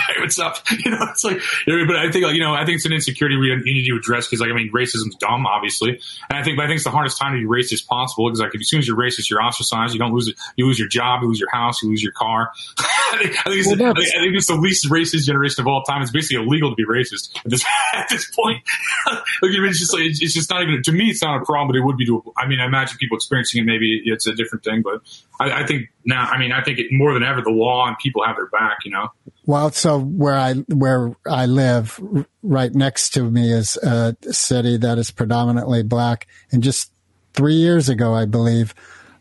hey, 0.08 0.16
what's 0.20 0.38
up?" 0.38 0.58
You 0.84 0.92
know, 0.92 0.98
it's 1.10 1.24
like. 1.24 1.40
But 1.66 1.96
I 1.96 2.12
think 2.12 2.26
like 2.26 2.36
you 2.36 2.42
know, 2.42 2.54
I 2.54 2.66
think 2.66 2.78
it's 2.78 2.86
an 2.86 2.92
insecurity 2.92 3.38
we 3.38 3.56
need 3.56 3.88
to 3.88 3.96
address 3.96 4.28
because 4.28 4.42
like 4.42 4.50
I 4.50 4.54
mean, 4.54 4.72
racism's 4.72 5.16
dumb, 5.16 5.46
obviously, 5.46 6.02
and 6.30 6.38
I 6.38 6.44
think 6.44 6.58
but 6.58 6.66
I 6.66 6.68
think 6.68 6.78
it's 6.78 6.84
the 6.84 6.92
hardest 6.92 7.18
time 7.18 7.34
to 7.34 7.40
be 7.40 7.46
racist 7.46 7.88
possible 7.88 8.28
because 8.28 8.42
like 8.42 8.54
as 8.56 8.68
soon 8.68 8.80
as 8.80 8.88
you're 8.88 8.98
racist, 8.98 9.30
you're 9.30 9.42
ostracized. 9.42 9.94
You 9.94 10.00
don't 10.00 10.14
lose 10.14 10.28
it. 10.28 10.36
You 10.58 10.66
lose 10.66 10.78
your 10.78 10.90
job. 10.90 11.22
You 11.22 11.30
lose 11.30 11.40
your 11.40 11.52
house. 11.52 11.82
You 11.82 11.90
lose 11.90 12.04
your 12.04 12.14
car. 12.14 12.52
I 12.80 13.18
think, 13.22 13.38
I 13.40 13.44
think, 13.44 13.60
it's, 13.60 13.68
Well, 13.68 13.92
I 13.92 13.94
think, 13.94 14.16
I 14.16 14.20
think 14.20 14.36
it's 14.36 14.48
the 14.48 14.56
least 14.56 14.90
racist 14.90 15.26
generation 15.26 15.62
of 15.62 15.68
all 15.68 15.84
time. 15.84 16.02
It's 16.02 16.12
basically 16.12 16.44
illegal 16.44 16.72
to 16.72 16.76
be 16.76 16.86
racist 16.86 17.36
at 17.38 17.52
this 17.52 17.66
at 17.94 18.10
this 18.10 18.30
point. 18.36 18.64
like, 19.08 19.24
it's 19.44 19.80
just 19.80 19.94
like 19.94 20.04
it's 20.04 20.34
just 20.34 20.50
not 20.50 20.62
even 20.62 20.84
to 20.84 20.92
me. 20.92 21.10
It's 21.10 21.22
not 21.22 21.42
a 21.42 21.46
problem, 21.46 21.70
but 21.70 21.78
it 21.78 21.86
would 21.86 21.98
be 21.98 22.06
to. 22.08 22.22
I 22.38 22.48
mean, 22.48 22.60
I 22.60 22.66
imagine 22.66 22.98
people 22.98 23.16
experiencing 23.16 23.62
it. 23.62 23.66
Maybe 23.66 24.02
it's 24.04 24.28
a 24.28 24.34
different 24.34 24.66
thing, 24.66 24.82
but 24.82 25.02
I, 25.42 25.64
I 25.64 25.66
think 25.66 25.90
now. 26.06 26.26
I 26.26 26.38
mean, 26.38 26.52
I 26.52 26.64
think 26.64 26.80
it, 26.80 26.88
more 26.92 27.14
than 27.14 27.24
ever, 27.24 27.42
the 27.42 27.50
law 27.50 27.88
and 27.88 27.98
people 27.98 28.24
have 28.24 28.36
their 28.36 28.48
back. 28.48 28.80
You 28.86 28.92
know. 28.92 29.10
Well, 29.46 29.72
so 29.72 30.00
where 30.00 30.36
I 30.36 30.54
where 30.54 31.16
I 31.28 31.48
live, 31.48 32.00
right 32.44 32.74
next 32.74 33.12
to 33.12 33.30
me 33.30 33.52
is 33.52 33.78
a 33.78 34.16
city 34.32 34.78
that 34.78 34.98
is 34.98 35.10
predominantly 35.12 35.84
black. 35.84 36.28
And 36.52 36.62
just 36.62 36.92
three 37.34 37.56
years 37.56 37.90
ago, 37.90 38.14
I 38.14 38.26
believe, 38.26 38.76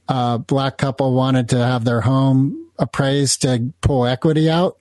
a 0.09 0.39
black 0.39 0.77
couple 0.77 1.15
wanted 1.15 1.49
to 1.51 1.59
have 1.59 1.85
their 1.85 2.03
home 2.03 2.71
appraised 2.79 3.43
to 3.43 3.73
pull 3.81 4.07
equity 4.07 4.51
out, 4.51 4.79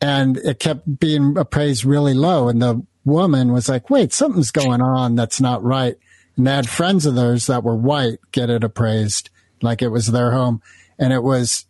and 0.00 0.36
it 0.36 0.58
kept 0.58 0.98
being 1.00 1.38
appraised 1.38 1.84
really 1.84 2.14
low. 2.14 2.48
And 2.48 2.60
the 2.60 2.84
woman 3.04 3.52
was 3.52 3.68
like, 3.68 3.88
"Wait, 3.88 4.12
something's 4.12 4.50
going 4.50 4.82
on 4.82 5.14
that's 5.14 5.40
not 5.40 5.64
right." 5.64 5.96
And 6.36 6.46
they 6.46 6.52
had 6.52 6.68
friends 6.68 7.06
of 7.06 7.14
theirs 7.14 7.46
that 7.46 7.64
were 7.64 7.76
white 7.76 8.18
get 8.30 8.50
it 8.50 8.62
appraised 8.62 9.30
like 9.62 9.82
it 9.82 9.88
was 9.88 10.08
their 10.08 10.32
home, 10.32 10.62
and 10.98 11.12
it 11.12 11.22
was 11.22 11.66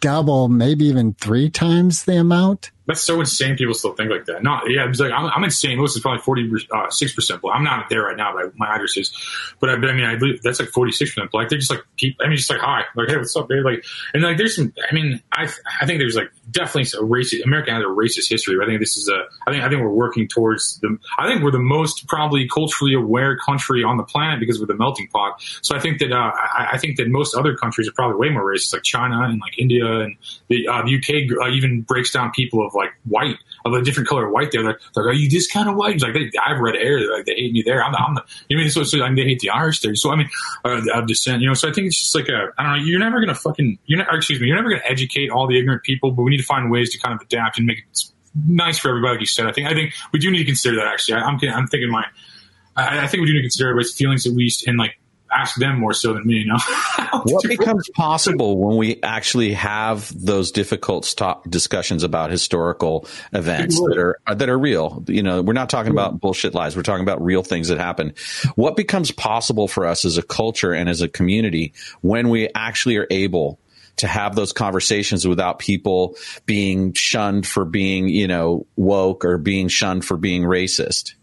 double, 0.00 0.48
maybe 0.48 0.86
even 0.86 1.14
three 1.14 1.50
times 1.50 2.04
the 2.04 2.16
amount. 2.16 2.70
That's 2.88 3.02
so 3.02 3.20
insane. 3.20 3.54
People 3.54 3.74
still 3.74 3.92
think 3.92 4.10
like 4.10 4.24
that. 4.24 4.42
Not, 4.42 4.64
yeah, 4.70 4.88
it's 4.88 4.98
like 4.98 5.12
I'm, 5.12 5.26
I'm 5.26 5.44
insane. 5.44 5.76
Most 5.76 5.94
is 5.94 6.00
probably 6.00 6.22
forty 6.22 6.50
six 6.88 7.14
percent 7.14 7.42
black. 7.42 7.54
I'm 7.54 7.62
not 7.62 7.90
there 7.90 8.04
right 8.04 8.16
now, 8.16 8.32
but 8.34 8.58
my 8.58 8.74
address 8.74 8.96
is. 8.96 9.12
But 9.60 9.68
I, 9.68 9.74
I 9.74 9.92
mean, 9.92 10.04
I 10.04 10.16
believe 10.16 10.42
that's 10.42 10.58
like 10.58 10.70
forty 10.70 10.92
six 10.92 11.10
percent 11.10 11.30
black. 11.30 11.50
They're 11.50 11.58
just 11.58 11.70
like 11.70 11.84
people. 11.98 12.24
I 12.24 12.28
mean, 12.28 12.38
just 12.38 12.48
like 12.48 12.60
hi, 12.60 12.84
like 12.96 13.08
hey, 13.08 13.18
what's 13.18 13.36
up, 13.36 13.46
babe? 13.46 13.62
Like, 13.62 13.84
and 14.14 14.22
like 14.22 14.38
there's 14.38 14.56
some. 14.56 14.72
I 14.90 14.94
mean, 14.94 15.20
I 15.32 15.50
I 15.82 15.84
think 15.84 16.00
there's 16.00 16.16
like 16.16 16.30
definitely 16.50 16.98
a 16.98 17.02
racist. 17.02 17.44
America 17.44 17.72
has 17.72 17.82
a 17.82 17.86
racist 17.86 18.30
history. 18.30 18.56
But 18.56 18.64
I 18.64 18.66
think 18.68 18.80
this 18.80 18.96
is 18.96 19.08
a. 19.08 19.24
I 19.46 19.52
think 19.52 19.64
I 19.64 19.68
think 19.68 19.82
we're 19.82 19.90
working 19.90 20.26
towards 20.26 20.78
the. 20.80 20.96
I 21.18 21.26
think 21.26 21.42
we're 21.42 21.50
the 21.50 21.58
most 21.58 22.06
probably 22.08 22.48
culturally 22.48 22.94
aware 22.94 23.36
country 23.36 23.84
on 23.84 23.98
the 23.98 24.02
planet 24.04 24.40
because 24.40 24.60
we're 24.60 24.66
the 24.66 24.76
melting 24.76 25.08
pot. 25.08 25.42
So 25.60 25.76
I 25.76 25.80
think 25.80 25.98
that 25.98 26.10
uh, 26.10 26.32
I, 26.34 26.68
I 26.72 26.78
think 26.78 26.96
that 26.96 27.08
most 27.08 27.34
other 27.34 27.54
countries 27.54 27.86
are 27.86 27.92
probably 27.92 28.16
way 28.16 28.32
more 28.32 28.44
racist, 28.44 28.72
like 28.72 28.82
China 28.82 29.24
and 29.24 29.40
like 29.40 29.58
India 29.58 29.84
and 30.00 30.16
the, 30.48 30.68
uh, 30.68 30.82
UK 30.82 31.30
uh, 31.42 31.50
even 31.50 31.82
breaks 31.82 32.12
down 32.12 32.30
people 32.30 32.66
of 32.66 32.74
like 32.78 32.92
white 33.04 33.36
of 33.64 33.72
a 33.74 33.82
different 33.82 34.08
color 34.08 34.30
white. 34.30 34.50
They're 34.50 34.62
like, 34.62 34.78
they're 34.94 35.04
like, 35.04 35.14
are 35.14 35.16
you 35.16 35.28
this 35.28 35.46
kind 35.46 35.68
of 35.68 35.76
white? 35.76 35.96
It's 35.96 36.04
like 36.04 36.14
they, 36.14 36.30
I've 36.44 36.58
read 36.58 36.76
air. 36.76 36.98
They're 36.98 37.16
like 37.16 37.26
they 37.26 37.34
hate 37.34 37.52
me 37.52 37.62
there. 37.62 37.82
I'm 37.82 37.92
the, 37.92 37.98
I'm 37.98 38.14
the 38.14 38.24
you 38.48 38.56
know, 38.56 38.68
so, 38.68 38.82
so 38.84 39.02
I 39.02 39.08
mean, 39.08 39.16
they 39.16 39.30
hate 39.30 39.40
the 39.40 39.50
Irish 39.50 39.80
there. 39.80 39.94
So 39.94 40.10
I 40.10 40.16
mean, 40.16 40.30
uh, 40.64 40.80
of 40.94 41.06
descent. 41.06 41.42
You 41.42 41.48
know, 41.48 41.54
so 41.54 41.68
I 41.68 41.72
think 41.72 41.88
it's 41.88 42.00
just 42.00 42.14
like 42.14 42.28
a 42.28 42.48
I 42.58 42.62
don't 42.62 42.78
know. 42.78 42.84
You're 42.84 43.00
never 43.00 43.20
gonna 43.20 43.34
fucking 43.34 43.78
you're 43.86 43.98
not. 43.98 44.14
Excuse 44.14 44.40
me. 44.40 44.46
You're 44.46 44.56
never 44.56 44.70
gonna 44.70 44.82
educate 44.88 45.30
all 45.30 45.46
the 45.46 45.58
ignorant 45.58 45.82
people, 45.82 46.10
but 46.12 46.22
we 46.22 46.30
need 46.30 46.38
to 46.38 46.46
find 46.46 46.70
ways 46.70 46.90
to 46.92 46.98
kind 46.98 47.14
of 47.14 47.20
adapt 47.20 47.58
and 47.58 47.66
make 47.66 47.78
it 47.78 48.02
nice 48.46 48.78
for 48.78 48.88
everybody. 48.88 49.14
Like 49.14 49.20
you 49.20 49.26
said, 49.26 49.46
I 49.46 49.52
think 49.52 49.68
I 49.68 49.74
think 49.74 49.94
we 50.12 50.18
do 50.18 50.30
need 50.30 50.38
to 50.38 50.44
consider 50.44 50.76
that. 50.76 50.86
Actually, 50.86 51.20
I, 51.20 51.22
I'm 51.22 51.38
I'm 51.54 51.66
thinking 51.66 51.90
my. 51.90 52.04
I, 52.76 53.04
I 53.04 53.06
think 53.08 53.22
we 53.22 53.26
do 53.26 53.32
need 53.32 53.40
to 53.40 53.44
consider 53.44 53.70
everybody's 53.70 53.94
feelings 53.94 54.26
at 54.26 54.32
least, 54.32 54.66
and 54.66 54.78
like 54.78 54.98
ask 55.32 55.56
them 55.56 55.78
more 55.78 55.92
so 55.92 56.14
than 56.14 56.26
me. 56.26 56.34
You 56.36 56.46
know, 56.46 56.58
what 57.24 57.44
becomes 57.44 57.88
possible 57.90 58.58
when 58.58 58.76
we 58.76 59.02
actually 59.02 59.52
have 59.52 60.12
those 60.14 60.52
difficult 60.52 61.04
stop 61.04 61.48
discussions 61.48 62.02
about 62.02 62.30
historical 62.30 63.06
events 63.32 63.78
that 63.78 63.98
are 63.98 64.34
that 64.34 64.48
are 64.48 64.58
real? 64.58 65.04
You 65.06 65.22
know, 65.22 65.42
we're 65.42 65.52
not 65.52 65.70
talking 65.70 65.92
about 65.92 66.20
bullshit 66.20 66.54
lies. 66.54 66.76
We're 66.76 66.82
talking 66.82 67.04
about 67.04 67.22
real 67.22 67.42
things 67.42 67.68
that 67.68 67.78
happen. 67.78 68.14
What 68.54 68.76
becomes 68.76 69.10
possible 69.10 69.68
for 69.68 69.86
us 69.86 70.04
as 70.04 70.18
a 70.18 70.22
culture 70.22 70.72
and 70.72 70.88
as 70.88 71.02
a 71.02 71.08
community 71.08 71.72
when 72.00 72.28
we 72.28 72.48
actually 72.54 72.96
are 72.96 73.06
able 73.10 73.58
to 73.98 74.06
have 74.06 74.34
those 74.34 74.52
conversations 74.52 75.26
without 75.26 75.58
people 75.58 76.16
being 76.46 76.92
shunned 76.92 77.46
for 77.46 77.64
being, 77.64 78.08
you 78.08 78.28
know, 78.28 78.66
woke 78.76 79.24
or 79.24 79.38
being 79.38 79.68
shunned 79.68 80.04
for 80.04 80.16
being 80.16 80.42
racist? 80.42 81.14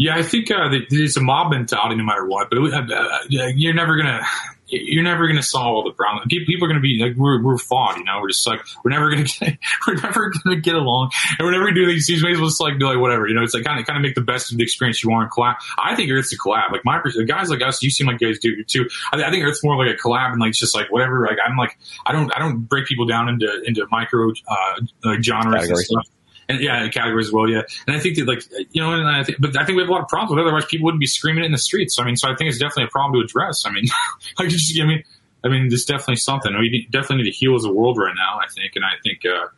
Yeah, 0.00 0.16
I 0.16 0.22
think 0.22 0.50
uh, 0.50 0.70
there's 0.88 1.18
a 1.18 1.20
mob 1.20 1.52
mentality 1.52 1.94
no 1.94 2.04
matter 2.04 2.24
what, 2.24 2.48
but 2.48 2.56
uh, 2.58 2.86
uh, 2.90 3.18
you're 3.28 3.74
never 3.74 3.98
gonna 3.98 4.22
you're 4.68 5.04
never 5.04 5.28
gonna 5.28 5.42
solve 5.42 5.66
all 5.66 5.84
the 5.84 5.90
problems. 5.90 6.24
People 6.30 6.64
are 6.64 6.68
gonna 6.68 6.80
be 6.80 6.98
like 7.04 7.18
we're 7.18 7.42
we're 7.42 7.58
flawed, 7.58 7.98
you 7.98 8.04
know. 8.04 8.18
We're 8.18 8.28
just 8.28 8.46
like 8.46 8.62
we're 8.82 8.92
never 8.92 9.10
gonna 9.10 9.24
get 9.40 9.58
we're 9.86 9.96
never 9.96 10.32
gonna 10.42 10.56
get 10.56 10.74
along, 10.74 11.10
and 11.38 11.44
whenever 11.44 11.66
we 11.66 11.74
do 11.74 11.84
these 11.84 12.06
things, 12.06 12.22
we'll 12.22 12.46
just 12.46 12.62
like 12.62 12.78
do 12.78 12.86
like 12.86 12.98
whatever, 12.98 13.28
you 13.28 13.34
know. 13.34 13.42
It's 13.42 13.52
like 13.52 13.64
kind 13.64 13.78
of 13.78 13.84
kind 13.84 13.98
of 13.98 14.02
make 14.02 14.14
the 14.14 14.22
best 14.22 14.50
of 14.50 14.56
the 14.56 14.64
experience 14.64 15.04
you 15.04 15.10
want 15.10 15.30
collab. 15.32 15.56
I 15.76 15.94
think 15.94 16.10
Earth's 16.10 16.32
a 16.32 16.38
collab. 16.38 16.72
Like 16.72 16.82
my 16.86 17.02
guys 17.26 17.50
like 17.50 17.60
us, 17.60 17.82
you 17.82 17.90
seem 17.90 18.06
like 18.06 18.20
guys 18.20 18.38
do 18.38 18.64
too. 18.64 18.88
I, 19.12 19.22
I 19.22 19.30
think 19.30 19.44
Earth's 19.44 19.62
more 19.62 19.76
like 19.76 19.94
a 19.94 19.98
collab 19.98 20.32
and 20.32 20.40
like 20.40 20.48
it's 20.48 20.60
just 20.60 20.74
like 20.74 20.90
whatever. 20.90 21.26
Like 21.26 21.36
I'm 21.44 21.58
like 21.58 21.76
I 22.06 22.12
don't 22.12 22.34
I 22.34 22.38
don't 22.38 22.60
break 22.60 22.86
people 22.86 23.04
down 23.04 23.28
into 23.28 23.52
into 23.66 23.86
micro 23.90 24.30
uh, 24.48 24.80
like 25.04 25.22
genres 25.22 25.68
and 25.68 25.76
stuff 25.76 26.06
and 26.50 26.60
yeah, 26.60 26.88
categories 26.88 27.28
as 27.28 27.32
well. 27.32 27.48
Yeah, 27.48 27.62
and 27.86 27.96
I 27.96 28.00
think 28.00 28.16
that 28.16 28.26
like 28.26 28.42
you 28.72 28.82
know, 28.82 28.92
and 28.92 29.08
I 29.08 29.22
think, 29.24 29.40
but 29.40 29.56
I 29.56 29.64
think 29.64 29.76
we 29.76 29.82
have 29.82 29.88
a 29.88 29.92
lot 29.92 30.02
of 30.02 30.08
problems. 30.08 30.30
With 30.30 30.40
it. 30.40 30.46
Otherwise, 30.46 30.66
people 30.66 30.84
wouldn't 30.84 31.00
be 31.00 31.06
screaming 31.06 31.44
it 31.44 31.46
in 31.46 31.52
the 31.52 31.58
streets. 31.58 31.98
I 31.98 32.04
mean, 32.04 32.16
so 32.16 32.28
I 32.28 32.34
think 32.36 32.50
it's 32.50 32.58
definitely 32.58 32.84
a 32.84 32.88
problem 32.88 33.20
to 33.20 33.24
address. 33.24 33.64
I 33.66 33.70
mean, 33.70 33.84
I 34.38 34.46
just, 34.46 34.78
I 34.80 34.84
mean, 34.84 35.04
I 35.44 35.48
mean, 35.48 35.68
there's 35.68 35.84
definitely 35.84 36.16
something 36.16 36.52
we 36.58 36.88
definitely 36.90 37.24
need 37.24 37.30
to 37.30 37.36
heal 37.36 37.54
as 37.54 37.64
a 37.64 37.72
world 37.72 37.98
right 37.98 38.14
now. 38.14 38.38
I 38.42 38.48
think, 38.52 38.76
and 38.76 38.84
I 38.84 39.00
think. 39.02 39.24
uh 39.24 39.48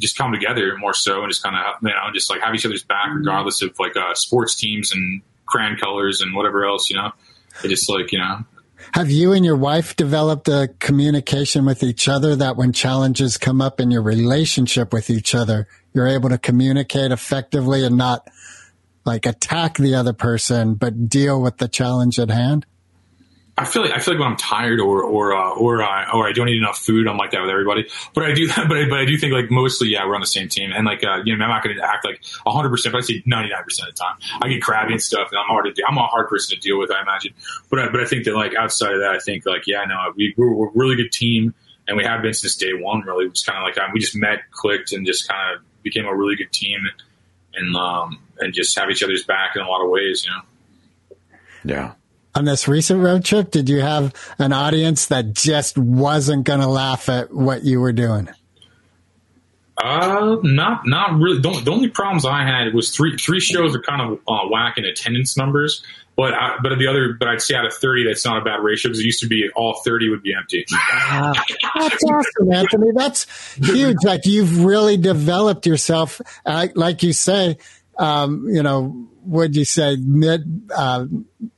just 0.00 0.16
come 0.16 0.30
together 0.30 0.76
more 0.78 0.94
so 0.94 1.22
and 1.22 1.28
just 1.28 1.42
kind 1.42 1.56
of 1.56 1.74
you 1.82 1.88
know 1.88 2.12
just 2.14 2.30
like 2.30 2.40
have 2.40 2.54
each 2.54 2.64
other's 2.64 2.84
back 2.84 3.08
regardless 3.12 3.62
of 3.62 3.76
like 3.80 3.96
uh, 3.96 4.14
sports 4.14 4.54
teams 4.54 4.92
and 4.92 5.22
crayon 5.44 5.76
colors 5.76 6.20
and 6.20 6.36
whatever 6.36 6.64
else 6.64 6.88
you 6.88 6.94
know 6.94 7.10
it 7.64 7.68
just 7.68 7.90
like 7.90 8.12
you 8.12 8.18
know 8.20 8.44
have 8.92 9.10
you 9.10 9.32
and 9.32 9.44
your 9.44 9.56
wife 9.56 9.96
developed 9.96 10.48
a 10.48 10.70
communication 10.78 11.64
with 11.64 11.82
each 11.82 12.08
other 12.08 12.36
that 12.36 12.56
when 12.56 12.72
challenges 12.72 13.36
come 13.36 13.60
up 13.60 13.80
in 13.80 13.90
your 13.90 14.02
relationship 14.02 14.92
with 14.92 15.10
each 15.10 15.34
other, 15.34 15.66
you're 15.98 16.06
able 16.06 16.28
to 16.28 16.38
communicate 16.38 17.10
effectively 17.10 17.84
and 17.84 17.96
not 17.96 18.28
like 19.04 19.26
attack 19.26 19.76
the 19.76 19.96
other 19.96 20.12
person, 20.12 20.74
but 20.74 21.08
deal 21.08 21.42
with 21.42 21.56
the 21.56 21.66
challenge 21.66 22.20
at 22.20 22.30
hand? 22.30 22.64
I 23.56 23.64
feel 23.64 23.82
like 23.82 23.90
I 23.90 23.98
feel 23.98 24.14
like 24.14 24.20
when 24.20 24.30
I'm 24.30 24.36
tired 24.36 24.78
or 24.78 25.02
or 25.02 25.34
uh, 25.34 25.50
or 25.54 25.82
or 25.82 26.28
I 26.28 26.32
don't 26.32 26.48
eat 26.48 26.58
enough 26.58 26.78
food, 26.78 27.08
I'm 27.08 27.16
like 27.16 27.32
that 27.32 27.40
with 27.40 27.50
everybody. 27.50 27.88
But 28.14 28.22
I 28.22 28.32
do, 28.32 28.46
but 28.56 28.76
I, 28.76 28.88
but 28.88 29.00
I 29.00 29.04
do 29.04 29.18
think 29.18 29.32
like 29.32 29.50
mostly, 29.50 29.88
yeah, 29.88 30.06
we're 30.06 30.14
on 30.14 30.20
the 30.20 30.28
same 30.28 30.48
team. 30.48 30.70
And 30.72 30.86
like 30.86 31.02
uh, 31.02 31.22
you 31.24 31.36
know, 31.36 31.44
I'm 31.44 31.50
not 31.50 31.64
going 31.64 31.76
to 31.76 31.84
act 31.84 32.04
like 32.04 32.22
100, 32.44 32.70
percent 32.70 32.92
but 32.92 32.98
I 32.98 33.00
say 33.00 33.20
99 33.26 33.64
percent 33.64 33.88
of 33.88 33.96
the 33.96 34.00
time. 34.00 34.40
I 34.40 34.48
get 34.48 34.62
crabby 34.62 34.92
and 34.92 35.02
stuff, 35.02 35.28
and 35.32 35.40
I'm 35.40 35.48
hard 35.48 35.64
to 35.64 35.72
do. 35.72 35.82
I'm 35.88 35.98
a 35.98 36.06
hard 36.06 36.28
person 36.28 36.54
to 36.54 36.60
deal 36.60 36.78
with, 36.78 36.92
I 36.92 37.02
imagine. 37.02 37.34
But 37.68 37.80
I, 37.80 37.88
but 37.88 38.00
I 38.00 38.04
think 38.04 38.26
that 38.26 38.36
like 38.36 38.54
outside 38.54 38.92
of 38.92 39.00
that, 39.00 39.10
I 39.10 39.18
think 39.18 39.44
like 39.44 39.66
yeah, 39.66 39.84
no, 39.88 40.12
we 40.16 40.34
we're, 40.36 40.54
we're 40.54 40.68
a 40.68 40.72
really 40.74 40.94
good 40.94 41.10
team, 41.10 41.52
and 41.88 41.96
we 41.96 42.04
have 42.04 42.22
been 42.22 42.34
since 42.34 42.54
day 42.54 42.74
one. 42.74 43.00
Really, 43.00 43.24
it's 43.24 43.42
kind 43.42 43.58
of 43.58 43.64
like 43.64 43.76
um, 43.76 43.90
we 43.92 43.98
just 43.98 44.14
met, 44.14 44.38
clicked, 44.52 44.92
and 44.92 45.04
just 45.04 45.26
kind 45.26 45.56
of 45.56 45.64
became 45.82 46.06
a 46.06 46.14
really 46.14 46.36
good 46.36 46.52
team, 46.52 46.80
and 47.54 47.76
um 47.76 48.18
and 48.38 48.54
just 48.54 48.78
have 48.78 48.90
each 48.90 49.02
other's 49.02 49.24
back 49.24 49.56
in 49.56 49.62
a 49.62 49.68
lot 49.68 49.82
of 49.82 49.90
ways, 49.90 50.24
you 50.24 50.30
know. 50.30 51.16
Yeah 51.64 51.92
on 52.38 52.44
this 52.44 52.68
recent 52.68 53.02
road 53.02 53.24
trip, 53.24 53.50
did 53.50 53.68
you 53.68 53.80
have 53.80 54.14
an 54.38 54.52
audience 54.52 55.06
that 55.06 55.32
just 55.32 55.76
wasn't 55.76 56.44
going 56.44 56.60
to 56.60 56.68
laugh 56.68 57.08
at 57.08 57.34
what 57.34 57.64
you 57.64 57.80
were 57.80 57.92
doing? 57.92 58.28
Uh, 59.82 60.38
not 60.42 60.86
not 60.86 61.18
really. 61.20 61.40
The, 61.40 61.60
the, 61.64 61.70
only 61.70 61.88
problems 61.88 62.24
I 62.24 62.42
had 62.42 62.74
was 62.74 62.90
three 62.90 63.16
three 63.16 63.38
shows 63.38 63.76
are 63.76 63.80
kind 63.80 64.02
of 64.02 64.18
uh, 64.26 64.48
whack 64.50 64.76
in 64.76 64.84
attendance 64.84 65.36
numbers, 65.36 65.84
but 66.16 66.34
I, 66.34 66.56
but 66.60 66.76
the 66.80 66.88
other, 66.88 67.12
but 67.12 67.28
I'd 67.28 67.40
say 67.40 67.54
out 67.54 67.64
of 67.64 67.72
thirty, 67.74 68.04
that's 68.04 68.24
not 68.24 68.42
a 68.42 68.44
bad 68.44 68.60
ratio 68.60 68.88
because 68.88 68.98
it 68.98 69.04
used 69.04 69.20
to 69.20 69.28
be 69.28 69.48
all 69.54 69.80
thirty 69.84 70.08
would 70.08 70.22
be 70.22 70.34
empty. 70.34 70.66
Wow. 70.72 71.32
That's 71.76 72.02
awesome, 72.04 72.52
Anthony. 72.52 72.90
That's 72.92 73.54
huge. 73.54 73.98
Like 74.02 74.26
you've 74.26 74.64
really 74.64 74.96
developed 74.96 75.64
yourself, 75.64 76.20
uh, 76.44 76.66
like 76.74 77.04
you 77.04 77.12
say. 77.12 77.58
Um, 78.00 78.48
you 78.48 78.62
know, 78.62 79.08
would 79.22 79.54
you 79.54 79.64
say 79.64 79.96
mid 79.96 80.70
uh, 80.74 81.06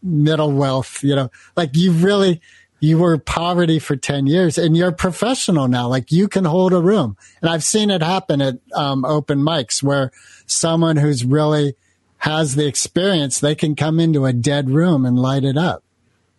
middle 0.02 0.52
wealth? 0.52 1.02
You 1.02 1.16
know, 1.16 1.30
like 1.56 1.70
you 1.74 1.92
really 1.92 2.42
you 2.80 2.98
were 2.98 3.18
poverty 3.18 3.78
for 3.78 3.94
10 3.94 4.26
years 4.26 4.56
and 4.58 4.76
you're 4.76 4.92
professional 4.92 5.68
now. 5.68 5.86
Like 5.86 6.10
you 6.10 6.28
can 6.28 6.44
hold 6.44 6.72
a 6.72 6.80
room. 6.80 7.16
And 7.40 7.50
I've 7.50 7.62
seen 7.62 7.90
it 7.90 8.02
happen 8.02 8.40
at 8.40 8.58
um, 8.74 9.04
open 9.04 9.40
mics 9.40 9.82
where 9.82 10.10
someone 10.46 10.96
who's 10.96 11.24
really 11.24 11.74
has 12.18 12.54
the 12.54 12.66
experience, 12.66 13.40
they 13.40 13.54
can 13.54 13.76
come 13.76 14.00
into 14.00 14.24
a 14.24 14.32
dead 14.32 14.70
room 14.70 15.04
and 15.04 15.18
light 15.18 15.44
it 15.44 15.56
up. 15.56 15.84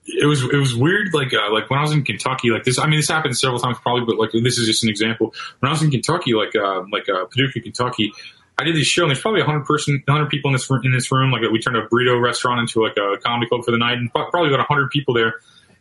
It 0.06 0.26
was 0.26 0.44
it 0.44 0.58
was 0.58 0.76
weird. 0.76 1.14
Like 1.14 1.32
uh, 1.32 1.54
like 1.54 1.70
when 1.70 1.78
I 1.80 1.84
was 1.84 1.92
in 1.92 2.04
Kentucky, 2.04 2.50
like 2.50 2.64
this. 2.64 2.80
I 2.80 2.88
mean, 2.88 3.00
this 3.00 3.08
happened 3.08 3.38
several 3.38 3.60
times 3.60 3.78
probably, 3.82 4.04
but 4.04 4.18
like 4.18 4.32
this 4.32 4.58
is 4.58 4.66
just 4.66 4.84
an 4.84 4.90
example. 4.90 5.34
When 5.60 5.70
I 5.70 5.72
was 5.72 5.84
in 5.84 5.92
Kentucky, 5.92 6.34
like 6.34 6.56
uh, 6.56 6.84
like 6.92 7.08
uh, 7.08 7.26
Paducah, 7.26 7.62
Kentucky, 7.62 8.12
I 8.58 8.64
did 8.64 8.76
this 8.76 8.88
show, 8.88 9.04
and 9.04 9.12
there's 9.12 9.22
probably 9.22 9.42
100 9.42 9.66
person, 9.66 10.04
100 10.06 10.30
people 10.30 10.50
in 10.50 10.54
this 10.54 10.70
room, 10.70 10.82
in 10.84 10.92
this 10.92 11.12
room. 11.12 11.32
Like 11.32 11.42
we 11.52 11.60
turned 11.60 11.78
a 11.78 11.88
burrito 11.88 12.22
restaurant 12.22 12.60
into 12.60 12.82
like 12.82 12.98
a 12.98 13.18
comedy 13.18 13.48
club 13.48 13.64
for 13.64 13.72
the 13.72 13.78
night, 13.78 13.98
and 13.98 14.12
probably 14.12 14.50
about 14.50 14.68
100 14.70 14.90
people 14.90 15.14
there. 15.14 15.36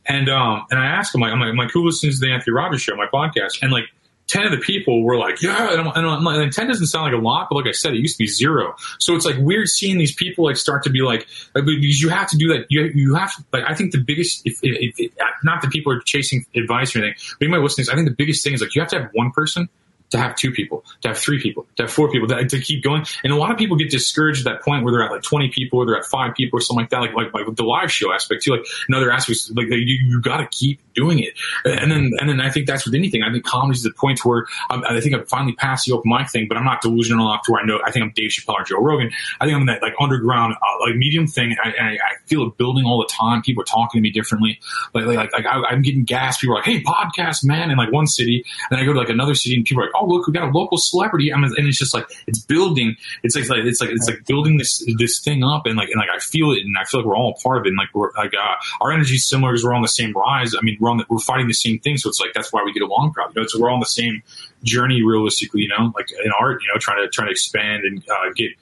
And 0.07 0.29
um, 0.29 0.67
and 0.71 0.81
I 0.81 0.87
asked 0.87 1.15
him, 1.15 1.21
like, 1.21 1.33
I'm 1.33 1.41
like, 1.41 1.51
I'm 1.51 1.57
like, 1.57 1.71
who 1.71 1.85
listens 1.85 2.21
to 2.21 2.27
the 2.27 2.33
Anthony 2.33 2.55
Rogers 2.55 2.83
show, 2.83 2.97
my 2.97 3.07
podcast? 3.07 3.63
And 3.63 3.71
like, 3.71 3.85
10 4.31 4.45
of 4.45 4.53
the 4.53 4.59
people 4.59 5.03
were 5.03 5.17
like, 5.17 5.43
yeah, 5.43 5.73
and, 5.73 5.89
I'm, 5.89 6.27
and, 6.27 6.37
and 6.43 6.53
10 6.53 6.69
doesn't 6.69 6.87
sound 6.87 7.13
like 7.13 7.21
a 7.21 7.23
lot, 7.23 7.49
but 7.51 7.57
like 7.57 7.67
I 7.67 7.73
said, 7.73 7.95
it 7.95 7.99
used 7.99 8.17
to 8.17 8.23
be 8.23 8.29
zero. 8.29 8.77
So 9.01 9.17
it's 9.17 9.25
like 9.25 9.37
weird 9.39 9.67
seeing 9.69 9.99
these 9.99 10.15
people 10.15 10.45
like 10.45 10.57
start 10.57 10.85
to 10.85 10.91
be 10.91 11.01
like, 11.03 11.27
like 11.55 11.65
because 11.65 12.01
you 12.01 12.11
have 12.11 12.29
to 12.31 12.37
do 12.37 12.49
that. 12.49 12.67
You, 12.71 12.93
you 12.95 13.15
have 13.17 13.35
to, 13.35 13.45
like, 13.53 13.65
I 13.67 13.75
think 13.75 13.91
the 13.91 13.99
biggest, 13.99 14.43
if, 14.45 14.61
if, 14.63 14.95
if, 14.99 15.13
not 15.43 15.63
that 15.63 15.73
people 15.73 15.93
are 15.93 16.01
chasing 16.01 16.47
advice 16.55 16.95
or 16.95 17.01
anything, 17.01 17.17
but 17.39 17.45
you 17.45 17.51
might 17.51 17.61
listen 17.61 17.85
to 17.85 17.91
this, 17.91 17.93
I 17.93 17.97
think 17.97 18.09
the 18.09 18.15
biggest 18.15 18.45
thing 18.45 18.55
is 18.55 18.61
like, 18.61 18.75
you 18.75 18.81
have 18.81 18.91
to 18.91 19.01
have 19.01 19.11
one 19.15 19.33
person 19.33 19.69
to 20.11 20.19
have 20.19 20.35
two 20.37 20.51
people, 20.51 20.85
to 21.03 21.09
have 21.09 21.19
three 21.19 21.41
people, 21.41 21.67
to 21.77 21.85
have 21.85 21.93
four 21.93 22.11
people, 22.11 22.29
to, 22.29 22.47
to, 22.47 22.61
keep 22.61 22.83
going. 22.83 23.05
And 23.25 23.33
a 23.33 23.37
lot 23.37 23.51
of 23.51 23.59
people 23.59 23.77
get 23.77 23.91
discouraged 23.91 24.47
at 24.47 24.53
that 24.53 24.63
point 24.63 24.85
where 24.85 24.93
they're 24.93 25.03
at 25.03 25.11
like 25.11 25.23
20 25.23 25.51
people 25.51 25.79
or 25.79 25.87
they're 25.87 25.97
at 25.97 26.05
five 26.05 26.35
people 26.35 26.59
or 26.59 26.61
something 26.61 26.83
like 26.83 26.91
that, 26.91 27.01
like, 27.01 27.15
like, 27.15 27.33
like 27.33 27.57
the 27.57 27.65
live 27.65 27.91
show 27.91 28.13
aspect 28.13 28.43
too, 28.43 28.53
like 28.53 28.67
another 28.89 29.11
aspect, 29.11 29.39
like 29.55 29.69
you, 29.69 29.99
you 30.05 30.21
got 30.21 30.39
to 30.39 30.47
keep 30.47 30.81
doing 30.95 31.21
it. 31.21 31.35
And 31.65 31.91
then, 31.91 32.13
and 32.19 32.29
then 32.29 32.41
I 32.41 32.51
think 32.51 32.67
that's 32.67 32.85
with 32.85 32.95
anything. 32.95 33.23
I 33.23 33.33
think 33.33 33.45
comedy 33.45 33.77
is 33.77 33.83
the 33.83 33.93
point 33.93 34.25
where 34.25 34.47
I'm, 34.69 34.85
i 34.85 35.01
think 35.01 35.15
I've 35.15 35.29
finally 35.29 35.55
passed 35.55 35.87
the 35.87 35.93
open 35.93 36.11
mic 36.11 36.29
thing, 36.29 36.47
but 36.49 36.57
I'm 36.57 36.65
not 36.65 36.81
delusional 36.81 37.31
enough 37.31 37.45
to 37.45 37.53
where 37.53 37.63
I 37.63 37.67
know, 37.67 37.81
I 37.85 37.91
think 37.91 38.05
I'm 38.05 38.13
Dave 38.15 38.31
Chappelle 38.31 38.55
or 38.55 38.65
Joe 38.65 38.81
Rogan. 38.81 39.11
I 39.41 39.47
think 39.47 39.57
I'm 39.57 39.67
that 39.67 39.83
like 39.83 39.95
underground, 40.01 40.55
uh, 40.55 40.87
like 40.87 40.97
medium 40.97 41.27
thing. 41.27 41.57
I, 41.63 41.69
I, 41.71 41.89
I, 41.93 42.15
feel 42.27 42.47
it 42.47 42.57
building 42.57 42.85
all 42.85 42.99
the 42.99 43.09
time. 43.09 43.43
People 43.43 43.63
are 43.63 43.67
talking 43.67 43.99
to 43.99 44.03
me 44.03 44.11
differently. 44.11 44.61
Like, 44.95 45.05
like, 45.07 45.17
like, 45.17 45.33
like 45.33 45.47
I, 45.47 45.73
am 45.73 45.83
getting 45.83 46.05
gas. 46.05 46.39
People 46.39 46.55
are 46.55 46.59
like, 46.59 46.67
Hey, 46.67 46.83
podcast, 46.83 47.45
man. 47.45 47.71
In 47.71 47.79
like 47.79 47.93
one 47.93 48.07
city. 48.07 48.45
And 48.71 48.81
I 48.81 48.85
go 48.85 48.93
to 48.93 48.99
like 48.99 49.09
another 49.09 49.35
city 49.35 49.57
and 49.57 49.65
people 49.65 49.83
are 49.83 49.87
like, 49.87 49.95
Oh, 50.01 50.07
look, 50.07 50.27
we 50.27 50.33
got 50.33 50.49
a 50.49 50.51
local 50.51 50.79
celebrity. 50.79 51.33
I 51.33 51.37
mean, 51.37 51.53
and 51.57 51.67
it's 51.67 51.79
just 51.79 51.95
like 51.95 52.07
it's 52.27 52.41
building. 52.41 52.97
It's 53.23 53.37
like, 53.37 53.45
it's 53.51 53.81
like 53.81 53.91
it's 53.91 54.09
like 54.09 54.25
building 54.27 54.57
this 54.57 54.85
this 54.99 55.21
thing 55.21 55.45
up, 55.45 55.67
and 55.67 55.77
like 55.77 55.89
and 55.89 55.99
like 55.99 56.09
I 56.11 56.19
feel 56.19 56.53
it, 56.53 56.65
and 56.65 56.77
I 56.79 56.85
feel 56.85 57.01
like 57.01 57.07
we're 57.07 57.17
all 57.17 57.37
a 57.39 57.43
part 57.43 57.59
of 57.59 57.67
it. 57.67 57.69
And 57.69 57.77
like 57.77 57.89
we're 57.95 58.11
like 58.17 58.33
uh, 58.35 58.55
our 58.81 58.93
energy 58.93 59.15
is 59.15 59.29
similar 59.29 59.53
because 59.53 59.65
we're 59.65 59.75
on 59.75 59.83
the 59.83 59.89
same 59.89 60.13
rise. 60.13 60.55
I 60.55 60.63
mean, 60.63 60.77
we're 60.81 60.91
on 60.91 60.99
the, 60.99 61.07
we're 61.09 61.19
fighting 61.19 61.49
the 61.49 61.55
same 61.55 61.79
thing, 61.79 61.97
so 61.97 62.09
it's 62.09 62.21
like 62.21 62.33
that's 62.35 62.53
why 62.53 62.63
we 62.65 62.73
get 62.73 62.83
along. 62.83 63.13
Probably, 63.13 63.35
you 63.37 63.43
know, 63.43 63.47
so 63.49 63.61
we're 63.61 63.71
on 63.71 63.81
the 63.81 63.87
same 63.87 64.23
journey, 64.63 65.03
realistically. 65.03 65.63
You 65.63 65.69
know, 65.69 65.93
like 65.95 66.11
in 66.13 66.31
art, 66.39 66.63
you 66.63 66.69
know, 66.73 66.79
trying 66.79 67.05
to 67.05 67.09
trying 67.09 67.29
to 67.29 67.33
expand 67.33 67.85
and 67.85 68.03
uh, 68.09 68.33
get. 68.35 68.53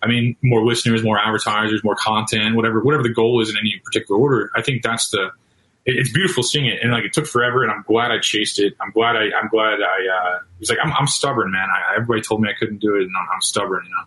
I 0.00 0.06
mean, 0.06 0.36
more 0.42 0.64
listeners, 0.64 1.02
more 1.02 1.18
advertisers, 1.18 1.82
more 1.82 1.96
content, 1.96 2.54
whatever 2.54 2.80
whatever 2.80 3.02
the 3.02 3.12
goal 3.12 3.42
is 3.42 3.50
in 3.50 3.56
any 3.58 3.80
particular 3.84 4.20
order. 4.20 4.50
I 4.54 4.62
think 4.62 4.84
that's 4.84 5.10
the 5.10 5.32
it's 5.96 6.12
beautiful 6.12 6.42
seeing 6.42 6.66
it, 6.66 6.80
and 6.82 6.92
like 6.92 7.04
it 7.04 7.12
took 7.12 7.26
forever, 7.26 7.62
and 7.62 7.72
I'm 7.72 7.84
glad 7.86 8.10
I 8.10 8.18
chased 8.18 8.58
it. 8.58 8.74
I'm 8.80 8.90
glad 8.90 9.16
I, 9.16 9.30
I'm 9.36 9.48
glad 9.48 9.78
I. 9.80 10.34
Uh, 10.34 10.38
was 10.58 10.70
like, 10.70 10.78
I'm, 10.82 10.92
I'm 10.92 11.06
stubborn, 11.06 11.50
man. 11.50 11.68
I, 11.70 11.94
everybody 11.96 12.20
told 12.22 12.40
me 12.40 12.48
I 12.48 12.58
couldn't 12.58 12.78
do 12.78 12.96
it, 12.96 13.02
and 13.02 13.12
I'm, 13.16 13.28
I'm 13.34 13.40
stubborn, 13.40 13.84
you 13.84 13.90
know. 13.90 14.04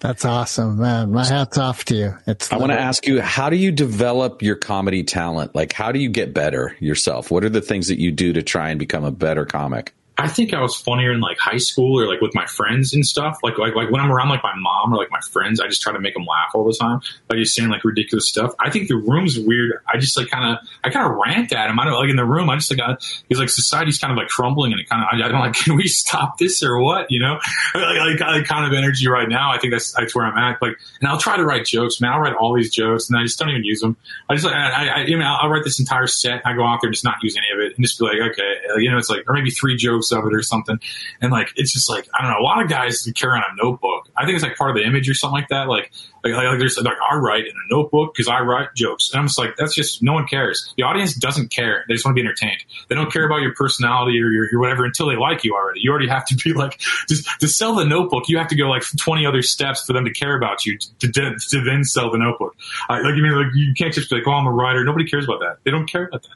That's 0.00 0.26
awesome, 0.26 0.78
man. 0.80 1.12
My 1.12 1.24
hat's 1.24 1.56
off 1.56 1.86
to 1.86 1.94
you. 1.94 2.18
It's. 2.26 2.52
I 2.52 2.58
want 2.58 2.72
to 2.72 2.78
ask 2.78 3.06
you, 3.06 3.22
how 3.22 3.48
do 3.48 3.56
you 3.56 3.72
develop 3.72 4.42
your 4.42 4.56
comedy 4.56 5.02
talent? 5.02 5.54
Like, 5.54 5.72
how 5.72 5.92
do 5.92 5.98
you 5.98 6.10
get 6.10 6.34
better 6.34 6.76
yourself? 6.78 7.30
What 7.30 7.42
are 7.42 7.48
the 7.48 7.62
things 7.62 7.88
that 7.88 7.98
you 7.98 8.12
do 8.12 8.34
to 8.34 8.42
try 8.42 8.68
and 8.68 8.78
become 8.78 9.04
a 9.04 9.10
better 9.10 9.46
comic? 9.46 9.94
I 10.16 10.28
think 10.28 10.54
I 10.54 10.60
was 10.60 10.76
funnier 10.76 11.12
in 11.12 11.20
like 11.20 11.38
high 11.38 11.56
school 11.56 12.00
or 12.00 12.06
like 12.06 12.20
with 12.20 12.34
my 12.36 12.46
friends 12.46 12.94
and 12.94 13.04
stuff. 13.04 13.38
Like 13.42 13.58
like 13.58 13.74
like 13.74 13.90
when 13.90 14.00
I'm 14.00 14.12
around 14.12 14.28
like 14.28 14.44
my 14.44 14.54
mom 14.56 14.92
or 14.92 14.96
like 14.96 15.10
my 15.10 15.20
friends, 15.32 15.58
I 15.58 15.66
just 15.66 15.82
try 15.82 15.92
to 15.92 15.98
make 15.98 16.14
them 16.14 16.24
laugh 16.24 16.52
all 16.54 16.64
the 16.64 16.76
time 16.80 17.00
by 17.26 17.34
just 17.36 17.54
saying 17.54 17.68
like 17.68 17.84
ridiculous 17.84 18.28
stuff. 18.28 18.54
I 18.60 18.70
think 18.70 18.86
the 18.86 18.96
room's 18.96 19.40
weird. 19.40 19.72
I 19.92 19.98
just 19.98 20.16
like 20.16 20.28
kind 20.28 20.54
of 20.54 20.68
I 20.84 20.90
kind 20.90 21.10
of 21.10 21.16
rant 21.16 21.52
at 21.52 21.68
him. 21.68 21.80
I 21.80 21.84
don't 21.84 21.94
like 21.94 22.10
in 22.10 22.16
the 22.16 22.24
room. 22.24 22.48
I 22.48 22.54
just 22.54 22.70
like 22.70 22.80
I, 22.80 22.96
he's 23.28 23.40
like 23.40 23.48
society's 23.48 23.98
kind 23.98 24.12
of 24.12 24.16
like 24.16 24.28
crumbling 24.28 24.70
and 24.70 24.80
it 24.80 24.88
kind 24.88 25.02
of 25.02 25.08
I, 25.20 25.26
I'm 25.26 25.40
like 25.40 25.54
can 25.64 25.74
we 25.74 25.88
stop 25.88 26.38
this 26.38 26.62
or 26.62 26.80
what? 26.80 27.10
You 27.10 27.18
know, 27.18 27.40
like, 27.74 27.98
like, 27.98 28.20
like 28.20 28.44
kind 28.44 28.66
of 28.66 28.78
energy 28.78 29.08
right 29.08 29.28
now. 29.28 29.50
I 29.50 29.58
think 29.58 29.72
that's 29.72 29.92
that's 29.94 30.14
where 30.14 30.26
I'm 30.26 30.38
at. 30.38 30.62
Like 30.62 30.78
and 31.00 31.08
I'll 31.08 31.18
try 31.18 31.36
to 31.36 31.44
write 31.44 31.66
jokes, 31.66 32.00
man. 32.00 32.12
I'll 32.12 32.20
write 32.20 32.34
all 32.34 32.54
these 32.54 32.72
jokes 32.72 33.10
and 33.10 33.18
I 33.18 33.24
just 33.24 33.36
don't 33.36 33.50
even 33.50 33.64
use 33.64 33.80
them. 33.80 33.96
I 34.28 34.34
just 34.34 34.46
like 34.46 34.54
I, 34.54 34.86
I, 34.86 34.94
I 35.00 35.06
mean 35.06 35.22
I'll, 35.22 35.38
I'll 35.42 35.50
write 35.50 35.64
this 35.64 35.80
entire 35.80 36.06
set. 36.06 36.34
And 36.34 36.42
I 36.44 36.54
go 36.54 36.64
out 36.64 36.80
there 36.80 36.88
and 36.88 36.94
just 36.94 37.04
not 37.04 37.16
use 37.20 37.36
any 37.36 37.50
of 37.52 37.58
it 37.66 37.76
and 37.76 37.84
just 37.84 37.98
be 37.98 38.04
like 38.04 38.20
okay, 38.30 38.54
you 38.78 38.92
know, 38.92 38.96
it's 38.96 39.10
like 39.10 39.28
or 39.28 39.34
maybe 39.34 39.50
three 39.50 39.76
jokes 39.76 40.03
of 40.12 40.24
it 40.24 40.34
or 40.34 40.42
something. 40.42 40.78
And 41.20 41.32
like, 41.32 41.52
it's 41.56 41.72
just 41.72 41.88
like, 41.88 42.08
I 42.18 42.22
don't 42.22 42.32
know, 42.32 42.38
a 42.38 42.44
lot 42.44 42.62
of 42.62 42.68
guys 42.68 43.08
carry 43.14 43.38
on 43.38 43.42
a 43.42 43.62
notebook. 43.62 44.08
I 44.16 44.24
think 44.24 44.36
it's 44.36 44.44
like 44.44 44.56
part 44.56 44.70
of 44.70 44.76
the 44.76 44.84
image 44.84 45.08
or 45.08 45.14
something 45.14 45.40
like 45.40 45.48
that. 45.48 45.68
Like, 45.68 45.92
like, 46.24 46.46
like, 46.46 46.58
there's 46.58 46.78
like, 46.78 46.96
I 47.10 47.16
write 47.16 47.46
in 47.46 47.52
a 47.52 47.74
notebook 47.74 48.14
because 48.14 48.28
I 48.28 48.40
write 48.40 48.74
jokes. 48.74 49.10
And 49.12 49.20
I'm 49.20 49.26
just 49.26 49.38
like, 49.38 49.56
that's 49.56 49.74
just, 49.74 50.02
no 50.02 50.12
one 50.14 50.26
cares. 50.26 50.72
The 50.76 50.82
audience 50.84 51.14
doesn't 51.14 51.50
care. 51.50 51.84
They 51.86 51.94
just 51.94 52.04
want 52.04 52.16
to 52.16 52.22
be 52.22 52.26
entertained. 52.26 52.64
They 52.88 52.94
don't 52.94 53.12
care 53.12 53.26
about 53.26 53.42
your 53.42 53.54
personality 53.54 54.18
or 54.20 54.30
your, 54.30 54.50
your 54.50 54.60
whatever 54.60 54.84
until 54.84 55.06
they 55.06 55.16
like 55.16 55.44
you 55.44 55.54
already. 55.54 55.80
You 55.82 55.90
already 55.90 56.08
have 56.08 56.24
to 56.26 56.36
be 56.36 56.52
like, 56.54 56.80
just 57.08 57.28
to 57.40 57.48
sell 57.48 57.74
the 57.74 57.84
notebook, 57.84 58.28
you 58.28 58.38
have 58.38 58.48
to 58.48 58.56
go 58.56 58.68
like 58.68 58.84
20 58.98 59.26
other 59.26 59.42
steps 59.42 59.84
for 59.84 59.92
them 59.92 60.04
to 60.04 60.12
care 60.12 60.36
about 60.36 60.64
you 60.64 60.78
to, 61.00 61.12
to, 61.12 61.36
to 61.50 61.60
then 61.62 61.84
sell 61.84 62.10
the 62.10 62.18
notebook. 62.18 62.56
Like, 62.88 63.16
you 63.16 63.22
mean, 63.22 63.32
like, 63.32 63.54
you 63.54 63.74
can't 63.74 63.92
just 63.92 64.08
be 64.08 64.16
like, 64.16 64.26
oh, 64.26 64.32
I'm 64.32 64.46
a 64.46 64.52
writer. 64.52 64.84
Nobody 64.84 65.06
cares 65.06 65.24
about 65.24 65.40
that. 65.40 65.58
They 65.64 65.70
don't 65.70 65.86
care 65.86 66.06
about 66.06 66.22
that. 66.22 66.30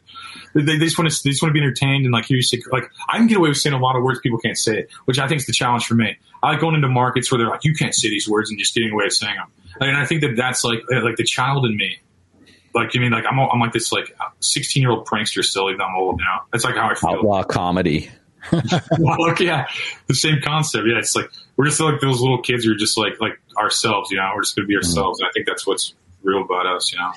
They, 0.54 0.62
they 0.76 0.84
just 0.84 0.98
want 0.98 1.10
to, 1.10 1.20
they 1.24 1.30
just 1.30 1.42
want 1.42 1.50
to 1.50 1.54
be 1.54 1.60
entertained 1.60 2.04
and 2.04 2.12
like 2.12 2.26
hear 2.26 2.36
you 2.36 2.42
say, 2.42 2.60
like, 2.70 2.90
I 3.08 3.16
can 3.16 3.26
get 3.26 3.38
away 3.38 3.48
with 3.48 3.58
saying 3.58 3.74
a 3.74 3.78
lot 3.78 3.96
of 3.96 4.02
words 4.02 4.20
people 4.20 4.38
can't 4.38 4.58
say 4.58 4.80
it, 4.80 4.90
which 5.04 5.18
I 5.18 5.28
think 5.28 5.40
is 5.40 5.46
the 5.46 5.52
challenge 5.52 5.86
for 5.86 5.94
me. 5.94 6.18
I 6.42 6.52
like 6.52 6.60
going 6.60 6.74
into 6.74 6.88
markets 6.88 7.30
where 7.30 7.38
they're 7.38 7.48
like, 7.48 7.64
you 7.64 7.74
can't 7.74 7.94
say 7.94 8.08
these 8.08 8.28
words 8.28 8.50
and 8.50 8.58
just 8.58 8.74
getting 8.74 8.92
away 8.92 9.04
with 9.04 9.14
saying 9.14 9.36
them. 9.36 9.50
And 9.80 9.96
I 9.96 10.04
think 10.06 10.22
that 10.22 10.34
that's 10.36 10.64
like, 10.64 10.80
uh, 10.92 11.02
like 11.02 11.16
the 11.16 11.24
child 11.24 11.66
in 11.66 11.76
me. 11.76 11.98
Like, 12.74 12.94
you 12.94 13.00
mean, 13.00 13.12
like, 13.12 13.24
I'm, 13.28 13.38
I'm 13.38 13.60
like 13.60 13.72
this, 13.72 13.90
like, 13.92 14.14
16 14.40 14.80
year 14.80 14.90
old 14.90 15.06
prankster 15.06 15.42
still, 15.42 15.68
even 15.68 15.78
though 15.78 15.86
I'm 15.86 15.96
old 15.96 16.18
now. 16.18 16.42
That's 16.52 16.64
like 16.64 16.76
how 16.76 16.90
I 16.90 16.94
feel. 16.94 17.10
Outlaw 17.10 17.42
comedy. 17.42 18.10
well, 18.52 19.16
like, 19.18 19.40
yeah, 19.40 19.66
the 20.06 20.14
same 20.14 20.40
concept. 20.42 20.84
Yeah, 20.86 20.98
it's 20.98 21.16
like, 21.16 21.30
we're 21.56 21.66
just 21.66 21.80
like 21.80 22.00
those 22.00 22.20
little 22.20 22.40
kids 22.40 22.64
who 22.64 22.72
are 22.72 22.76
just 22.76 22.96
like, 22.96 23.20
like 23.20 23.40
ourselves, 23.56 24.10
you 24.10 24.18
know, 24.18 24.30
we're 24.34 24.42
just 24.42 24.54
going 24.54 24.64
to 24.64 24.68
be 24.68 24.74
mm. 24.74 24.78
ourselves. 24.78 25.20
And 25.20 25.28
I 25.28 25.32
think 25.32 25.46
that's 25.46 25.66
what's 25.66 25.94
real 26.22 26.42
about 26.42 26.66
us, 26.66 26.92
you 26.92 26.98
know? 26.98 27.12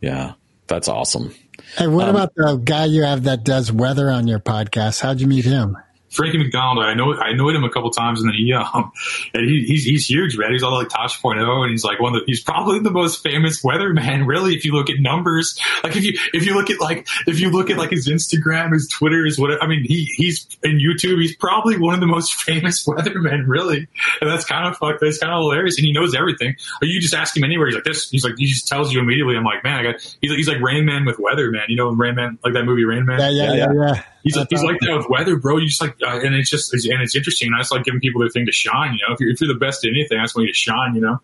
Yeah, 0.00 0.32
that's 0.66 0.88
awesome. 0.88 1.34
Hey, 1.76 1.86
what 1.86 2.08
um, 2.08 2.16
about 2.16 2.34
the 2.34 2.60
guy 2.62 2.86
you 2.86 3.02
have 3.02 3.24
that 3.24 3.44
does 3.44 3.70
weather 3.70 4.10
on 4.10 4.26
your 4.26 4.40
podcast? 4.40 5.00
How'd 5.00 5.20
you 5.20 5.26
meet 5.26 5.44
him? 5.44 5.76
Frankie 6.16 6.38
McDonald, 6.38 6.84
I 6.84 6.94
know 6.94 7.14
I 7.14 7.32
know 7.32 7.48
him 7.48 7.64
a 7.64 7.70
couple 7.70 7.90
times, 7.90 8.20
and 8.20 8.28
then 8.28 8.36
he 8.36 8.52
um, 8.52 8.92
and 9.34 9.48
he, 9.48 9.64
he's 9.66 9.84
he's 9.84 10.06
huge, 10.06 10.36
man. 10.36 10.52
He's 10.52 10.62
all 10.62 10.74
like 10.74 10.88
Tosh 10.88 11.20
Point 11.20 11.38
oh, 11.40 11.62
and 11.62 11.70
he's 11.70 11.84
like 11.84 12.00
one 12.00 12.14
of 12.14 12.20
the, 12.20 12.26
he's 12.26 12.42
probably 12.42 12.80
the 12.80 12.90
most 12.90 13.22
famous 13.22 13.62
weatherman, 13.62 14.26
really. 14.26 14.54
If 14.54 14.64
you 14.64 14.72
look 14.72 14.90
at 14.90 14.98
numbers, 14.98 15.58
like 15.84 15.96
if 15.96 16.04
you 16.04 16.18
if 16.32 16.46
you 16.46 16.54
look 16.54 16.70
at 16.70 16.80
like 16.80 17.06
if 17.26 17.40
you 17.40 17.50
look 17.50 17.70
at 17.70 17.76
like 17.76 17.90
his 17.90 18.08
Instagram, 18.08 18.72
his 18.72 18.88
Twitter, 18.88 19.24
his 19.24 19.38
whatever. 19.38 19.62
I 19.62 19.66
mean, 19.66 19.84
he 19.84 20.04
he's 20.16 20.46
in 20.62 20.78
YouTube. 20.78 21.20
He's 21.20 21.36
probably 21.36 21.78
one 21.78 21.94
of 21.94 22.00
the 22.00 22.06
most 22.06 22.34
famous 22.42 22.86
weathermen, 22.86 23.44
really. 23.46 23.86
And 24.20 24.30
that's 24.30 24.44
kind 24.44 24.66
of 24.66 24.76
fuck. 24.76 25.00
That's 25.00 25.18
kind 25.18 25.32
of 25.32 25.40
hilarious, 25.40 25.76
and 25.78 25.86
he 25.86 25.92
knows 25.92 26.14
everything. 26.14 26.56
Or 26.80 26.86
you 26.86 27.00
just 27.00 27.14
ask 27.14 27.36
him 27.36 27.44
anywhere, 27.44 27.66
he's 27.66 27.74
like 27.74 27.84
this. 27.84 28.10
He's 28.10 28.24
like 28.24 28.34
he 28.38 28.46
just 28.46 28.66
tells 28.66 28.92
you 28.92 29.00
immediately. 29.00 29.36
I'm 29.36 29.44
like, 29.44 29.62
man, 29.62 29.78
I 29.78 29.92
got. 29.92 30.16
He's 30.20 30.30
like, 30.30 30.38
he's 30.38 30.48
like 30.48 30.60
Rain 30.60 30.84
Man 30.84 31.04
with 31.04 31.18
weather, 31.18 31.50
man. 31.50 31.64
You 31.68 31.76
know, 31.76 31.90
Rain 31.90 32.14
Man, 32.14 32.38
like 32.44 32.54
that 32.54 32.64
movie 32.64 32.84
Rain 32.84 33.04
Man. 33.04 33.20
Yeah, 33.20 33.30
yeah, 33.30 33.52
yeah, 33.52 33.72
yeah. 33.74 34.02
He's, 34.26 34.36
he's 34.50 34.62
like 34.64 34.80
that 34.80 34.96
with 34.96 35.08
weather, 35.08 35.36
bro. 35.36 35.58
You 35.58 35.68
just 35.68 35.80
like, 35.80 35.96
uh, 36.02 36.18
and 36.18 36.34
it's 36.34 36.50
just, 36.50 36.74
and 36.74 37.00
it's 37.00 37.14
interesting. 37.14 37.46
And 37.46 37.56
I 37.56 37.60
just 37.60 37.70
like 37.70 37.84
giving 37.84 38.00
people 38.00 38.20
their 38.20 38.28
thing 38.28 38.46
to 38.46 38.52
shine. 38.52 38.94
You 38.94 39.06
know, 39.06 39.14
if 39.14 39.20
you're, 39.20 39.30
if 39.30 39.40
you're 39.40 39.52
the 39.52 39.58
best 39.58 39.84
at 39.84 39.90
anything, 39.90 40.18
that's 40.18 40.34
when 40.34 40.46
you 40.46 40.52
to 40.52 40.54
shine. 40.54 40.96
You 40.96 41.00
know. 41.00 41.20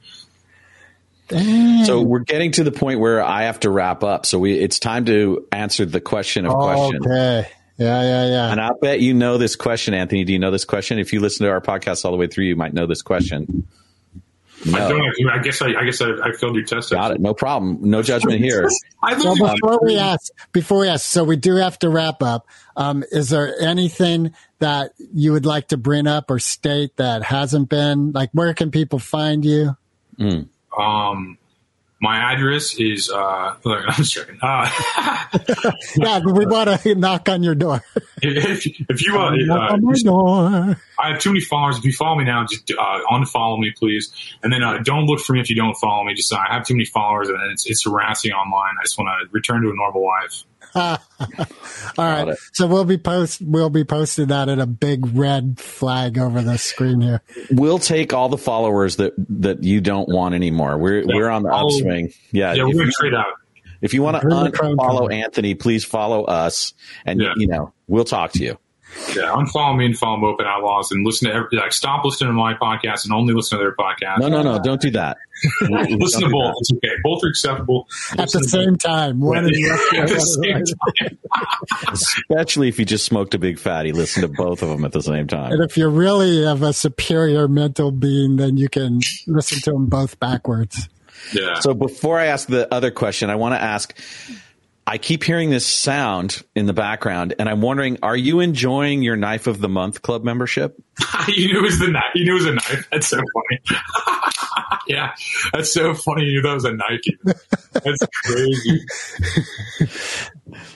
Dang. 1.26 1.84
So 1.84 2.00
we're 2.00 2.20
getting 2.20 2.52
to 2.52 2.64
the 2.64 2.70
point 2.70 3.00
where 3.00 3.22
I 3.22 3.44
have 3.44 3.58
to 3.60 3.70
wrap 3.70 4.04
up. 4.04 4.24
So 4.24 4.38
we, 4.38 4.58
it's 4.58 4.78
time 4.78 5.06
to 5.06 5.46
answer 5.50 5.84
the 5.84 6.00
question 6.00 6.46
of 6.46 6.54
question. 6.54 7.00
Okay. 7.04 7.48
Yeah, 7.78 8.02
yeah, 8.02 8.26
yeah. 8.28 8.52
And 8.52 8.60
I'll 8.60 8.78
bet 8.78 9.00
you 9.00 9.14
know 9.14 9.38
this 9.38 9.56
question, 9.56 9.94
Anthony. 9.94 10.24
Do 10.24 10.32
you 10.32 10.38
know 10.38 10.50
this 10.52 10.64
question? 10.64 10.98
If 11.00 11.12
you 11.12 11.20
listen 11.20 11.46
to 11.46 11.50
our 11.50 11.60
podcast 11.60 12.04
all 12.04 12.12
the 12.12 12.18
way 12.18 12.28
through, 12.28 12.44
you 12.44 12.54
might 12.54 12.74
know 12.74 12.86
this 12.86 13.02
question. 13.02 13.66
I 14.66 14.88
don't. 14.88 15.30
I 15.30 15.38
guess 15.42 15.60
I, 15.60 15.68
I 15.74 15.84
guess 15.84 16.00
I, 16.00 16.10
I 16.22 16.32
failed 16.32 16.54
your 16.56 16.64
test. 16.64 16.90
Got 16.90 17.12
it. 17.12 17.20
No 17.20 17.34
problem. 17.34 17.78
No 17.82 18.02
judgment 18.02 18.38
here. 18.44 18.68
I 19.02 19.18
So 19.18 19.30
literally- 19.32 19.58
before 19.60 19.80
we 19.84 19.98
ask, 19.98 20.32
before 20.52 20.80
we 20.80 20.88
ask, 20.88 21.04
so 21.06 21.24
we 21.24 21.36
do 21.36 21.56
have 21.56 21.78
to 21.80 21.88
wrap 21.90 22.22
up. 22.22 22.46
Um, 22.76 23.02
is 23.10 23.28
there 23.30 23.54
anything 23.60 24.34
that 24.60 24.92
you 25.12 25.32
would 25.32 25.44
like 25.46 25.68
to 25.68 25.76
bring 25.76 26.06
up 26.06 26.30
or 26.30 26.38
state 26.38 26.96
that 26.96 27.22
hasn't 27.24 27.68
been 27.68 28.12
like? 28.12 28.30
Where 28.32 28.54
can 28.54 28.70
people 28.70 28.98
find 28.98 29.44
you? 29.44 29.76
um, 30.78 31.38
my 32.02 32.32
address 32.32 32.74
is. 32.78 33.08
Uh, 33.08 33.54
look, 33.64 33.84
I'm 33.86 33.94
just 33.94 34.12
joking. 34.12 34.38
Uh, 34.42 34.68
Yeah, 35.96 36.18
we 36.18 36.44
want 36.46 36.82
to 36.82 36.94
knock 36.96 37.28
on 37.28 37.42
your 37.42 37.54
door. 37.54 37.80
if, 38.22 38.66
if 38.66 39.06
you, 39.06 39.18
uh, 39.18 39.30
knock 39.34 39.70
uh, 39.70 39.74
on 39.74 39.84
my 39.84 39.94
door. 40.02 40.76
I 40.98 41.10
have 41.10 41.20
too 41.20 41.30
many 41.30 41.40
followers. 41.40 41.78
If 41.78 41.84
you 41.84 41.92
follow 41.92 42.18
me 42.18 42.24
now, 42.24 42.44
just 42.44 42.70
uh, 42.70 43.00
unfollow 43.10 43.58
me, 43.58 43.72
please. 43.76 44.12
And 44.42 44.52
then 44.52 44.62
uh, 44.62 44.78
don't 44.82 45.06
look 45.06 45.20
for 45.20 45.32
me 45.32 45.40
if 45.40 45.48
you 45.48 45.56
don't 45.56 45.74
follow 45.74 46.04
me. 46.04 46.14
Just 46.14 46.32
uh, 46.32 46.36
I 46.36 46.52
have 46.54 46.66
too 46.66 46.74
many 46.74 46.86
followers, 46.86 47.28
and 47.28 47.38
it's 47.52 47.66
it's 47.66 47.84
harassing 47.84 48.32
online. 48.32 48.74
I 48.80 48.84
just 48.84 48.98
want 48.98 49.08
to 49.08 49.28
return 49.32 49.62
to 49.62 49.70
a 49.70 49.74
normal 49.74 50.04
life. 50.04 50.44
All 50.74 50.98
right, 51.98 52.28
it. 52.28 52.38
so 52.52 52.66
we'll 52.66 52.84
be 52.84 52.96
post 52.96 53.42
we'll 53.42 53.68
be 53.70 53.84
posting 53.84 54.28
that 54.28 54.48
in 54.48 54.58
a 54.58 54.66
big 54.66 55.14
red 55.14 55.60
flag 55.60 56.18
over 56.18 56.40
the 56.40 56.56
screen 56.56 57.00
here. 57.00 57.22
We'll 57.50 57.78
take 57.78 58.14
all 58.14 58.28
the 58.30 58.38
followers 58.38 58.96
that 58.96 59.12
that 59.40 59.64
you 59.64 59.80
don't 59.82 60.08
want 60.08 60.34
anymore. 60.34 60.78
We're 60.78 61.04
we're 61.06 61.28
on 61.28 61.42
the 61.42 61.50
oh. 61.50 61.66
upswing. 61.66 62.14
Yeah. 62.30 62.54
Yeah, 62.54 62.62
if, 62.62 62.68
we're 62.68 62.72
gonna 62.72 62.84
you, 62.86 62.92
trade 62.92 63.14
out. 63.14 63.26
if 63.82 63.92
you 63.92 64.02
want 64.02 64.16
to 64.16 64.22
Bring 64.22 64.44
the 64.44 64.50
unfollow. 64.50 65.12
Anthony, 65.12 65.54
please 65.54 65.84
follow 65.84 66.24
us, 66.24 66.72
and 67.04 67.20
Yeah. 67.20 67.34
you 67.36 67.48
know 67.48 67.74
we'll 67.86 68.04
talk 68.04 68.32
to 68.32 68.42
you. 68.42 68.58
Yeah, 69.16 69.32
unfollow 69.32 69.76
me 69.76 69.86
and 69.86 69.96
follow 69.96 70.18
Moped 70.18 70.42
Outlaws, 70.46 70.90
and 70.92 71.04
listen 71.04 71.28
to 71.28 71.34
every, 71.34 71.48
like 71.52 71.72
stop 71.72 72.04
listening 72.04 72.30
to 72.30 72.34
my 72.34 72.54
podcast 72.54 73.04
and 73.04 73.12
only 73.12 73.34
listen 73.34 73.58
to 73.58 73.64
their 73.64 73.74
podcast. 73.74 74.18
No, 74.18 74.28
no, 74.28 74.42
no, 74.42 74.58
don't 74.62 74.80
do 74.80 74.90
that. 74.92 75.18
listen 75.60 75.80
to 75.80 75.96
Don't 75.98 76.20
do 76.20 76.30
both. 76.30 76.54
It's 76.60 76.72
okay. 76.72 76.94
Both 77.02 77.24
are 77.24 77.28
acceptable. 77.28 77.88
At 78.12 78.16
the 78.16 78.22
Listen 78.22 78.42
to 78.42 78.48
same 78.48 78.76
time, 78.76 79.20
one 79.20 79.50
is 79.50 79.60
left 79.68 79.94
At 79.94 80.08
the 80.08 80.20
same 80.20 80.64
time. 81.88 81.92
Especially 81.92 82.68
if 82.68 82.78
you 82.78 82.84
just 82.84 83.04
smoked 83.04 83.34
a 83.34 83.38
big 83.38 83.58
fatty, 83.58 83.92
listen 83.92 84.22
to 84.22 84.28
both 84.28 84.62
of 84.62 84.68
them 84.68 84.84
at 84.84 84.92
the 84.92 85.02
same 85.02 85.26
time. 85.26 85.52
And 85.52 85.62
if 85.62 85.76
you're 85.76 85.90
really 85.90 86.44
have 86.44 86.62
a 86.62 86.72
superior 86.72 87.48
mental 87.48 87.90
being, 87.90 88.36
then 88.36 88.56
you 88.56 88.68
can 88.68 89.00
listen 89.26 89.60
to 89.62 89.72
them 89.72 89.86
both 89.86 90.20
backwards. 90.20 90.88
Yeah. 91.32 91.60
So 91.60 91.74
before 91.74 92.18
I 92.18 92.26
ask 92.26 92.48
the 92.48 92.72
other 92.72 92.90
question, 92.90 93.30
I 93.30 93.36
want 93.36 93.54
to 93.54 93.62
ask. 93.62 93.96
I 94.86 94.98
keep 94.98 95.22
hearing 95.24 95.50
this 95.50 95.66
sound 95.66 96.42
in 96.56 96.66
the 96.66 96.72
background, 96.72 97.34
and 97.38 97.48
I'm 97.48 97.60
wondering: 97.62 97.98
Are 98.02 98.16
you 98.16 98.40
enjoying 98.40 99.02
your 99.02 99.16
Knife 99.16 99.46
of 99.46 99.60
the 99.60 99.68
Month 99.68 100.02
club 100.02 100.24
membership? 100.24 100.76
you 101.28 101.48
knew 101.52 101.60
it 101.60 101.62
was 101.62 101.78
the 101.78 101.88
knife. 101.88 102.02
You 102.14 102.24
knew 102.24 102.32
it 102.32 102.34
was 102.34 102.46
a 102.46 102.54
knife. 102.54 102.88
That's 102.90 103.06
so 103.06 103.16
funny. 103.16 103.80
yeah, 104.88 105.14
that's 105.52 105.72
so 105.72 105.94
funny. 105.94 106.24
You 106.24 106.34
knew 106.34 106.42
that 106.42 106.54
was 106.54 106.64
a 106.64 106.72
knife. 106.72 107.00
That's 107.72 108.06
crazy. 108.24 108.84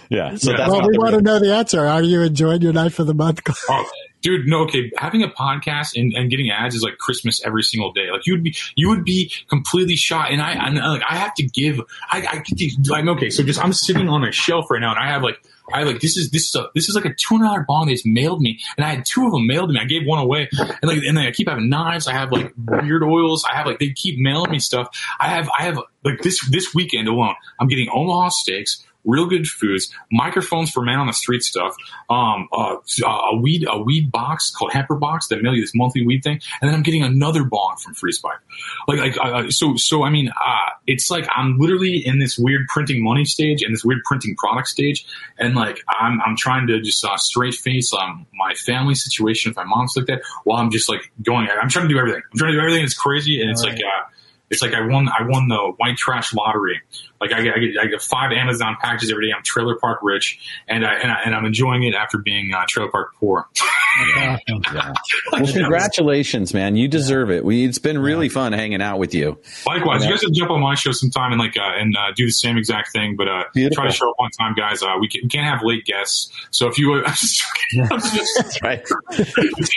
Yeah. 0.08 0.36
So 0.36 0.52
Yeah. 0.52 0.56
that's 0.58 0.70
well, 0.72 0.88
we 0.88 0.96
want 0.98 1.14
to 1.16 1.20
know 1.20 1.38
the 1.40 1.52
answer. 1.52 1.84
Are 1.84 2.00
you 2.02 2.22
enjoying 2.22 2.62
your 2.62 2.72
Knife 2.72 2.98
of 3.00 3.06
the 3.08 3.12
Month? 3.14 3.42
club? 3.44 3.56
Oh, 3.68 3.90
dude, 4.26 4.48
no, 4.48 4.62
okay. 4.62 4.90
Having 4.98 5.22
a 5.22 5.28
podcast 5.28 5.90
and, 5.94 6.12
and 6.14 6.28
getting 6.28 6.50
ads 6.50 6.74
is 6.74 6.82
like 6.82 6.98
Christmas 6.98 7.40
every 7.44 7.62
single 7.62 7.92
day. 7.92 8.10
Like 8.10 8.26
you 8.26 8.32
would 8.34 8.42
be, 8.42 8.56
you 8.74 8.88
would 8.88 9.04
be 9.04 9.32
completely 9.48 9.94
shot. 9.94 10.32
And 10.32 10.42
I, 10.42 10.50
and 10.66 10.76
like, 10.78 11.02
I 11.08 11.14
have 11.14 11.32
to 11.34 11.44
give, 11.44 11.80
I, 12.10 12.26
I 12.26 12.42
like, 12.88 13.06
okay, 13.06 13.30
so 13.30 13.44
just, 13.44 13.62
I'm 13.62 13.72
sitting 13.72 14.08
on 14.08 14.24
a 14.24 14.32
shelf 14.32 14.68
right 14.68 14.80
now 14.80 14.90
and 14.90 14.98
I 14.98 15.06
have 15.06 15.22
like, 15.22 15.38
I 15.72 15.84
like, 15.84 16.00
this 16.00 16.16
is, 16.16 16.30
this 16.30 16.48
is 16.48 16.56
a, 16.56 16.70
this 16.74 16.88
is 16.88 16.96
like 16.96 17.04
a 17.04 17.10
$200 17.10 17.66
bong 17.66 17.86
they 17.86 17.92
just 17.92 18.04
mailed 18.04 18.40
me. 18.40 18.58
And 18.76 18.84
I 18.84 18.94
had 18.94 19.06
two 19.06 19.24
of 19.26 19.30
them 19.30 19.46
mailed 19.46 19.68
to 19.68 19.74
me. 19.74 19.80
I 19.80 19.84
gave 19.84 20.04
one 20.04 20.18
away. 20.18 20.48
And 20.58 20.82
like, 20.82 20.98
and 20.98 21.16
then 21.16 21.24
I 21.24 21.30
keep 21.30 21.48
having 21.48 21.68
knives. 21.68 22.08
I 22.08 22.12
have 22.12 22.32
like 22.32 22.52
weird 22.56 23.04
oils. 23.04 23.44
I 23.48 23.56
have 23.56 23.66
like, 23.66 23.78
they 23.78 23.90
keep 23.90 24.18
mailing 24.18 24.50
me 24.50 24.58
stuff. 24.58 24.88
I 25.20 25.28
have, 25.28 25.48
I 25.56 25.62
have 25.62 25.78
like 26.04 26.20
this, 26.22 26.44
this 26.50 26.74
weekend 26.74 27.06
alone, 27.06 27.34
I'm 27.60 27.68
getting 27.68 27.88
Omaha 27.92 28.30
steaks 28.30 28.84
real 29.06 29.26
good 29.26 29.46
foods, 29.46 29.90
microphones 30.10 30.70
for 30.70 30.82
man 30.82 30.98
on 30.98 31.06
the 31.06 31.12
street 31.12 31.42
stuff, 31.42 31.74
um, 32.10 32.48
uh, 32.52 32.76
a 33.04 33.36
weed 33.36 33.66
a 33.68 33.80
weed 33.80 34.10
box 34.12 34.50
called 34.50 34.72
Hemper 34.72 34.96
Box 34.96 35.28
that 35.28 35.42
mail 35.42 35.54
you 35.54 35.62
this 35.62 35.74
monthly 35.74 36.04
weed 36.06 36.22
thing, 36.22 36.40
and 36.60 36.68
then 36.68 36.74
I'm 36.74 36.82
getting 36.82 37.02
another 37.02 37.44
bong 37.44 37.76
from 37.82 37.94
Freeze 37.94 38.18
Pipe. 38.18 38.40
Like, 38.88 38.98
like 38.98 39.16
uh, 39.20 39.50
so 39.50 39.76
so 39.76 40.04
I 40.04 40.10
mean, 40.10 40.28
uh, 40.28 40.70
it's 40.86 41.10
like 41.10 41.26
I'm 41.34 41.56
literally 41.58 42.04
in 42.04 42.18
this 42.18 42.36
weird 42.38 42.66
printing 42.68 43.02
money 43.02 43.24
stage 43.24 43.62
and 43.62 43.72
this 43.72 43.84
weird 43.84 44.02
printing 44.04 44.36
product 44.36 44.68
stage, 44.68 45.06
and 45.38 45.54
like 45.54 45.80
I'm 45.88 46.20
I'm 46.20 46.36
trying 46.36 46.66
to 46.66 46.80
just 46.80 47.04
uh, 47.04 47.16
straight 47.16 47.54
face 47.54 47.92
um, 47.94 48.26
my 48.34 48.54
family 48.54 48.94
situation 48.94 49.50
with 49.50 49.56
my 49.56 49.64
mom's 49.64 49.94
like 49.96 50.06
that, 50.06 50.22
while 50.44 50.58
I'm 50.58 50.70
just 50.70 50.88
like 50.88 51.10
going. 51.22 51.48
I'm 51.48 51.68
trying 51.68 51.88
to 51.88 51.94
do 51.94 51.98
everything. 51.98 52.22
I'm 52.32 52.38
trying 52.38 52.52
to 52.52 52.58
do 52.58 52.60
everything. 52.60 52.84
It's 52.84 52.94
crazy, 52.94 53.40
and 53.40 53.50
it's 53.50 53.62
like. 53.62 53.76
Uh, 53.76 54.10
It's 54.48 54.62
like 54.62 54.74
I 54.74 54.86
won 54.86 55.08
I 55.08 55.24
won 55.26 55.48
the 55.48 55.72
white 55.76 55.96
trash 55.96 56.32
lottery. 56.32 56.80
Like 57.20 57.32
I 57.32 57.42
get, 57.42 57.54
I 57.54 57.58
get, 57.58 57.78
I 57.80 57.86
get 57.86 58.02
five 58.02 58.32
Amazon 58.32 58.76
packages 58.80 59.10
every 59.10 59.26
day. 59.26 59.32
I'm 59.36 59.42
trailer 59.42 59.76
park 59.76 60.00
rich, 60.02 60.38
and 60.68 60.86
I 60.86 60.94
and, 60.94 61.10
I, 61.10 61.20
and 61.24 61.34
I'm 61.34 61.44
enjoying 61.44 61.82
it 61.84 61.94
after 61.94 62.18
being 62.18 62.52
uh, 62.54 62.64
trailer 62.68 62.90
park 62.90 63.14
poor. 63.18 63.48
Well, 65.32 65.46
congratulations, 65.46 66.52
man. 66.52 66.76
You 66.76 66.88
deserve 66.88 67.30
it. 67.30 67.44
We, 67.44 67.64
it's 67.64 67.78
been 67.78 67.98
really 67.98 68.28
fun 68.28 68.52
hanging 68.52 68.82
out 68.82 68.98
with 68.98 69.14
you. 69.14 69.38
Likewise, 69.66 70.04
you 70.04 70.10
guys 70.10 70.20
can 70.20 70.34
jump 70.34 70.50
on 70.50 70.60
my 70.60 70.74
show 70.74 70.92
sometime 70.92 71.32
and 71.32 71.40
like 71.40 71.56
uh, 71.56 71.72
and 71.76 71.96
uh, 71.96 72.12
do 72.14 72.26
the 72.26 72.32
same 72.32 72.58
exact 72.58 72.92
thing, 72.92 73.16
but 73.16 73.28
uh, 73.28 73.44
Beautiful. 73.54 73.76
try 73.82 73.90
to 73.90 73.96
show 73.96 74.10
up 74.10 74.16
on 74.18 74.30
time, 74.30 74.54
guys. 74.54 74.82
Uh, 74.82 74.96
we, 75.00 75.08
can, 75.08 75.20
we 75.24 75.28
can't 75.28 75.46
have 75.46 75.60
late 75.62 75.84
guests, 75.84 76.30
so 76.50 76.68
if 76.68 76.78
you 76.78 76.94
I'm 77.04 77.14
just, 77.14 77.42
I'm 77.90 78.00
just, 78.00 78.62
right. 78.62 78.84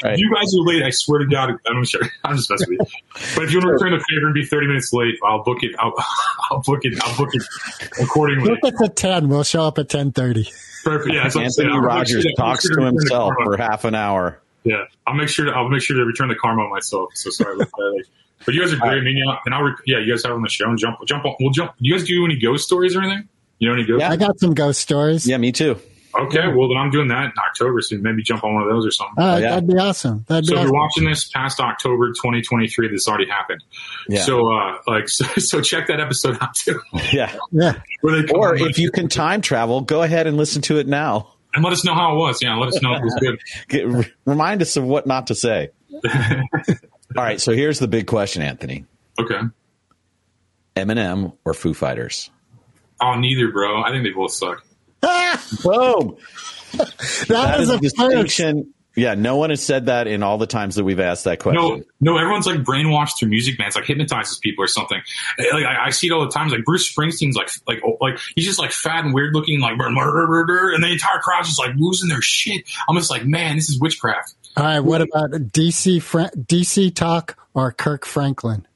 right. 0.03 0.17
you 0.17 0.33
guys 0.33 0.53
are 0.53 0.65
late, 0.65 0.83
I 0.83 0.89
swear 0.91 1.19
to 1.19 1.25
God, 1.25 1.51
I'm 1.65 1.83
sure 1.85 2.01
I'm 2.23 2.35
just 2.35 2.49
messing 2.49 2.77
with 2.77 2.91
you. 2.91 3.31
But 3.35 3.45
if 3.45 3.51
you 3.51 3.59
want 3.59 3.67
to 3.67 3.73
return 3.73 3.91
the 3.91 4.03
favor 4.09 4.25
and 4.25 4.33
be 4.33 4.45
30 4.45 4.67
minutes 4.67 4.91
late, 4.93 5.15
I'll 5.23 5.43
book 5.43 5.63
it. 5.63 5.75
I'll, 5.79 5.93
I'll 6.51 6.61
book 6.61 6.79
it. 6.83 6.99
I'll 7.03 7.17
book 7.17 7.28
it 7.33 7.43
accordingly. 8.01 8.49
Look 8.49 8.59
at 8.73 8.77
the 8.77 8.89
ten. 8.89 9.29
We'll 9.29 9.43
show 9.43 9.63
up 9.63 9.77
at 9.79 9.89
ten 9.89 10.11
thirty. 10.11 10.49
Perfect. 10.83 11.13
Yeah, 11.13 11.23
that's 11.23 11.35
what 11.35 11.51
saying. 11.51 11.69
Anthony 11.69 11.85
Rogers 11.85 12.09
sure 12.09 12.21
that- 12.21 12.27
I'll 12.39 12.47
make 12.47 12.55
talks 12.55 12.63
sure 12.65 12.75
to 12.75 12.81
return 12.81 12.95
himself 12.95 13.33
for 13.43 13.57
half 13.57 13.85
an 13.85 13.95
hour. 13.95 14.39
Yeah, 14.63 14.85
I'll 15.07 15.13
make 15.15 15.29
sure 15.29 15.45
to 15.45 15.51
I'll 15.51 15.69
make 15.69 15.81
sure 15.81 15.97
to 15.97 16.05
return 16.05 16.27
the 16.29 16.35
karma 16.35 16.67
myself. 16.69 17.09
So 17.15 17.29
sorry 17.29 17.55
about 17.55 17.71
that. 17.71 18.03
But 18.45 18.53
you 18.55 18.61
guys 18.61 18.73
are 18.73 18.77
great. 18.77 18.93
Uh, 18.93 18.95
I 18.95 19.01
mean, 19.01 19.17
you 19.17 19.25
know, 19.25 19.35
and 19.45 19.53
I'll 19.53 19.63
re- 19.63 19.73
yeah, 19.85 19.99
you 19.99 20.11
guys 20.13 20.23
have 20.23 20.33
on 20.33 20.41
the 20.41 20.49
show 20.49 20.69
and 20.69 20.77
jump 20.77 20.99
jump 21.05 21.25
on. 21.25 21.35
We'll 21.39 21.51
jump. 21.51 21.73
You 21.79 21.93
guys 21.97 22.05
do 22.07 22.23
any 22.25 22.37
ghost 22.39 22.65
stories 22.65 22.95
or 22.95 23.01
anything? 23.01 23.27
You 23.59 23.67
know 23.67 23.73
any 23.73 23.85
ghost? 23.85 23.99
Yeah, 24.01 24.09
I 24.11 24.15
got 24.15 24.39
some 24.39 24.53
ghost 24.53 24.79
stories. 24.79 25.27
Yeah, 25.27 25.37
me 25.37 25.51
too. 25.51 25.77
Okay, 26.15 26.47
well 26.47 26.67
then 26.67 26.77
I'm 26.77 26.89
doing 26.89 27.07
that 27.09 27.25
in 27.25 27.31
October, 27.37 27.81
so 27.81 27.95
maybe 27.97 28.23
jump 28.23 28.43
on 28.43 28.53
one 28.55 28.63
of 28.63 28.69
those 28.69 28.85
or 28.87 28.91
something. 28.91 29.23
All 29.23 29.29
right, 29.33 29.41
yeah. 29.41 29.49
that'd 29.51 29.67
be 29.67 29.75
awesome. 29.77 30.25
That'd 30.27 30.45
So 30.47 30.55
be 30.55 30.59
if 30.61 30.63
you're 30.65 30.73
watching 30.73 31.05
this 31.05 31.29
past 31.29 31.59
October 31.59 32.07
2023, 32.09 32.87
this 32.89 33.07
already 33.07 33.27
happened. 33.29 33.63
Yeah. 34.07 34.21
So 34.23 34.51
uh, 34.51 34.77
like 34.87 35.07
so, 35.09 35.25
so 35.37 35.61
check 35.61 35.87
that 35.87 35.99
episode 35.99 36.37
out 36.41 36.55
too. 36.55 36.79
Yeah. 37.13 37.35
Yeah. 37.51 37.79
Where 38.01 38.21
they 38.21 38.27
come 38.27 38.39
Or 38.39 38.55
if 38.55 38.79
you 38.79 38.89
can 38.91 39.07
time 39.07 39.41
travel, 39.41 39.81
go 39.81 40.01
ahead 40.01 40.25
and 40.25 40.35
listen 40.37 40.61
to 40.63 40.79
it 40.79 40.87
now. 40.87 41.35
and 41.53 41.63
let 41.63 41.73
us 41.73 41.85
know 41.85 41.93
how 41.93 42.15
it 42.15 42.17
was. 42.17 42.41
Yeah, 42.41 42.55
let 42.55 42.69
us 42.69 42.81
know 42.81 42.93
if 42.93 42.99
it 43.01 43.03
was 43.03 43.15
good. 43.19 43.39
Get, 43.69 44.11
remind 44.25 44.61
us 44.63 44.77
of 44.77 44.83
what 44.85 45.05
not 45.05 45.27
to 45.27 45.35
say. 45.35 45.69
All 46.03 47.23
right. 47.23 47.39
So 47.39 47.51
here's 47.53 47.77
the 47.79 47.87
big 47.87 48.07
question, 48.07 48.41
Anthony 48.41 48.85
Okay. 49.19 49.39
Eminem 50.75 51.33
or 51.45 51.53
Foo 51.53 51.73
Fighters? 51.73 52.29
Oh, 53.01 53.15
neither, 53.15 53.51
bro. 53.51 53.81
I 53.81 53.89
think 53.91 54.03
they 54.03 54.11
both 54.11 54.31
suck. 54.31 54.63
Boom. 55.63 56.17
that, 56.73 57.25
That 57.27 57.59
is 57.61 57.69
is 57.69 57.69
a 57.69 57.73
a 57.75 57.79
first. 57.79 57.81
distinction. 57.81 58.73
Yeah. 58.95 59.13
No 59.13 59.37
one 59.37 59.49
has 59.49 59.63
said 59.63 59.85
that 59.85 60.07
in 60.07 60.23
all 60.23 60.37
the 60.37 60.47
times 60.47 60.75
that 60.75 60.83
we've 60.83 60.99
asked 60.99 61.23
that 61.23 61.39
question. 61.39 61.63
No, 61.63 61.81
no, 62.01 62.17
everyone's 62.17 62.45
like 62.45 62.59
brainwashed 62.63 63.17
through 63.17 63.29
music, 63.29 63.57
man. 63.57 63.67
It's 63.67 63.75
like 63.77 63.85
hypnotizes 63.85 64.39
people 64.39 64.63
or 64.63 64.67
something. 64.67 64.99
Eh, 65.37 65.43
like 65.53 65.63
I, 65.63 65.85
I 65.85 65.89
see 65.91 66.07
it 66.07 66.11
all 66.11 66.25
the 66.25 66.31
times. 66.31 66.51
Like 66.51 66.65
Bruce 66.65 66.93
Springsteen's 66.93 67.35
like, 67.35 67.49
like, 67.65 67.81
oh, 67.85 67.97
like 68.01 68.19
he's 68.35 68.45
just 68.45 68.59
like 68.59 68.71
fat 68.71 69.05
and 69.05 69.13
weird 69.13 69.33
looking, 69.33 69.61
like, 69.61 69.73
and 69.79 70.83
the 70.83 70.89
entire 70.91 71.19
crowd's 71.19 71.47
just 71.47 71.59
like 71.59 71.75
losing 71.77 72.09
their 72.09 72.21
shit. 72.21 72.63
I'm 72.89 72.95
just 72.97 73.09
like, 73.09 73.25
man, 73.25 73.55
this 73.55 73.69
is 73.69 73.79
witchcraft. 73.79 74.33
All 74.57 74.65
right, 74.65 74.79
what 74.81 75.01
about 75.01 75.31
DC 75.31 76.01
Fra- 76.01 76.31
DC 76.35 76.93
Talk 76.93 77.37
or 77.53 77.71
Kirk 77.71 78.05
Franklin? 78.05 78.67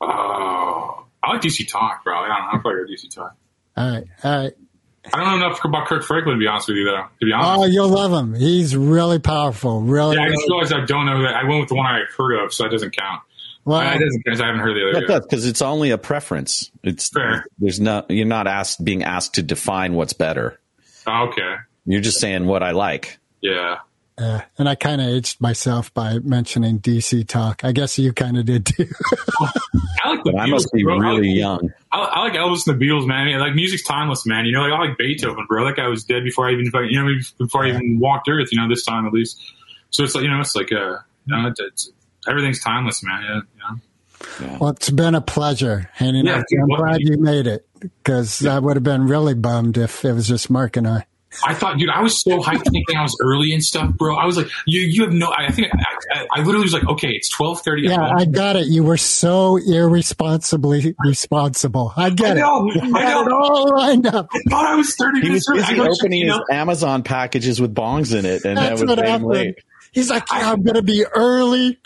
Oh, 0.00 1.04
I 1.22 1.32
like 1.32 1.40
DC 1.40 1.66
Talk, 1.68 2.04
bro. 2.04 2.16
I 2.16 2.28
don't 2.28 2.28
know. 2.28 2.34
I'll 2.52 2.60
probably 2.60 2.80
go 2.84 2.92
DC 2.92 3.12
Talk. 3.12 3.34
All 3.76 3.90
right, 3.90 4.04
all 4.22 4.42
right. 4.44 4.52
I 5.12 5.16
don't 5.24 5.40
know 5.40 5.46
enough 5.46 5.64
about 5.64 5.86
Kirk 5.86 6.04
Franklin 6.04 6.36
to 6.36 6.40
be 6.40 6.46
honest 6.46 6.68
with 6.68 6.76
you, 6.76 6.84
though. 6.84 7.04
To 7.20 7.26
be 7.26 7.32
honest, 7.32 7.48
Oh, 7.48 7.60
honest, 7.62 7.72
you'll 7.74 7.88
love 7.88 8.12
him. 8.12 8.34
He's 8.34 8.76
really 8.76 9.18
powerful. 9.18 9.80
Really, 9.82 10.16
yeah, 10.16 10.22
I 10.22 10.28
just 10.28 10.38
really 10.48 10.50
realized 10.66 10.72
I 10.74 10.84
don't 10.86 11.06
know 11.06 11.22
that. 11.22 11.34
I 11.36 11.44
went 11.48 11.60
with 11.60 11.68
the 11.68 11.74
one 11.76 11.86
I 11.86 12.02
heard 12.16 12.44
of, 12.44 12.52
so 12.52 12.64
that 12.64 12.70
doesn't 12.70 12.96
count. 12.96 13.22
well. 13.64 13.80
It 13.80 13.98
doesn't 13.98 14.22
because 14.24 14.40
I 14.40 14.46
haven't 14.46 14.60
heard 14.60 14.74
the 14.76 14.90
other. 14.90 15.00
That 15.00 15.08
does 15.12 15.26
because 15.26 15.46
it's 15.46 15.62
only 15.62 15.90
a 15.90 15.98
preference. 15.98 16.70
It's 16.82 17.08
Fair. 17.08 17.44
there's 17.58 17.80
not 17.80 18.10
you're 18.10 18.26
not 18.26 18.46
asked 18.46 18.84
being 18.84 19.02
asked 19.04 19.34
to 19.34 19.42
define 19.42 19.94
what's 19.94 20.12
better. 20.12 20.58
Oh, 21.06 21.28
okay, 21.28 21.54
You're 21.86 22.00
just 22.02 22.20
saying 22.20 22.46
what 22.46 22.62
I 22.62 22.72
like. 22.72 23.18
yeah. 23.40 23.78
Uh, 24.20 24.40
and 24.58 24.68
I 24.68 24.74
kind 24.74 25.00
of 25.00 25.06
aged 25.06 25.40
myself 25.40 25.94
by 25.94 26.18
mentioning 26.18 26.80
DC 26.80 27.24
Talk. 27.28 27.62
I 27.64 27.70
guess 27.70 28.00
you 28.00 28.12
kind 28.12 28.36
of 28.36 28.46
did 28.46 28.66
too. 28.66 28.88
I 30.18 30.22
like 30.22 30.24
the 30.24 30.32
But 30.32 30.40
I 30.40 30.46
must 30.46 30.72
be 30.72 30.82
bro. 30.82 30.96
I 30.96 31.10
really 31.10 31.28
like- 31.28 31.36
young. 31.38 31.72
I, 31.92 31.98
I 32.00 32.20
like 32.24 32.32
Elvis 32.34 32.66
and 32.66 32.78
the 32.80 32.84
Beatles, 32.86 33.06
man. 33.06 33.28
Yeah, 33.28 33.38
like 33.38 33.54
music's 33.54 33.82
timeless, 33.84 34.26
man. 34.26 34.44
You 34.46 34.52
know, 34.52 34.62
like 34.62 34.72
I 34.72 34.78
like 34.88 34.98
Beethoven, 34.98 35.46
bro. 35.48 35.64
That 35.66 35.76
guy 35.76 35.88
was 35.88 36.04
dead 36.04 36.24
before 36.24 36.48
I 36.48 36.52
even, 36.52 36.64
you 36.90 37.02
know, 37.04 37.18
before 37.38 37.64
I 37.64 37.70
even 37.70 37.98
walked 37.98 38.28
Earth. 38.28 38.48
You 38.52 38.60
know, 38.60 38.68
this 38.68 38.84
time 38.84 39.06
at 39.06 39.12
least. 39.12 39.40
So 39.90 40.04
it's 40.04 40.14
like, 40.14 40.24
you 40.24 40.30
know, 40.30 40.40
it's 40.40 40.54
like, 40.54 40.70
uh, 40.72 40.98
you 41.26 41.34
know, 41.36 41.48
it's, 41.48 41.60
it's 41.60 41.90
everything's 42.28 42.60
timeless, 42.60 43.02
man. 43.02 43.22
Yeah, 43.22 43.40
you 44.40 44.50
know. 44.50 44.58
well, 44.60 44.70
it's 44.70 44.90
been 44.90 45.14
a 45.14 45.20
pleasure 45.20 45.88
hanging 45.94 46.26
Yeah, 46.26 46.38
out. 46.38 46.44
I'm 46.52 46.68
glad 46.68 47.00
you 47.00 47.16
made 47.18 47.46
it 47.46 47.66
because 47.80 48.44
I 48.46 48.58
would 48.58 48.76
have 48.76 48.82
been 48.84 49.06
really 49.06 49.34
bummed 49.34 49.78
if 49.78 50.04
it 50.04 50.12
was 50.12 50.28
just 50.28 50.50
Marc 50.50 50.76
and 50.76 50.86
I. 50.86 51.06
I 51.44 51.54
thought, 51.54 51.78
dude, 51.78 51.90
I 51.90 52.00
was 52.00 52.20
so 52.20 52.40
hyped 52.40 52.64
thinking 52.70 52.96
I 52.96 53.02
was 53.02 53.16
early 53.22 53.52
and 53.52 53.62
stuff, 53.62 53.92
bro. 53.94 54.16
I 54.16 54.24
was 54.24 54.36
like, 54.36 54.48
you, 54.66 54.80
you 54.80 55.02
have 55.02 55.12
no. 55.12 55.30
I 55.36 55.50
think 55.52 55.68
I, 55.74 56.20
I, 56.20 56.26
I 56.36 56.38
literally 56.42 56.64
was 56.64 56.72
like, 56.72 56.88
okay, 56.88 57.10
it's 57.10 57.28
twelve 57.28 57.60
thirty. 57.60 57.82
Yeah, 57.82 58.00
I 58.00 58.24
got 58.24 58.56
it. 58.56 58.66
You 58.66 58.82
were 58.82 58.96
so 58.96 59.58
irresponsibly 59.58 60.94
responsible. 61.04 61.92
I 61.96 62.06
I 62.06 62.10
get 62.10 62.36
know, 62.38 62.68
it. 62.70 62.82
You 62.82 62.96
I 62.96 63.00
had 63.02 63.20
it 63.20 63.28
know. 63.28 63.38
all 63.38 63.76
lined 63.76 64.06
up. 64.06 64.28
I 64.32 64.40
thought 64.48 64.66
I 64.66 64.74
was 64.76 64.94
thirty 64.94 65.20
He 65.20 65.30
was 65.30 65.48
minutes 65.48 65.68
early. 65.70 65.80
I 65.82 65.86
busy 65.86 66.02
opening 66.02 66.20
you 66.20 66.32
his 66.32 66.40
Amazon 66.50 67.02
packages 67.02 67.60
with 67.60 67.74
bongs 67.74 68.18
in 68.18 68.24
it, 68.24 68.44
and 68.44 68.56
That's 68.56 68.80
that 68.80 68.86
was 68.88 68.96
what 68.96 69.06
happened. 69.06 69.28
late. 69.28 69.58
He's 69.92 70.10
like, 70.10 70.24
yeah, 70.32 70.52
I'm 70.52 70.62
going 70.62 70.74
to 70.76 70.82
be 70.82 71.04
early. 71.14 71.78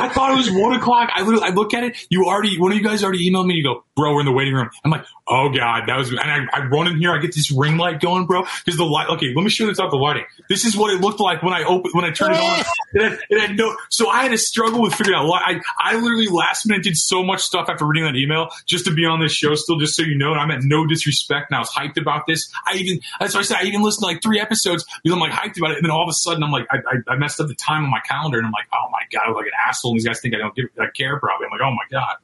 I 0.00 0.08
thought 0.10 0.32
it 0.32 0.36
was 0.36 0.50
one 0.50 0.74
o'clock. 0.74 1.10
I 1.12 1.22
literally, 1.22 1.46
I 1.46 1.50
look 1.50 1.74
at 1.74 1.82
it. 1.82 1.96
You 2.10 2.26
already, 2.26 2.58
one 2.58 2.70
of 2.70 2.78
you 2.78 2.84
guys 2.84 3.02
already 3.02 3.28
emailed 3.28 3.46
me. 3.46 3.54
You 3.54 3.64
go, 3.64 3.84
bro, 3.96 4.14
we're 4.14 4.20
in 4.20 4.26
the 4.26 4.32
waiting 4.32 4.54
room. 4.54 4.70
I'm 4.84 4.90
like, 4.92 5.04
oh 5.28 5.48
god, 5.50 5.84
that 5.86 5.96
was. 5.96 6.10
And 6.10 6.20
I, 6.20 6.46
I 6.52 6.64
run 6.66 6.88
in 6.88 6.98
here. 6.98 7.12
I 7.12 7.18
get 7.18 7.34
this 7.34 7.50
ring 7.50 7.76
light 7.76 8.00
going, 8.00 8.26
bro. 8.26 8.44
Because 8.64 8.78
the 8.78 8.84
light. 8.84 9.08
Okay, 9.08 9.32
let 9.34 9.42
me 9.42 9.50
show 9.50 9.64
you 9.64 9.70
this 9.70 9.80
out 9.80 9.90
the 9.90 9.96
lighting. 9.96 10.24
This 10.48 10.64
is 10.64 10.76
what 10.76 10.92
it 10.92 11.00
looked 11.00 11.20
like 11.20 11.42
when 11.42 11.52
I 11.52 11.64
opened, 11.64 11.94
when 11.94 12.04
I 12.04 12.10
turned 12.10 12.34
it 12.34 12.40
on. 12.40 12.64
It 12.90 13.02
had, 13.02 13.18
it 13.28 13.38
had 13.38 13.56
no. 13.58 13.76
So 13.90 14.08
I 14.08 14.22
had 14.22 14.30
to 14.30 14.38
struggle 14.38 14.80
with 14.80 14.94
figuring 14.94 15.18
out. 15.18 15.26
Why. 15.26 15.42
I, 15.44 15.60
I 15.78 15.96
literally 15.96 16.28
last 16.28 16.66
minute 16.66 16.82
did 16.82 16.96
so 16.96 17.22
much 17.22 17.42
stuff 17.42 17.68
after 17.68 17.84
reading 17.84 18.04
that 18.04 18.16
email 18.16 18.48
just 18.64 18.86
to 18.86 18.94
be 18.94 19.04
on 19.04 19.20
this 19.20 19.30
show. 19.30 19.54
Still, 19.56 19.78
just 19.78 19.94
so 19.94 20.02
you 20.02 20.16
know, 20.16 20.32
and 20.32 20.40
I 20.40 20.46
meant 20.46 20.64
no 20.64 20.86
disrespect. 20.86 21.50
And 21.50 21.56
I 21.56 21.60
was 21.60 21.68
hyped 21.68 22.00
about 22.00 22.26
this. 22.26 22.50
I 22.66 22.76
even, 22.76 23.00
that's 23.20 23.34
why 23.34 23.40
I 23.40 23.42
said 23.42 23.58
I 23.60 23.64
even 23.64 23.82
listened 23.82 24.04
to 24.04 24.06
like 24.06 24.22
three 24.22 24.40
episodes 24.40 24.86
because 25.02 25.14
I'm 25.14 25.20
like 25.20 25.32
hyped 25.32 25.58
about 25.58 25.72
it. 25.72 25.76
And 25.76 25.84
then 25.84 25.90
all 25.90 26.02
of 26.02 26.08
a 26.08 26.14
sudden, 26.14 26.42
I'm 26.42 26.50
like, 26.50 26.66
I, 26.70 26.78
I, 26.78 27.12
I 27.12 27.16
messed 27.16 27.38
up 27.40 27.48
the 27.48 27.54
time 27.54 27.84
on 27.84 27.90
my 27.90 28.00
calendar, 28.08 28.38
and 28.38 28.46
I'm 28.46 28.52
like, 28.52 28.68
oh 28.72 28.88
my 28.90 29.02
god, 29.12 29.24
I 29.26 29.28
was 29.28 29.36
like 29.36 29.46
an 29.48 29.52
asshole. 29.68 29.90
And 29.90 30.00
these 30.00 30.06
guys 30.06 30.20
think 30.20 30.34
I 30.34 30.38
don't 30.38 30.54
give, 30.54 30.66
I 30.80 30.86
care. 30.86 31.20
Probably. 31.20 31.44
I'm 31.44 31.52
like, 31.52 31.60
oh 31.60 31.72
my 31.72 31.84
god. 31.90 32.16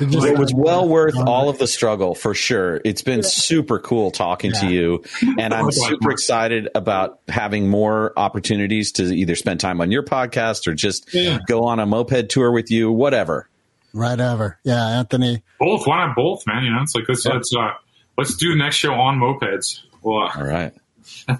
It 0.00 0.06
just- 0.10 0.26
It 0.26 0.38
was 0.38 0.52
well 0.54 0.88
worth 0.88 1.14
all 1.16 1.48
of 1.48 1.58
the 1.58 1.66
struggle 1.66 2.14
for 2.14 2.34
sure. 2.34 2.80
It's 2.84 3.02
been 3.02 3.22
super 3.22 3.78
cool 3.78 4.10
talking 4.10 4.52
to 4.52 4.66
you, 4.66 5.04
and 5.38 5.52
I'm 5.54 5.70
super 5.72 6.10
excited 6.10 6.68
about 6.74 7.20
having 7.28 7.68
more 7.68 8.12
opportunities 8.16 8.92
to 8.92 9.04
either 9.04 9.34
spend 9.34 9.60
time 9.60 9.80
on 9.80 9.90
your 9.90 10.02
podcast 10.02 10.66
or 10.66 10.74
just 10.74 11.12
Yeah. 11.14 11.38
go 11.46 11.64
on 11.64 11.80
a 11.80 11.86
moped 11.86 12.28
tour 12.30 12.50
with 12.52 12.70
you, 12.70 12.90
whatever. 12.92 13.48
right 13.94 14.20
over. 14.20 14.58
Yeah, 14.64 14.84
Anthony. 14.98 15.42
Both. 15.58 15.86
Why 15.86 16.06
not 16.06 16.14
both, 16.14 16.46
man? 16.46 16.62
You 16.64 16.70
know, 16.70 16.82
it's 16.82 16.94
like 16.94 17.04
let's 17.08 17.24
let's 17.26 17.50
uh 17.56 17.70
let's 18.16 18.36
do 18.36 18.54
next 18.54 18.76
show 18.76 18.92
on 18.92 19.18
mopeds. 19.18 19.80
Well, 20.02 20.28
uh, 20.28 20.38
All 20.38 20.44
right. 20.44 20.72
well, 21.28 21.38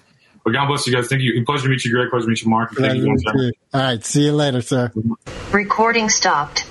God 0.52 0.66
bless 0.66 0.86
you 0.86 0.94
guys. 0.94 1.06
Thank 1.08 1.22
you. 1.22 1.44
Pleasure 1.44 1.64
to 1.64 1.68
meet 1.68 1.84
you, 1.84 1.92
Greg. 1.92 2.08
Pleasure 2.10 2.24
to 2.24 2.28
meet 2.30 2.42
you, 2.42 2.48
Marc. 2.50 2.72
Thank 2.74 3.02
you. 3.04 3.16
guys. 3.16 3.52
All 3.74 3.80
right. 3.80 4.04
See 4.04 4.24
you 4.24 4.32
later, 4.32 4.62
sir. 4.62 4.90
Recording 5.52 6.08
stopped. 6.08 6.66